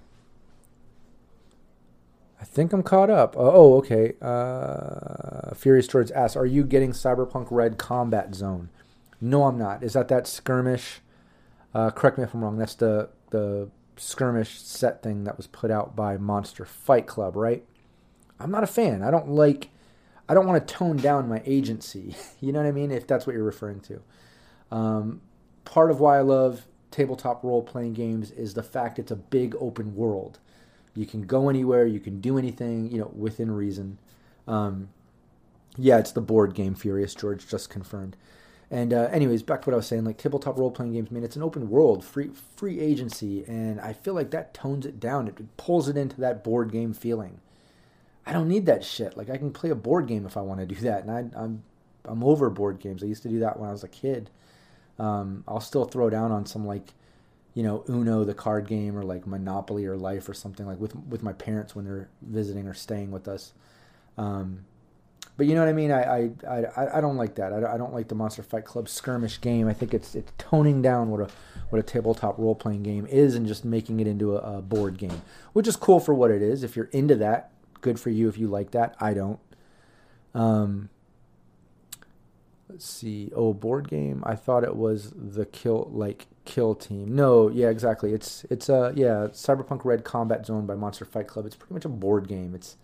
I 2.41 2.45
think 2.45 2.73
I'm 2.73 2.83
caught 2.83 3.11
up. 3.11 3.37
Oh, 3.37 3.51
oh 3.51 3.77
okay. 3.79 4.15
Uh, 4.21 5.55
Furious 5.55 5.87
George 5.87 6.11
asks, 6.13 6.37
"Are 6.37 6.47
you 6.47 6.65
getting 6.65 6.93
Cyberpunk 6.93 7.49
Red 7.51 7.79
Combat 7.79 8.35
Zone?" 8.35 8.71
No, 9.21 9.45
I'm 9.45 9.59
not. 9.59 9.83
Is 9.83 9.95
that 9.95 10.09
that 10.09 10.27
skirmish? 10.27 11.01
Uh, 11.75 11.91
correct 11.91 12.19
me 12.19 12.25
if 12.25 12.35
I'm 12.35 12.45
wrong. 12.45 12.59
That's 12.59 12.75
the 12.75 13.11
the 13.31 13.69
skirmish 13.97 14.61
set 14.61 15.03
thing 15.03 15.25
that 15.25 15.37
was 15.37 15.47
put 15.47 15.71
out 15.71 15.95
by 15.95 16.17
Monster 16.17 16.65
Fight 16.65 17.07
Club, 17.07 17.37
right? 17.37 17.65
I'm 18.39 18.51
not 18.51 18.65
a 18.65 18.69
fan. 18.69 19.03
I 19.03 19.11
don't 19.11 19.29
like 19.29 19.71
I 20.29 20.35
don't 20.35 20.47
want 20.47 20.67
to 20.67 20.75
tone 20.75 20.97
down 20.97 21.29
my 21.29 21.43
agency. 21.45 22.15
You 22.41 22.53
know 22.53 22.61
what 22.61 22.69
I 22.69 22.73
mean? 22.73 22.91
If 22.91 23.07
that's 23.07 23.27
what 23.27 23.35
you're 23.35 23.43
referring 23.43 23.81
to. 23.81 24.03
Um, 24.71 25.23
part 25.65 25.91
of 25.91 26.01
why 26.01 26.19
I 26.19 26.23
love 26.23 26.67
tabletop 26.91 27.43
role 27.43 27.63
playing 27.63 27.95
games 27.95 28.31
is 28.31 28.55
the 28.55 28.63
fact 28.63 28.99
it's 28.99 29.11
a 29.11 29.17
big 29.17 29.55
open 29.59 29.95
world. 29.95 30.39
You 30.95 31.07
can 31.07 31.23
go 31.23 31.49
anywhere, 31.49 31.87
you 31.87 32.01
can 32.01 32.21
do 32.21 32.39
anything, 32.39 32.91
you 32.91 32.99
know, 32.99 33.11
within 33.17 33.51
reason. 33.51 33.99
Um, 34.47 34.91
yeah, 35.77 35.99
it's 35.99 36.13
the 36.13 36.21
board 36.21 36.55
game 36.55 36.75
Furious 36.75 37.15
George 37.15 37.49
just 37.49 37.69
confirmed. 37.69 38.17
And 38.71 38.93
uh, 38.93 39.09
anyways, 39.13 39.43
back 39.43 39.63
to 39.63 39.69
what 39.69 39.75
I 39.75 39.77
was 39.77 39.87
saying, 39.87 40.05
like 40.05 40.19
tabletop 40.19 40.59
role 40.59 40.71
playing 40.71 40.93
games, 40.93 41.11
man, 41.11 41.25
it's 41.25 41.37
an 41.37 41.43
open 41.43 41.69
world, 41.69 42.05
free 42.05 42.31
free 42.57 42.81
agency, 42.81 43.45
and 43.47 43.81
I 43.81 43.93
feel 43.93 44.15
like 44.15 44.31
that 44.31 44.55
tones 44.55 44.87
it 44.87 44.99
down. 44.99 45.29
It 45.29 45.57
pulls 45.57 45.89
it 45.89 45.97
into 45.97 46.21
that 46.21 46.43
board 46.43 46.73
game 46.73 46.93
feeling. 46.93 47.41
I 48.27 48.33
don't 48.33 48.49
need 48.49 48.67
that 48.67 48.85
shit. 48.85 49.17
Like 49.17 49.29
I 49.29 49.37
can 49.37 49.53
play 49.53 49.71
a 49.71 49.75
board 49.75 50.07
game 50.07 50.25
if 50.27 50.37
I 50.37 50.41
want 50.41 50.61
to 50.61 50.67
do 50.67 50.77
that, 50.77 51.05
and 51.05 51.11
I, 51.11 51.41
I'm, 51.41 51.63
I'm 52.05 52.25
over 52.25 52.49
board 52.51 52.81
games. 52.81 53.03
I 53.03 53.07
used 53.07 53.23
to 53.25 53.29
do 53.29 53.41
that 53.41 53.59
when 53.59 53.69
I 53.69 53.73
was 53.73 53.85
a 53.85 53.89
kid. 53.89 54.31
Um, 54.99 55.45
I'll 55.49 55.61
still 55.61 55.85
throw 55.85 56.09
down 56.11 56.31
on 56.33 56.47
some 56.47 56.67
like 56.67 56.95
you 57.55 57.63
know, 57.63 57.85
Uno, 57.89 58.25
the 58.25 58.35
card 58.35 58.67
game, 58.67 58.99
or 58.99 59.05
like 59.05 59.27
Monopoly 59.27 59.87
or 59.87 59.97
Life 59.97 60.29
or 60.29 60.35
something 60.35 60.67
like 60.67 60.79
with 60.79 60.95
with 61.09 61.23
my 61.23 61.33
parents 61.33 61.75
when 61.75 61.85
they're 61.85 62.09
visiting 62.21 62.67
or 62.67 62.75
staying 62.75 63.13
with 63.13 63.29
us. 63.29 63.53
Um, 64.19 64.65
but 65.37 65.47
you 65.47 65.55
know 65.55 65.61
what 65.61 65.69
I 65.69 65.73
mean? 65.73 65.93
I 65.93 66.31
I, 66.47 66.65
I, 66.77 66.99
I 66.99 67.01
don't 67.01 67.17
like 67.17 67.37
that. 67.37 67.53
I, 67.53 67.75
I 67.75 67.79
don't 67.79 67.95
like 67.95 68.09
the 68.09 68.17
Monster 68.17 68.43
Fight 68.43 68.65
Club 68.65 68.89
skirmish 68.89 69.41
game. 69.41 69.69
I 69.69 69.73
think 69.73 69.95
it's 69.95 70.17
it's 70.17 70.33
toning 70.37 70.83
down 70.83 71.11
what 71.11 71.21
a 71.21 71.29
what 71.71 71.79
a 71.79 71.83
tabletop 71.83 72.39
role 72.39 72.57
playing 72.57 72.83
game 72.83 73.07
is 73.07 73.37
and 73.37 73.47
just 73.47 73.65
making 73.65 74.01
it 74.01 74.09
into 74.09 74.37
a, 74.37 74.59
a 74.59 74.63
board 74.63 74.99
game, 74.99 75.23
which 75.53 75.69
is 75.69 75.77
cool 75.77 76.01
for 76.01 76.13
what 76.13 76.33
it 76.33 76.43
is. 76.43 76.65
If 76.65 76.75
you're 76.75 76.87
into 76.87 77.15
that, 77.17 77.53
good 77.81 78.01
for 78.01 78.11
you. 78.11 78.29
If 78.29 78.37
you 78.37 78.49
like 78.49 78.73
that, 78.73 78.97
I 79.01 79.15
don't. 79.15 79.39
Um, 80.35 80.91
Oh, 83.35 83.53
board 83.53 83.89
game. 83.89 84.23
I 84.27 84.37
thought 84.37 84.65
it 84.65 84.77
was 84.77 85.13
the 85.17 85.47
kill 85.47 85.89
like 85.93 86.27
kill 86.45 86.75
team. 86.75 87.15
No, 87.15 87.49
yeah, 87.49 87.69
exactly. 87.69 88.13
It's 88.13 88.45
it's 88.51 88.69
a 88.69 88.77
uh, 88.77 88.93
yeah, 88.95 89.29
Cyberpunk 89.33 89.85
Red 89.85 90.05
Combat 90.05 90.45
Zone 90.47 90.67
by 90.67 90.75
Monster 90.75 91.05
Fight 91.05 91.29
Club. 91.29 91.47
It's 91.47 91.57
pretty 91.57 91.75
much 91.75 91.85
a 91.85 91.89
board 91.89 92.29
game. 92.29 92.55
It's 92.55 92.77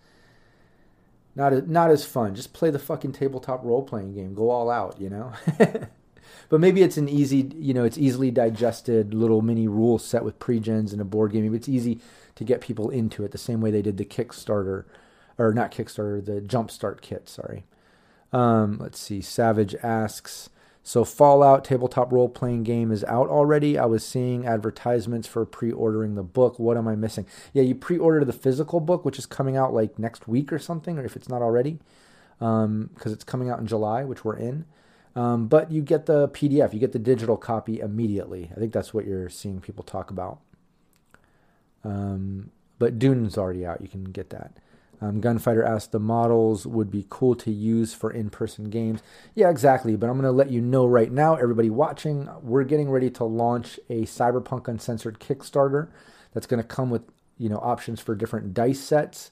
not 1.35 1.53
a, 1.53 1.61
not 1.69 1.91
as 1.91 2.05
fun. 2.05 2.35
Just 2.35 2.53
play 2.53 2.69
the 2.69 2.79
fucking 2.79 3.13
tabletop 3.13 3.63
role 3.63 3.83
playing 3.83 4.13
game. 4.13 4.33
Go 4.33 4.49
all 4.49 4.69
out, 4.69 4.99
you 4.99 5.09
know. 5.09 5.31
but 6.49 6.59
maybe 6.59 6.81
it's 6.81 6.97
an 6.97 7.07
easy, 7.07 7.51
you 7.55 7.73
know, 7.73 7.85
it's 7.85 7.97
easily 7.97 8.31
digested 8.31 9.13
little 9.13 9.41
mini 9.41 9.67
rule 9.67 9.97
set 9.97 10.23
with 10.25 10.39
pre-gens 10.39 10.91
and 10.91 11.01
a 11.01 11.05
board 11.05 11.31
game. 11.31 11.43
Maybe 11.43 11.57
it's 11.57 11.69
easy 11.69 12.01
to 12.35 12.43
get 12.43 12.61
people 12.61 12.89
into 12.89 13.23
it 13.23 13.31
the 13.31 13.37
same 13.37 13.61
way 13.61 13.71
they 13.71 13.81
did 13.81 13.97
the 13.97 14.05
Kickstarter, 14.05 14.85
or 15.37 15.53
not 15.53 15.71
Kickstarter, 15.71 16.23
the 16.23 16.41
Jumpstart 16.41 17.01
kit. 17.01 17.29
Sorry. 17.29 17.63
Um, 18.33 18.77
let's 18.79 18.99
see. 18.99 19.21
Savage 19.21 19.75
asks, 19.83 20.49
so 20.83 21.03
Fallout 21.03 21.63
tabletop 21.63 22.11
role 22.11 22.29
playing 22.29 22.63
game 22.63 22.91
is 22.91 23.03
out 23.03 23.29
already. 23.29 23.77
I 23.77 23.85
was 23.85 24.05
seeing 24.05 24.45
advertisements 24.45 25.27
for 25.27 25.45
pre-ordering 25.45 26.15
the 26.15 26.23
book. 26.23 26.57
What 26.57 26.77
am 26.77 26.87
I 26.87 26.95
missing? 26.95 27.27
Yeah, 27.53 27.63
you 27.63 27.75
pre-order 27.75 28.25
the 28.25 28.33
physical 28.33 28.79
book, 28.79 29.05
which 29.05 29.19
is 29.19 29.25
coming 29.25 29.55
out 29.55 29.73
like 29.73 29.99
next 29.99 30.27
week 30.27 30.51
or 30.51 30.59
something, 30.59 30.97
or 30.97 31.05
if 31.05 31.15
it's 31.15 31.29
not 31.29 31.41
already, 31.41 31.79
because 32.39 32.65
um, 32.65 32.89
it's 33.03 33.23
coming 33.23 33.49
out 33.49 33.59
in 33.59 33.67
July, 33.67 34.03
which 34.03 34.25
we're 34.25 34.37
in. 34.37 34.65
Um, 35.15 35.47
but 35.47 35.71
you 35.71 35.81
get 35.81 36.05
the 36.05 36.29
PDF, 36.29 36.73
you 36.73 36.79
get 36.79 36.93
the 36.93 36.99
digital 36.99 37.37
copy 37.37 37.79
immediately. 37.79 38.49
I 38.55 38.59
think 38.59 38.71
that's 38.71 38.93
what 38.93 39.05
you're 39.05 39.29
seeing 39.29 39.59
people 39.59 39.83
talk 39.83 40.09
about. 40.09 40.39
Um, 41.83 42.51
but 42.79 42.97
Dune's 42.97 43.37
already 43.37 43.65
out. 43.65 43.81
You 43.81 43.87
can 43.87 44.05
get 44.05 44.29
that. 44.29 44.53
Um, 45.01 45.19
Gunfighter 45.19 45.65
asked, 45.65 45.91
the 45.91 45.99
models 45.99 46.67
would 46.67 46.91
be 46.91 47.07
cool 47.09 47.33
to 47.35 47.51
use 47.51 47.93
for 47.93 48.11
in 48.11 48.29
person 48.29 48.69
games. 48.69 49.01
Yeah, 49.33 49.49
exactly. 49.49 49.95
But 49.95 50.09
I'm 50.09 50.13
going 50.13 50.25
to 50.25 50.31
let 50.31 50.51
you 50.51 50.61
know 50.61 50.85
right 50.85 51.11
now, 51.11 51.35
everybody 51.35 51.71
watching, 51.71 52.29
we're 52.43 52.63
getting 52.63 52.91
ready 52.91 53.09
to 53.11 53.23
launch 53.23 53.79
a 53.89 54.03
Cyberpunk 54.03 54.67
Uncensored 54.67 55.19
Kickstarter 55.19 55.89
that's 56.33 56.45
going 56.45 56.61
to 56.61 56.67
come 56.67 56.91
with 56.91 57.01
you 57.37 57.49
know 57.49 57.57
options 57.57 57.99
for 57.99 58.13
different 58.13 58.53
dice 58.53 58.79
sets 58.79 59.31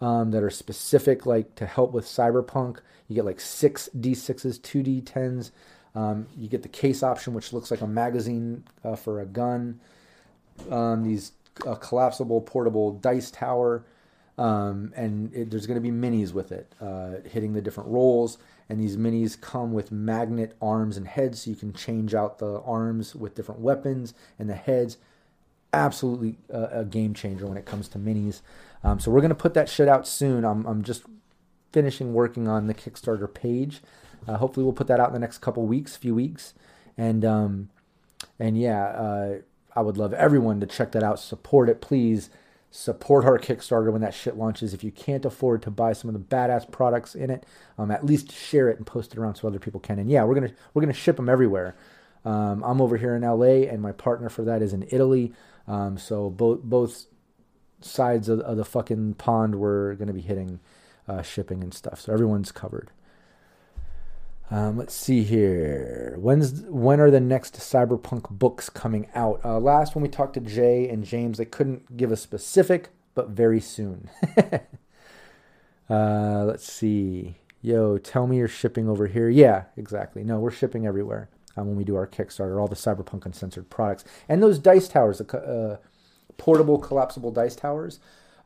um, 0.00 0.30
that 0.32 0.42
are 0.42 0.50
specific, 0.50 1.24
like 1.24 1.54
to 1.54 1.66
help 1.66 1.92
with 1.92 2.04
Cyberpunk. 2.04 2.80
You 3.08 3.14
get 3.14 3.24
like 3.24 3.40
six 3.40 3.88
D6s, 3.98 4.60
two 4.62 4.82
D10s. 4.82 5.50
Um, 5.94 6.26
you 6.36 6.48
get 6.48 6.62
the 6.62 6.68
case 6.68 7.02
option, 7.02 7.32
which 7.32 7.54
looks 7.54 7.70
like 7.70 7.80
a 7.80 7.86
magazine 7.86 8.64
uh, 8.84 8.96
for 8.96 9.20
a 9.20 9.26
gun. 9.26 9.80
Um, 10.70 11.04
these 11.04 11.32
uh, 11.66 11.74
collapsible 11.76 12.42
portable 12.42 12.92
dice 12.92 13.30
tower. 13.30 13.84
Um, 14.38 14.92
and 14.94 15.34
it, 15.34 15.50
there's 15.50 15.66
going 15.66 15.82
to 15.82 15.90
be 15.90 15.90
minis 15.90 16.32
with 16.32 16.52
it, 16.52 16.74
uh, 16.80 17.28
hitting 17.28 17.54
the 17.54 17.62
different 17.62 17.88
roles. 17.88 18.38
And 18.68 18.78
these 18.78 18.96
minis 18.96 19.40
come 19.40 19.72
with 19.72 19.90
magnet 19.90 20.56
arms 20.60 20.96
and 20.96 21.06
heads, 21.06 21.42
so 21.42 21.50
you 21.50 21.56
can 21.56 21.72
change 21.72 22.14
out 22.14 22.38
the 22.38 22.60
arms 22.60 23.14
with 23.14 23.34
different 23.34 23.60
weapons 23.60 24.12
and 24.38 24.50
the 24.50 24.54
heads. 24.54 24.98
Absolutely 25.72 26.36
a, 26.50 26.80
a 26.80 26.84
game 26.84 27.14
changer 27.14 27.46
when 27.46 27.56
it 27.56 27.64
comes 27.64 27.88
to 27.88 27.98
minis. 27.98 28.40
Um, 28.84 29.00
so 29.00 29.10
we're 29.10 29.20
going 29.20 29.30
to 29.30 29.34
put 29.34 29.54
that 29.54 29.68
shit 29.68 29.88
out 29.88 30.06
soon. 30.06 30.44
I'm, 30.44 30.66
I'm 30.66 30.82
just 30.82 31.04
finishing 31.72 32.12
working 32.12 32.48
on 32.48 32.66
the 32.66 32.74
Kickstarter 32.74 33.32
page. 33.32 33.82
Uh, 34.26 34.36
hopefully, 34.36 34.64
we'll 34.64 34.72
put 34.72 34.86
that 34.88 35.00
out 35.00 35.08
in 35.08 35.12
the 35.14 35.18
next 35.20 35.38
couple 35.38 35.64
weeks, 35.66 35.96
few 35.96 36.14
weeks, 36.14 36.54
and 36.96 37.24
um, 37.24 37.68
and 38.38 38.58
yeah, 38.58 38.86
uh, 38.86 39.38
I 39.74 39.82
would 39.82 39.96
love 39.96 40.12
everyone 40.14 40.58
to 40.60 40.66
check 40.66 40.92
that 40.92 41.02
out, 41.02 41.20
support 41.20 41.68
it, 41.68 41.80
please 41.80 42.30
support 42.70 43.24
our 43.24 43.38
Kickstarter 43.38 43.90
when 43.90 44.02
that 44.02 44.14
shit 44.14 44.36
launches. 44.36 44.74
If 44.74 44.84
you 44.84 44.90
can't 44.90 45.24
afford 45.24 45.62
to 45.62 45.70
buy 45.70 45.92
some 45.92 46.08
of 46.08 46.14
the 46.14 46.20
badass 46.36 46.70
products 46.70 47.14
in 47.14 47.30
it, 47.30 47.46
um, 47.78 47.90
at 47.90 48.04
least 48.04 48.32
share 48.32 48.68
it 48.68 48.76
and 48.76 48.86
post 48.86 49.12
it 49.12 49.18
around 49.18 49.36
so 49.36 49.48
other 49.48 49.58
people 49.58 49.80
can. 49.80 49.98
And 49.98 50.10
yeah, 50.10 50.24
we're 50.24 50.34
gonna 50.34 50.52
we're 50.74 50.82
gonna 50.82 50.92
ship 50.92 51.16
them 51.16 51.28
everywhere. 51.28 51.74
Um, 52.24 52.62
I'm 52.64 52.80
over 52.80 52.96
here 52.96 53.14
in 53.14 53.22
LA, 53.22 53.68
and 53.70 53.80
my 53.80 53.92
partner 53.92 54.28
for 54.28 54.42
that 54.42 54.62
is 54.62 54.72
in 54.72 54.86
Italy. 54.90 55.32
Um, 55.68 55.96
so 55.96 56.30
both 56.30 56.62
both 56.62 57.06
sides 57.80 58.28
of, 58.28 58.40
of, 58.40 58.56
the 58.56 58.64
fucking 58.64 59.14
pond 59.14 59.56
we're 59.56 59.94
gonna 59.94 60.12
be 60.12 60.20
hitting 60.20 60.60
uh, 61.08 61.22
shipping 61.22 61.62
and 61.62 61.72
stuff. 61.72 62.00
So 62.00 62.12
everyone's 62.12 62.52
covered. 62.52 62.90
Um, 64.50 64.78
let's 64.78 64.94
see 64.94 65.24
here. 65.24 66.16
When's 66.18 66.62
when 66.62 67.00
are 67.00 67.10
the 67.10 67.20
next 67.20 67.54
cyberpunk 67.54 68.30
books 68.30 68.70
coming 68.70 69.08
out? 69.14 69.40
Uh, 69.44 69.58
last 69.58 69.94
when 69.94 70.02
we 70.02 70.08
talked 70.08 70.34
to 70.34 70.40
Jay 70.40 70.88
and 70.88 71.04
James, 71.04 71.38
they 71.38 71.44
couldn't 71.44 71.96
give 71.96 72.12
a 72.12 72.16
specific, 72.16 72.90
but 73.14 73.30
very 73.30 73.60
soon. 73.60 74.08
uh, 75.90 76.44
let's 76.44 76.70
see. 76.70 77.36
Yo, 77.60 77.98
tell 77.98 78.28
me 78.28 78.36
you're 78.36 78.46
shipping 78.46 78.88
over 78.88 79.08
here. 79.08 79.28
Yeah, 79.28 79.64
exactly. 79.76 80.22
No, 80.22 80.38
we're 80.38 80.52
shipping 80.52 80.86
everywhere 80.86 81.28
um, 81.56 81.66
when 81.66 81.76
we 81.76 81.82
do 81.82 81.96
our 81.96 82.06
Kickstarter. 82.06 82.60
All 82.60 82.68
the 82.68 82.76
cyberpunk 82.76 83.26
uncensored 83.26 83.68
products 83.68 84.04
and 84.28 84.40
those 84.40 84.60
dice 84.60 84.86
towers, 84.86 85.18
the 85.18 85.38
uh, 85.38 85.76
portable 86.36 86.78
collapsible 86.78 87.32
dice 87.32 87.56
towers. 87.56 87.98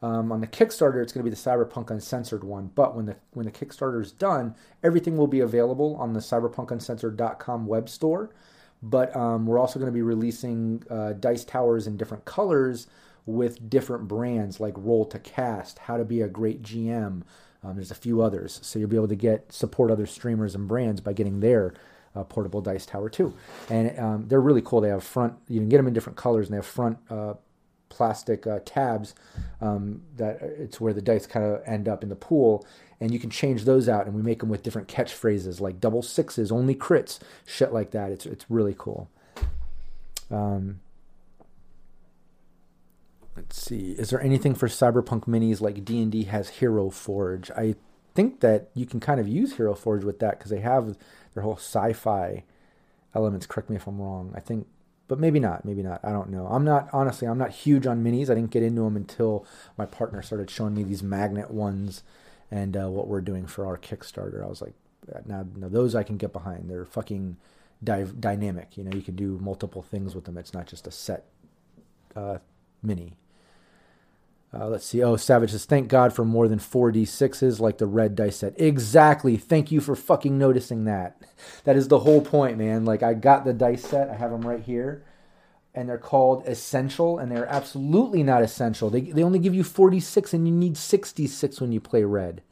Um, 0.02 0.32
on 0.32 0.40
the 0.40 0.47
Kickstarter, 0.47 1.02
it's 1.02 1.12
going 1.12 1.24
to 1.24 1.31
be 1.31 1.35
the 1.35 1.36
Cyberpunk 1.36 1.90
Uncensored 1.90 2.43
one. 2.43 2.70
But 2.74 2.97
when 2.97 3.06
the 3.06 3.16
when 3.32 3.44
the 3.47 3.52
Kickstarter 3.52 4.01
is 4.01 4.12
done, 4.12 4.55
everything 4.82 5.16
will 5.16 5.27
be 5.27 5.40
available 5.40 5.97
on 5.97 6.14
the 6.14 6.20
CyberpunkUncensored.com 6.20 7.66
web 7.66 7.89
store. 7.89 8.31
But 8.82 9.14
um, 9.14 9.47
we're 9.47 9.59
also 9.59 9.78
going 9.78 9.93
to 9.93 9.94
be 9.94 10.02
releasing 10.02 10.82
uh, 10.89 11.12
dice 11.12 11.44
towers 11.44 11.86
in 11.86 11.98
different 11.98 12.24
colors 12.24 12.86
with 13.27 13.68
different 13.68 14.09
brands 14.09 14.59
like 14.59 14.74
Roll 14.77 15.05
to 15.06 15.18
Cast, 15.18 15.81
How 15.81 15.98
to 15.98 16.05
Be 16.05 16.22
a 16.22 16.28
Great 16.28 16.62
GM. 16.62 17.22
Um, 17.62 17.74
there's 17.74 17.90
a 17.90 17.97
few 17.97 18.22
others, 18.22 18.59
so 18.62 18.78
you'll 18.78 18.89
be 18.89 18.97
able 18.97 19.09
to 19.09 19.14
get 19.14 19.52
support 19.52 19.90
other 19.90 20.06
streamers 20.06 20.55
and 20.55 20.66
brands 20.66 21.02
by 21.02 21.12
getting 21.12 21.40
their 21.40 21.74
uh, 22.16 22.24
portable 22.24 22.62
dice 22.62 22.86
tower 22.86 23.10
too. 23.10 23.35
And 23.68 23.98
um, 23.98 24.28
they're 24.28 24.40
really 24.40 24.62
cool. 24.62 24.81
They 24.81 24.89
have 24.89 25.05
front. 25.05 25.35
You 25.47 25.60
can 25.60 25.68
get 25.68 25.77
them 25.77 25.86
in 25.86 25.93
different 25.93 26.16
colors, 26.16 26.47
and 26.47 26.55
they 26.55 26.59
have 26.59 26.66
front 26.66 26.97
uh, 27.10 27.35
plastic 27.91 28.47
uh, 28.47 28.61
tabs 28.65 29.15
um, 29.61 30.01
that 30.17 30.41
it's 30.41 30.81
where 30.81 30.95
the 30.95 31.03
dice 31.03 31.27
kind 31.27 31.45
of 31.45 31.61
end 31.67 31.87
up 31.87 32.03
in 32.03 32.09
the 32.09 32.17
pool 32.17 32.65
and 33.01 33.12
you 33.12 33.19
can 33.19 33.29
change 33.29 33.65
those 33.65 33.89
out 33.89 34.07
and 34.07 34.15
we 34.15 34.23
make 34.23 34.41
them 34.41 34.49
with 34.49 34.62
different 34.62 34.89
catchphrases 34.89 35.61
like 35.61 35.81
double 35.81 36.03
sixes 36.03 36.51
only 36.51 36.75
crits 36.75 37.19
shit 37.45 37.73
like 37.73 37.91
that. 37.91 38.11
It's 38.11 38.25
it's 38.25 38.47
really 38.49 38.75
cool. 38.79 39.11
Um, 40.31 40.81
let's 43.37 43.61
see. 43.61 43.93
Is 43.93 44.11
there 44.11 44.23
anything 44.23 44.55
for 44.55 44.69
cyberpunk 44.69 45.25
minis 45.25 45.61
like 45.61 45.85
d&d 45.85 46.25
has 46.25 46.49
hero 46.49 46.91
forge? 46.91 47.51
I 47.51 47.75
think 48.15 48.41
that 48.41 48.71
you 48.75 48.87
can 48.87 49.01
kind 49.01 49.21
of 49.21 49.29
use 49.29 49.57
hero 49.57 49.75
forge 49.75 50.05
with 50.05 50.19
that 50.21 50.39
because 50.39 50.51
they 50.51 50.61
have 50.61 50.97
their 51.35 51.43
whole 51.43 51.57
sci-fi 51.57 52.45
elements. 53.15 53.47
Correct 53.47 53.71
me 53.71 53.77
if 53.77 53.87
i'm 53.87 54.01
wrong. 54.01 54.33
I 54.37 54.41
think 54.41 54.67
but 55.11 55.19
maybe 55.19 55.41
not. 55.41 55.65
Maybe 55.65 55.82
not. 55.82 55.99
I 56.05 56.12
don't 56.12 56.31
know. 56.31 56.47
I'm 56.47 56.65
not 56.65 56.89
honestly. 56.93 57.27
I'm 57.27 57.37
not 57.37 57.51
huge 57.51 57.85
on 57.85 58.05
minis. 58.05 58.31
I 58.31 58.35
didn't 58.35 58.53
get 58.53 58.62
into 58.62 58.82
them 58.82 58.95
until 58.95 59.45
my 59.77 59.85
partner 59.85 60.23
started 60.23 60.49
showing 60.49 60.73
me 60.77 60.85
these 60.85 61.03
magnet 61.03 61.51
ones 61.51 62.05
and 62.49 62.77
uh, 62.77 62.89
what 62.89 63.09
we're 63.09 63.20
doing 63.20 63.45
for 63.45 63.66
our 63.66 63.77
Kickstarter. 63.77 64.41
I 64.41 64.47
was 64.47 64.62
like, 64.62 64.74
now, 65.27 65.45
now 65.57 65.69
those 65.69 65.97
I 65.97 66.05
can 66.05 66.16
get 66.16 66.32
behind. 66.32 66.70
They're 66.70 66.85
fucking 66.85 67.39
dynamic. 67.82 68.77
You 68.77 68.85
know, 68.85 68.97
you 68.97 69.03
can 69.03 69.16
do 69.16 69.37
multiple 69.43 69.82
things 69.82 70.15
with 70.15 70.27
them. 70.27 70.39
It's 70.39 70.55
not 70.55 70.69
just 70.69 70.87
a 70.87 70.93
set 70.93 71.24
uh, 72.15 72.39
mini. 72.81 73.15
Uh, 74.52 74.66
let's 74.66 74.85
see. 74.85 75.02
Oh, 75.02 75.16
Savage 75.16 75.52
says, 75.52 75.64
thank 75.64 75.89
God 75.89 76.12
for 76.12 76.24
more 76.24 76.48
than 76.48 76.59
4d6s 76.59 77.60
like 77.60 77.78
the 77.78 77.86
red 77.86 78.16
dice 78.16 78.39
set. 78.39 78.60
Exactly. 78.60 79.36
Thank 79.36 79.70
you 79.70 79.81
for 79.81 79.94
fucking 79.94 80.36
noticing 80.39 80.85
that. 80.85 81.16
That 81.64 81.77
is 81.77 81.89
the 81.89 82.01
whole 82.01 82.20
point, 82.20 82.59
man. 82.59 82.85
Like, 82.85 83.02
I 83.02 83.14
got 83.14 83.47
the 83.47 83.55
dice 83.55 83.82
set. 83.82 84.10
I 84.10 84.14
have 84.14 84.31
them 84.31 84.43
right 84.43 84.60
here. 84.60 85.02
And 85.74 85.89
they're 85.89 85.97
called 85.97 86.47
essential, 86.47 87.18
and 87.18 87.32
they're 87.32 87.47
absolutely 87.47 88.22
not 88.22 88.43
essential. 88.43 88.90
They, 88.90 89.01
they 89.01 89.22
only 89.22 89.39
give 89.39 89.55
you 89.55 89.64
46, 89.64 90.35
and 90.35 90.47
you 90.47 90.52
need 90.52 90.77
66 90.77 91.59
when 91.59 91.72
you 91.72 91.81
play 91.81 92.05
red. 92.05 92.43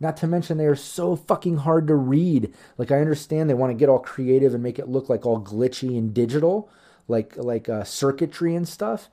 Not 0.00 0.16
to 0.16 0.26
mention, 0.26 0.58
they 0.58 0.66
are 0.66 0.74
so 0.74 1.14
fucking 1.14 1.58
hard 1.58 1.86
to 1.86 1.94
read. 1.94 2.52
Like, 2.76 2.90
I 2.90 2.98
understand 2.98 3.48
they 3.48 3.54
want 3.54 3.70
to 3.70 3.78
get 3.78 3.88
all 3.88 4.00
creative 4.00 4.52
and 4.52 4.62
make 4.62 4.80
it 4.80 4.88
look 4.88 5.08
like 5.08 5.24
all 5.24 5.40
glitchy 5.40 5.96
and 5.96 6.12
digital, 6.12 6.68
like, 7.06 7.36
like 7.36 7.68
uh, 7.68 7.84
circuitry 7.84 8.56
and 8.56 8.66
stuff 8.66 9.10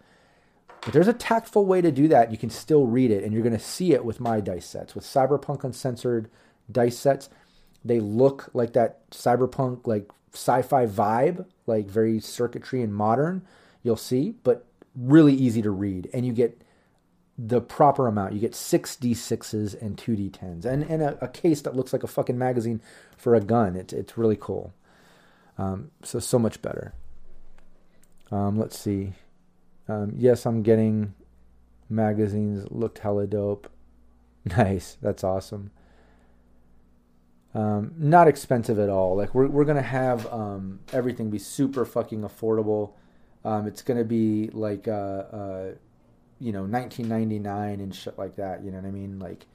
but 0.82 0.94
there's 0.94 1.08
a 1.08 1.14
tactful 1.14 1.66
way 1.66 1.82
to 1.82 1.92
do 1.92 2.08
that. 2.08 2.32
You 2.32 2.38
can 2.38 2.50
still 2.50 2.88
read 2.88 3.12
it, 3.12 3.24
and 3.24 3.34
you're 3.34 3.44
going 3.44 3.58
to 3.58 3.60
see 3.60 3.94
it 3.94 4.04
with 4.04 4.20
my 4.20 4.40
dice 4.40 4.66
sets. 4.66 4.96
With 4.96 5.04
Cyberpunk 5.04 5.64
Uncensored 5.64 6.30
dice 6.72 6.98
sets, 6.98 7.30
they 7.86 8.00
look 8.00 8.50
like 8.54 8.74
that 8.74 9.10
cyberpunk, 9.12 9.86
like 9.86 10.10
sci 10.34 10.62
fi 10.64 10.86
vibe, 10.86 11.46
like 11.68 11.88
very 11.88 12.20
circuitry 12.20 12.82
and 12.82 12.94
modern. 12.94 13.46
you'll 13.84 13.96
see, 13.96 14.36
but 14.44 14.66
really 14.96 15.34
easy 15.34 15.62
to 15.62 15.72
read. 15.72 16.10
And 16.14 16.26
you 16.26 16.34
get 16.34 16.62
the 17.38 17.62
proper 17.62 18.08
amount. 18.08 18.34
You 18.34 18.40
get 18.40 18.56
six 18.56 18.96
D6s 18.96 19.80
and 19.82 19.98
two 19.98 20.16
D10s, 20.16 20.66
and, 20.66 20.84
and 20.84 21.02
a, 21.02 21.24
a 21.24 21.28
case 21.28 21.62
that 21.62 21.76
looks 21.76 21.94
like 21.94 22.04
a 22.04 22.08
fucking 22.08 22.38
magazine 22.38 22.82
for 23.18 23.36
a 23.36 23.42
gun. 23.42 23.76
It's, 23.76 23.94
it's 23.94 24.18
really 24.18 24.38
cool. 24.40 24.74
Um, 25.58 25.92
so, 26.04 26.20
so 26.20 26.40
much 26.40 26.62
better. 26.62 26.94
Um, 28.32 28.58
let's 28.58 28.78
see. 28.78 29.14
Um, 29.88 30.14
yes, 30.18 30.46
I'm 30.46 30.64
getting 30.64 31.14
magazines. 31.90 32.66
Looked 32.72 33.00
hella 33.00 33.28
dope. 33.28 33.70
Nice. 34.44 34.98
That's 35.02 35.24
awesome. 35.24 35.70
Um, 37.54 37.94
not 37.98 38.28
expensive 38.28 38.80
at 38.80 38.90
all. 38.90 39.16
Like 39.16 39.36
we're 39.36 39.48
we're 39.48 39.66
gonna 39.66 39.82
have 39.82 40.26
um, 40.34 40.80
everything 40.94 41.30
be 41.30 41.38
super 41.38 41.86
fucking 41.86 42.22
affordable. 42.22 42.94
Um, 43.44 43.68
it's 43.68 43.82
gonna 43.82 44.06
be 44.06 44.50
like 44.54 44.88
uh, 44.88 44.92
uh, 44.92 45.72
you 46.40 46.52
know 46.54 46.62
1999 46.62 47.80
and 47.82 47.94
shit 47.94 48.18
like 48.18 48.38
that. 48.38 48.64
You 48.64 48.72
know 48.72 48.78
what 48.78 48.88
I 48.88 48.92
mean? 48.92 49.20
Like 49.20 49.46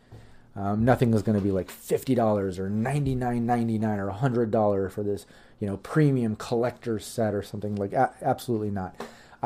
um, 0.54 0.84
nothing 0.84 1.14
is 1.14 1.22
gonna 1.22 1.40
be 1.40 1.50
like 1.52 1.70
fifty 1.70 2.14
dollars 2.14 2.58
or 2.58 2.68
ninety 2.68 3.14
nine 3.14 3.46
ninety 3.46 3.78
nine 3.78 3.98
or 3.98 4.10
hundred 4.10 4.50
dollar 4.50 4.88
for 4.90 5.02
this 5.02 5.24
you 5.58 5.66
know 5.66 5.78
premium 5.78 6.36
collector 6.36 6.98
set 6.98 7.34
or 7.34 7.42
something 7.42 7.76
like. 7.76 7.92
A- 7.94 8.14
absolutely 8.20 8.70
not. 8.70 8.94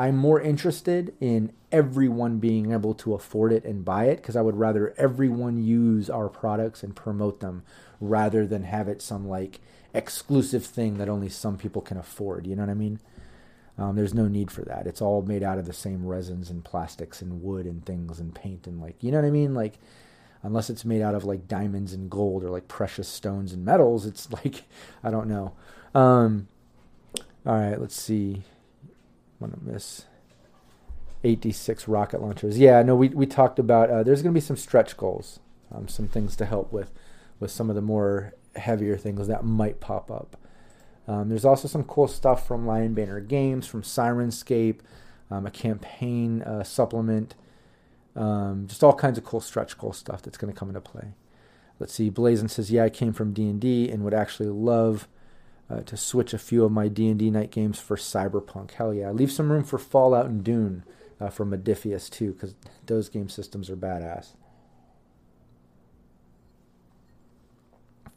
I'm 0.01 0.17
more 0.17 0.41
interested 0.41 1.13
in 1.21 1.53
everyone 1.71 2.39
being 2.39 2.71
able 2.71 2.95
to 2.95 3.13
afford 3.13 3.53
it 3.53 3.63
and 3.65 3.85
buy 3.85 4.05
it 4.05 4.15
because 4.15 4.35
I 4.35 4.41
would 4.41 4.55
rather 4.55 4.95
everyone 4.97 5.63
use 5.63 6.09
our 6.09 6.27
products 6.27 6.81
and 6.81 6.95
promote 6.95 7.39
them 7.39 7.61
rather 7.99 8.47
than 8.47 8.63
have 8.63 8.87
it 8.87 8.99
some 9.03 9.27
like 9.27 9.59
exclusive 9.93 10.65
thing 10.65 10.97
that 10.97 11.07
only 11.07 11.29
some 11.29 11.55
people 11.55 11.83
can 11.83 11.97
afford. 11.97 12.47
You 12.47 12.55
know 12.55 12.63
what 12.63 12.71
I 12.71 12.73
mean? 12.73 12.99
Um, 13.77 13.95
there's 13.95 14.15
no 14.15 14.27
need 14.27 14.49
for 14.49 14.63
that. 14.63 14.87
It's 14.87 15.03
all 15.03 15.21
made 15.21 15.43
out 15.43 15.59
of 15.59 15.67
the 15.67 15.71
same 15.71 16.03
resins 16.03 16.49
and 16.49 16.65
plastics 16.65 17.21
and 17.21 17.43
wood 17.43 17.67
and 17.67 17.85
things 17.85 18.19
and 18.19 18.33
paint 18.33 18.65
and 18.65 18.81
like, 18.81 19.03
you 19.03 19.11
know 19.11 19.19
what 19.19 19.27
I 19.27 19.31
mean? 19.31 19.53
Like, 19.53 19.77
unless 20.41 20.71
it's 20.71 20.83
made 20.83 21.03
out 21.03 21.13
of 21.13 21.25
like 21.25 21.47
diamonds 21.47 21.93
and 21.93 22.09
gold 22.09 22.43
or 22.43 22.49
like 22.49 22.67
precious 22.67 23.07
stones 23.07 23.53
and 23.53 23.63
metals, 23.63 24.07
it's 24.07 24.31
like, 24.43 24.63
I 25.03 25.11
don't 25.11 25.27
know. 25.27 25.53
Um, 25.93 26.47
all 27.45 27.59
right, 27.59 27.79
let's 27.79 28.01
see. 28.01 28.41
I'm 29.41 29.51
gonna 29.51 29.73
miss 29.73 30.05
86 31.23 31.87
rocket 31.87 32.21
launchers. 32.21 32.57
Yeah, 32.57 32.81
no, 32.81 32.95
we 32.95 33.09
we 33.09 33.25
talked 33.25 33.59
about. 33.59 33.89
Uh, 33.89 34.03
there's 34.03 34.21
gonna 34.21 34.33
be 34.33 34.39
some 34.39 34.57
stretch 34.57 34.97
goals, 34.97 35.39
um, 35.73 35.87
some 35.87 36.07
things 36.07 36.35
to 36.37 36.45
help 36.45 36.71
with 36.71 36.91
with 37.39 37.51
some 37.51 37.69
of 37.69 37.75
the 37.75 37.81
more 37.81 38.33
heavier 38.55 38.97
things 38.97 39.27
that 39.27 39.43
might 39.43 39.79
pop 39.79 40.11
up. 40.11 40.37
Um, 41.07 41.29
there's 41.29 41.45
also 41.45 41.67
some 41.67 41.83
cool 41.83 42.07
stuff 42.07 42.47
from 42.47 42.65
Lion 42.67 42.93
Banner 42.93 43.19
Games, 43.19 43.67
from 43.67 43.81
Syrinscape, 43.81 44.79
um, 45.29 45.45
a 45.45 45.51
campaign 45.51 46.41
uh, 46.43 46.63
supplement, 46.63 47.35
um, 48.15 48.67
just 48.67 48.83
all 48.83 48.93
kinds 48.93 49.17
of 49.17 49.23
cool 49.23 49.41
stretch 49.41 49.77
goal 49.77 49.93
stuff 49.93 50.21
that's 50.21 50.37
going 50.37 50.53
to 50.53 50.57
come 50.57 50.69
into 50.69 50.81
play. 50.81 51.13
Let's 51.79 51.93
see. 51.93 52.09
Blazon 52.09 52.47
says, 52.47 52.69
"Yeah, 52.69 52.83
I 52.83 52.89
came 52.89 53.13
from 53.13 53.33
D 53.33 53.49
and 53.49 53.59
D 53.59 53.89
and 53.89 54.03
would 54.03 54.13
actually 54.13 54.49
love 54.49 55.07
uh, 55.71 55.81
to 55.81 55.95
switch 55.95 56.33
a 56.33 56.37
few 56.37 56.65
of 56.65 56.71
my 56.71 56.87
D&D 56.87 57.29
night 57.29 57.51
games 57.51 57.79
for 57.79 57.95
Cyberpunk. 57.95 58.71
Hell 58.71 58.93
yeah. 58.93 59.11
Leave 59.11 59.31
some 59.31 59.51
room 59.51 59.63
for 59.63 59.77
Fallout 59.77 60.25
and 60.25 60.43
Dune 60.43 60.83
uh, 61.19 61.29
for 61.29 61.45
Modiphius 61.45 62.09
too, 62.09 62.33
because 62.33 62.55
those 62.87 63.07
game 63.09 63.29
systems 63.29 63.69
are 63.69 63.77
badass. 63.77 64.33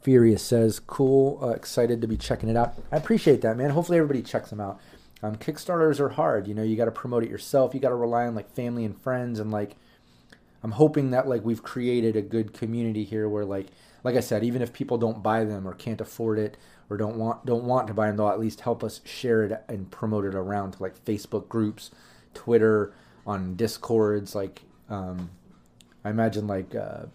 Furious 0.01 0.43
says, 0.43 0.79
cool, 0.79 1.39
uh, 1.41 1.49
excited 1.49 2.01
to 2.01 2.07
be 2.07 2.17
checking 2.17 2.49
it 2.49 2.57
out. 2.57 2.75
I 2.91 2.97
appreciate 2.97 3.41
that, 3.41 3.57
man. 3.57 3.71
Hopefully 3.71 3.97
everybody 3.97 4.21
checks 4.21 4.49
them 4.49 4.61
out. 4.61 4.79
Um, 5.23 5.35
Kickstarters 5.35 5.99
are 5.99 6.09
hard. 6.09 6.47
You 6.47 6.53
know, 6.53 6.61
you 6.61 6.75
got 6.75 6.85
to 6.85 6.91
promote 6.91 7.23
it 7.23 7.29
yourself. 7.29 7.73
You 7.73 7.79
got 7.79 7.89
to 7.89 7.95
rely 7.95 8.27
on 8.27 8.35
like 8.35 8.53
family 8.53 8.85
and 8.85 8.99
friends. 9.01 9.39
And 9.39 9.49
like, 9.49 9.75
I'm 10.61 10.71
hoping 10.71 11.11
that 11.11 11.27
like 11.27 11.43
we've 11.43 11.63
created 11.63 12.15
a 12.15 12.21
good 12.21 12.53
community 12.53 13.03
here 13.03 13.27
where 13.27 13.45
like, 13.45 13.67
like 14.03 14.15
I 14.15 14.19
said, 14.19 14.43
even 14.43 14.61
if 14.61 14.73
people 14.73 14.99
don't 14.99 15.23
buy 15.23 15.43
them 15.43 15.67
or 15.67 15.73
can't 15.73 16.01
afford 16.01 16.37
it, 16.37 16.57
or 16.89 16.97
don't 16.97 17.17
want 17.17 17.45
don't 17.45 17.63
want 17.63 17.87
to 17.87 17.93
buy 17.93 18.07
them, 18.07 18.17
they'll 18.17 18.29
at 18.29 18.39
least 18.39 18.61
help 18.61 18.83
us 18.83 19.01
share 19.05 19.43
it 19.43 19.63
and 19.67 19.89
promote 19.91 20.25
it 20.25 20.35
around 20.35 20.71
to 20.71 20.83
like 20.83 21.03
Facebook 21.03 21.47
groups, 21.49 21.91
Twitter, 22.33 22.93
on 23.25 23.55
Discords. 23.55 24.35
Like 24.35 24.61
um, 24.89 25.31
I 26.03 26.09
imagine 26.09 26.47
like 26.47 26.75
uh, 26.75 27.05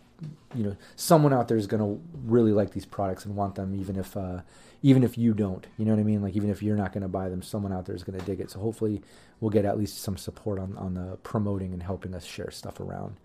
you 0.54 0.64
know 0.64 0.76
someone 0.96 1.32
out 1.32 1.48
there 1.48 1.56
is 1.56 1.66
gonna 1.66 1.96
really 2.24 2.52
like 2.52 2.72
these 2.72 2.86
products 2.86 3.24
and 3.24 3.36
want 3.36 3.54
them, 3.54 3.74
even 3.74 3.96
if 3.96 4.16
uh, 4.16 4.40
even 4.82 5.04
if 5.04 5.16
you 5.16 5.34
don't. 5.34 5.66
You 5.78 5.84
know 5.84 5.92
what 5.92 6.00
I 6.00 6.04
mean? 6.04 6.22
Like 6.22 6.34
even 6.34 6.50
if 6.50 6.62
you're 6.62 6.76
not 6.76 6.92
gonna 6.92 7.08
buy 7.08 7.28
them, 7.28 7.42
someone 7.42 7.72
out 7.72 7.86
there 7.86 7.94
is 7.96 8.02
gonna 8.02 8.18
dig 8.18 8.40
it. 8.40 8.50
So 8.50 8.60
hopefully 8.60 9.02
we'll 9.40 9.50
get 9.50 9.64
at 9.64 9.78
least 9.78 9.98
some 9.98 10.16
support 10.16 10.58
on 10.58 10.76
on 10.76 10.94
the 10.94 11.16
promoting 11.18 11.72
and 11.72 11.82
helping 11.82 12.14
us 12.14 12.24
share 12.24 12.50
stuff 12.50 12.80
around. 12.80 13.16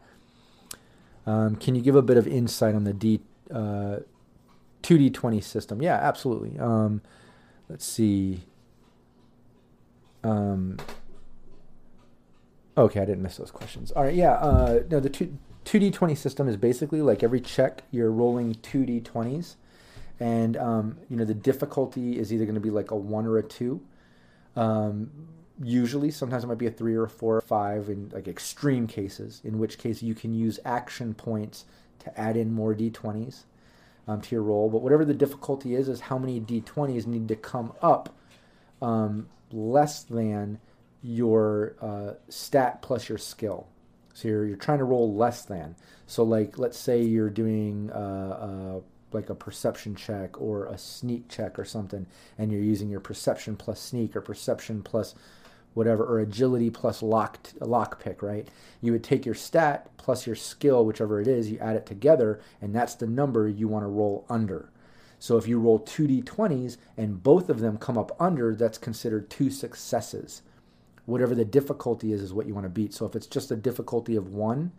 Um, 1.26 1.56
can 1.56 1.74
you 1.74 1.82
give 1.82 1.96
a 1.96 2.04
bit 2.04 2.18
of 2.18 2.28
insight 2.28 2.76
on 2.76 2.84
the 2.84 2.94
D? 2.94 3.22
Uh, 3.52 3.98
2D20 4.86 5.44
system. 5.44 5.82
Yeah, 5.82 5.96
absolutely. 5.96 6.60
Um, 6.60 7.02
let's 7.70 7.84
see. 7.84 8.44
Um, 10.24 10.78
okay, 12.78 13.02
I 13.02 13.06
didn't 13.06 13.24
miss 13.24 13.38
those 13.38 13.50
questions. 13.50 13.92
All 13.92 14.04
right, 14.04 14.14
yeah. 14.14 14.34
Uh, 14.34 14.84
no, 14.92 15.00
the 15.00 15.10
two, 15.10 15.36
2D20 15.66 16.16
system 16.16 16.48
is 16.48 16.56
basically 16.56 17.02
like 17.02 17.24
every 17.24 17.42
check 17.42 17.82
you're 17.90 18.12
rolling 18.12 18.54
2D20s, 18.56 19.56
and 20.20 20.56
um, 20.58 20.98
you 21.10 21.18
know 21.18 21.26
the 21.26 21.34
difficulty 21.34 22.20
is 22.20 22.32
either 22.32 22.46
going 22.46 22.54
to 22.54 22.62
be 22.62 22.70
like 22.70 22.92
a 22.92 22.96
one 22.96 23.26
or 23.26 23.40
a 23.40 23.44
two. 23.44 23.82
Um, 24.56 25.10
usually, 25.64 26.12
sometimes 26.12 26.44
it 26.44 26.48
might 26.48 26.60
be 26.60 26.68
a 26.68 26.72
three 26.72 26.94
or 26.94 27.06
a 27.06 27.10
four 27.10 27.36
or 27.36 27.42
five 27.42 27.90
in 27.90 28.12
like 28.14 28.28
extreme 28.28 28.86
cases, 28.86 29.42
in 29.44 29.58
which 29.58 29.80
case 29.80 30.04
you 30.04 30.14
can 30.14 30.32
use 30.32 30.60
action 30.64 31.16
points 31.16 31.66
to 32.00 32.20
add 32.20 32.38
in 32.38 32.54
more 32.54 32.76
D20s 32.76 33.46
um, 34.08 34.22
to 34.22 34.36
your 34.36 34.44
roll. 34.44 34.70
But 34.70 34.82
whatever 34.82 35.06
the 35.06 35.14
difficulty 35.14 35.76
is, 35.76 35.90
is 35.90 36.02
how 36.02 36.18
many 36.18 36.40
d20s 36.40 37.06
need 37.08 37.28
to 37.28 37.36
come 37.36 37.74
up 37.82 38.16
um, 38.82 39.28
less 39.52 40.04
than 40.04 40.60
your 41.02 41.76
uh, 41.82 42.14
stat 42.30 42.82
plus 42.82 43.10
your 43.10 43.18
skill. 43.18 43.68
So 44.14 44.28
you're, 44.28 44.46
you're 44.46 44.58
trying 44.58 44.80
to 44.80 44.86
roll 44.86 45.14
less 45.14 45.44
than. 45.44 45.76
So 46.08 46.24
like 46.24 46.58
let's 46.58 46.78
say 46.78 47.02
you're 47.02 47.30
doing 47.30 47.92
uh, 47.92 47.96
uh, 47.96 48.80
like 49.12 49.30
a 49.30 49.36
perception 49.36 49.96
check 49.96 50.40
or 50.42 50.68
a 50.68 50.78
sneak 50.78 51.30
check 51.30 51.60
or 51.60 51.66
something, 51.66 52.06
and 52.38 52.52
you're 52.52 52.62
using 52.62 52.90
your 52.90 53.00
perception 53.00 53.56
plus 53.56 53.80
sneak 53.80 54.16
or 54.16 54.22
perception 54.22 54.82
plus 54.84 55.16
whatever, 55.76 56.04
or 56.04 56.20
agility 56.20 56.72
plus 56.72 57.04
lock 57.04 57.38
lock 57.60 58.02
pick, 58.02 58.24
right? 58.24 58.48
You 58.82 58.94
would 58.94 59.04
take 59.04 59.26
your 59.26 59.36
stat 59.36 59.90
plus 59.98 60.26
your 60.26 60.36
skill, 60.36 60.86
whichever 60.86 61.22
it 61.22 61.28
is, 61.28 61.52
you 61.52 61.60
add 61.60 61.76
it 61.76 61.86
together, 61.86 62.40
and 62.62 62.74
that's 62.74 62.96
the 62.96 63.06
number 63.06 63.48
you 63.48 63.68
want 63.68 63.84
to 63.84 63.88
roll 63.88 64.26
under. 64.30 64.72
So 65.20 65.38
if 65.38 65.48
you 65.48 65.60
roll 65.60 65.80
two 65.80 66.08
d20s 66.08 66.78
and 66.98 67.22
both 67.22 67.50
of 67.50 67.60
them 67.60 67.78
come 67.78 67.98
up 67.98 68.16
under, 68.20 68.56
that's 68.56 68.78
considered 68.78 69.30
two 69.30 69.52
successes. 69.52 70.42
Whatever 71.06 71.36
the 71.36 71.46
difficulty 71.46 72.14
is, 72.14 72.22
is 72.22 72.34
what 72.34 72.48
you 72.48 72.56
want 72.56 72.66
to 72.66 72.70
beat. 72.70 72.94
So 72.94 73.06
if 73.06 73.16
it's 73.16 73.28
just 73.28 73.52
a 73.52 73.56
difficulty 73.56 74.16
of 74.16 74.30
one 74.30 74.72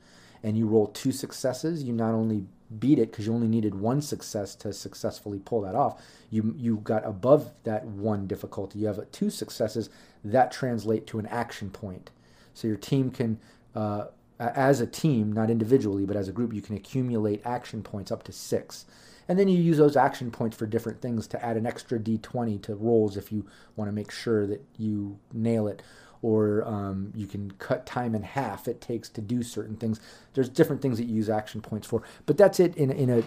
and 0.42 0.56
you 0.56 0.66
roll 0.66 0.88
two 0.88 1.12
successes, 1.12 1.82
you 1.84 1.92
not 1.92 2.14
only 2.14 2.46
beat 2.78 2.98
it 2.98 3.10
because 3.10 3.26
you 3.26 3.34
only 3.34 3.48
needed 3.48 3.74
one 3.74 4.02
success 4.02 4.54
to 4.56 4.72
successfully 4.72 5.38
pull 5.38 5.60
that 5.62 5.74
off. 5.74 6.02
You 6.30 6.54
you 6.56 6.78
got 6.78 7.04
above 7.04 7.52
that 7.64 7.84
one 7.84 8.26
difficulty. 8.26 8.80
You 8.80 8.86
have 8.86 9.10
two 9.12 9.30
successes 9.30 9.88
that 10.32 10.52
translate 10.52 11.06
to 11.08 11.18
an 11.18 11.26
action 11.26 11.70
point. 11.70 12.10
So 12.54 12.68
your 12.68 12.76
team 12.76 13.10
can, 13.10 13.38
uh, 13.74 14.06
as 14.38 14.80
a 14.80 14.86
team, 14.86 15.32
not 15.32 15.50
individually, 15.50 16.06
but 16.06 16.16
as 16.16 16.28
a 16.28 16.32
group, 16.32 16.52
you 16.52 16.62
can 16.62 16.76
accumulate 16.76 17.42
action 17.44 17.82
points 17.82 18.10
up 18.10 18.22
to 18.24 18.32
six. 18.32 18.86
And 19.28 19.38
then 19.38 19.48
you 19.48 19.60
use 19.60 19.78
those 19.78 19.96
action 19.96 20.30
points 20.30 20.56
for 20.56 20.66
different 20.66 21.00
things 21.00 21.26
to 21.28 21.44
add 21.44 21.56
an 21.56 21.66
extra 21.66 21.98
d20 21.98 22.62
to 22.62 22.74
rolls 22.74 23.16
if 23.16 23.32
you 23.32 23.44
want 23.74 23.88
to 23.88 23.92
make 23.92 24.10
sure 24.10 24.46
that 24.46 24.64
you 24.78 25.18
nail 25.32 25.66
it 25.66 25.82
or 26.22 26.66
um, 26.66 27.12
you 27.14 27.26
can 27.26 27.50
cut 27.52 27.86
time 27.86 28.14
in 28.14 28.22
half 28.22 28.68
it 28.68 28.80
takes 28.80 29.08
to 29.10 29.20
do 29.20 29.42
certain 29.42 29.76
things. 29.76 30.00
There's 30.34 30.48
different 30.48 30.80
things 30.80 30.98
that 30.98 31.04
you 31.04 31.14
use 31.14 31.28
action 31.28 31.60
points 31.60 31.86
for, 31.86 32.02
but 32.24 32.36
that's 32.38 32.60
it 32.60 32.76
in 32.76 32.90
in 32.90 33.10
a 33.10 33.22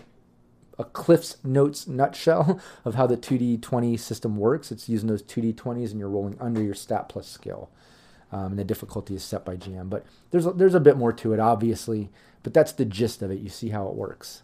a 0.79 0.85
Cliff's 0.85 1.37
Notes 1.43 1.87
nutshell 1.87 2.59
of 2.85 2.95
how 2.95 3.05
the 3.05 3.17
2D20 3.17 3.99
system 3.99 4.37
works. 4.37 4.71
It's 4.71 4.89
using 4.89 5.09
those 5.09 5.21
2D20s 5.21 5.91
and 5.91 5.99
you're 5.99 6.09
rolling 6.09 6.37
under 6.39 6.63
your 6.63 6.73
stat 6.73 7.09
plus 7.09 7.27
skill. 7.27 7.69
Um, 8.31 8.51
and 8.51 8.59
the 8.59 8.63
difficulty 8.63 9.15
is 9.15 9.23
set 9.23 9.43
by 9.43 9.57
GM. 9.57 9.89
But 9.89 10.05
there's 10.31 10.45
a, 10.45 10.51
there's 10.51 10.75
a 10.75 10.79
bit 10.79 10.97
more 10.97 11.11
to 11.13 11.33
it, 11.33 11.39
obviously. 11.39 12.09
But 12.43 12.53
that's 12.53 12.71
the 12.71 12.85
gist 12.85 13.21
of 13.21 13.31
it. 13.31 13.39
You 13.39 13.49
see 13.49 13.69
how 13.69 13.87
it 13.87 13.95
works. 13.95 14.43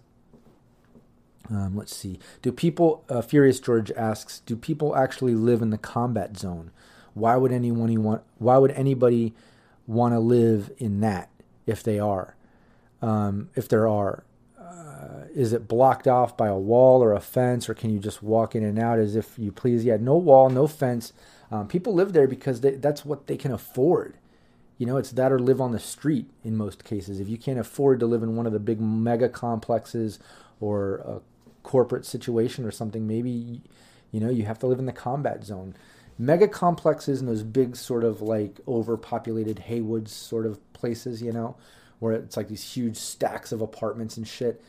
Um, 1.49 1.75
let's 1.77 1.95
see. 1.95 2.19
Do 2.41 2.51
people? 2.51 3.05
Uh, 3.07 3.21
Furious 3.21 3.59
George 3.59 3.91
asks. 3.91 4.39
Do 4.39 4.55
people 4.55 4.95
actually 4.95 5.35
live 5.35 5.61
in 5.61 5.69
the 5.69 5.77
combat 5.77 6.37
zone? 6.37 6.71
Why 7.13 7.37
would 7.37 7.51
anyone 7.51 8.03
want? 8.03 8.23
Why 8.39 8.57
would 8.57 8.71
anybody 8.71 9.33
want 9.87 10.13
to 10.13 10.19
live 10.19 10.71
in 10.79 10.99
that 11.01 11.29
if 11.67 11.83
they 11.83 11.99
are? 11.99 12.35
Um, 13.01 13.49
if 13.55 13.69
there 13.69 13.87
are, 13.87 14.23
uh, 14.95 15.25
is 15.33 15.51
it 15.51 15.67
blocked 15.67 16.07
off 16.07 16.37
by 16.37 16.47
a 16.47 16.57
wall 16.57 17.03
or 17.03 17.13
a 17.13 17.19
fence, 17.19 17.67
or 17.67 17.73
can 17.73 17.89
you 17.89 17.99
just 17.99 18.23
walk 18.23 18.55
in 18.55 18.63
and 18.63 18.79
out 18.79 18.99
as 18.99 19.15
if 19.15 19.37
you 19.37 19.51
please? 19.51 19.83
Yeah, 19.83 19.97
no 19.99 20.15
wall, 20.15 20.49
no 20.49 20.67
fence. 20.67 21.11
Um, 21.51 21.67
people 21.67 21.93
live 21.93 22.13
there 22.13 22.27
because 22.27 22.61
they, 22.61 22.71
that's 22.71 23.03
what 23.03 23.27
they 23.27 23.37
can 23.37 23.51
afford. 23.51 24.15
You 24.77 24.85
know, 24.85 24.97
it's 24.97 25.11
that 25.11 25.31
or 25.31 25.39
live 25.39 25.61
on 25.61 25.71
the 25.71 25.79
street 25.79 26.29
in 26.43 26.57
most 26.57 26.83
cases. 26.83 27.19
If 27.19 27.29
you 27.29 27.37
can't 27.37 27.59
afford 27.59 27.99
to 27.99 28.05
live 28.05 28.23
in 28.23 28.35
one 28.35 28.45
of 28.45 28.53
the 28.53 28.59
big 28.59 28.79
mega 28.79 29.29
complexes 29.29 30.19
or 30.59 30.95
a 30.97 31.21
corporate 31.63 32.05
situation 32.05 32.65
or 32.65 32.71
something, 32.71 33.07
maybe, 33.07 33.61
you 34.11 34.19
know, 34.19 34.29
you 34.29 34.45
have 34.45 34.59
to 34.59 34.67
live 34.67 34.79
in 34.79 34.85
the 34.85 34.91
combat 34.91 35.43
zone. 35.43 35.75
Mega 36.17 36.47
complexes 36.47 37.19
and 37.19 37.29
those 37.29 37.43
big 37.43 37.75
sort 37.75 38.03
of 38.03 38.21
like 38.21 38.59
overpopulated 38.67 39.63
Heywoods 39.67 40.09
sort 40.09 40.45
of 40.45 40.59
places, 40.73 41.21
you 41.21 41.31
know, 41.31 41.55
where 41.99 42.13
it's 42.13 42.37
like 42.37 42.47
these 42.47 42.73
huge 42.73 42.97
stacks 42.97 43.51
of 43.51 43.61
apartments 43.61 44.17
and 44.17 44.27
shit. 44.27 44.61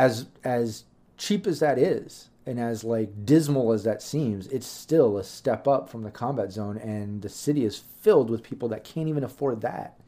As 0.00 0.28
as 0.44 0.84
cheap 1.18 1.46
as 1.46 1.60
that 1.60 1.78
is, 1.78 2.30
and 2.46 2.58
as 2.58 2.84
like 2.84 3.26
dismal 3.26 3.70
as 3.72 3.84
that 3.84 4.00
seems, 4.00 4.46
it's 4.46 4.66
still 4.66 5.18
a 5.18 5.24
step 5.24 5.68
up 5.68 5.90
from 5.90 6.02
the 6.04 6.10
combat 6.10 6.50
zone, 6.52 6.78
and 6.78 7.20
the 7.20 7.28
city 7.28 7.66
is 7.66 7.82
filled 8.00 8.30
with 8.30 8.42
people 8.42 8.68
that 8.70 8.82
can't 8.82 9.08
even 9.08 9.24
afford 9.24 9.60
that. 9.60 10.00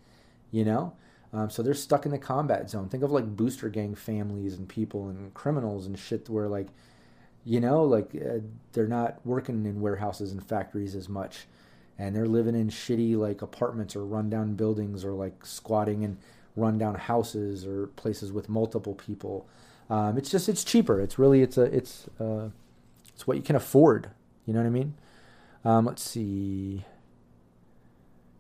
You 0.51 0.65
know, 0.65 0.95
um, 1.35 1.51
so 1.51 1.63
they're 1.63 1.75
stuck 1.75 2.07
in 2.07 2.13
the 2.13 2.19
combat 2.19 2.71
zone. 2.71 2.89
Think 2.89 3.03
of 3.03 3.11
like 3.13 3.37
booster 3.37 3.69
gang 3.69 3.95
families 3.95 4.55
and 4.55 4.67
people 4.67 5.09
and 5.11 5.35
criminals 5.35 5.87
and 5.87 5.99
shit 5.99 6.29
where 6.31 6.49
like, 6.49 6.69
you 7.45 7.61
know, 7.61 7.85
like 7.85 8.15
uh, 8.15 8.39
they're 8.73 8.89
not 8.89 9.21
working 9.27 9.67
in 9.67 9.83
warehouses 9.83 10.33
and 10.33 10.43
factories 10.43 10.95
as 10.95 11.11
much, 11.11 11.47
and 11.99 12.17
they're 12.17 12.27
living 12.27 12.55
in 12.55 12.69
shitty 12.71 13.15
like 13.17 13.43
apartments 13.43 13.95
or 13.95 14.07
rundown 14.07 14.55
buildings 14.55 15.05
or 15.05 15.13
like 15.13 15.45
squatting 15.45 16.03
in 16.03 16.17
rundown 16.57 16.95
houses 16.95 17.67
or 17.67 17.89
places 17.89 18.33
with 18.33 18.49
multiple 18.49 18.95
people. 18.95 19.47
Um, 19.91 20.17
it's 20.17 20.31
just 20.31 20.49
it's 20.49 20.65
cheaper. 20.65 21.01
It's 21.01 21.19
really 21.19 21.43
it's 21.43 21.59
a 21.59 21.63
it's 21.63 22.07
uh, 22.21 22.49
it's 23.15 23.27
what 23.27 23.37
you 23.37 23.43
can 23.43 23.57
afford. 23.57 24.11
You 24.47 24.55
know 24.55 24.61
what 24.61 24.67
I 24.67 24.71
mean? 24.71 24.95
Um, 25.65 25.87
let's 25.87 26.03
see. 26.03 26.85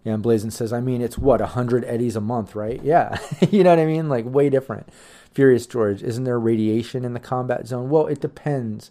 Yeah, 0.04 0.14
and 0.14 0.22
Blazin 0.22 0.50
says, 0.50 0.72
I 0.72 0.80
mean, 0.80 1.00
it's 1.00 1.16
what, 1.16 1.40
a 1.40 1.44
100 1.44 1.84
eddies 1.84 2.16
a 2.16 2.20
month, 2.20 2.56
right? 2.56 2.82
Yeah. 2.82 3.18
you 3.52 3.62
know 3.62 3.70
what 3.70 3.78
I 3.78 3.84
mean? 3.84 4.08
Like, 4.08 4.24
way 4.24 4.50
different. 4.50 4.88
Furious 5.32 5.64
George, 5.64 6.02
isn't 6.02 6.24
there 6.24 6.40
radiation 6.40 7.04
in 7.04 7.14
the 7.14 7.20
combat 7.20 7.68
zone? 7.68 7.88
Well, 7.88 8.08
it 8.08 8.20
depends. 8.20 8.90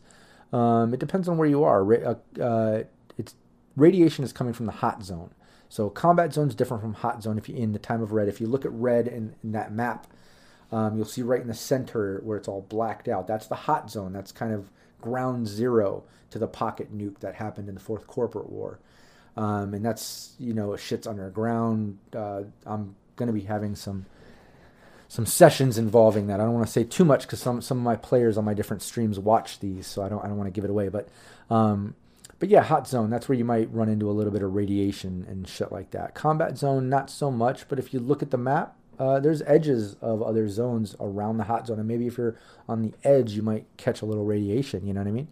Um, 0.54 0.94
it 0.94 1.02
depends 1.02 1.28
on 1.28 1.38
where 1.38 1.50
you 1.50 1.66
are. 1.66 1.84
Ra- 1.84 2.16
uh, 2.40 2.42
uh, 2.42 2.84
it's 3.18 3.36
Radiation 3.76 4.24
is 4.24 4.34
coming 4.34 4.54
from 4.54 4.66
the 4.66 4.72
hot 4.74 5.04
zone. 5.04 5.32
So, 5.70 5.90
combat 5.90 6.34
zone 6.34 6.50
is 6.50 6.56
different 6.56 6.84
from 6.84 6.94
hot 6.94 7.24
zone 7.24 7.38
if 7.38 7.48
you 7.48 7.56
in 7.56 7.72
the 7.72 7.80
time 7.80 8.02
of 8.02 8.12
red. 8.12 8.28
If 8.28 8.42
you 8.42 8.48
look 8.48 8.66
at 8.66 8.72
red 8.72 9.08
in, 9.08 9.36
in 9.44 9.54
that 9.54 9.72
map, 9.72 10.08
um, 10.72 10.96
you'll 10.96 11.06
see 11.06 11.22
right 11.22 11.42
in 11.42 11.48
the 11.48 11.54
center 11.54 12.22
where 12.24 12.38
it's 12.38 12.48
all 12.48 12.62
blacked 12.62 13.08
out. 13.08 13.28
That's 13.28 13.48
the 13.48 13.56
hot 13.56 13.92
zone. 13.92 14.14
That's 14.14 14.32
kind 14.32 14.54
of 14.54 14.70
ground 15.02 15.48
zero 15.48 16.04
to 16.30 16.40
the 16.40 16.48
pocket 16.48 16.96
nuke 16.96 17.20
that 17.20 17.36
happened 17.36 17.68
in 17.68 17.76
the 17.76 17.82
Fourth 17.82 18.08
Corporate 18.08 18.50
War. 18.50 18.80
Um, 19.36 19.74
and 19.74 19.84
that's 19.84 20.34
you 20.40 20.54
know 20.54 20.76
shit's 20.76 21.08
underground. 21.08 21.98
Uh, 22.14 22.44
I'm 22.66 22.96
going 23.16 23.28
to 23.28 23.34
be 23.34 23.42
having 23.42 23.76
some 23.76 24.06
some 25.08 25.26
sessions 25.26 25.78
involving 25.78 26.28
that. 26.28 26.40
I 26.40 26.44
don't 26.44 26.54
want 26.54 26.66
to 26.66 26.72
say 26.72 26.84
too 26.84 27.06
much 27.06 27.24
because 27.24 27.42
some 27.42 27.62
some 27.62 27.78
of 27.78 27.84
my 27.84 27.96
players 27.96 28.38
on 28.38 28.46
my 28.46 28.54
different 28.54 28.82
streams 28.82 29.20
watch 29.20 29.60
these, 29.60 29.88
so 29.88 30.02
I 30.02 30.10
don't 30.10 30.24
I 30.24 30.28
don't 30.28 30.38
want 30.38 30.48
to 30.48 30.52
give 30.52 30.64
it 30.64 30.70
away. 30.70 30.90
But 30.90 31.10
um, 31.50 31.96
but 32.40 32.50
yeah, 32.50 32.62
hot 32.64 32.88
zone. 32.88 33.10
That's 33.10 33.30
where 33.30 33.38
you 33.38 33.46
might 33.46 33.74
run 33.74 33.90
into 33.90 34.10
a 34.10 34.14
little 34.14 34.34
bit 34.34 34.42
of 34.42 34.54
radiation 34.54 35.26
and 35.30 35.48
shit 35.48 35.72
like 35.72 35.92
that. 35.92 36.16
Combat 36.16 36.58
zone, 36.58 36.90
not 36.90 37.10
so 37.10 37.30
much. 37.30 37.68
But 37.68 37.78
if 37.78 37.94
you 37.94 38.00
look 38.00 38.24
at 38.24 38.32
the 38.32 38.38
map, 38.38 38.76
uh, 39.02 39.20
there's 39.20 39.42
edges 39.48 39.96
of 40.00 40.22
other 40.22 40.48
zones 40.48 40.96
around 41.00 41.38
the 41.38 41.46
hot 41.46 41.66
zone, 41.66 41.80
and 41.80 41.88
maybe 41.88 42.06
if 42.06 42.20
you're 42.20 42.36
on 42.70 42.84
the 42.84 42.94
edge, 43.04 43.32
you 43.32 43.42
might 43.42 43.66
catch 43.76 44.04
a 44.04 44.06
little 44.06 44.26
radiation. 44.26 44.86
You 44.86 44.94
know 44.94 45.02
what 45.02 45.08
I 45.08 45.12
mean? 45.12 45.28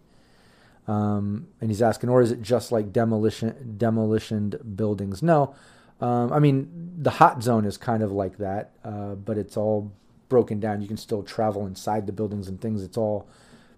Um, 0.88 1.46
and 1.60 1.70
he's 1.70 1.80
asking, 1.80 2.10
or 2.10 2.20
is 2.20 2.32
it 2.32 2.42
just 2.42 2.72
like 2.72 2.92
demolition 2.92 3.76
demolitioned 3.78 4.76
buildings? 4.76 5.22
No, 5.22 5.54
um, 6.00 6.32
I 6.32 6.40
mean 6.40 6.96
the 6.98 7.10
hot 7.10 7.44
zone 7.44 7.64
is 7.64 7.76
kind 7.76 8.02
of 8.02 8.10
like 8.10 8.38
that, 8.38 8.72
uh, 8.84 9.14
but 9.14 9.38
it's 9.38 9.56
all 9.56 9.92
broken 10.28 10.58
down. 10.58 10.82
You 10.82 10.88
can 10.88 10.96
still 10.96 11.22
travel 11.22 11.64
inside 11.64 12.08
the 12.08 12.12
buildings 12.12 12.48
and 12.48 12.60
things. 12.60 12.82
It's 12.82 12.96
all 12.96 13.28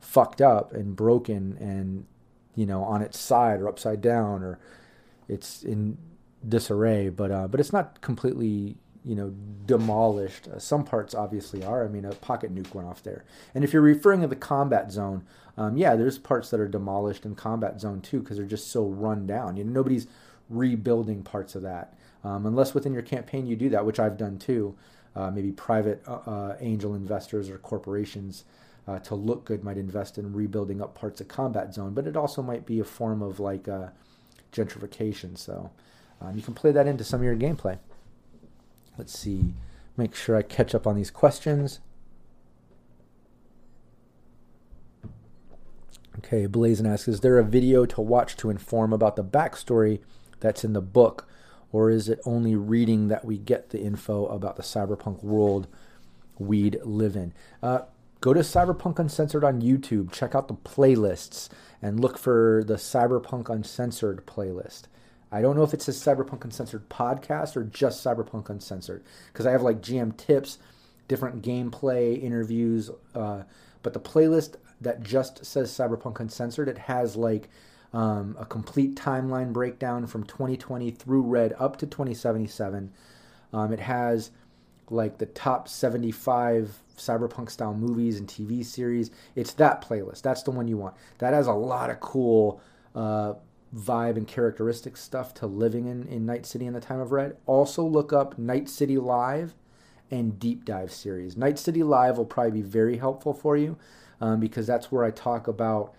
fucked 0.01 0.40
up 0.40 0.73
and 0.73 0.97
broken, 0.97 1.59
and 1.60 2.06
you 2.55 2.64
know 2.64 2.82
on 2.82 3.02
its 3.02 3.19
side 3.19 3.60
or 3.60 3.69
upside 3.69 4.01
down, 4.01 4.43
or 4.43 4.59
it's 5.28 5.62
in 5.62 5.98
disarray. 6.48 7.10
But 7.10 7.31
uh, 7.31 7.47
but 7.47 7.60
it's 7.60 7.74
not 7.74 8.01
completely 8.01 8.78
you 9.04 9.14
know, 9.14 9.34
demolished. 9.66 10.48
Uh, 10.48 10.58
some 10.58 10.84
parts 10.84 11.14
obviously 11.14 11.64
are. 11.64 11.84
I 11.84 11.88
mean, 11.88 12.04
a 12.04 12.14
pocket 12.14 12.54
nuke 12.54 12.74
went 12.74 12.88
off 12.88 13.02
there. 13.02 13.24
And 13.54 13.64
if 13.64 13.72
you're 13.72 13.82
referring 13.82 14.20
to 14.20 14.28
the 14.28 14.36
combat 14.36 14.92
zone, 14.92 15.24
um, 15.56 15.76
yeah, 15.76 15.96
there's 15.96 16.18
parts 16.18 16.50
that 16.50 16.60
are 16.60 16.68
demolished 16.68 17.24
in 17.24 17.34
combat 17.34 17.80
zone 17.80 18.00
too 18.00 18.20
because 18.20 18.36
they're 18.36 18.46
just 18.46 18.70
so 18.70 18.86
run 18.86 19.26
down. 19.26 19.56
You 19.56 19.64
know, 19.64 19.72
nobody's 19.72 20.06
rebuilding 20.48 21.22
parts 21.22 21.54
of 21.54 21.62
that 21.62 21.94
um, 22.24 22.46
unless 22.46 22.74
within 22.74 22.92
your 22.92 23.02
campaign 23.02 23.46
you 23.46 23.56
do 23.56 23.68
that, 23.70 23.84
which 23.84 24.00
I've 24.00 24.16
done 24.16 24.38
too. 24.38 24.76
Uh, 25.14 25.30
maybe 25.30 25.52
private 25.52 26.02
uh, 26.08 26.20
uh 26.26 26.56
angel 26.60 26.94
investors 26.94 27.50
or 27.50 27.58
corporations 27.58 28.44
uh, 28.88 28.98
to 29.00 29.14
look 29.14 29.44
good 29.44 29.62
might 29.62 29.76
invest 29.76 30.16
in 30.16 30.32
rebuilding 30.32 30.80
up 30.80 30.94
parts 30.94 31.20
of 31.20 31.28
combat 31.28 31.74
zone, 31.74 31.92
but 31.92 32.06
it 32.06 32.16
also 32.16 32.42
might 32.42 32.64
be 32.64 32.80
a 32.80 32.84
form 32.84 33.20
of 33.20 33.38
like 33.38 33.68
uh, 33.68 33.88
gentrification. 34.52 35.36
So 35.36 35.70
um, 36.20 36.34
you 36.34 36.42
can 36.42 36.54
play 36.54 36.72
that 36.72 36.86
into 36.86 37.04
some 37.04 37.20
of 37.20 37.24
your 37.24 37.36
gameplay. 37.36 37.78
Let's 38.98 39.16
see. 39.16 39.55
Make 39.97 40.14
sure 40.14 40.36
I 40.36 40.43
catch 40.43 40.74
up 40.74 40.86
on 40.86 40.97
these 40.97 41.10
questions. 41.10 41.81
Okay, 46.19 46.47
Blazin 46.47 46.86
asks 46.86 47.09
Is 47.09 47.20
there 47.20 47.39
a 47.39 47.44
video 47.44 47.85
to 47.86 48.01
watch 48.01 48.36
to 48.39 48.51
inform 48.51 48.93
about 48.93 49.16
the 49.16 49.24
backstory 49.24 50.01
that's 50.40 50.64
in 50.64 50.73
the 50.73 50.81
book? 50.81 51.28
Or 51.73 51.90
is 51.90 52.09
it 52.09 52.20
only 52.27 52.55
reading 52.55 53.09
that 53.09 53.24
we 53.24 53.39
get 53.39 53.70
the 53.70 53.81
info 53.81 54.27
about 54.27 54.56
the 54.56 54.62
cyberpunk 54.62 55.24
world 55.24 55.66
we'd 56.39 56.78
live 56.85 57.16
in? 57.16 57.32
Uh, 57.62 57.82
go 58.20 58.35
to 58.35 58.40
Cyberpunk 58.40 58.98
Uncensored 58.98 59.43
on 59.43 59.62
YouTube, 59.62 60.12
check 60.12 60.35
out 60.35 60.48
the 60.48 60.55
playlists, 60.55 61.48
and 61.81 61.98
look 61.98 62.19
for 62.19 62.62
the 62.66 62.74
Cyberpunk 62.74 63.48
Uncensored 63.48 64.27
playlist. 64.27 64.82
I 65.32 65.40
don't 65.40 65.56
know 65.56 65.62
if 65.62 65.72
it's 65.72 65.88
a 65.88 65.92
Cyberpunk 65.92 66.44
Uncensored 66.44 66.88
podcast 66.90 67.56
or 67.56 67.64
just 67.64 68.04
Cyberpunk 68.04 68.50
Uncensored 68.50 69.02
because 69.32 69.46
I 69.46 69.52
have 69.52 69.62
like 69.62 69.80
GM 69.80 70.14
tips, 70.16 70.59
different 71.09 71.42
gameplay 71.42 72.22
interviews, 72.22 72.90
uh, 73.14 73.44
but 73.82 73.94
the 73.94 74.00
playlist 74.00 74.56
that 74.82 75.02
just 75.02 75.44
says 75.46 75.72
Cyberpunk 75.72 76.20
Uncensored, 76.20 76.68
it 76.68 76.76
has 76.76 77.16
like 77.16 77.48
um, 77.94 78.36
a 78.38 78.44
complete 78.44 78.94
timeline 78.94 79.54
breakdown 79.54 80.06
from 80.06 80.24
2020 80.24 80.90
through 80.90 81.22
Red 81.22 81.54
up 81.59 81.78
to 81.78 81.86
2077. 81.86 82.92
Um, 83.54 83.72
it 83.72 83.80
has 83.80 84.30
like 84.90 85.16
the 85.16 85.26
top 85.26 85.68
75 85.68 86.78
cyberpunk 86.96 87.50
style 87.50 87.74
movies 87.74 88.18
and 88.18 88.28
TV 88.28 88.64
series. 88.64 89.10
It's 89.34 89.54
that 89.54 89.82
playlist. 89.82 90.20
That's 90.22 90.42
the 90.42 90.50
one 90.50 90.68
you 90.68 90.76
want. 90.76 90.94
That 91.18 91.32
has 91.32 91.46
a 91.46 91.52
lot 91.52 91.88
of 91.88 92.00
cool 92.00 92.60
uh, 92.94 93.34
vibe 93.74 94.16
and 94.16 94.28
characteristic 94.28 94.97
stuff 94.97 95.32
to 95.35 95.47
living 95.47 95.86
in, 95.86 96.07
in 96.09 96.27
Night 96.27 96.44
City 96.47 96.66
in 96.66 96.74
the 96.74 96.81
Time 96.81 97.01
of 97.01 97.12
Red. 97.12 97.36
Also, 97.47 97.82
look 97.82 98.12
up 98.12 98.39
Night 98.39 98.69
City 98.69 98.99
Live 98.99 99.55
and 100.11 100.39
Deep 100.39 100.65
Dive 100.65 100.93
series. 100.93 101.36
Night 101.36 101.59
City 101.59 101.82
Live 101.82 102.19
will 102.19 102.27
probably 102.27 102.53
be 102.53 102.62
very 102.62 102.99
helpful 102.99 103.32
for 103.32 103.57
you 103.57 103.78
um, 104.20 104.40
because 104.40 104.66
that's 104.66 104.93
where 104.93 105.05
I 105.05 105.11
talk 105.11 105.49
about 105.49 105.94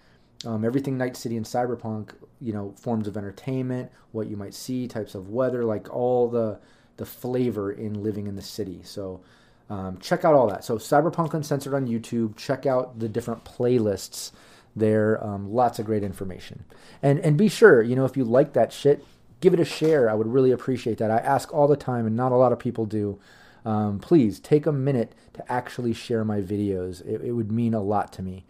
um, 0.45 0.63
everything 0.63 0.97
Night 0.97 1.17
City 1.17 1.35
and 1.35 1.45
Cyberpunk, 1.45 2.11
you 2.39 2.53
know, 2.53 2.73
forms 2.77 3.07
of 3.07 3.17
entertainment, 3.17 3.91
what 4.11 4.27
you 4.27 4.37
might 4.37 4.53
see, 4.53 4.87
types 4.87 5.15
of 5.15 5.29
weather, 5.29 5.65
like 5.65 5.93
all 5.93 6.27
the 6.27 6.59
the 6.97 7.05
flavor 7.05 7.71
in 7.71 8.03
living 8.03 8.27
in 8.27 8.35
the 8.35 8.41
city. 8.41 8.81
So 8.83 9.21
um, 9.67 9.97
check 9.97 10.23
out 10.23 10.35
all 10.35 10.47
that. 10.47 10.63
So 10.63 10.77
Cyberpunk 10.77 11.33
Uncensored 11.33 11.73
on 11.73 11.87
YouTube. 11.87 12.37
Check 12.37 12.67
out 12.67 12.99
the 12.99 13.09
different 13.09 13.43
playlists 13.45 14.31
there. 14.75 15.23
Um, 15.23 15.51
lots 15.51 15.79
of 15.79 15.85
great 15.85 16.03
information. 16.03 16.65
And 17.01 17.19
and 17.19 17.37
be 17.37 17.47
sure, 17.47 17.81
you 17.81 17.95
know, 17.95 18.05
if 18.05 18.17
you 18.17 18.23
like 18.23 18.53
that 18.53 18.73
shit, 18.73 19.05
give 19.41 19.53
it 19.53 19.59
a 19.59 19.65
share. 19.65 20.09
I 20.09 20.13
would 20.13 20.27
really 20.27 20.51
appreciate 20.51 20.97
that. 20.99 21.11
I 21.11 21.17
ask 21.17 21.53
all 21.53 21.67
the 21.67 21.75
time, 21.75 22.05
and 22.05 22.15
not 22.15 22.31
a 22.31 22.37
lot 22.37 22.51
of 22.51 22.59
people 22.59 22.85
do. 22.85 23.19
Um, 23.65 23.99
please 23.99 24.39
take 24.39 24.65
a 24.65 24.71
minute 24.73 25.13
to 25.33 25.51
actually 25.51 25.93
share 25.93 26.25
my 26.25 26.41
videos. 26.41 27.05
It, 27.05 27.21
it 27.21 27.31
would 27.31 27.51
mean 27.51 27.73
a 27.73 27.81
lot 27.81 28.11
to 28.13 28.21
me. 28.21 28.45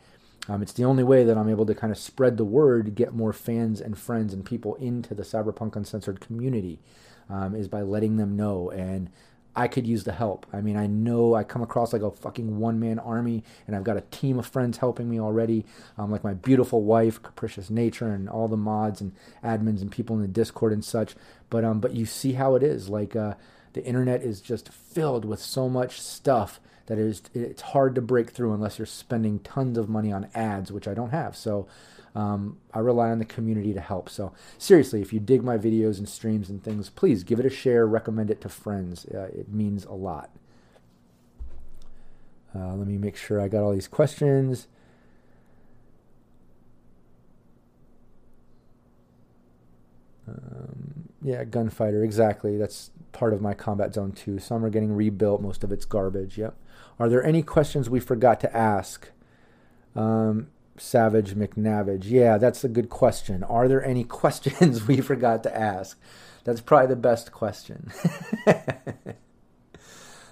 Um, 0.50 0.62
it's 0.62 0.74
the 0.74 0.84
only 0.84 1.04
way 1.04 1.24
that 1.24 1.38
I'm 1.38 1.50
able 1.50 1.66
to 1.68 1.76
kind 1.76 1.91
of 1.91 1.98
spread 1.98 2.38
the 2.38 2.44
word, 2.44 2.95
get 2.95 3.14
more 3.14 3.32
fans 3.32 3.80
and 3.80 3.98
friends 3.98 4.34
and 4.34 4.44
people 4.44 4.76
into 4.76 5.14
the 5.14 5.24
Cyberpunk 5.24 5.76
Uncensored 5.76 6.20
community, 6.20 6.80
um, 7.30 7.56
is 7.56 7.68
by 7.68 7.82
letting 7.82 8.18
them 8.18 8.36
know. 8.36 8.70
And 8.72 9.10
I 9.55 9.67
could 9.67 9.85
use 9.85 10.03
the 10.03 10.13
help. 10.13 10.45
I 10.51 10.61
mean, 10.61 10.75
I 10.75 10.88
know 10.88 11.35
I 11.35 11.43
come 11.43 11.61
across 11.61 11.93
like 11.93 12.01
a 12.01 12.11
fucking 12.11 12.59
one 12.59 12.80
man 12.80 12.97
army, 12.99 13.43
and 13.67 13.75
I've 13.75 13.84
got 13.84 13.97
a 13.97 14.01
team 14.01 14.39
of 14.39 14.47
friends 14.47 14.77
helping 14.77 15.09
me 15.09 15.19
already, 15.19 15.65
um, 15.97 16.11
like 16.11 16.23
my 16.23 16.34
beautiful 16.34 16.84
wife, 16.84 17.21
Capricious 17.21 17.69
Nature, 17.69 18.11
and 18.11 18.27
all 18.27 18.47
the 18.47 18.57
mods 18.57 18.99
and 18.99 19.13
admins 19.43 19.81
and 19.81 19.91
people 19.91 20.15
in 20.15 20.21
the 20.21 20.27
Discord 20.27 20.73
and 20.73 20.84
such. 20.84 21.15
But 21.49 21.63
um, 21.63 21.80
but 21.80 21.93
you 21.93 22.05
see 22.05 22.34
how 22.34 22.55
it 22.55 22.63
is. 22.63 22.89
Like 22.89 23.15
uh, 23.15 23.35
the 23.73 23.85
internet 23.85 24.23
is 24.23 24.41
just 24.41 24.69
filled 24.69 25.25
with 25.25 25.39
so 25.39 25.69
much 25.69 26.01
stuff 26.01 26.59
that 26.88 26.97
is 26.97 27.21
it's 27.34 27.61
hard 27.61 27.95
to 27.95 28.01
break 28.01 28.31
through 28.31 28.53
unless 28.53 28.77
you're 28.80 28.85
spending 28.85 29.39
tons 29.39 29.77
of 29.77 29.88
money 29.88 30.11
on 30.11 30.27
ads, 30.34 30.71
which 30.71 30.88
I 30.88 30.93
don't 30.93 31.11
have. 31.11 31.35
So 31.35 31.67
um, 32.15 32.57
I 32.73 32.80
rely 32.80 33.10
on 33.10 33.19
the 33.19 33.26
community 33.26 33.73
to 33.73 33.81
help. 33.81 34.10
So 34.10 34.34
seriously, 34.57 35.02
if 35.02 35.11
you 35.14 35.19
dig 35.19 35.44
my 35.44 35.57
videos 35.57 35.98
and 35.98 36.07
streams 36.07 36.49
and 36.49 36.64
things, 36.64 36.90
please 36.90 37.23
give 37.23 37.40
it 37.40 37.45
a 37.45 37.49
share, 37.49 37.88
recommend 37.88 38.30
it 38.30 38.41
to 38.41 38.49
friends. 38.49 39.06
Uh, 39.06 39.30
it 39.34 39.49
means 39.49 39.85
a 39.85 39.94
lot. 39.94 40.30
Uh, 42.56 42.76
let 42.76 42.88
me 42.88 42.98
make 42.98 43.15
sure 43.15 43.41
I 43.41 43.48
got 43.48 43.64
all 43.64 43.72
these 43.73 43.88
questions. 43.88 44.68
Um, 50.27 51.10
yeah, 51.22 51.44
gunfighter, 51.44 52.03
exactly. 52.03 52.57
That's 52.57 52.91
part 53.11 53.34
of 53.34 53.41
my 53.41 53.53
combat 53.53 53.94
zone 53.94 54.11
too. 54.11 54.38
Some 54.38 54.64
are 54.64 54.69
getting 54.69 54.94
rebuilt, 54.94 55.41
most 55.41 55.64
of 55.64 55.72
it's 55.72 55.85
garbage. 55.85 56.38
Yep. 56.38 56.56
Are 56.99 57.10
there 57.10 57.23
any 57.23 57.41
questions 57.41 57.90
we 57.90 57.99
forgot 57.99 58.40
to 58.41 58.56
ask? 58.56 59.10
Um, 59.95 60.48
Savage 60.78 61.36
McNavage. 61.36 62.06
Yeah, 62.06 62.38
that's 62.38 62.64
a 62.64 62.70
good 62.70 62.90
question. 62.90 63.44
Are 63.44 63.68
there 63.68 63.84
any 63.86 64.04
questions 64.22 64.88
we 64.88 65.02
forgot 65.02 65.44
to 65.44 65.56
ask? 65.56 66.00
That's 66.44 66.62
probably 66.62 66.88
the 66.88 66.95
best 66.95 67.32
question. 67.32 67.91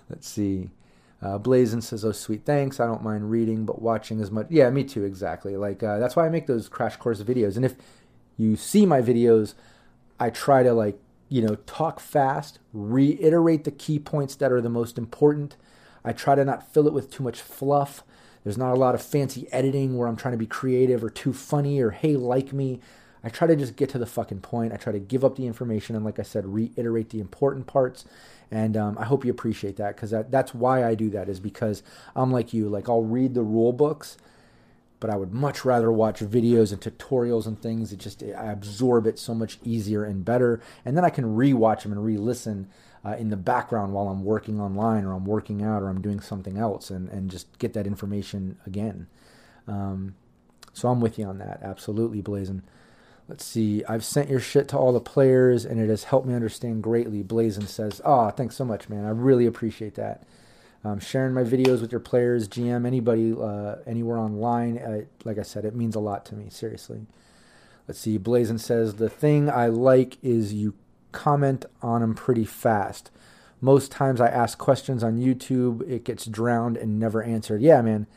Let's 0.10 0.28
see. 0.28 0.72
Uh, 1.22 1.38
says, 1.82 2.04
"Oh, 2.04 2.12
sweet, 2.12 2.46
thanks. 2.46 2.80
I 2.80 2.88
don't 2.88 3.04
mind 3.04 3.30
reading, 3.30 3.64
but 3.66 3.82
watching 3.82 4.20
as 4.22 4.32
much. 4.32 4.48
Yeah, 4.50 4.70
me 4.72 4.84
too. 4.84 5.04
Exactly. 5.04 5.56
Like 5.56 5.84
uh, 5.84 6.00
that's 6.00 6.16
why 6.16 6.26
I 6.26 6.30
make 6.30 6.48
those 6.48 6.68
crash 6.68 6.98
course 6.98 7.22
videos. 7.22 7.56
And 7.56 7.64
if 7.64 7.76
you 8.38 8.56
see 8.56 8.88
my 8.88 9.02
videos, 9.02 9.54
I 10.20 10.32
try 10.32 10.64
to 10.64 10.74
like 10.74 11.00
you 11.30 11.44
know 11.44 11.56
talk 11.68 12.00
fast, 12.00 12.58
reiterate 12.74 13.66
the 13.66 13.72
key 13.72 14.00
points 14.00 14.36
that 14.36 14.52
are 14.52 14.62
the 14.62 14.70
most 14.70 14.98
important. 14.98 15.56
I 16.04 16.12
try 16.12 16.34
to 16.34 16.44
not 16.44 16.74
fill 16.74 16.88
it 16.88 16.94
with 16.94 17.12
too 17.12 17.24
much 17.24 17.40
fluff. 17.40 18.04
There's 18.44 18.58
not 18.58 18.74
a 18.74 18.80
lot 18.80 18.96
of 18.96 19.02
fancy 19.02 19.48
editing 19.52 19.98
where 19.98 20.08
I'm 20.08 20.16
trying 20.16 20.34
to 20.34 20.38
be 20.38 20.48
creative 20.48 21.04
or 21.04 21.10
too 21.10 21.34
funny 21.34 21.80
or 21.80 21.92
hey, 21.92 22.16
like 22.16 22.54
me. 22.54 22.80
I 23.24 23.30
try 23.30 23.48
to 23.48 23.56
just 23.56 23.76
get 23.76 23.90
to 23.90 24.00
the 24.00 24.08
fucking 24.08 24.42
point. 24.42 24.74
I 24.74 24.78
try 24.78 24.92
to 24.92 25.00
give 25.00 25.24
up 25.24 25.36
the 25.36 25.46
information 25.46 25.96
and, 25.96 26.04
like 26.04 26.18
I 26.18 26.24
said, 26.24 26.46
reiterate 26.48 27.12
the 27.12 27.20
important 27.20 27.68
parts. 27.68 28.06
And 28.50 28.76
um, 28.76 28.98
I 28.98 29.06
hope 29.06 29.24
you 29.24 29.32
appreciate 29.32 29.78
that 29.78 29.96
because 29.96 30.12
that, 30.12 30.32
that's 30.32 30.54
why 30.54 30.84
I 30.84 30.96
do 30.96 31.10
that 31.12 31.30
is 31.30 31.40
because 31.40 31.84
I'm 32.16 32.32
like 32.32 32.54
you. 32.54 32.68
Like 32.68 32.90
I'll 32.90 33.04
read 33.04 33.34
the 33.34 33.44
rule 33.44 33.72
books, 33.72 34.18
but 35.00 35.10
I 35.10 35.16
would 35.16 35.34
much 35.34 35.64
rather 35.64 35.92
watch 35.92 36.20
videos 36.20 36.74
and 36.74 36.82
tutorials 36.82 37.46
and 37.46 37.62
things. 37.62 37.94
It 37.94 38.00
just 38.00 38.24
I 38.24 38.52
absorb 38.52 39.08
it 39.08 39.20
so 39.20 39.34
much 39.34 39.60
easier 39.64 40.04
and 40.04 40.26
better, 40.26 40.60
and 40.84 40.98
then 40.98 41.06
I 41.06 41.10
can 41.10 41.38
rewatch 41.38 41.84
them 41.84 41.94
and 41.94 42.04
re-listen 42.04 42.68
uh, 43.06 43.16
in 43.18 43.30
the 43.30 43.38
background 43.38 43.94
while 43.94 44.08
I'm 44.08 44.24
working 44.24 44.60
online 44.60 45.06
or 45.06 45.14
I'm 45.14 45.26
working 45.26 45.64
out 45.64 45.82
or 45.82 45.90
I'm 45.90 46.02
doing 46.02 46.20
something 46.20 46.58
else, 46.58 46.90
and 46.90 47.10
and 47.10 47.30
just 47.30 47.58
get 47.60 47.74
that 47.74 47.88
information 47.88 48.58
again. 48.66 49.08
Um, 49.68 50.16
so 50.74 50.90
I'm 50.90 51.02
with 51.02 51.20
you 51.20 51.26
on 51.26 51.38
that, 51.40 51.60
absolutely, 51.64 52.22
Blazing. 52.22 52.64
Let's 53.28 53.46
see. 53.46 53.84
I've 53.86 54.04
sent 54.04 54.30
your 54.30 54.40
shit 54.40 54.68
to 54.70 54.78
all 54.78 54.92
the 54.92 55.00
players, 55.00 55.64
and 55.64 55.80
it 55.80 55.90
has 55.90 56.06
helped 56.06 56.28
me 56.28 56.34
understand 56.34 56.84
greatly. 56.84 57.24
Blazin 57.24 57.66
says, 57.66 58.02
"Ah, 58.04 58.28
oh, 58.28 58.30
thanks 58.30 58.56
so 58.56 58.66
much, 58.66 58.90
man. 58.90 59.06
I 59.06 59.10
really 59.12 59.46
appreciate 59.46 59.96
that. 59.96 60.24
Um, 60.84 61.00
sharing 61.00 61.34
my 61.34 61.44
videos 61.44 61.80
with 61.80 61.92
your 61.92 62.02
players, 62.02 62.48
GM, 62.48 62.86
anybody, 62.86 63.34
uh, 63.34 63.76
anywhere 63.86 64.18
online. 64.18 64.80
Uh, 64.80 65.02
like 65.24 65.38
I 65.38 65.44
said, 65.44 65.64
it 65.64 65.76
means 65.76 65.96
a 65.96 66.00
lot 66.00 66.26
to 66.26 66.36
me. 66.36 66.50
Seriously. 66.50 67.06
Let's 67.88 68.00
see. 68.00 68.18
Blazin 68.18 68.58
says 68.58 68.96
the 68.96 69.10
thing 69.10 69.50
I 69.50 69.68
like 69.68 70.18
is 70.24 70.54
you 70.54 70.74
comment 71.12 71.66
on 71.82 72.02
them 72.02 72.16
pretty 72.16 72.46
fast. 72.46 73.12
Most 73.60 73.92
times 73.92 74.20
I 74.20 74.28
ask 74.28 74.58
questions 74.58 75.04
on 75.04 75.20
YouTube, 75.20 75.88
it 75.90 76.04
gets 76.04 76.26
drowned 76.26 76.78
and 76.78 77.00
never 77.00 77.22
answered. 77.22 77.62
Yeah, 77.62 77.82
man. 77.82 78.08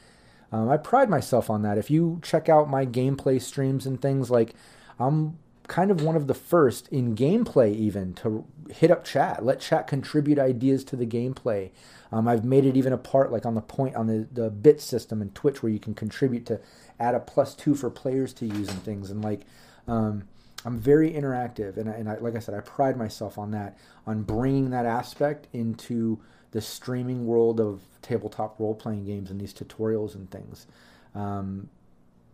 Um, 0.50 0.70
I 0.70 0.76
pride 0.76 1.10
myself 1.10 1.50
on 1.50 1.62
that. 1.62 1.78
If 1.78 1.90
you 1.90 2.20
check 2.22 2.48
out 2.48 2.70
my 2.70 2.86
gameplay 2.86 3.42
streams 3.42 3.86
and 3.86 4.00
things 4.00 4.30
like 4.30 4.54
I'm 4.98 5.38
kind 5.66 5.90
of 5.90 6.02
one 6.02 6.16
of 6.16 6.26
the 6.26 6.34
first 6.34 6.88
in 6.88 7.16
gameplay 7.16 7.74
even 7.74 8.12
to 8.14 8.44
hit 8.70 8.90
up 8.90 9.04
chat 9.04 9.44
let 9.44 9.60
chat 9.60 9.86
contribute 9.86 10.38
ideas 10.38 10.84
to 10.84 10.94
the 10.94 11.06
gameplay 11.06 11.70
um, 12.12 12.28
i've 12.28 12.44
made 12.44 12.66
it 12.66 12.76
even 12.76 12.92
a 12.92 12.98
part 12.98 13.32
like 13.32 13.46
on 13.46 13.54
the 13.54 13.62
point 13.62 13.94
on 13.96 14.06
the, 14.06 14.28
the 14.30 14.50
bit 14.50 14.80
system 14.80 15.22
and 15.22 15.34
twitch 15.34 15.62
where 15.62 15.72
you 15.72 15.78
can 15.78 15.94
contribute 15.94 16.44
to 16.44 16.60
add 17.00 17.14
a 17.14 17.20
plus 17.20 17.54
two 17.54 17.74
for 17.74 17.88
players 17.88 18.34
to 18.34 18.44
use 18.44 18.68
and 18.68 18.82
things 18.82 19.10
and 19.10 19.24
like 19.24 19.40
um, 19.88 20.24
i'm 20.64 20.78
very 20.78 21.10
interactive 21.12 21.76
and, 21.76 21.88
I, 21.88 21.92
and 21.94 22.08
I, 22.08 22.16
like 22.18 22.36
i 22.36 22.38
said 22.38 22.54
i 22.54 22.60
pride 22.60 22.96
myself 22.96 23.38
on 23.38 23.50
that 23.52 23.78
on 24.06 24.22
bringing 24.22 24.70
that 24.70 24.86
aspect 24.86 25.48
into 25.52 26.18
the 26.52 26.60
streaming 26.60 27.26
world 27.26 27.60
of 27.60 27.80
tabletop 28.02 28.58
role-playing 28.58 29.04
games 29.04 29.30
and 29.30 29.40
these 29.40 29.54
tutorials 29.54 30.14
and 30.14 30.30
things 30.30 30.66
um, 31.14 31.68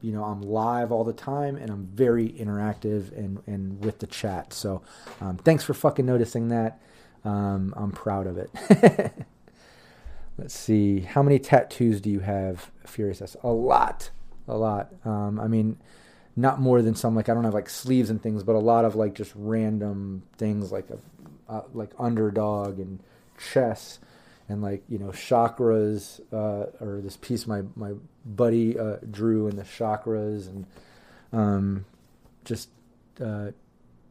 you 0.00 0.12
know 0.12 0.24
I'm 0.24 0.42
live 0.42 0.92
all 0.92 1.04
the 1.04 1.12
time 1.12 1.56
and 1.56 1.70
I'm 1.70 1.86
very 1.86 2.28
interactive 2.28 3.16
and 3.16 3.42
and 3.46 3.84
with 3.84 3.98
the 3.98 4.06
chat. 4.06 4.52
So 4.52 4.82
um, 5.20 5.36
thanks 5.36 5.64
for 5.64 5.74
fucking 5.74 6.06
noticing 6.06 6.48
that. 6.48 6.80
Um, 7.24 7.74
I'm 7.76 7.92
proud 7.92 8.26
of 8.26 8.38
it. 8.38 8.50
Let's 10.38 10.58
see, 10.58 11.00
how 11.00 11.22
many 11.22 11.38
tattoos 11.38 12.00
do 12.00 12.08
you 12.08 12.20
have, 12.20 12.70
Furious 12.86 13.20
S? 13.20 13.36
A 13.42 13.48
lot, 13.48 14.10
a 14.48 14.56
lot. 14.56 14.90
Um, 15.04 15.38
I 15.38 15.48
mean, 15.48 15.76
not 16.36 16.60
more 16.60 16.82
than 16.82 16.94
some. 16.94 17.14
Like 17.14 17.28
I 17.28 17.34
don't 17.34 17.44
have 17.44 17.54
like 17.54 17.68
sleeves 17.68 18.10
and 18.10 18.22
things, 18.22 18.42
but 18.42 18.54
a 18.54 18.60
lot 18.60 18.84
of 18.84 18.94
like 18.94 19.14
just 19.14 19.32
random 19.34 20.22
things 20.36 20.72
like 20.72 20.88
a 20.90 20.98
uh, 21.50 21.62
like 21.74 21.90
underdog 21.98 22.78
and 22.78 23.00
chess 23.38 23.98
and 24.48 24.62
like 24.62 24.82
you 24.88 24.98
know 24.98 25.08
chakras 25.08 26.20
uh, 26.32 26.66
or 26.84 27.00
this 27.00 27.16
piece 27.16 27.46
my 27.46 27.62
my 27.76 27.92
buddy 28.24 28.78
uh, 28.78 28.96
drew 29.10 29.46
in 29.48 29.56
the 29.56 29.62
chakras 29.62 30.48
and 30.48 30.66
um, 31.32 31.84
just 32.44 32.68
uh, 33.20 33.50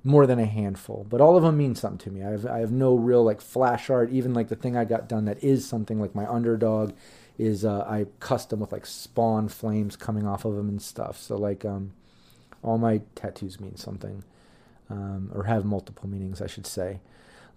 more 0.04 0.26
than 0.26 0.40
a 0.40 0.46
handful. 0.46 1.06
But 1.10 1.22
all 1.22 1.36
of 1.36 1.44
them 1.44 1.58
mean 1.58 1.76
something 1.76 1.98
to 2.00 2.12
me. 2.12 2.24
I 2.24 2.32
have, 2.32 2.46
I 2.46 2.60
have 2.60 2.72
no 2.72 2.96
real 2.96 3.24
like 3.24 3.41
flash 3.41 3.90
art. 3.90 4.10
Even 4.12 4.34
like 4.34 4.48
the 4.48 4.56
thing 4.56 4.78
i 4.78 4.86
got 4.86 5.10
done 5.10 5.26
that 5.26 5.44
is 5.44 5.68
something 5.68 6.00
like 6.00 6.16
my 6.16 6.28
underdog 6.28 6.94
is 7.38 7.64
uh, 7.64 7.86
i 7.88 8.06
custom 8.20 8.60
with 8.60 8.72
like 8.74 8.86
spawn 8.86 9.48
flames 9.48 9.96
coming 9.96 10.28
off 10.28 10.46
of 10.46 10.56
them 10.56 10.70
and 10.70 10.82
stuff. 10.82 11.18
So 11.18 11.38
like 11.38 11.66
um, 11.66 11.91
all 12.64 12.77
my 12.77 13.02
tattoos 13.15 13.60
mean 13.60 13.76
something 13.76 14.23
um, 14.90 15.31
or 15.34 15.44
have 15.44 15.65
multiple 15.65 16.07
meanings 16.10 16.41
i 16.41 16.48
should 16.48 16.68
say 16.68 16.99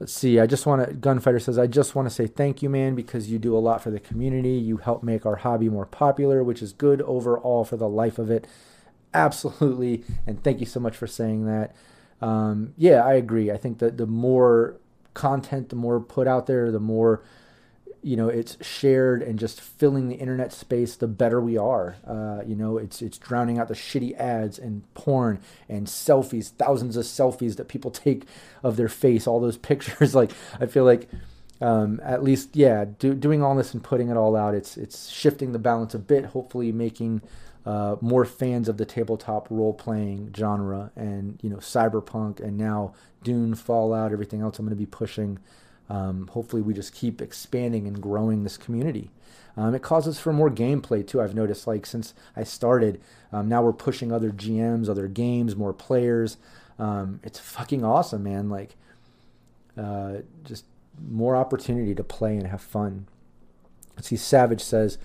Let's 0.02 0.14
see. 0.14 0.40
I 0.40 0.46
just 0.46 0.66
want 0.66 0.84
to, 0.84 0.94
Gunfighter 0.94 1.38
says, 1.38 1.60
I 1.60 1.68
just 1.68 1.94
want 1.94 2.08
to 2.08 2.10
say 2.12 2.26
thank 2.26 2.60
you, 2.60 2.68
man, 2.68 2.96
because 2.96 3.30
you 3.30 3.38
do 3.38 3.56
a 3.56 3.60
lot 3.60 3.80
for 3.80 3.92
the 3.92 4.00
community. 4.00 4.54
You 4.54 4.78
help 4.78 5.04
make 5.04 5.24
our 5.24 5.36
hobby 5.36 5.68
more 5.68 5.86
popular, 5.86 6.42
which 6.42 6.60
is 6.60 6.72
good 6.72 7.00
overall 7.02 7.64
for 7.64 7.76
the 7.76 7.88
life 7.88 8.18
of 8.18 8.28
it. 8.28 8.48
Absolutely. 9.14 10.02
And 10.26 10.42
thank 10.42 10.58
you 10.58 10.66
so 10.66 10.80
much 10.80 10.96
for 10.96 11.06
saying 11.06 11.46
that. 11.46 11.76
Um, 12.20 12.74
yeah, 12.76 13.04
I 13.04 13.14
agree. 13.14 13.52
I 13.52 13.56
think 13.56 13.78
that 13.78 13.96
the 13.96 14.08
more 14.08 14.74
content, 15.14 15.68
the 15.68 15.76
more 15.76 16.00
put 16.00 16.26
out 16.26 16.48
there, 16.48 16.72
the 16.72 16.80
more 16.80 17.22
you 18.02 18.16
know 18.16 18.28
it's 18.28 18.56
shared 18.64 19.22
and 19.22 19.38
just 19.38 19.60
filling 19.60 20.08
the 20.08 20.16
internet 20.16 20.52
space 20.52 20.96
the 20.96 21.06
better 21.06 21.40
we 21.40 21.56
are. 21.56 21.96
Uh, 22.06 22.42
you 22.46 22.56
know 22.56 22.78
it's 22.78 23.00
it's 23.00 23.18
drowning 23.18 23.58
out 23.58 23.68
the 23.68 23.74
shitty 23.74 24.16
ads 24.16 24.58
and 24.58 24.82
porn 24.94 25.40
and 25.68 25.86
selfies 25.86 26.50
thousands 26.50 26.96
of 26.96 27.04
selfies 27.04 27.56
that 27.56 27.68
people 27.68 27.90
take 27.90 28.24
of 28.62 28.76
their 28.76 28.88
face 28.88 29.26
all 29.26 29.40
those 29.40 29.56
pictures. 29.70 30.14
Like 30.14 30.32
i 30.60 30.66
feel 30.66 30.84
like 30.84 31.08
um, 31.60 32.00
at 32.02 32.24
least 32.24 32.56
yeah 32.56 32.84
do, 32.98 33.14
doing 33.14 33.42
all 33.42 33.54
this 33.54 33.72
and 33.72 33.82
putting 33.84 34.08
it 34.08 34.16
all 34.16 34.34
out 34.34 34.54
it's 34.54 34.76
it's 34.76 35.08
shifting 35.08 35.52
the 35.52 35.58
balance 35.60 35.94
a 35.94 35.98
bit 35.98 36.26
hopefully 36.26 36.72
making 36.72 37.22
uh, 37.64 37.94
more 38.00 38.24
fans 38.24 38.68
of 38.68 38.76
the 38.76 38.84
tabletop 38.84 39.46
role 39.48 39.72
playing 39.72 40.34
genre 40.36 40.90
and 40.96 41.38
you 41.40 41.48
know 41.48 41.58
cyberpunk 41.58 42.40
and 42.40 42.58
now 42.58 42.92
dune 43.22 43.54
fallout 43.54 44.12
everything 44.12 44.40
else 44.40 44.58
i'm 44.58 44.66
going 44.66 44.76
to 44.76 44.76
be 44.76 44.86
pushing 44.86 45.38
um, 45.93 46.28
hopefully, 46.28 46.62
we 46.62 46.73
just 46.73 46.94
keep 46.94 47.20
expanding 47.20 47.86
and 47.86 48.01
growing 48.01 48.44
this 48.44 48.56
community. 48.56 49.10
Um, 49.59 49.74
it 49.74 49.82
causes 49.82 50.19
for 50.19 50.32
more 50.32 50.51
gameplay 50.51 51.06
too. 51.06 51.20
I've 51.20 51.35
noticed, 51.35 51.66
like 51.66 51.85
since 51.85 52.14
I 52.35 52.44
started, 52.44 52.98
um, 53.31 53.47
now 53.47 53.62
we're 53.62 53.74
pushing 53.74 54.10
other 54.10 54.31
GMs, 54.31 54.89
other 54.89 55.06
games, 55.06 55.55
more 55.55 55.74
players. 55.74 56.39
Um, 56.78 57.20
it's 57.23 57.39
fucking 57.39 57.85
awesome, 57.85 58.23
man. 58.23 58.48
Like, 58.48 58.74
uh, 59.77 60.23
just 60.44 60.64
more 61.06 61.36
opportunity 61.36 61.94
to 61.94 62.02
play 62.02 62.39
and 62.39 62.47
have 62.47 62.62
fun. 62.62 63.06
Let's 63.94 64.09
see. 64.09 64.16
Savage 64.16 64.62
says, 64.62 64.97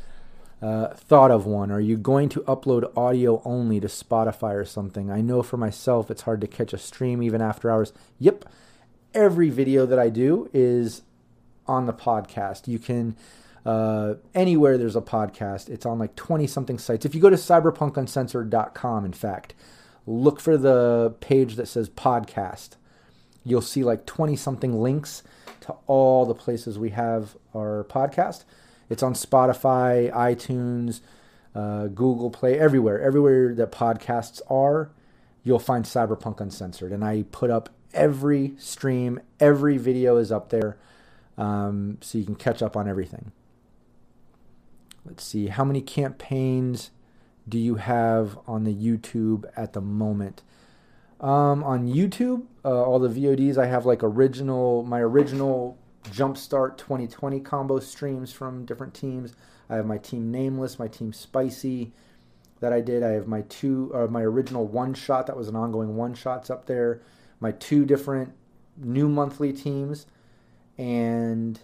uh, 0.61 0.93
"Thought 0.93 1.31
of 1.31 1.45
one. 1.45 1.69
Are 1.69 1.81
you 1.81 1.97
going 1.97 2.29
to 2.29 2.39
upload 2.43 2.95
audio 2.95 3.41
only 3.43 3.81
to 3.81 3.87
Spotify 3.87 4.55
or 4.55 4.63
something? 4.63 5.11
I 5.11 5.19
know 5.19 5.43
for 5.43 5.57
myself, 5.57 6.09
it's 6.09 6.21
hard 6.21 6.39
to 6.39 6.47
catch 6.47 6.71
a 6.71 6.77
stream 6.77 7.21
even 7.21 7.41
after 7.41 7.69
hours. 7.69 7.91
Yep." 8.19 8.45
Every 9.13 9.49
video 9.49 9.85
that 9.85 9.99
I 9.99 10.09
do 10.09 10.49
is 10.53 11.01
on 11.67 11.85
the 11.85 11.93
podcast. 11.93 12.67
You 12.67 12.79
can 12.79 13.15
uh, 13.65 14.15
anywhere 14.33 14.77
there's 14.77 14.95
a 14.95 15.01
podcast. 15.01 15.69
It's 15.69 15.85
on 15.85 15.99
like 15.99 16.15
20 16.15 16.47
something 16.47 16.77
sites. 16.77 17.05
If 17.05 17.13
you 17.13 17.19
go 17.19 17.29
to 17.29 17.35
cyberpunkuncensored.com, 17.35 19.05
in 19.05 19.13
fact, 19.13 19.53
look 20.05 20.39
for 20.39 20.57
the 20.57 21.15
page 21.19 21.55
that 21.55 21.67
says 21.67 21.89
podcast. 21.89 22.77
You'll 23.43 23.61
see 23.61 23.83
like 23.83 24.05
20 24.05 24.37
something 24.37 24.81
links 24.81 25.21
to 25.61 25.75
all 25.85 26.25
the 26.25 26.33
places 26.33 26.79
we 26.79 26.91
have 26.91 27.35
our 27.53 27.85
podcast. 27.89 28.45
It's 28.89 29.03
on 29.03 29.13
Spotify, 29.13 30.11
iTunes, 30.13 31.01
uh, 31.53 31.87
Google 31.87 32.29
Play, 32.29 32.57
everywhere. 32.57 33.01
Everywhere 33.01 33.53
that 33.55 33.71
podcasts 33.71 34.39
are, 34.49 34.91
you'll 35.43 35.59
find 35.59 35.83
Cyberpunk 35.83 36.39
Uncensored. 36.39 36.93
And 36.93 37.03
I 37.03 37.25
put 37.31 37.49
up 37.49 37.69
every 37.93 38.53
stream, 38.57 39.19
every 39.39 39.77
video 39.77 40.17
is 40.17 40.31
up 40.31 40.49
there, 40.49 40.77
um, 41.37 41.97
so 42.01 42.17
you 42.17 42.25
can 42.25 42.35
catch 42.35 42.61
up 42.61 42.75
on 42.75 42.87
everything. 42.87 43.31
Let's 45.05 45.23
see, 45.23 45.47
how 45.47 45.63
many 45.63 45.81
campaigns 45.81 46.91
do 47.47 47.57
you 47.57 47.75
have 47.75 48.37
on 48.47 48.65
the 48.65 48.73
YouTube 48.73 49.45
at 49.55 49.73
the 49.73 49.81
moment? 49.81 50.43
Um, 51.19 51.63
on 51.63 51.87
YouTube, 51.87 52.45
uh, 52.63 52.83
all 52.83 52.99
the 52.99 53.07
VODs 53.07 53.57
I 53.57 53.65
have 53.65 53.85
like 53.85 54.03
original, 54.03 54.83
my 54.83 54.99
original 54.99 55.77
Jumpstart 56.11 56.77
2020 56.77 57.39
combo 57.39 57.79
streams 57.79 58.31
from 58.31 58.65
different 58.65 58.93
teams. 58.93 59.33
I 59.69 59.75
have 59.75 59.85
my 59.85 59.97
team 59.97 60.31
Nameless, 60.31 60.79
my 60.79 60.87
team 60.87 61.13
Spicy 61.13 61.91
that 62.59 62.73
I 62.73 62.81
did. 62.81 63.03
I 63.03 63.09
have 63.09 63.27
my 63.27 63.41
two, 63.43 63.91
uh, 63.93 64.07
my 64.07 64.21
original 64.21 64.67
one 64.67 64.93
shot 64.93 65.27
that 65.27 65.37
was 65.37 65.47
an 65.47 65.55
ongoing 65.55 65.95
one 65.95 66.13
shots 66.13 66.49
up 66.49 66.65
there. 66.65 67.01
My 67.39 67.51
two 67.51 67.85
different 67.85 68.33
new 68.77 69.07
monthly 69.07 69.53
teams, 69.53 70.05
and 70.77 71.59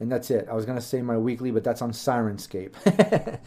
and 0.00 0.10
that's 0.10 0.30
it. 0.30 0.48
I 0.50 0.54
was 0.54 0.66
gonna 0.66 0.80
say 0.80 1.02
my 1.02 1.16
weekly, 1.16 1.50
but 1.50 1.64
that's 1.64 1.80
on 1.82 1.92
Syrinscape, 1.92 2.74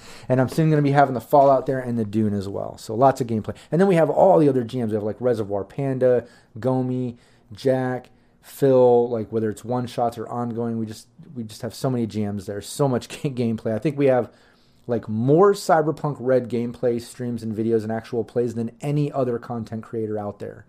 and 0.29 0.41
I'm 0.41 0.49
soon 0.49 0.69
gonna 0.69 0.81
be 0.81 0.91
having 0.91 1.13
the 1.13 1.21
Fallout 1.21 1.65
there 1.65 1.79
and 1.79 1.97
the 1.99 2.05
Dune 2.05 2.33
as 2.33 2.47
well. 2.47 2.77
So 2.77 2.95
lots 2.95 3.21
of 3.21 3.27
gameplay, 3.27 3.55
and 3.71 3.79
then 3.79 3.87
we 3.87 3.95
have 3.95 4.09
all 4.09 4.39
the 4.39 4.49
other 4.49 4.63
GMs. 4.63 4.89
We 4.89 4.95
have 4.95 5.03
like 5.03 5.19
Reservoir 5.19 5.63
Panda, 5.63 6.25
Gomi, 6.59 7.17
Jack, 7.51 8.09
Phil. 8.41 9.09
Like 9.09 9.31
whether 9.31 9.49
it's 9.49 9.65
one 9.65 9.87
shots 9.87 10.17
or 10.17 10.27
ongoing, 10.27 10.77
we 10.79 10.85
just 10.85 11.07
we 11.35 11.43
just 11.43 11.61
have 11.61 11.75
so 11.75 11.89
many 11.89 12.07
GMs 12.07 12.45
there, 12.45 12.61
so 12.61 12.87
much 12.87 13.07
gameplay. 13.09 13.73
I 13.73 13.79
think 13.79 13.97
we 13.97 14.07
have 14.07 14.31
like 14.87 15.07
more 15.09 15.53
Cyberpunk 15.53 16.15
Red 16.19 16.49
gameplay 16.49 17.01
streams 17.01 17.43
and 17.43 17.55
videos 17.55 17.83
and 17.83 17.91
actual 17.91 18.23
plays 18.23 18.55
than 18.55 18.71
any 18.81 19.11
other 19.11 19.37
content 19.37 19.83
creator 19.83 20.17
out 20.17 20.39
there. 20.39 20.65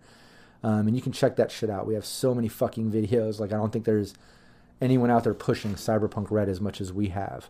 Um, 0.61 0.87
and 0.87 0.95
you 0.95 1.01
can 1.01 1.13
check 1.13 1.37
that 1.37 1.51
shit 1.51 1.69
out. 1.69 1.87
We 1.87 1.93
have 1.93 2.05
so 2.05 2.35
many 2.35 2.49
fucking 2.49 2.91
videos. 2.91 3.39
Like 3.39 3.53
I 3.53 3.55
don't 3.55 3.71
think 3.71 3.85
there's 3.85 4.13
anyone 4.81 5.09
out 5.09 5.23
there 5.23 5.33
pushing 5.33 5.75
Cyberpunk 5.75 6.29
Red 6.29 6.49
as 6.49 6.59
much 6.59 6.81
as 6.81 6.91
we 6.91 7.07
have. 7.07 7.49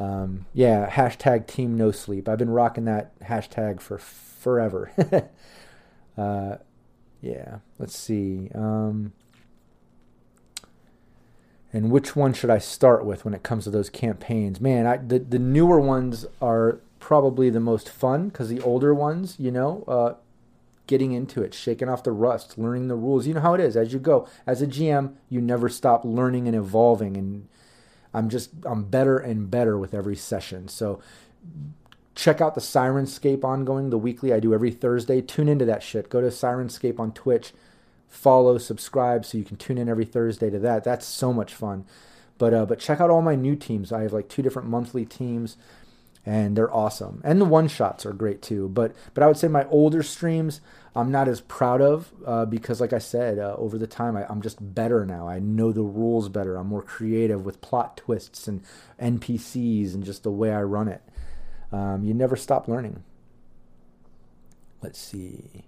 Um, 0.00 0.46
yeah, 0.52 0.88
hashtag 0.90 1.46
Team 1.46 1.76
No 1.76 1.90
Sleep. 1.90 2.28
I've 2.28 2.38
been 2.38 2.50
rocking 2.50 2.84
that 2.84 3.18
hashtag 3.20 3.80
for 3.80 3.98
forever. 3.98 4.90
uh, 6.18 6.56
yeah, 7.20 7.58
let's 7.78 7.96
see. 7.96 8.50
Um, 8.54 9.12
and 11.72 11.90
which 11.90 12.16
one 12.16 12.32
should 12.32 12.50
I 12.50 12.58
start 12.58 13.04
with 13.04 13.24
when 13.24 13.34
it 13.34 13.42
comes 13.42 13.64
to 13.64 13.70
those 13.70 13.90
campaigns? 13.90 14.60
Man, 14.60 14.86
I, 14.86 14.96
the 14.96 15.18
the 15.18 15.38
newer 15.38 15.80
ones 15.80 16.26
are 16.40 16.80
probably 16.98 17.50
the 17.50 17.60
most 17.60 17.88
fun 17.88 18.28
because 18.28 18.48
the 18.48 18.60
older 18.60 18.94
ones, 18.94 19.36
you 19.38 19.50
know, 19.50 19.84
uh, 19.86 20.14
getting 20.86 21.12
into 21.12 21.42
it, 21.42 21.54
shaking 21.54 21.88
off 21.88 22.02
the 22.02 22.12
rust, 22.12 22.58
learning 22.58 22.88
the 22.88 22.96
rules. 22.96 23.26
You 23.26 23.34
know 23.34 23.40
how 23.40 23.54
it 23.54 23.60
is 23.60 23.76
as 23.76 23.92
you 23.92 23.98
go. 23.98 24.26
As 24.46 24.62
a 24.62 24.66
GM, 24.66 25.14
you 25.28 25.40
never 25.40 25.68
stop 25.68 26.04
learning 26.04 26.46
and 26.46 26.56
evolving, 26.56 27.16
and 27.16 27.48
I'm 28.14 28.28
just 28.28 28.50
I'm 28.64 28.84
better 28.84 29.18
and 29.18 29.50
better 29.50 29.78
with 29.78 29.94
every 29.94 30.16
session. 30.16 30.68
So 30.68 31.00
check 32.14 32.40
out 32.40 32.54
the 32.54 32.60
Syrinscape 32.62 33.44
ongoing, 33.44 33.90
the 33.90 33.98
weekly 33.98 34.32
I 34.32 34.40
do 34.40 34.54
every 34.54 34.70
Thursday. 34.70 35.20
Tune 35.20 35.48
into 35.48 35.66
that 35.66 35.82
shit. 35.82 36.08
Go 36.08 36.22
to 36.22 36.28
Syrinscape 36.28 36.98
on 36.98 37.12
Twitch 37.12 37.52
follow, 38.08 38.58
subscribe, 38.58 39.24
so 39.24 39.38
you 39.38 39.44
can 39.44 39.56
tune 39.56 39.78
in 39.78 39.88
every 39.88 40.04
Thursday 40.04 40.50
to 40.50 40.58
that. 40.60 40.84
That's 40.84 41.06
so 41.06 41.32
much 41.32 41.54
fun. 41.54 41.84
But 42.38 42.54
uh, 42.54 42.66
but 42.66 42.78
check 42.78 43.00
out 43.00 43.10
all 43.10 43.22
my 43.22 43.34
new 43.34 43.56
teams. 43.56 43.92
I 43.92 44.02
have 44.02 44.12
like 44.12 44.28
two 44.28 44.42
different 44.42 44.68
monthly 44.68 45.04
teams, 45.04 45.56
and 46.24 46.56
they're 46.56 46.72
awesome. 46.72 47.20
And 47.24 47.40
the 47.40 47.44
one 47.44 47.68
shots 47.68 48.06
are 48.06 48.12
great 48.12 48.42
too. 48.42 48.68
But 48.68 48.94
but 49.14 49.22
I 49.22 49.26
would 49.26 49.36
say 49.36 49.48
my 49.48 49.66
older 49.66 50.02
streams 50.02 50.60
I'm 50.98 51.12
not 51.12 51.28
as 51.28 51.40
proud 51.40 51.80
of 51.80 52.12
uh, 52.26 52.44
because, 52.44 52.80
like 52.80 52.92
I 52.92 52.98
said, 52.98 53.38
uh, 53.38 53.54
over 53.56 53.78
the 53.78 53.86
time 53.86 54.16
I, 54.16 54.26
I'm 54.28 54.42
just 54.42 54.74
better 54.74 55.06
now. 55.06 55.28
I 55.28 55.38
know 55.38 55.70
the 55.70 55.82
rules 55.82 56.28
better. 56.28 56.56
I'm 56.56 56.66
more 56.66 56.82
creative 56.82 57.44
with 57.44 57.60
plot 57.60 57.96
twists 57.96 58.48
and 58.48 58.62
NPCs 59.00 59.94
and 59.94 60.02
just 60.02 60.24
the 60.24 60.32
way 60.32 60.52
I 60.52 60.62
run 60.62 60.88
it. 60.88 61.02
Um, 61.70 62.02
you 62.02 62.14
never 62.14 62.34
stop 62.34 62.66
learning. 62.66 63.04
Let's 64.82 64.98
see 64.98 65.67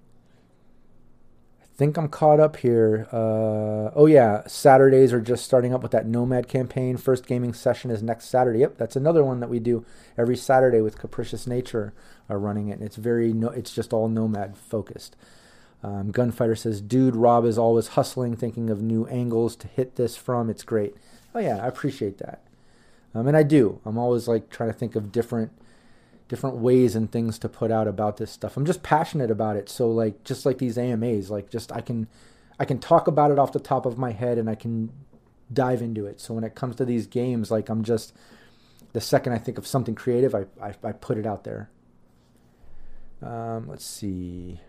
think 1.81 1.97
I'm 1.97 2.09
caught 2.09 2.41
up 2.41 2.57
here. 2.57 3.09
Uh, 3.11 3.89
oh 3.97 4.05
yeah, 4.05 4.47
Saturdays 4.47 5.15
are 5.15 5.21
just 5.21 5.47
starting 5.47 5.73
up 5.73 5.83
with 5.83 5.93
that 5.93 6.07
Nomad 6.07 6.47
campaign. 6.47 6.99
First 6.99 7.27
gaming 7.27 7.55
session 7.55 7.91
is 7.91 8.03
next 8.03 8.27
Saturday. 8.27 8.59
Yep, 8.59 8.77
that's 8.77 8.97
another 8.97 9.25
one 9.25 9.41
that 9.41 9.49
we 9.49 9.61
do 9.61 9.87
every 10.19 10.37
Saturday 10.37 10.83
with 10.83 10.99
Capricious 10.99 11.47
Nature 11.47 11.95
are 12.29 12.39
running 12.39 12.69
it. 12.69 12.75
And 12.75 12.83
it's 12.83 12.97
very 12.97 13.33
no, 13.33 13.49
it's 13.49 13.75
just 13.75 13.95
all 13.95 14.09
Nomad 14.09 14.59
focused. 14.59 15.17
Um, 15.83 16.11
Gunfighter 16.11 16.55
says, 16.55 16.83
"Dude, 16.83 17.17
Rob 17.17 17.47
is 17.47 17.57
always 17.57 17.89
hustling, 17.89 18.37
thinking 18.37 18.69
of 18.69 18.83
new 18.83 19.07
angles 19.07 19.57
to 19.57 19.67
hit 19.67 19.97
this 19.97 20.17
from. 20.17 20.51
It's 20.51 20.65
great." 20.65 20.95
Oh 21.35 21.41
yeah, 21.41 21.65
I 21.65 21.67
appreciate 21.67 22.19
that. 22.19 22.43
Um, 23.15 23.27
and 23.27 23.35
I 23.35 23.43
do. 23.43 23.81
I'm 23.87 23.97
always 23.97 24.29
like 24.29 24.51
trying 24.51 24.69
to 24.69 24.79
think 24.79 24.97
of 24.97 25.13
different 25.13 25.51
different 26.31 26.59
ways 26.59 26.95
and 26.95 27.11
things 27.11 27.41
to 27.41 27.49
put 27.49 27.73
out 27.73 27.89
about 27.89 28.17
this 28.17 28.31
stuff. 28.31 28.57
I'm 28.57 28.65
just 28.65 28.85
passionate 28.85 29.33
about 29.33 29.57
it. 29.57 29.69
So 29.69 29.91
like 29.91 30.23
just 30.23 30.47
like 30.47 30.59
these 30.59 30.79
AMAs, 30.79 31.29
like 31.29 31.51
just 31.51 31.73
I 31.73 31.81
can 31.81 32.07
I 32.61 32.65
can 32.65 32.79
talk 32.79 33.09
about 33.09 33.33
it 33.33 33.39
off 33.39 33.53
the 33.53 33.59
top 33.59 33.85
of 33.85 33.99
my 33.99 34.13
head 34.13 34.39
and 34.39 34.49
I 34.49 34.55
can 34.55 34.93
dive 35.53 35.83
into 35.83 36.07
it. 36.07 36.21
So 36.21 36.33
when 36.33 36.45
it 36.45 36.55
comes 36.55 36.77
to 36.77 36.85
these 36.85 37.09
games, 37.09 37.51
like 37.51 37.69
I'm 37.69 37.83
just 37.83 38.15
the 38.93 39.01
second 39.01 39.33
I 39.33 39.39
think 39.39 39.59
of 39.59 39.67
something 39.67 39.97
creative, 39.97 40.33
I 40.33 40.45
I, 40.63 40.73
I 40.85 40.93
put 40.93 41.19
it 41.19 41.27
out 41.27 41.43
there. 41.43 41.69
Um, 43.21 43.67
let's 43.67 43.85
see. 43.85 44.61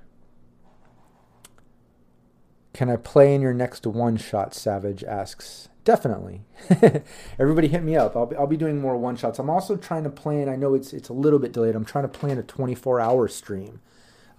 Can 2.74 2.90
I 2.90 2.96
play 2.96 3.36
in 3.36 3.42
your 3.42 3.54
next 3.54 3.86
one 3.86 4.18
shot? 4.18 4.56
Savage 4.56 5.04
asks. 5.04 5.70
Definitely. 5.84 6.42
Everybody 7.40 7.68
hit 7.68 7.84
me 7.84 7.96
up. 7.96 8.16
I'll 8.16 8.28
be, 8.28 8.36
I'll 8.36 8.48
be 8.48 8.58
doing 8.58 8.80
more 8.80 8.96
one 8.98 9.16
shots. 9.16 9.40
I'm 9.40 9.50
also 9.50 9.76
trying 9.76 10.04
to 10.04 10.10
plan, 10.10 10.48
I 10.48 10.56
know 10.56 10.76
it's, 10.76 10.94
it's 10.94 11.10
a 11.10 11.14
little 11.14 11.40
bit 11.40 11.54
delayed. 11.54 11.76
I'm 11.76 11.86
trying 11.86 12.04
to 12.04 12.08
plan 12.20 12.38
a 12.38 12.44
24 12.44 13.00
hour 13.00 13.28
stream 13.28 13.82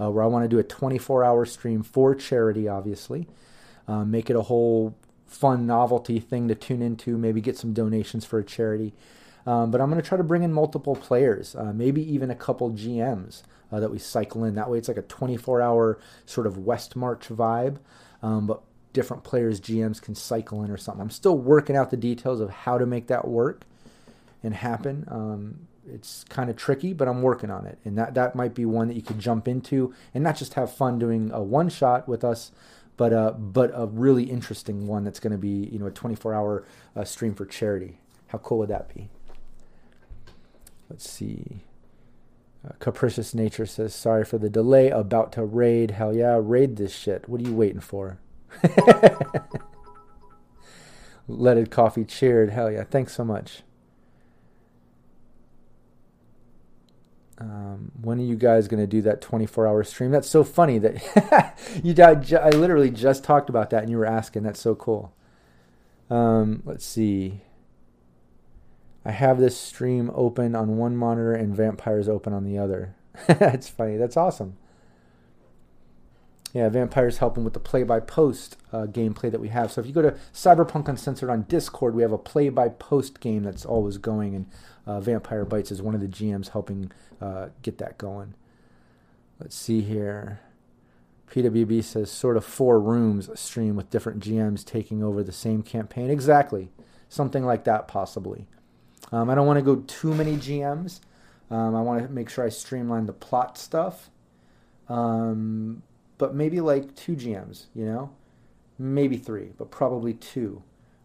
uh, 0.00 0.10
where 0.10 0.22
I 0.22 0.26
want 0.26 0.44
to 0.44 0.48
do 0.48 0.58
a 0.58 0.62
24 0.62 1.24
hour 1.24 1.44
stream 1.44 1.82
for 1.82 2.14
charity, 2.14 2.68
obviously. 2.68 3.26
Uh, 3.88 4.04
make 4.04 4.30
it 4.30 4.36
a 4.36 4.42
whole 4.42 4.96
fun 5.26 5.66
novelty 5.66 6.20
thing 6.20 6.46
to 6.46 6.54
tune 6.54 6.82
into, 6.82 7.18
maybe 7.18 7.40
get 7.40 7.56
some 7.56 7.72
donations 7.72 8.24
for 8.24 8.38
a 8.38 8.44
charity. 8.44 8.94
Um, 9.44 9.72
but 9.72 9.80
I'm 9.80 9.90
going 9.90 10.00
to 10.00 10.08
try 10.08 10.18
to 10.18 10.24
bring 10.24 10.44
in 10.44 10.52
multiple 10.52 10.94
players, 10.94 11.56
uh, 11.56 11.72
maybe 11.72 12.00
even 12.12 12.30
a 12.30 12.36
couple 12.36 12.70
GMs 12.70 13.42
uh, 13.72 13.80
that 13.80 13.90
we 13.90 13.98
cycle 13.98 14.44
in. 14.44 14.54
That 14.54 14.70
way 14.70 14.78
it's 14.78 14.86
like 14.86 14.96
a 14.96 15.02
24 15.02 15.60
hour 15.60 15.98
sort 16.26 16.46
of 16.46 16.58
West 16.58 16.94
March 16.94 17.28
vibe. 17.28 17.78
Um, 18.22 18.46
but 18.46 18.62
different 18.92 19.24
players, 19.24 19.60
GMs 19.60 20.00
can 20.00 20.14
cycle 20.14 20.62
in 20.62 20.70
or 20.70 20.76
something. 20.76 21.00
I'm 21.00 21.10
still 21.10 21.36
working 21.36 21.76
out 21.76 21.90
the 21.90 21.96
details 21.96 22.40
of 22.40 22.50
how 22.50 22.78
to 22.78 22.86
make 22.86 23.06
that 23.08 23.26
work 23.26 23.62
and 24.42 24.54
happen. 24.54 25.04
Um, 25.08 25.68
it's 25.88 26.24
kind 26.28 26.48
of 26.48 26.56
tricky, 26.56 26.92
but 26.92 27.08
I'm 27.08 27.22
working 27.22 27.50
on 27.50 27.66
it, 27.66 27.78
and 27.84 27.98
that 27.98 28.14
that 28.14 28.34
might 28.34 28.54
be 28.54 28.64
one 28.64 28.88
that 28.88 28.94
you 28.94 29.02
could 29.02 29.18
jump 29.18 29.48
into 29.48 29.92
and 30.14 30.22
not 30.22 30.36
just 30.36 30.54
have 30.54 30.72
fun 30.72 30.98
doing 30.98 31.30
a 31.32 31.42
one 31.42 31.68
shot 31.68 32.08
with 32.08 32.22
us, 32.22 32.52
but 32.96 33.12
uh, 33.12 33.32
but 33.32 33.72
a 33.74 33.86
really 33.86 34.24
interesting 34.24 34.86
one 34.86 35.04
that's 35.04 35.18
going 35.18 35.32
to 35.32 35.38
be 35.38 35.68
you 35.72 35.78
know 35.78 35.86
a 35.86 35.90
24 35.90 36.34
hour 36.34 36.64
uh, 36.94 37.04
stream 37.04 37.34
for 37.34 37.46
charity. 37.46 37.98
How 38.28 38.38
cool 38.38 38.58
would 38.58 38.68
that 38.68 38.94
be? 38.94 39.08
Let's 40.88 41.10
see. 41.10 41.62
Uh, 42.64 42.72
Capricious 42.78 43.34
Nature 43.34 43.66
says, 43.66 43.94
sorry 43.94 44.24
for 44.24 44.38
the 44.38 44.48
delay. 44.48 44.88
About 44.88 45.32
to 45.32 45.44
raid. 45.44 45.92
Hell 45.92 46.14
yeah, 46.14 46.38
raid 46.40 46.76
this 46.76 46.94
shit. 46.94 47.28
What 47.28 47.40
are 47.40 47.44
you 47.44 47.54
waiting 47.54 47.80
for? 47.80 48.18
Leaded 51.28 51.70
coffee 51.70 52.04
cheered. 52.04 52.50
Hell 52.50 52.70
yeah. 52.70 52.84
Thanks 52.84 53.14
so 53.14 53.24
much. 53.24 53.62
Um, 57.38 57.90
when 58.00 58.20
are 58.20 58.24
you 58.24 58.36
guys 58.36 58.68
going 58.68 58.80
to 58.80 58.86
do 58.86 59.02
that 59.02 59.20
24 59.20 59.66
hour 59.66 59.82
stream? 59.82 60.10
That's 60.10 60.28
so 60.28 60.44
funny 60.44 60.78
that 60.78 61.58
you 61.82 61.92
died. 61.94 62.32
I 62.32 62.50
literally 62.50 62.90
just 62.90 63.24
talked 63.24 63.48
about 63.48 63.70
that 63.70 63.82
and 63.82 63.90
you 63.90 63.98
were 63.98 64.06
asking. 64.06 64.44
That's 64.44 64.60
so 64.60 64.74
cool. 64.74 65.12
Um, 66.08 66.62
let's 66.64 66.84
see. 66.84 67.40
I 69.04 69.10
have 69.10 69.40
this 69.40 69.58
stream 69.58 70.10
open 70.14 70.54
on 70.54 70.76
one 70.76 70.96
monitor 70.96 71.32
and 71.32 71.56
vampires 71.56 72.08
open 72.08 72.32
on 72.32 72.44
the 72.44 72.58
other. 72.58 72.94
That's 73.26 73.68
funny. 73.68 73.96
That's 73.96 74.16
awesome. 74.16 74.56
Yeah, 76.52 76.68
Vampire's 76.68 77.18
helping 77.18 77.44
with 77.44 77.54
the 77.54 77.60
play-by-post 77.60 78.58
uh, 78.72 78.86
gameplay 78.86 79.30
that 79.30 79.40
we 79.40 79.48
have. 79.48 79.72
So 79.72 79.80
if 79.80 79.86
you 79.86 79.92
go 79.94 80.02
to 80.02 80.16
Cyberpunk 80.34 80.86
Uncensored 80.86 81.30
on 81.30 81.42
Discord, 81.44 81.94
we 81.94 82.02
have 82.02 82.12
a 82.12 82.18
play-by-post 82.18 83.20
game 83.20 83.42
that's 83.44 83.64
always 83.64 83.96
going, 83.96 84.34
and 84.34 84.46
uh, 84.86 85.00
Vampire 85.00 85.46
Bites 85.46 85.70
is 85.70 85.80
one 85.80 85.94
of 85.94 86.02
the 86.02 86.06
GMs 86.08 86.50
helping 86.50 86.92
uh, 87.22 87.48
get 87.62 87.78
that 87.78 87.96
going. 87.96 88.34
Let's 89.40 89.56
see 89.56 89.80
here. 89.80 90.40
PWB 91.30 91.82
says 91.82 92.10
sort 92.10 92.36
of 92.36 92.44
four 92.44 92.78
rooms 92.78 93.30
stream 93.40 93.74
with 93.74 93.88
different 93.88 94.20
GMs 94.20 94.62
taking 94.62 95.02
over 95.02 95.22
the 95.22 95.32
same 95.32 95.62
campaign. 95.62 96.10
Exactly. 96.10 96.68
something 97.08 97.44
like 97.44 97.64
that 97.64 97.88
possibly. 97.88 98.46
Um, 99.10 99.28
I 99.30 99.34
don't 99.34 99.46
want 99.46 99.58
to 99.58 99.62
go 99.64 99.76
too 99.86 100.14
many 100.14 100.36
GMs. 100.36 101.00
Um, 101.50 101.74
I 101.74 101.82
want 101.82 102.02
to 102.02 102.08
make 102.08 102.28
sure 102.30 102.44
I 102.44 102.48
streamline 102.48 103.06
the 103.06 103.12
plot 103.12 103.58
stuff. 103.58 104.10
Um, 104.88 105.82
but 106.22 106.36
maybe 106.36 106.60
like 106.60 106.94
two 106.94 107.16
GMs, 107.16 107.64
you 107.74 107.84
know, 107.84 108.12
maybe 108.78 109.16
three, 109.16 109.50
but 109.58 109.72
probably 109.72 110.14
two 110.14 110.62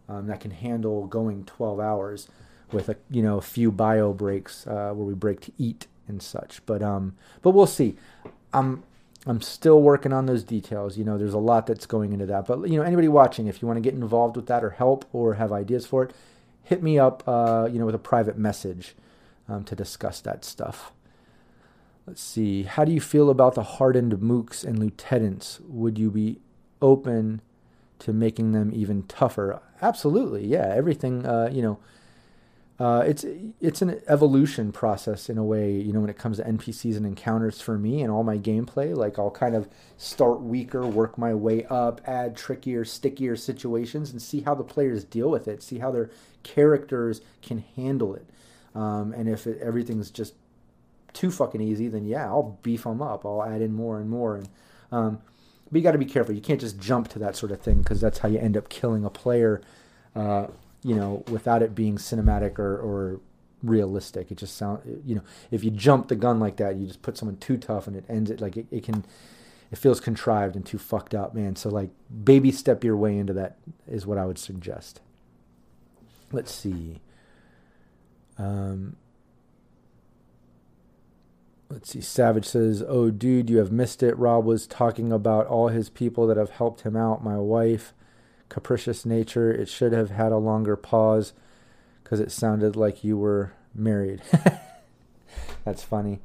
um, 0.08 0.28
that 0.28 0.38
can 0.38 0.52
handle 0.52 1.08
going 1.08 1.44
12 1.44 1.80
hours 1.80 2.28
with 2.70 2.88
a 2.88 2.94
you 3.10 3.20
know 3.20 3.36
a 3.36 3.40
few 3.40 3.72
bio 3.72 4.12
breaks 4.12 4.64
uh, 4.68 4.92
where 4.94 5.04
we 5.04 5.14
break 5.14 5.40
to 5.40 5.50
eat 5.58 5.88
and 6.06 6.22
such. 6.22 6.64
But 6.66 6.84
um, 6.84 7.16
but 7.42 7.50
we'll 7.50 7.66
see. 7.66 7.96
I'm 8.52 8.84
I'm 9.26 9.40
still 9.40 9.82
working 9.82 10.12
on 10.12 10.26
those 10.26 10.44
details. 10.44 10.96
You 10.96 11.02
know, 11.02 11.18
there's 11.18 11.34
a 11.34 11.38
lot 11.38 11.66
that's 11.66 11.86
going 11.86 12.12
into 12.12 12.26
that. 12.26 12.46
But 12.46 12.68
you 12.68 12.76
know, 12.76 12.84
anybody 12.84 13.08
watching, 13.08 13.48
if 13.48 13.60
you 13.60 13.66
want 13.66 13.78
to 13.78 13.80
get 13.80 13.94
involved 13.94 14.36
with 14.36 14.46
that 14.46 14.62
or 14.62 14.70
help 14.70 15.04
or 15.12 15.34
have 15.34 15.50
ideas 15.50 15.84
for 15.84 16.04
it, 16.04 16.12
hit 16.62 16.80
me 16.80 16.96
up. 16.96 17.24
Uh, 17.26 17.68
you 17.68 17.80
know, 17.80 17.86
with 17.86 17.96
a 17.96 17.98
private 18.12 18.38
message 18.38 18.94
um, 19.48 19.64
to 19.64 19.74
discuss 19.74 20.20
that 20.20 20.44
stuff. 20.44 20.92
Let's 22.08 22.22
see. 22.22 22.62
How 22.62 22.84
do 22.84 22.92
you 22.92 23.00
feel 23.00 23.30
about 23.30 23.54
the 23.54 23.62
hardened 23.62 24.14
mooks 24.14 24.64
and 24.64 24.78
lieutenants? 24.78 25.60
Would 25.68 25.98
you 25.98 26.10
be 26.10 26.40
open 26.80 27.42
to 28.00 28.12
making 28.12 28.52
them 28.52 28.70
even 28.74 29.02
tougher? 29.04 29.60
Absolutely. 29.82 30.46
Yeah. 30.46 30.72
Everything. 30.74 31.26
Uh, 31.26 31.50
you 31.52 31.62
know 31.62 31.78
uh, 32.78 33.02
it's 33.04 33.24
it's 33.60 33.82
an 33.82 34.00
evolution 34.06 34.70
process 34.70 35.28
in 35.28 35.36
a 35.36 35.42
way, 35.42 35.72
you 35.72 35.92
know, 35.92 36.00
when 36.00 36.10
it 36.10 36.16
comes 36.16 36.36
to 36.36 36.44
NPCs 36.44 36.96
and 36.96 37.04
encounters 37.04 37.60
for 37.60 37.76
me 37.76 38.02
and 38.02 38.10
all 38.12 38.22
my 38.22 38.38
gameplay. 38.38 38.96
Like 38.96 39.18
I'll 39.18 39.32
kind 39.32 39.56
of 39.56 39.68
start 39.96 40.40
weaker, 40.40 40.86
work 40.86 41.18
my 41.18 41.34
way 41.34 41.64
up, 41.64 42.00
add 42.06 42.36
trickier, 42.36 42.84
stickier 42.84 43.34
situations, 43.34 44.12
and 44.12 44.22
see 44.22 44.42
how 44.42 44.54
the 44.54 44.62
players 44.62 45.02
deal 45.02 45.28
with 45.28 45.48
it. 45.48 45.60
See 45.60 45.80
how 45.80 45.90
their 45.90 46.10
characters 46.44 47.20
can 47.42 47.64
handle 47.74 48.14
it. 48.14 48.26
Um, 48.76 49.12
and 49.12 49.28
if 49.28 49.48
it, 49.48 49.58
everything's 49.60 50.12
just 50.12 50.34
too 51.18 51.30
fucking 51.30 51.60
easy, 51.60 51.88
then 51.88 52.06
yeah, 52.06 52.26
I'll 52.26 52.58
beef 52.62 52.84
them 52.84 53.02
up. 53.02 53.26
I'll 53.26 53.42
add 53.42 53.60
in 53.60 53.72
more 53.72 54.00
and 54.00 54.08
more. 54.08 54.36
And 54.36 54.48
um, 54.92 55.20
but 55.70 55.78
you 55.78 55.82
got 55.82 55.92
to 55.92 55.98
be 55.98 56.04
careful. 56.04 56.34
You 56.34 56.40
can't 56.40 56.60
just 56.60 56.78
jump 56.78 57.08
to 57.08 57.18
that 57.18 57.36
sort 57.36 57.52
of 57.52 57.60
thing 57.60 57.78
because 57.78 58.00
that's 58.00 58.18
how 58.18 58.28
you 58.28 58.38
end 58.38 58.56
up 58.56 58.68
killing 58.68 59.04
a 59.04 59.10
player. 59.10 59.60
Uh, 60.14 60.46
you 60.82 60.94
know, 60.94 61.24
without 61.28 61.62
it 61.62 61.74
being 61.74 61.96
cinematic 61.96 62.58
or, 62.58 62.78
or 62.78 63.20
realistic. 63.62 64.30
It 64.30 64.38
just 64.38 64.56
sounds, 64.56 64.80
you 65.04 65.16
know, 65.16 65.22
if 65.50 65.64
you 65.64 65.70
jump 65.70 66.08
the 66.08 66.16
gun 66.16 66.38
like 66.38 66.56
that, 66.58 66.76
you 66.76 66.86
just 66.86 67.02
put 67.02 67.18
someone 67.18 67.36
too 67.38 67.56
tough 67.56 67.86
and 67.86 67.96
it 67.96 68.04
ends 68.08 68.30
it 68.30 68.40
like 68.40 68.56
it, 68.56 68.66
it 68.70 68.84
can, 68.84 69.04
it 69.70 69.76
feels 69.76 70.00
contrived 70.00 70.56
and 70.56 70.64
too 70.64 70.78
fucked 70.78 71.14
up, 71.14 71.34
man. 71.34 71.56
So 71.56 71.68
like 71.68 71.90
baby 72.24 72.52
step 72.52 72.84
your 72.84 72.96
way 72.96 73.18
into 73.18 73.32
that 73.34 73.56
is 73.86 74.06
what 74.06 74.18
I 74.18 74.26
would 74.26 74.38
suggest. 74.38 75.00
Let's 76.30 76.54
see. 76.54 77.00
Um, 78.38 78.96
let's 81.70 81.90
see. 81.90 82.00
Savage 82.00 82.46
says, 82.46 82.82
"Oh, 82.86 83.10
dude, 83.10 83.50
you 83.50 83.58
have 83.58 83.72
missed 83.72 84.02
it. 84.02 84.16
Rob 84.18 84.44
was 84.44 84.66
talking 84.66 85.12
about 85.12 85.46
all 85.46 85.68
his 85.68 85.90
people 85.90 86.26
that 86.26 86.36
have 86.36 86.50
helped 86.50 86.82
him 86.82 86.96
out. 86.96 87.24
My 87.24 87.38
wife." 87.38 87.92
capricious 88.48 89.04
nature. 89.04 89.50
It 89.50 89.68
should 89.68 89.92
have 89.92 90.10
had 90.10 90.32
a 90.32 90.38
longer 90.38 90.76
pause 90.76 91.32
because 92.02 92.20
it 92.20 92.32
sounded 92.32 92.76
like 92.76 93.04
you 93.04 93.16
were 93.16 93.52
married. 93.74 94.22
That's 95.64 95.82
funny. 95.82 96.20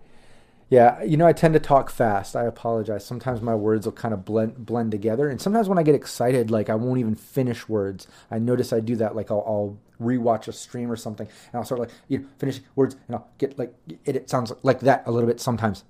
Yeah, 0.70 1.04
you 1.04 1.18
know, 1.18 1.28
I 1.28 1.34
tend 1.34 1.54
to 1.54 1.60
talk 1.60 1.92
fast. 1.92 2.36
I 2.36 2.46
apologize. 2.46 3.06
Sometimes 3.06 3.42
my 3.42 3.54
words 3.54 3.86
will 3.86 3.94
kind 3.94 4.14
of 4.14 4.26
blend 4.26 4.66
blend 4.66 4.92
together, 4.92 5.30
and 5.30 5.40
sometimes 5.40 5.70
when 5.70 5.78
I 5.78 5.84
get 5.84 5.94
excited, 5.94 6.50
like 6.50 6.70
I 6.70 6.76
won't 6.76 7.00
even 7.00 7.16
finish 7.16 7.70
words. 7.70 8.08
I 8.32 8.40
notice 8.40 8.74
I 8.74 8.80
do 8.80 8.96
that. 8.96 9.16
Like 9.16 9.30
I'll, 9.30 9.44
I'll 9.46 9.78
rewatch 10.04 10.48
a 10.48 10.54
stream 10.54 10.92
or 10.92 10.96
something, 10.96 11.28
and 11.28 11.56
I'll 11.56 11.66
start 11.66 11.80
like 11.80 11.92
you 12.08 12.20
know 12.20 12.26
finish 12.38 12.62
words, 12.76 12.96
and 13.08 13.16
I'll 13.16 13.30
get 13.38 13.58
like 13.58 13.74
it, 14.06 14.16
it 14.16 14.30
sounds 14.30 14.52
like 14.64 14.82
that 14.82 15.04
a 15.06 15.12
little 15.12 15.28
bit 15.28 15.40
sometimes. 15.40 15.84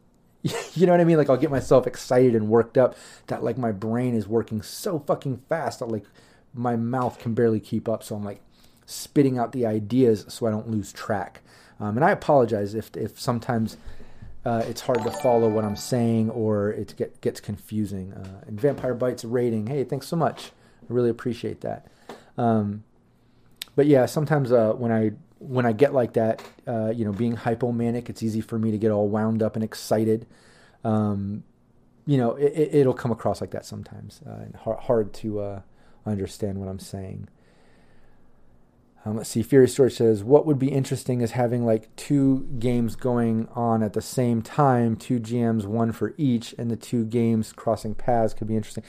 you 0.73 0.85
know 0.85 0.91
what 0.91 1.02
I 1.02 1.06
mean? 1.06 1.18
Like 1.18 1.30
I'll 1.30 1.38
get 1.38 1.52
myself 1.52 1.88
excited 1.88 2.35
and 2.35 2.49
worked 2.49 2.77
up 2.77 2.95
that 3.27 3.44
like 3.44 3.57
my 3.57 3.72
brain 3.72 4.14
is 4.14 4.27
working 4.27 4.61
so 4.61 4.99
fucking 4.99 5.41
fast 5.49 5.80
that 5.80 5.88
like 5.88 6.06
my 6.53 6.76
mouth 6.76 7.18
can 7.18 7.34
barely 7.34 7.60
keep 7.60 7.88
up. 7.88 8.03
So 8.03 8.15
I'm 8.15 8.23
like 8.23 8.41
spitting 8.85 9.38
out 9.38 9.53
the 9.53 9.65
ideas 9.65 10.26
so 10.27 10.45
I 10.45 10.52
don't 10.52 10.69
lose 10.69 10.91
track. 10.91 11.41
Um, 11.80 11.98
and 11.98 12.06
I 12.06 12.11
apologize 12.11 12.76
if 12.76 12.95
if 12.95 13.19
sometimes 13.19 13.77
uh, 14.45 14.64
it's 14.68 14.81
hard 14.81 15.02
to 15.03 15.11
follow 15.11 15.48
what 15.48 15.64
I'm 15.64 15.76
saying 15.76 16.30
or 16.30 16.72
it 16.72 16.94
get, 16.98 17.22
gets 17.22 17.40
confusing. 17.40 18.14
Uh, 18.14 18.41
and 18.48 18.60
Vampire 18.60 18.94
Bites 18.94 19.23
rating, 19.23 19.68
hey, 19.68 19.84
thanks 19.84 20.07
so 20.07 20.18
much. 20.18 20.52
I 20.81 20.94
really 20.94 21.10
appreciate 21.10 21.61
that. 21.61 21.88
Um, 22.38 22.84
but 23.76 23.88
yeah, 23.88 24.06
sometimes 24.06 24.52
uh, 24.52 24.74
when 24.74 24.91
I 24.91 25.12
when 25.40 25.66
I 25.66 25.74
get 25.74 25.94
like 25.94 26.14
that, 26.14 26.41
uh, 26.68 26.90
you 26.90 27.04
know, 27.06 27.12
being 27.12 27.36
hypomanic, 27.36 28.10
it's 28.10 28.24
easy 28.24 28.41
for 28.41 28.58
me 28.58 28.72
to 28.72 28.78
get 28.78 28.91
all 28.91 29.08
wound 29.10 29.44
up 29.44 29.56
and 29.56 29.64
excited. 29.64 30.26
Um, 30.84 31.44
you 32.06 32.18
know, 32.18 32.36
it, 32.36 32.86
will 32.86 32.94
come 32.94 33.12
across 33.12 33.40
like 33.40 33.52
that 33.52 33.66
sometimes, 33.66 34.22
uh, 34.28 34.32
and 34.32 34.56
hard, 34.56 34.80
hard 34.80 35.14
to 35.14 35.40
uh, 35.40 35.62
understand 36.06 36.58
what 36.58 36.68
I'm 36.68 36.80
saying. 36.80 37.30
Um, 39.05 39.17
let's 39.17 39.30
see. 39.30 39.43
Fury 39.43 39.67
Storage 39.67 39.95
says, 39.95 40.23
"What 40.23 40.45
would 40.45 40.57
be 40.57 40.71
interesting 40.71 41.21
is 41.21 41.31
having 41.31 41.65
like 41.65 41.93
two 41.97 42.47
games 42.57 42.95
going 42.95 43.49
on 43.53 43.84
at 43.84 43.93
the 43.93 44.01
same 44.01 44.41
time, 44.41 44.95
two 44.95 45.19
GMs, 45.19 45.65
one 45.65 45.91
for 45.91 46.13
each, 46.17 46.55
and 46.57 46.71
the 46.71 46.77
two 46.77 47.03
games 47.03 47.51
crossing 47.51 47.95
paths 47.95 48.34
could 48.34 48.47
be 48.47 48.55
interesting." 48.55 48.84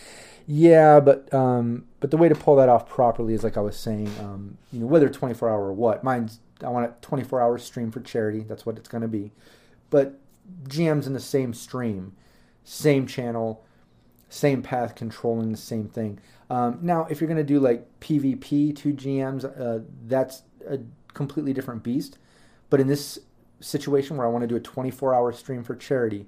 Yeah, 0.47 1.01
but 1.01 1.33
um, 1.35 1.87
but 1.99 2.11
the 2.13 2.17
way 2.17 2.29
to 2.29 2.35
pull 2.35 2.55
that 2.57 2.69
off 2.69 2.89
properly 2.89 3.35
is 3.35 3.43
like 3.43 3.57
I 3.57 3.61
was 3.61 3.77
saying, 3.77 4.11
um, 4.21 4.57
you 4.73 4.81
know, 4.81 4.87
whether 4.87 5.09
24 5.09 5.49
hour 5.49 5.67
or 5.67 5.73
what. 5.73 6.05
Mine's 6.05 6.39
I 6.63 6.69
want 6.69 6.87
a 6.87 6.95
24 7.01 7.41
hour 7.41 7.59
stream 7.59 7.91
for 7.91 8.01
charity. 8.01 8.41
That's 8.41 8.65
what 8.65 8.77
it's 8.77 8.89
going 8.89 9.03
to 9.03 9.09
be. 9.09 9.33
But 9.91 10.19
GMs 10.69 11.07
in 11.07 11.13
the 11.13 11.21
same 11.21 11.55
stream, 11.55 12.15
same 12.63 13.07
channel, 13.07 13.65
same 14.29 14.63
path, 14.63 14.95
controlling 14.95 15.51
the 15.51 15.59
same 15.59 15.89
thing. 15.89 16.21
Um, 16.51 16.79
now, 16.83 17.07
if 17.11 17.21
you're 17.21 17.29
going 17.29 17.39
to 17.39 17.45
do 17.45 17.61
like 17.61 17.87
PvP, 18.01 18.77
two 18.77 18.93
GMs, 18.93 19.45
uh, 19.45 19.85
that's 20.07 20.43
a 20.69 20.79
completely 21.13 21.53
different 21.53 21.83
beast. 21.83 22.19
But 22.71 22.81
in 22.81 22.87
this 22.87 23.19
situation 23.61 24.17
where 24.17 24.27
I 24.27 24.31
want 24.31 24.43
to 24.43 24.49
do 24.49 24.57
a 24.57 24.61
24 24.61 25.15
hour 25.15 25.33
stream 25.33 25.63
for 25.63 25.75
charity, 25.75 26.27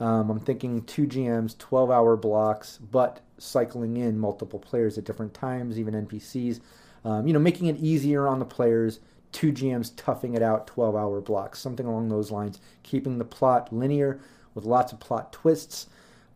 um, 0.00 0.30
I'm 0.30 0.40
thinking 0.40 0.82
two 0.82 1.06
GMs, 1.06 1.58
12 1.58 1.90
hour 1.90 2.16
blocks, 2.16 2.78
but 2.78 3.20
cycling 3.38 3.96
in 3.96 4.18
multiple 4.18 4.58
players 4.58 4.96
at 4.96 5.04
different 5.04 5.34
times, 5.34 5.78
even 5.78 5.94
NPCs. 5.94 6.60
Um, 7.04 7.26
you 7.26 7.32
know, 7.32 7.38
making 7.38 7.66
it 7.66 7.78
easier 7.78 8.28
on 8.28 8.38
the 8.38 8.44
players, 8.44 9.00
two 9.32 9.52
GMs 9.52 9.92
toughing 9.96 10.34
it 10.34 10.42
out 10.42 10.66
12 10.66 10.94
hour 10.94 11.20
blocks, 11.20 11.58
something 11.58 11.86
along 11.86 12.08
those 12.08 12.30
lines, 12.30 12.60
keeping 12.82 13.18
the 13.18 13.24
plot 13.24 13.72
linear 13.72 14.20
with 14.54 14.64
lots 14.64 14.92
of 14.92 15.00
plot 15.00 15.32
twists, 15.32 15.86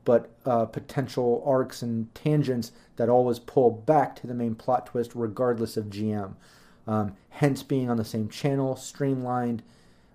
but 0.04 0.30
uh, 0.44 0.64
potential 0.66 1.42
arcs 1.46 1.82
and 1.82 2.12
tangents 2.14 2.72
that 2.96 3.08
always 3.08 3.38
pull 3.38 3.70
back 3.70 4.16
to 4.16 4.26
the 4.26 4.34
main 4.34 4.54
plot 4.54 4.86
twist 4.86 5.12
regardless 5.14 5.76
of 5.76 5.86
GM. 5.86 6.34
Um, 6.86 7.16
hence 7.30 7.62
being 7.62 7.88
on 7.88 7.96
the 7.96 8.04
same 8.04 8.28
channel, 8.28 8.74
streamlined, 8.74 9.62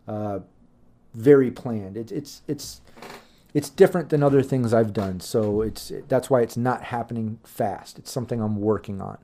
uh, 0.07 0.39
very 1.14 1.49
planned. 1.49 1.97
It, 1.97 2.11
it's 2.11 2.41
it's 2.47 2.81
it's 3.53 3.69
different 3.69 4.09
than 4.09 4.22
other 4.22 4.43
things 4.43 4.73
I've 4.73 4.93
done, 4.93 5.19
so 5.19 5.61
it's 5.61 5.91
that's 6.07 6.30
why 6.30 6.41
it's 6.41 6.57
not 6.57 6.84
happening 6.84 7.39
fast. 7.43 7.97
It's 7.97 8.11
something 8.11 8.41
I'm 8.41 8.59
working 8.59 9.01
on, 9.01 9.18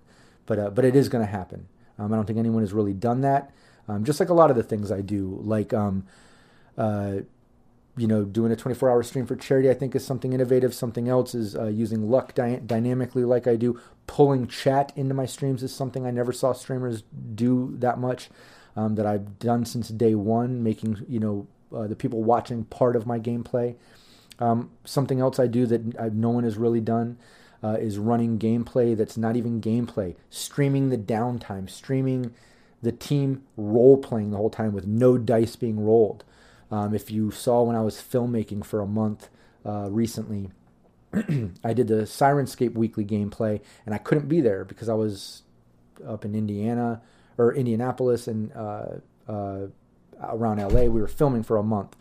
but 0.45 0.57
uh, 0.60 0.69
but 0.69 0.85
it 0.85 0.95
is 0.95 1.10
going 1.10 1.26
to 1.26 1.31
happen. 1.31 1.68
Um, 1.99 2.11
I 2.14 2.15
don't 2.15 2.26
think 2.26 2.40
anyone 2.40 2.64
has 2.64 2.73
really 2.73 2.94
done 2.94 3.22
that. 3.22 3.52
Um, 3.88 4.06
just 4.06 4.19
like 4.19 4.30
a 4.30 4.34
lot 4.34 4.49
of 4.49 4.56
the 4.56 4.64
things 4.64 4.91
I 4.91 5.02
do, 5.02 5.40
like 5.44 5.73
um, 5.73 6.06
uh, 6.77 7.18
you 7.95 8.07
know, 8.07 8.24
doing 8.24 8.52
a 8.52 8.56
24 8.56 8.90
hour 8.90 9.03
stream 9.03 9.26
for 9.26 9.36
charity, 9.36 9.70
I 9.70 9.74
think 9.74 9.95
is 9.95 10.06
something 10.06 10.34
innovative. 10.34 10.74
Something 10.74 11.07
else 11.07 11.36
is 11.36 11.56
uh, 11.56 11.68
using 11.68 12.10
luck 12.10 12.34
dy- 12.34 12.61
dynamically, 12.65 13.24
like 13.24 13.48
I 13.48 13.56
do. 13.56 13.80
Pulling 14.07 14.48
chat 14.48 14.91
into 14.95 15.14
my 15.14 15.26
streams 15.26 15.64
is 15.64 15.74
something 15.74 16.06
I 16.06 16.11
never 16.11 16.34
saw 16.34 16.53
streamers 16.53 17.03
do 17.36 17.76
that 17.78 17.99
much. 17.99 18.30
Um, 18.76 18.95
that 18.95 19.06
I've 19.06 19.38
done 19.38 19.65
since 19.65 19.90
day 19.90 20.15
one, 20.15 20.64
making 20.64 21.06
you 21.07 21.20
know 21.20 21.48
uh, 21.72 21.86
the 21.86 21.95
people 21.95 22.24
watching 22.24 22.64
part 22.65 22.95
of 22.95 23.06
my 23.06 23.20
gameplay. 23.20 23.76
Um, 24.40 24.72
something 24.84 25.20
else 25.20 25.40
I 25.40 25.45
do 25.45 25.68
that 25.68 25.95
I've, 25.99 26.15
no 26.15 26.32
one 26.32 26.44
has 26.44 26.57
really 26.57 26.82
done 26.82 27.18
uh, 27.64 27.78
is 27.80 27.98
running 27.98 28.38
gameplay 28.40 28.95
that's 28.98 29.18
not 29.18 29.36
even 29.36 29.61
gameplay, 29.61 30.15
streaming 30.30 30.90
the 30.90 30.98
downtime, 30.98 31.70
streaming 31.70 32.34
the 32.82 32.91
team 32.91 33.44
role 33.56 33.98
playing 33.98 34.32
the 34.32 34.38
whole 34.38 34.49
time 34.49 34.74
with 34.74 34.86
no 34.86 35.18
dice 35.18 35.56
being 35.56 35.84
rolled. 35.84 36.24
Um, 36.74 36.95
if 36.95 37.12
you 37.12 37.30
saw 37.30 37.62
when 37.62 37.76
I 37.76 37.82
was 37.82 37.98
filmmaking 37.98 38.66
for 38.66 38.80
a 38.80 38.88
month 38.88 39.30
uh, 39.64 39.91
recently, 39.91 40.50
I 41.64 41.72
did 41.72 41.88
the 41.88 42.08
Syrinscape 42.08 42.74
weekly 42.74 43.06
gameplay, 43.06 43.62
and 43.86 43.94
I 43.94 44.00
couldn't 44.00 44.28
be 44.28 44.41
there 44.41 44.66
because 44.66 44.90
I 44.90 44.95
was 44.95 45.44
up 46.04 46.26
in 46.26 46.34
Indiana 46.34 47.04
or 47.38 47.54
Indianapolis 47.54 48.28
and 48.28 48.52
uh, 48.54 48.86
uh, 49.28 49.68
around 50.20 50.58
LA. 50.58 50.86
We 50.86 51.00
were 51.00 51.08
filming 51.08 51.44
for 51.44 51.58
a 51.58 51.64
month. 51.64 51.95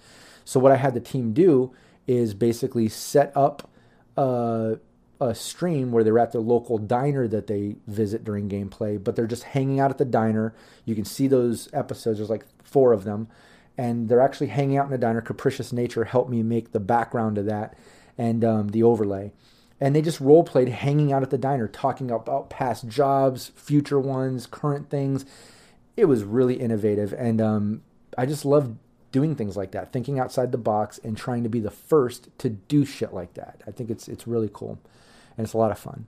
So 0.46 0.58
what 0.58 0.72
I 0.72 0.76
had 0.76 0.94
the 0.94 1.00
team 1.00 1.34
do 1.34 1.74
is 2.06 2.32
basically 2.32 2.88
set 2.88 3.30
up 3.36 3.68
uh, 4.16 4.76
a 5.20 5.34
stream 5.34 5.92
where 5.92 6.02
they're 6.02 6.18
at 6.18 6.32
their 6.32 6.40
local 6.40 6.78
diner 6.78 7.28
that 7.28 7.46
they 7.46 7.76
visit 7.86 8.24
during 8.24 8.48
gameplay, 8.48 9.02
but 9.02 9.16
they're 9.16 9.26
just 9.26 9.42
hanging 9.42 9.80
out 9.80 9.90
at 9.90 9.98
the 9.98 10.06
diner. 10.06 10.54
You 10.86 10.94
can 10.94 11.04
see 11.04 11.28
those 11.28 11.68
episodes. 11.74 12.20
There's 12.20 12.30
like 12.30 12.46
four 12.64 12.94
of 12.94 13.04
them, 13.04 13.28
and 13.76 14.08
they're 14.08 14.20
actually 14.20 14.48
hanging 14.48 14.76
out 14.76 14.86
in 14.86 14.92
a 14.92 14.98
diner. 14.98 15.20
Capricious 15.20 15.72
Nature 15.72 16.04
helped 16.04 16.30
me 16.30 16.42
make 16.42 16.72
the 16.72 16.80
background 16.80 17.38
of 17.38 17.46
that 17.46 17.76
and 18.18 18.44
um, 18.44 18.68
the 18.68 18.82
overlay. 18.82 19.32
And 19.80 19.96
they 19.96 20.02
just 20.02 20.20
role 20.20 20.44
played 20.44 20.68
hanging 20.68 21.12
out 21.12 21.22
at 21.22 21.30
the 21.30 21.38
diner, 21.38 21.66
talking 21.66 22.10
about 22.10 22.50
past 22.50 22.86
jobs, 22.88 23.50
future 23.56 23.98
ones, 23.98 24.46
current 24.46 24.90
things. 24.90 25.24
It 25.96 26.04
was 26.04 26.22
really 26.24 26.54
innovative, 26.54 27.12
and 27.12 27.40
um, 27.40 27.82
I 28.16 28.24
just 28.24 28.44
love 28.44 28.76
doing 29.10 29.34
things 29.34 29.56
like 29.56 29.72
that, 29.72 29.92
thinking 29.92 30.18
outside 30.18 30.52
the 30.52 30.58
box 30.58 30.98
and 31.04 31.16
trying 31.16 31.42
to 31.42 31.48
be 31.48 31.60
the 31.60 31.70
first 31.70 32.28
to 32.38 32.48
do 32.48 32.84
shit 32.84 33.12
like 33.12 33.34
that. 33.34 33.60
I 33.66 33.72
think 33.72 33.90
it's 33.90 34.08
it's 34.08 34.26
really 34.26 34.48
cool, 34.52 34.78
and 35.36 35.44
it's 35.44 35.52
a 35.52 35.58
lot 35.58 35.70
of 35.72 35.78
fun. 35.78 36.06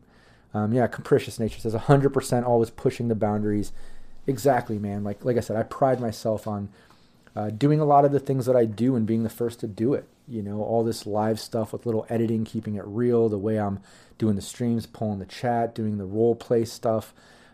Um, 0.55 0.73
yeah, 0.73 0.87
capricious 0.87 1.41
nature 1.41 1.59
says 1.59 1.75
100% 1.75 2.47
always 2.47 2.71
pushing 2.71 3.09
the 3.09 3.17
boundaries. 3.17 3.73
Exactly, 4.27 4.79
man. 4.79 5.05
Like 5.05 5.25
like 5.25 5.37
I 5.37 5.41
said, 5.41 5.57
I 5.57 5.65
pride 5.65 6.01
myself 6.01 6.47
on 6.47 6.69
uh, 7.37 7.51
doing 7.51 7.81
a 7.81 7.85
lot 7.85 8.05
of 8.05 8.13
the 8.13 8.21
things 8.21 8.47
that 8.47 8.57
I 8.57 8.65
do 8.65 8.95
and 8.97 9.07
being 9.07 9.23
the 9.23 9.31
first 9.31 9.61
to 9.61 9.67
do 9.67 9.95
it. 9.95 10.09
You 10.29 10.43
know, 10.43 10.63
all 10.63 10.85
this 10.85 11.07
live 11.07 11.39
stuff 11.39 11.73
with 11.73 11.85
little 11.87 12.07
editing, 12.09 12.45
keeping 12.45 12.77
it 12.77 12.85
real, 12.87 13.29
the 13.29 13.39
way 13.39 13.59
I'm 13.59 13.81
doing 14.17 14.37
the 14.37 14.43
streams, 14.43 14.87
pulling 14.87 15.19
the 15.19 15.27
chat, 15.27 15.75
doing 15.75 15.99
the 15.99 16.05
role 16.05 16.35
play 16.35 16.65
stuff, 16.65 17.13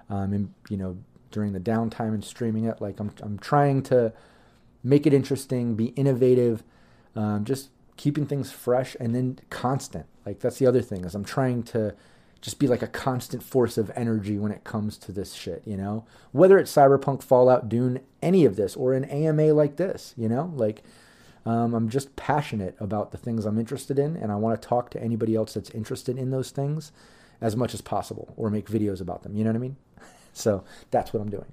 um, 0.09 0.33
and 0.33 0.55
you 0.69 0.77
know, 0.77 0.99
during 1.31 1.53
the 1.53 1.61
downtime 1.61 2.15
and 2.15 2.25
streaming 2.25 2.65
it. 2.65 2.81
Like 2.81 3.01
I'm, 3.01 3.11
I'm 3.23 3.39
trying 3.39 3.83
to 3.85 4.13
make 4.85 5.07
it 5.07 5.13
interesting, 5.13 5.75
be 5.75 5.87
innovative, 5.87 6.63
um, 7.17 7.45
just 7.45 7.71
keeping 7.97 8.27
things 8.27 8.53
fresh 8.53 8.97
and 9.01 9.15
then 9.15 9.39
constant. 9.51 10.07
Like 10.25 10.41
that's 10.41 10.59
the 10.59 10.67
other 10.67 10.83
thing 10.83 11.05
is 11.05 11.15
I'm 11.15 11.25
trying 11.25 11.63
to 11.65 11.95
just 12.41 12.59
be 12.59 12.67
like 12.67 12.83
a 12.83 12.87
constant 12.87 13.43
force 13.43 13.77
of 13.77 13.91
energy 13.95 14.39
when 14.39 14.53
it 14.53 14.65
comes 14.65 14.97
to 14.99 15.13
this 15.13 15.35
shit, 15.35 15.63
you 15.67 15.77
know? 15.77 16.05
Whether 16.33 16.59
it's 16.59 16.75
Cyberpunk, 16.75 17.23
Fallout, 17.23 17.69
Dune, 17.69 18.01
any 18.23 18.45
of 18.45 18.57
this, 18.57 18.77
or 18.77 18.95
an 18.95 19.05
AMA 19.05 19.53
like 19.53 19.77
this, 19.77 20.15
you 20.17 20.29
know? 20.29 20.53
Like, 20.55 20.83
um, 21.45 21.75
I'm 21.75 21.89
just 21.89 22.17
passionate 22.17 22.77
about 22.81 23.13
the 23.13 23.19
things 23.19 23.45
I'm 23.45 23.59
interested 23.59 23.99
in, 23.99 24.17
and 24.17 24.33
I 24.33 24.37
want 24.37 24.61
to 24.61 24.69
talk 24.69 24.91
to 24.91 25.03
anybody 25.03 25.35
else 25.35 25.55
that's 25.55 25.71
interested 25.71 26.17
in 26.19 26.31
those 26.31 26.51
things 26.51 26.93
as 27.41 27.57
much 27.57 27.75
as 27.75 27.81
possible, 27.81 28.33
or 28.37 28.51
make 28.51 28.69
videos 28.69 29.01
about 29.01 29.23
them, 29.23 29.37
you 29.37 29.45
know 29.45 29.51
what 29.51 29.57
I 29.57 29.61
mean? 29.61 29.77
so 30.33 30.65
that's 30.91 31.13
what 31.13 31.21
I'm 31.21 31.31
doing. 31.31 31.53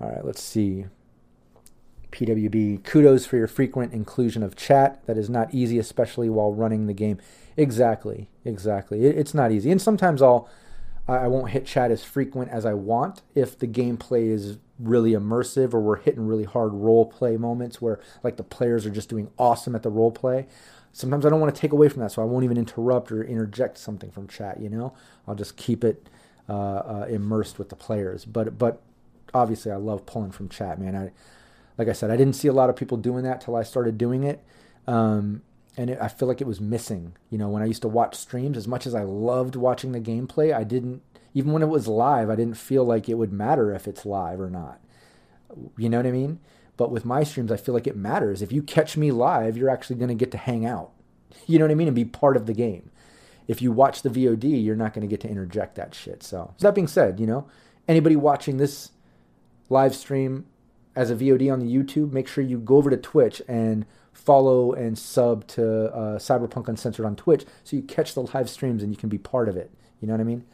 All 0.00 0.10
right, 0.10 0.24
let's 0.24 0.42
see. 0.42 0.86
PWB, 2.12 2.84
kudos 2.84 3.26
for 3.26 3.36
your 3.36 3.46
frequent 3.46 3.92
inclusion 3.92 4.42
of 4.42 4.56
chat. 4.56 5.04
That 5.06 5.18
is 5.18 5.28
not 5.28 5.52
easy, 5.52 5.78
especially 5.78 6.30
while 6.30 6.52
running 6.52 6.86
the 6.86 6.94
game. 6.94 7.18
Exactly, 7.58 8.30
exactly. 8.44 9.06
It, 9.06 9.18
it's 9.18 9.34
not 9.34 9.52
easy, 9.52 9.70
and 9.72 9.82
sometimes 9.82 10.22
I'll 10.22 10.48
I 11.08 11.28
won't 11.28 11.50
hit 11.52 11.66
chat 11.66 11.90
as 11.90 12.04
frequent 12.04 12.50
as 12.50 12.66
I 12.66 12.74
want 12.74 13.22
if 13.34 13.58
the 13.58 13.66
gameplay 13.68 14.30
is 14.30 14.58
really 14.80 15.12
immersive 15.12 15.74
or 15.74 15.80
we're 15.80 15.96
hitting 15.98 16.26
really 16.26 16.44
hard 16.44 16.74
role 16.74 17.06
play 17.06 17.36
moments 17.38 17.82
where 17.82 18.00
like 18.24 18.36
the 18.38 18.44
players 18.44 18.86
are 18.86 18.90
just 18.90 19.10
doing 19.10 19.30
awesome 19.38 19.76
at 19.76 19.82
the 19.82 19.90
role 19.90 20.12
play. 20.12 20.48
Sometimes 20.92 21.26
I 21.26 21.30
don't 21.30 21.40
want 21.40 21.54
to 21.54 21.60
take 21.60 21.72
away 21.72 21.90
from 21.90 22.02
that, 22.02 22.12
so 22.12 22.22
I 22.22 22.26
won't 22.26 22.44
even 22.44 22.58
interrupt 22.58 23.12
or 23.12 23.24
interject 23.24 23.78
something 23.78 24.10
from 24.12 24.28
chat. 24.28 24.60
You 24.60 24.70
know, 24.70 24.94
I'll 25.28 25.36
just 25.36 25.56
keep 25.58 25.84
it 25.84 26.08
uh, 26.48 26.52
uh, 26.54 27.06
immersed 27.10 27.58
with 27.58 27.70
the 27.70 27.76
players. 27.76 28.24
But 28.24 28.58
but 28.58 28.82
obviously, 29.34 29.72
I 29.72 29.76
love 29.76 30.06
pulling 30.06 30.32
from 30.32 30.48
chat, 30.50 30.80
man. 30.80 30.96
I 30.96 31.12
like 31.78 31.88
I 31.88 31.94
said, 31.94 32.10
I 32.10 32.16
didn't 32.16 32.34
see 32.34 32.48
a 32.48 32.54
lot 32.54 32.70
of 32.70 32.76
people 32.76 32.98
doing 32.98 33.24
that 33.24 33.40
till 33.40 33.56
I 33.56 33.62
started 33.64 33.98
doing 33.98 34.24
it. 34.24 34.44
Um, 34.86 35.42
and 35.78 35.90
it, 35.90 35.98
I 36.00 36.08
feel 36.08 36.28
like 36.28 36.40
it 36.40 36.46
was 36.46 36.60
missing. 36.60 37.16
You 37.30 37.38
know, 37.38 37.48
when 37.48 37.62
I 37.62 37.66
used 37.66 37.82
to 37.82 37.88
watch 37.88 38.16
streams, 38.16 38.58
as 38.58 38.66
much 38.68 38.86
as 38.86 38.94
I 38.94 39.04
loved 39.04 39.56
watching 39.56 39.92
the 39.92 40.00
gameplay, 40.00 40.52
I 40.52 40.64
didn't 40.64 41.02
even 41.34 41.52
when 41.52 41.62
it 41.62 41.68
was 41.68 41.86
live, 41.86 42.28
I 42.28 42.36
didn't 42.36 42.56
feel 42.56 42.84
like 42.84 43.08
it 43.08 43.14
would 43.14 43.32
matter 43.32 43.72
if 43.72 43.86
it's 43.86 44.04
live 44.04 44.40
or 44.40 44.50
not. 44.50 44.80
You 45.76 45.88
know 45.88 45.98
what 45.98 46.06
I 46.06 46.10
mean? 46.10 46.40
But 46.76 46.90
with 46.90 47.04
my 47.04 47.22
streams, 47.22 47.52
I 47.52 47.56
feel 47.56 47.74
like 47.74 47.86
it 47.86 47.96
matters. 47.96 48.42
If 48.42 48.50
you 48.50 48.62
catch 48.62 48.96
me 48.96 49.12
live, 49.12 49.56
you're 49.56 49.70
actually 49.70 49.96
going 49.96 50.08
to 50.08 50.14
get 50.14 50.32
to 50.32 50.38
hang 50.38 50.66
out. 50.66 50.90
You 51.46 51.58
know 51.58 51.64
what 51.64 51.70
I 51.70 51.76
mean? 51.76 51.88
And 51.88 51.94
be 51.94 52.04
part 52.04 52.36
of 52.36 52.46
the 52.46 52.52
game. 52.52 52.90
If 53.46 53.62
you 53.62 53.70
watch 53.70 54.02
the 54.02 54.10
VOD, 54.10 54.64
you're 54.64 54.76
not 54.76 54.92
going 54.92 55.06
to 55.06 55.10
get 55.10 55.20
to 55.20 55.28
interject 55.28 55.76
that 55.76 55.94
shit. 55.94 56.22
So, 56.22 56.52
so 56.56 56.66
that 56.66 56.74
being 56.74 56.86
said, 56.86 57.20
you 57.20 57.26
know, 57.26 57.48
anybody 57.86 58.16
watching 58.16 58.56
this 58.56 58.90
live 59.70 59.94
stream 59.94 60.46
as 60.98 61.10
a 61.12 61.14
VOD 61.14 61.50
on 61.52 61.60
the 61.60 61.72
YouTube, 61.72 62.10
make 62.10 62.26
sure 62.26 62.42
you 62.42 62.58
go 62.58 62.76
over 62.76 62.90
to 62.90 62.96
Twitch 62.96 63.40
and 63.46 63.86
follow 64.12 64.72
and 64.72 64.98
sub 64.98 65.46
to 65.46 65.94
uh, 65.94 66.18
Cyberpunk 66.18 66.66
Uncensored 66.66 67.06
on 67.06 67.14
Twitch 67.14 67.44
so 67.62 67.76
you 67.76 67.82
catch 67.82 68.14
the 68.14 68.22
live 68.22 68.50
streams 68.50 68.82
and 68.82 68.90
you 68.90 68.96
can 68.96 69.08
be 69.08 69.16
part 69.16 69.48
of 69.48 69.56
it. 69.56 69.70
You 70.00 70.08
know 70.08 70.14
what 70.14 70.20
I 70.20 70.24
mean? 70.24 70.44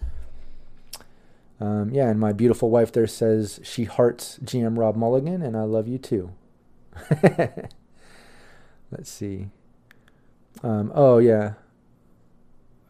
Um, 1.61 1.91
yeah, 1.95 2.11
and 2.11 2.21
my 2.21 2.35
beautiful 2.35 2.69
wife 2.69 2.93
there 2.93 3.07
says 3.07 3.59
she 3.63 3.85
hearts 3.85 4.39
GM 4.45 4.77
Rob 4.77 4.97
Mulligan, 4.97 5.41
and 5.41 5.57
I 5.57 5.63
love 5.63 5.89
you 5.89 5.97
too. 5.97 6.33
Let's 8.91 9.11
see. 9.11 9.49
Um, 10.63 10.93
oh, 10.95 11.17
yeah. 11.17 11.55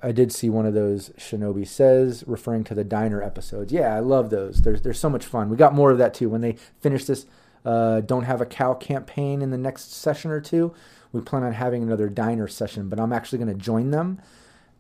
I 0.03 0.11
did 0.11 0.33
see 0.33 0.51
one 0.51 0.67
of 0.67 0.75
those 0.75 1.11
Shinobi 1.11 1.69
says, 1.69 2.25
referring 2.27 2.65
to 2.65 2.75
the 2.75 2.85
diner 2.85 3.23
episodes. 3.23 3.73
Yeah, 3.73 3.95
I 3.95 4.01
love 4.01 4.31
those. 4.31 4.63
There's 4.63 4.83
they're 4.83 4.93
so 4.93 5.09
much 5.09 5.25
fun. 5.25 5.49
We 5.49 5.57
got 5.57 5.73
more 5.73 5.93
of 5.93 5.99
that 5.99 6.15
too. 6.15 6.29
When 6.29 6.41
they 6.41 6.57
finish 6.81 7.05
this 7.05 7.27
uh, 7.65 8.01
Don't 8.01 8.25
Have 8.25 8.41
a 8.41 8.47
Cow 8.47 8.75
campaign 8.75 9.43
in 9.43 9.51
the 9.51 9.59
next 9.59 9.93
session 9.93 10.31
or 10.31 10.41
two, 10.41 10.75
we 11.13 11.21
plan 11.21 11.43
on 11.43 11.53
having 11.53 11.83
another 11.83 12.09
diner 12.09 12.49
session, 12.49 12.89
but 12.89 12.99
I'm 12.99 13.13
actually 13.13 13.39
going 13.39 13.57
to 13.57 13.63
join 13.63 13.91
them 13.91 14.21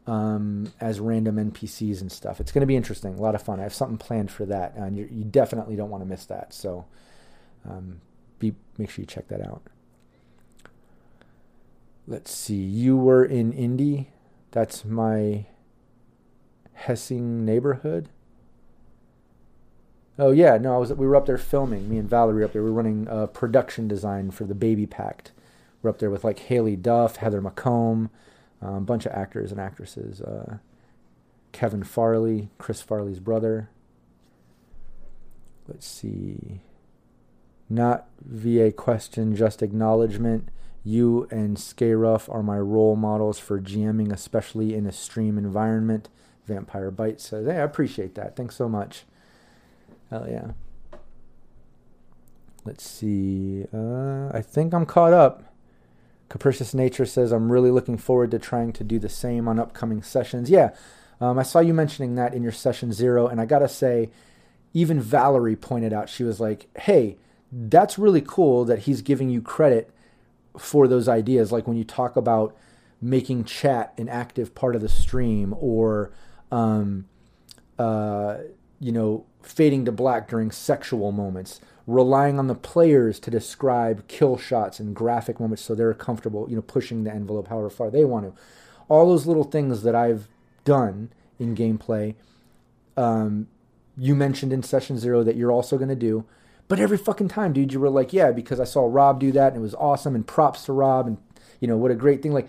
um, 0.06 0.72
as 0.80 1.00
random 1.00 1.36
NPCs 1.36 2.00
and 2.00 2.10
stuff. 2.10 2.40
It's 2.40 2.52
going 2.52 2.60
to 2.60 2.66
be 2.66 2.76
interesting, 2.76 3.14
a 3.14 3.20
lot 3.20 3.34
of 3.34 3.42
fun. 3.42 3.60
I 3.60 3.62
have 3.62 3.74
something 3.74 3.98
planned 3.98 4.30
for 4.30 4.44
that, 4.46 4.74
and 4.74 4.96
you, 4.96 5.08
you 5.10 5.24
definitely 5.24 5.76
don't 5.76 5.90
want 5.90 6.02
to 6.02 6.08
miss 6.08 6.26
that. 6.26 6.52
So 6.52 6.86
um, 7.68 8.00
be 8.38 8.54
make 8.78 8.90
sure 8.90 9.02
you 9.02 9.06
check 9.06 9.28
that 9.28 9.40
out. 9.40 9.62
Let's 12.06 12.30
see. 12.30 12.56
You 12.56 12.96
were 12.96 13.24
in 13.24 13.52
Indy. 13.52 14.10
That's 14.50 14.84
my 14.84 15.46
Hessing 16.74 17.44
neighborhood. 17.44 18.10
Oh 20.18 20.30
yeah, 20.30 20.58
no, 20.58 20.74
I 20.74 20.78
was. 20.78 20.92
We 20.92 21.06
were 21.06 21.16
up 21.16 21.26
there 21.26 21.38
filming. 21.38 21.88
Me 21.88 21.98
and 21.98 22.08
Valerie 22.08 22.44
up 22.44 22.52
there. 22.52 22.62
We 22.62 22.70
were 22.70 22.76
running 22.76 23.08
uh, 23.08 23.26
production 23.26 23.88
design 23.88 24.30
for 24.30 24.44
the 24.44 24.54
Baby 24.54 24.86
Pact. 24.86 25.32
We're 25.82 25.90
up 25.90 25.98
there 25.98 26.10
with 26.10 26.24
like 26.24 26.48
Haylie 26.48 26.80
Duff, 26.80 27.16
Heather 27.16 27.42
McComb, 27.42 28.10
a 28.62 28.68
um, 28.68 28.84
bunch 28.84 29.06
of 29.06 29.12
actors 29.12 29.50
and 29.50 29.60
actresses. 29.60 30.20
Uh, 30.20 30.58
Kevin 31.52 31.82
Farley, 31.82 32.48
Chris 32.58 32.80
Farley's 32.80 33.20
brother. 33.20 33.70
Let's 35.66 35.86
see. 35.86 36.60
Not 37.68 38.06
VA 38.20 38.70
question, 38.70 39.34
just 39.34 39.62
acknowledgement. 39.62 40.48
You 40.84 41.26
and 41.30 41.56
Scaruff 41.56 42.28
are 42.28 42.42
my 42.42 42.58
role 42.58 42.94
models 42.94 43.38
for 43.38 43.58
GMing, 43.60 44.12
especially 44.12 44.74
in 44.74 44.86
a 44.86 44.92
stream 44.92 45.38
environment. 45.38 46.08
Vampire 46.46 46.90
Bite 46.90 47.20
says, 47.20 47.46
Hey, 47.46 47.56
I 47.56 47.62
appreciate 47.62 48.14
that. 48.16 48.36
Thanks 48.36 48.54
so 48.54 48.68
much. 48.68 49.04
Hell 50.10 50.26
yeah. 50.28 50.52
Let's 52.64 52.88
see. 52.88 53.66
Uh, 53.72 54.28
I 54.32 54.40
think 54.40 54.72
I'm 54.72 54.86
caught 54.86 55.12
up. 55.12 55.54
Capricious 56.28 56.72
Nature 56.74 57.06
says, 57.06 57.32
I'm 57.32 57.52
really 57.52 57.70
looking 57.70 57.98
forward 57.98 58.30
to 58.30 58.38
trying 58.38 58.72
to 58.72 58.84
do 58.84 58.98
the 58.98 59.08
same 59.08 59.46
on 59.46 59.58
upcoming 59.58 60.02
sessions. 60.02 60.48
Yeah, 60.50 60.74
um, 61.20 61.38
I 61.38 61.42
saw 61.42 61.60
you 61.60 61.74
mentioning 61.74 62.14
that 62.14 62.34
in 62.34 62.42
your 62.42 62.52
session 62.52 62.92
zero, 62.92 63.26
and 63.26 63.40
I 63.40 63.46
gotta 63.46 63.68
say, 63.68 64.10
even 64.72 65.00
Valerie 65.00 65.56
pointed 65.56 65.92
out, 65.92 66.08
she 66.08 66.24
was 66.24 66.40
like, 66.40 66.66
hey, 66.78 67.18
that's 67.52 67.98
really 67.98 68.22
cool 68.22 68.64
that 68.64 68.80
he's 68.80 69.02
giving 69.02 69.30
you 69.30 69.40
credit 69.40 69.90
for 70.58 70.88
those 70.88 71.08
ideas. 71.08 71.52
Like 71.52 71.68
when 71.68 71.76
you 71.76 71.84
talk 71.84 72.16
about 72.16 72.56
making 73.00 73.44
chat 73.44 73.92
an 73.98 74.08
active 74.08 74.54
part 74.54 74.74
of 74.74 74.82
the 74.82 74.88
stream 74.88 75.54
or, 75.58 76.12
um, 76.50 77.06
uh, 77.78 78.38
you 78.80 78.90
know, 78.90 79.26
fading 79.44 79.84
to 79.84 79.92
black 79.92 80.28
during 80.28 80.50
sexual 80.50 81.12
moments, 81.12 81.60
relying 81.86 82.38
on 82.38 82.46
the 82.46 82.54
players 82.54 83.20
to 83.20 83.30
describe 83.30 84.06
kill 84.08 84.36
shots 84.36 84.80
and 84.80 84.96
graphic 84.96 85.38
moments 85.38 85.62
so 85.62 85.74
they're 85.74 85.94
comfortable, 85.94 86.48
you 86.48 86.56
know, 86.56 86.62
pushing 86.62 87.04
the 87.04 87.12
envelope 87.12 87.48
however 87.48 87.70
far 87.70 87.90
they 87.90 88.04
want 88.04 88.26
to. 88.26 88.40
All 88.88 89.08
those 89.08 89.26
little 89.26 89.44
things 89.44 89.82
that 89.82 89.94
I've 89.94 90.28
done 90.64 91.10
in 91.38 91.54
gameplay, 91.54 92.14
um, 92.96 93.48
you 93.96 94.14
mentioned 94.14 94.52
in 94.52 94.62
session 94.62 94.98
zero 94.98 95.22
that 95.22 95.36
you're 95.36 95.52
also 95.52 95.76
going 95.76 95.88
to 95.88 95.94
do. 95.94 96.24
But 96.66 96.80
every 96.80 96.96
fucking 96.96 97.28
time, 97.28 97.52
dude, 97.52 97.72
you 97.72 97.80
were 97.80 97.90
like, 97.90 98.12
yeah, 98.12 98.30
because 98.32 98.58
I 98.58 98.64
saw 98.64 98.88
Rob 98.90 99.20
do 99.20 99.30
that 99.32 99.48
and 99.48 99.58
it 99.58 99.60
was 99.60 99.74
awesome 99.74 100.14
and 100.14 100.26
props 100.26 100.64
to 100.64 100.72
Rob 100.72 101.06
and, 101.06 101.18
you 101.60 101.68
know, 101.68 101.76
what 101.76 101.90
a 101.90 101.94
great 101.94 102.22
thing. 102.22 102.32
Like, 102.32 102.48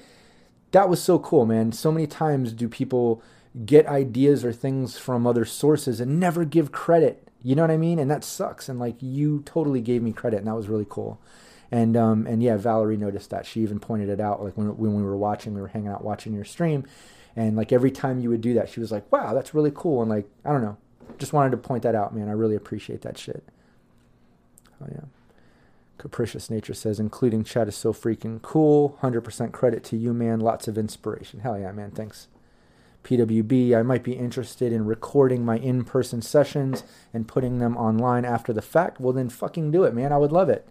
that 0.72 0.90
was 0.90 1.02
so 1.02 1.20
cool, 1.20 1.46
man. 1.46 1.72
So 1.72 1.92
many 1.92 2.08
times 2.08 2.54
do 2.54 2.70
people 2.70 3.22
get 3.64 3.88
ideas 3.88 4.44
or 4.44 4.52
things 4.52 4.98
from 4.98 5.26
other 5.26 5.46
sources 5.46 6.02
and 6.02 6.20
never 6.20 6.44
give 6.44 6.72
credit. 6.72 7.28
You 7.42 7.56
know 7.56 7.62
what 7.62 7.72
I 7.72 7.78
mean? 7.78 8.00
And 8.00 8.10
that 8.10 8.24
sucks. 8.24 8.68
And 8.68 8.80
like 8.80 8.96
you 9.00 9.44
totally 9.46 9.82
gave 9.82 10.02
me 10.02 10.12
credit, 10.12 10.38
and 10.38 10.48
that 10.48 10.56
was 10.56 10.68
really 10.68 10.88
cool. 10.90 11.22
And 11.72 11.96
um, 11.96 12.26
and 12.28 12.42
yeah, 12.42 12.58
Valerie 12.58 12.98
noticed 12.98 13.30
that. 13.30 13.46
She 13.46 13.62
even 13.62 13.80
pointed 13.80 14.10
it 14.10 14.20
out. 14.20 14.44
Like 14.44 14.58
when 14.58 14.76
when 14.78 14.96
we 14.96 15.04
were 15.04 15.18
watching, 15.18 15.54
we 15.54 15.62
were 15.62 15.68
hanging 15.68 15.90
out 15.90 16.04
watching 16.04 16.34
your 16.34 16.46
stream, 16.46 16.86
And 17.36 17.56
like 17.56 17.72
every 17.72 17.92
time 17.92 18.20
you 18.20 18.30
would 18.30 18.42
do 18.42 18.54
that, 18.56 18.70
she 18.70 18.80
was 18.80 18.92
like, 18.92 19.12
"Wow, 19.12 19.34
that's 19.34 19.54
really 19.54 19.72
cool." 19.74 20.02
And 20.02 20.10
like, 20.10 20.28
I 20.44 20.52
don't 20.52 20.62
know, 20.62 20.78
just 21.18 21.34
wanted 21.34 21.52
to 21.52 21.58
point 21.58 21.84
that 21.84 21.96
out, 21.96 22.16
man. 22.16 22.30
I 22.30 22.34
really 22.34 22.56
appreciate 22.56 23.02
that 23.02 23.18
shit. 23.18 23.44
Oh 24.82 24.88
yeah. 24.92 25.06
Capricious 25.98 26.50
Nature 26.50 26.74
says, 26.74 27.00
including 27.00 27.44
chat 27.44 27.68
is 27.68 27.76
so 27.76 27.94
freaking 27.94 28.42
cool. 28.42 29.00
100% 29.02 29.52
credit 29.54 29.84
to 29.86 29.98
you, 29.98 30.14
man. 30.14 30.40
Lots 30.40 30.68
of 30.68 30.78
inspiration. 30.78 31.40
Hell 31.40 31.58
yeah, 31.58 31.72
man. 31.72 31.92
Thanks. 31.92 32.28
PWB, 33.06 33.78
I 33.78 33.84
might 33.84 34.04
be 34.04 34.14
interested 34.14 34.74
in 34.74 34.86
recording 34.86 35.46
my 35.46 35.58
in 35.58 35.86
person 35.86 36.22
sessions 36.22 36.84
and 37.14 37.28
putting 37.28 37.60
them 37.60 37.78
online 37.78 38.26
after 38.26 38.52
the 38.52 38.64
fact. 38.64 39.00
Well, 39.00 39.14
then 39.14 39.30
fucking 39.30 39.72
do 39.72 39.84
it, 39.84 39.94
man. 39.94 40.12
I 40.12 40.18
would 40.18 40.32
love 40.32 40.50
it. 40.50 40.68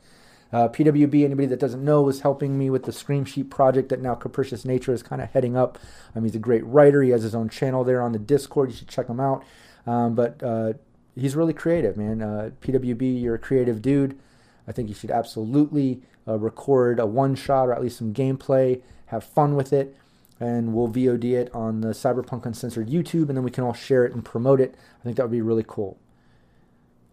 Uh, 0.52 0.68
PWB, 0.68 1.24
anybody 1.24 1.46
that 1.46 1.60
doesn't 1.60 1.84
know, 1.84 2.02
was 2.02 2.20
helping 2.20 2.58
me 2.58 2.70
with 2.70 2.84
the 2.84 2.92
Scream 2.92 3.24
Sheet 3.24 3.50
project 3.50 3.88
that 3.88 4.00
now 4.00 4.14
Capricious 4.14 4.64
Nature 4.64 4.92
is 4.92 5.02
kind 5.02 5.22
of 5.22 5.30
heading 5.30 5.56
up. 5.56 5.78
Um, 6.14 6.24
he's 6.24 6.34
a 6.34 6.40
great 6.40 6.66
writer. 6.66 7.02
He 7.02 7.10
has 7.10 7.22
his 7.22 7.34
own 7.34 7.48
channel 7.48 7.84
there 7.84 8.02
on 8.02 8.12
the 8.12 8.18
Discord. 8.18 8.70
You 8.70 8.76
should 8.76 8.88
check 8.88 9.08
him 9.08 9.20
out. 9.20 9.44
Um, 9.86 10.14
but 10.14 10.42
uh, 10.42 10.74
he's 11.14 11.36
really 11.36 11.54
creative, 11.54 11.96
man. 11.96 12.20
Uh, 12.20 12.50
PWB, 12.60 13.22
you're 13.22 13.36
a 13.36 13.38
creative 13.38 13.80
dude. 13.80 14.18
I 14.66 14.72
think 14.72 14.88
you 14.88 14.94
should 14.94 15.10
absolutely 15.10 16.02
uh, 16.26 16.38
record 16.38 16.98
a 16.98 17.06
one 17.06 17.36
shot 17.36 17.68
or 17.68 17.72
at 17.72 17.82
least 17.82 17.98
some 17.98 18.12
gameplay, 18.12 18.82
have 19.06 19.22
fun 19.22 19.54
with 19.54 19.72
it, 19.72 19.96
and 20.40 20.74
we'll 20.74 20.88
VOD 20.88 21.24
it 21.32 21.54
on 21.54 21.80
the 21.80 21.88
Cyberpunk 21.88 22.44
Uncensored 22.46 22.88
YouTube, 22.88 23.28
and 23.28 23.36
then 23.36 23.44
we 23.44 23.50
can 23.50 23.64
all 23.64 23.72
share 23.72 24.04
it 24.04 24.12
and 24.12 24.24
promote 24.24 24.60
it. 24.60 24.74
I 25.00 25.04
think 25.04 25.16
that 25.16 25.22
would 25.22 25.32
be 25.32 25.42
really 25.42 25.64
cool. 25.66 25.98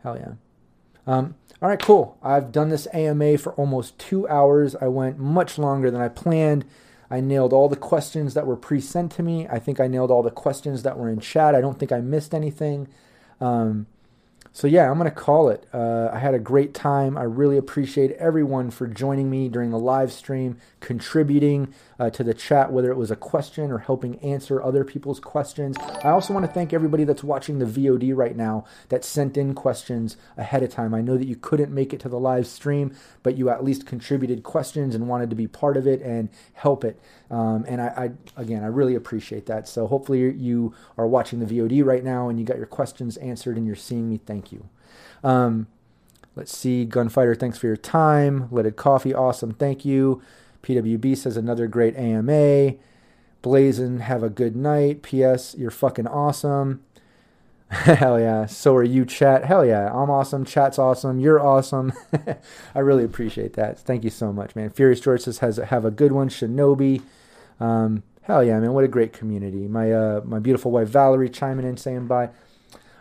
Hell 0.04 0.18
yeah. 0.18 0.34
Um, 1.06 1.36
all 1.62 1.70
right, 1.70 1.80
cool. 1.80 2.18
I've 2.24 2.52
done 2.52 2.70
this 2.70 2.88
AMA 2.94 3.38
for 3.38 3.54
almost 3.54 4.00
two 4.00 4.28
hours. 4.28 4.76
I 4.76 4.88
went 4.88 5.20
much 5.20 5.58
longer 5.58 5.92
than 5.92 6.02
I 6.02 6.08
planned. 6.08 6.66
I 7.10 7.20
nailed 7.20 7.54
all 7.54 7.70
the 7.70 7.76
questions 7.76 8.34
that 8.34 8.48
were 8.48 8.56
pre 8.56 8.80
sent 8.80 9.12
to 9.14 9.24
me. 9.24 9.48
I 9.48 9.60
think 9.60 9.80
I 9.80 9.88
nailed 9.88 10.12
all 10.12 10.24
the 10.24 10.32
questions 10.32 10.84
that 10.84 10.98
were 10.98 11.10
in 11.10 11.20
chat. 11.20 11.54
I 11.54 11.62
don't 11.62 11.78
think 11.78 11.92
I 11.92 12.00
missed 12.00 12.34
anything. 12.34 12.88
Um, 13.40 13.88
so 14.54 14.68
yeah, 14.68 14.92
I'm 14.92 14.98
gonna 14.98 15.12
call 15.12 15.48
it. 15.50 15.66
Uh, 15.74 16.10
I 16.12 16.20
had 16.20 16.34
a 16.34 16.40
great 16.40 16.74
time. 16.74 17.18
I 17.18 17.24
really 17.24 17.58
appreciate 17.58 18.12
everyone 18.12 18.70
for 18.70 18.86
joining 18.86 19.30
me 19.30 19.48
during 19.48 19.72
the 19.72 19.80
live 19.80 20.12
stream, 20.12 20.58
contributing 20.82 21.74
uh, 21.98 22.10
to 22.10 22.24
the 22.24 22.34
chat, 22.34 22.72
whether 22.72 22.92
it 22.92 22.98
was 22.98 23.12
a 23.12 23.16
question 23.16 23.72
or 23.72 23.78
helping 23.78 24.20
answer 24.20 24.62
other 24.62 24.84
people's 24.84 25.22
questions. 25.22 25.78
I 26.04 26.10
also 26.10 26.34
want 26.34 26.46
to 26.46 26.52
thank 26.52 26.74
everybody 26.74 27.06
that's 27.06 27.24
watching 27.24 27.60
the 27.60 27.66
VOD 27.66 28.14
right 28.14 28.36
now 28.36 28.66
that 28.90 29.06
sent 29.06 29.38
in 29.38 29.54
questions 29.54 30.18
ahead 30.36 30.64
of 30.64 30.70
time. 30.70 30.94
I 30.94 31.02
know 31.02 31.18
that 31.18 31.28
you 31.28 31.38
couldn't 31.38 31.72
make 31.72 31.94
it 31.94 32.02
to 32.02 32.10
the 32.10 32.20
live 32.20 32.46
stream, 32.46 32.94
but 33.24 33.38
you 33.38 33.50
at 33.50 33.64
least 33.64 33.86
contributed 33.86 34.44
questions 34.44 34.96
and 34.96 35.08
wanted 35.08 35.30
to 35.30 35.36
be 35.36 35.48
part 35.48 35.78
of 35.78 35.88
it 35.88 36.02
and 36.02 36.28
help 36.54 36.84
it. 36.84 37.00
Um, 37.32 37.64
and 37.66 37.82
I, 37.82 37.88
I, 38.36 38.42
again, 38.42 38.62
I 38.64 38.68
really 38.68 38.94
appreciate 38.94 39.46
that. 39.46 39.68
So 39.68 39.88
hopefully 39.88 40.34
you 40.34 40.76
are 40.98 41.08
watching 41.08 41.40
the 41.40 41.46
VOD 41.46 41.84
right 41.84 42.04
now 42.04 42.28
and 42.28 42.38
you 42.38 42.46
got 42.46 42.58
your 42.58 42.66
questions 42.66 43.16
answered 43.18 43.56
and 43.58 43.66
you're 43.66 43.76
seeing 43.76 44.10
me. 44.10 44.18
Thank 44.18 44.52
you. 44.52 44.68
Um, 45.24 45.68
let's 46.36 46.56
see, 46.56 46.84
Gunfighter, 46.84 47.34
thanks 47.34 47.58
for 47.58 47.68
your 47.68 47.78
time. 47.78 48.50
Leaded 48.52 48.76
Coffee, 48.76 49.14
awesome, 49.14 49.54
thank 49.54 49.86
you. 49.86 50.22
PWB 50.62 51.18
says 51.18 51.38
another 51.38 51.68
great 51.68 51.96
AMA. 51.96 52.76
Blazin, 53.42 54.02
have 54.02 54.22
a 54.22 54.30
good 54.30 54.56
night. 54.56 55.02
P.S. 55.02 55.56
You're 55.58 55.72
fucking 55.72 56.08
awesome. 56.08 56.84
Hell 57.70 58.20
yeah. 58.20 58.46
So 58.46 58.76
are 58.76 58.84
you, 58.84 59.06
chat. 59.06 59.46
Hell 59.46 59.66
yeah. 59.66 59.90
I'm 59.92 60.10
awesome. 60.10 60.46
Chat's 60.46 60.78
awesome. 60.78 61.20
You're 61.20 61.40
awesome. 61.40 61.94
I 62.76 62.80
really 62.80 63.04
appreciate 63.04 63.54
that. 63.54 63.80
Thank 63.80 64.04
you 64.04 64.10
so 64.10 64.32
much, 64.32 64.56
man. 64.56 64.70
Furious 64.70 65.00
George 65.00 65.22
says, 65.22 65.40
has, 65.40 65.58
have 65.58 65.86
a 65.86 65.92
good 65.92 66.12
one. 66.12 66.30
Shinobi. 66.30 67.02
Um, 67.62 68.04
hell 68.24 68.44
yeah, 68.44 68.60
man. 68.60 68.74
What 68.74 68.84
a 68.84 68.90
great 68.90 69.14
community. 69.14 69.68
My, 69.68 69.92
uh, 69.92 70.22
my 70.26 70.40
beautiful 70.40 70.72
wife, 70.72 70.90
Valerie, 70.90 71.30
chiming 71.30 71.66
in, 71.66 71.78
saying 71.78 72.08
bye. 72.08 72.30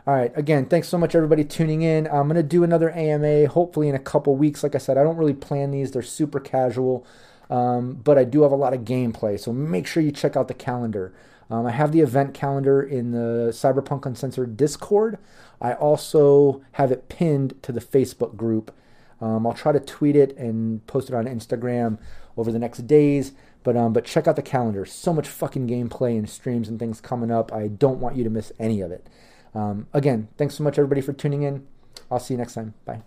All 0.07 0.15
right. 0.15 0.32
Again, 0.37 0.66
thanks 0.66 0.89
so 0.89 0.99
much, 0.99 1.15
everybody, 1.15 1.45
tuning 1.45 1.82
in. 1.82 2.07
I'm 2.07 2.28
to 2.31 2.43
do 2.43 2.65
another 2.65 2.91
AMA 2.91 3.49
hopefully 3.49 3.89
in 3.89 3.95
a 3.95 4.01
couple 4.01 4.35
weeks. 4.37 4.62
Like 4.62 4.74
I 4.74 4.78
said, 4.78 4.97
I 4.99 5.03
don't 5.03 5.16
really 5.16 5.35
plan 5.35 5.70
these, 5.70 5.93
they're 5.93 6.03
super 6.03 6.41
casual. 6.41 7.07
Um, 7.49 7.95
but 7.95 8.16
I 8.16 8.24
do 8.24 8.43
have 8.43 8.53
a 8.53 8.57
lot 8.57 8.74
of 8.74 8.82
gameplay, 8.82 9.39
so 9.39 9.53
make 9.53 9.85
sure 9.85 10.03
you 10.03 10.12
check 10.12 10.37
out 10.37 10.47
the 10.47 10.55
calendar. 10.55 11.12
Um, 11.51 11.66
I 11.66 11.73
have 11.73 11.91
the 11.91 12.01
event 12.01 12.32
calendar 12.32 12.81
in 12.81 13.11
the 13.11 13.51
Cyberpunk 13.51 14.07
Uncensored 14.07 14.57
Discord. 14.57 15.19
I 15.61 15.73
also 15.74 16.62
have 16.73 16.93
it 16.93 17.09
pinned 17.09 17.61
to 17.65 17.73
the 17.73 17.81
Facebook 17.81 18.37
group. 18.37 18.73
Um, 19.20 19.47
I'll 19.47 19.53
try 19.53 19.73
to 19.73 19.81
tweet 19.81 20.15
it 20.15 20.37
and 20.37 20.87
post 20.87 21.11
it 21.11 21.15
on 21.15 21.27
Instagram 21.27 21.99
over 22.37 22.53
the 22.53 22.59
next 22.59 22.87
days. 22.87 23.32
But 23.62 23.77
um, 23.77 23.93
but 23.93 24.05
check 24.05 24.27
out 24.27 24.37
the 24.37 24.43
calendar. 24.43 24.87
So 24.87 25.12
much 25.12 25.28
fucking 25.28 25.69
gameplay 25.69 26.16
and 26.16 26.28
streams 26.28 26.69
and 26.69 26.78
things 26.78 27.01
coming 27.01 27.31
up. 27.31 27.53
I 27.53 27.69
don't 27.69 28.01
want 28.01 28.16
you 28.16 28.24
to 28.24 28.31
miss 28.31 28.53
any 28.59 28.81
of 28.81 28.91
it. 28.91 29.07
Um, 29.55 29.87
again, 29.93 30.28
thanks 30.39 30.55
so 30.55 30.65
much 30.65 30.78
everybody 30.78 31.01
for 31.01 31.12
tuning 31.12 31.43
in. 31.43 31.66
I'll 32.11 32.20
see 32.20 32.35
you 32.35 32.39
next 32.39 32.55
time. 32.55 32.74
Bye. 32.85 33.03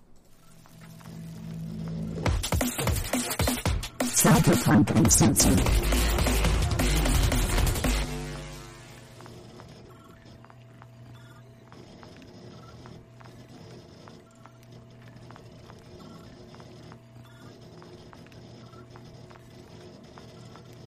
Cyberpunk 4.24 4.96
Uncensored. 4.96 6.03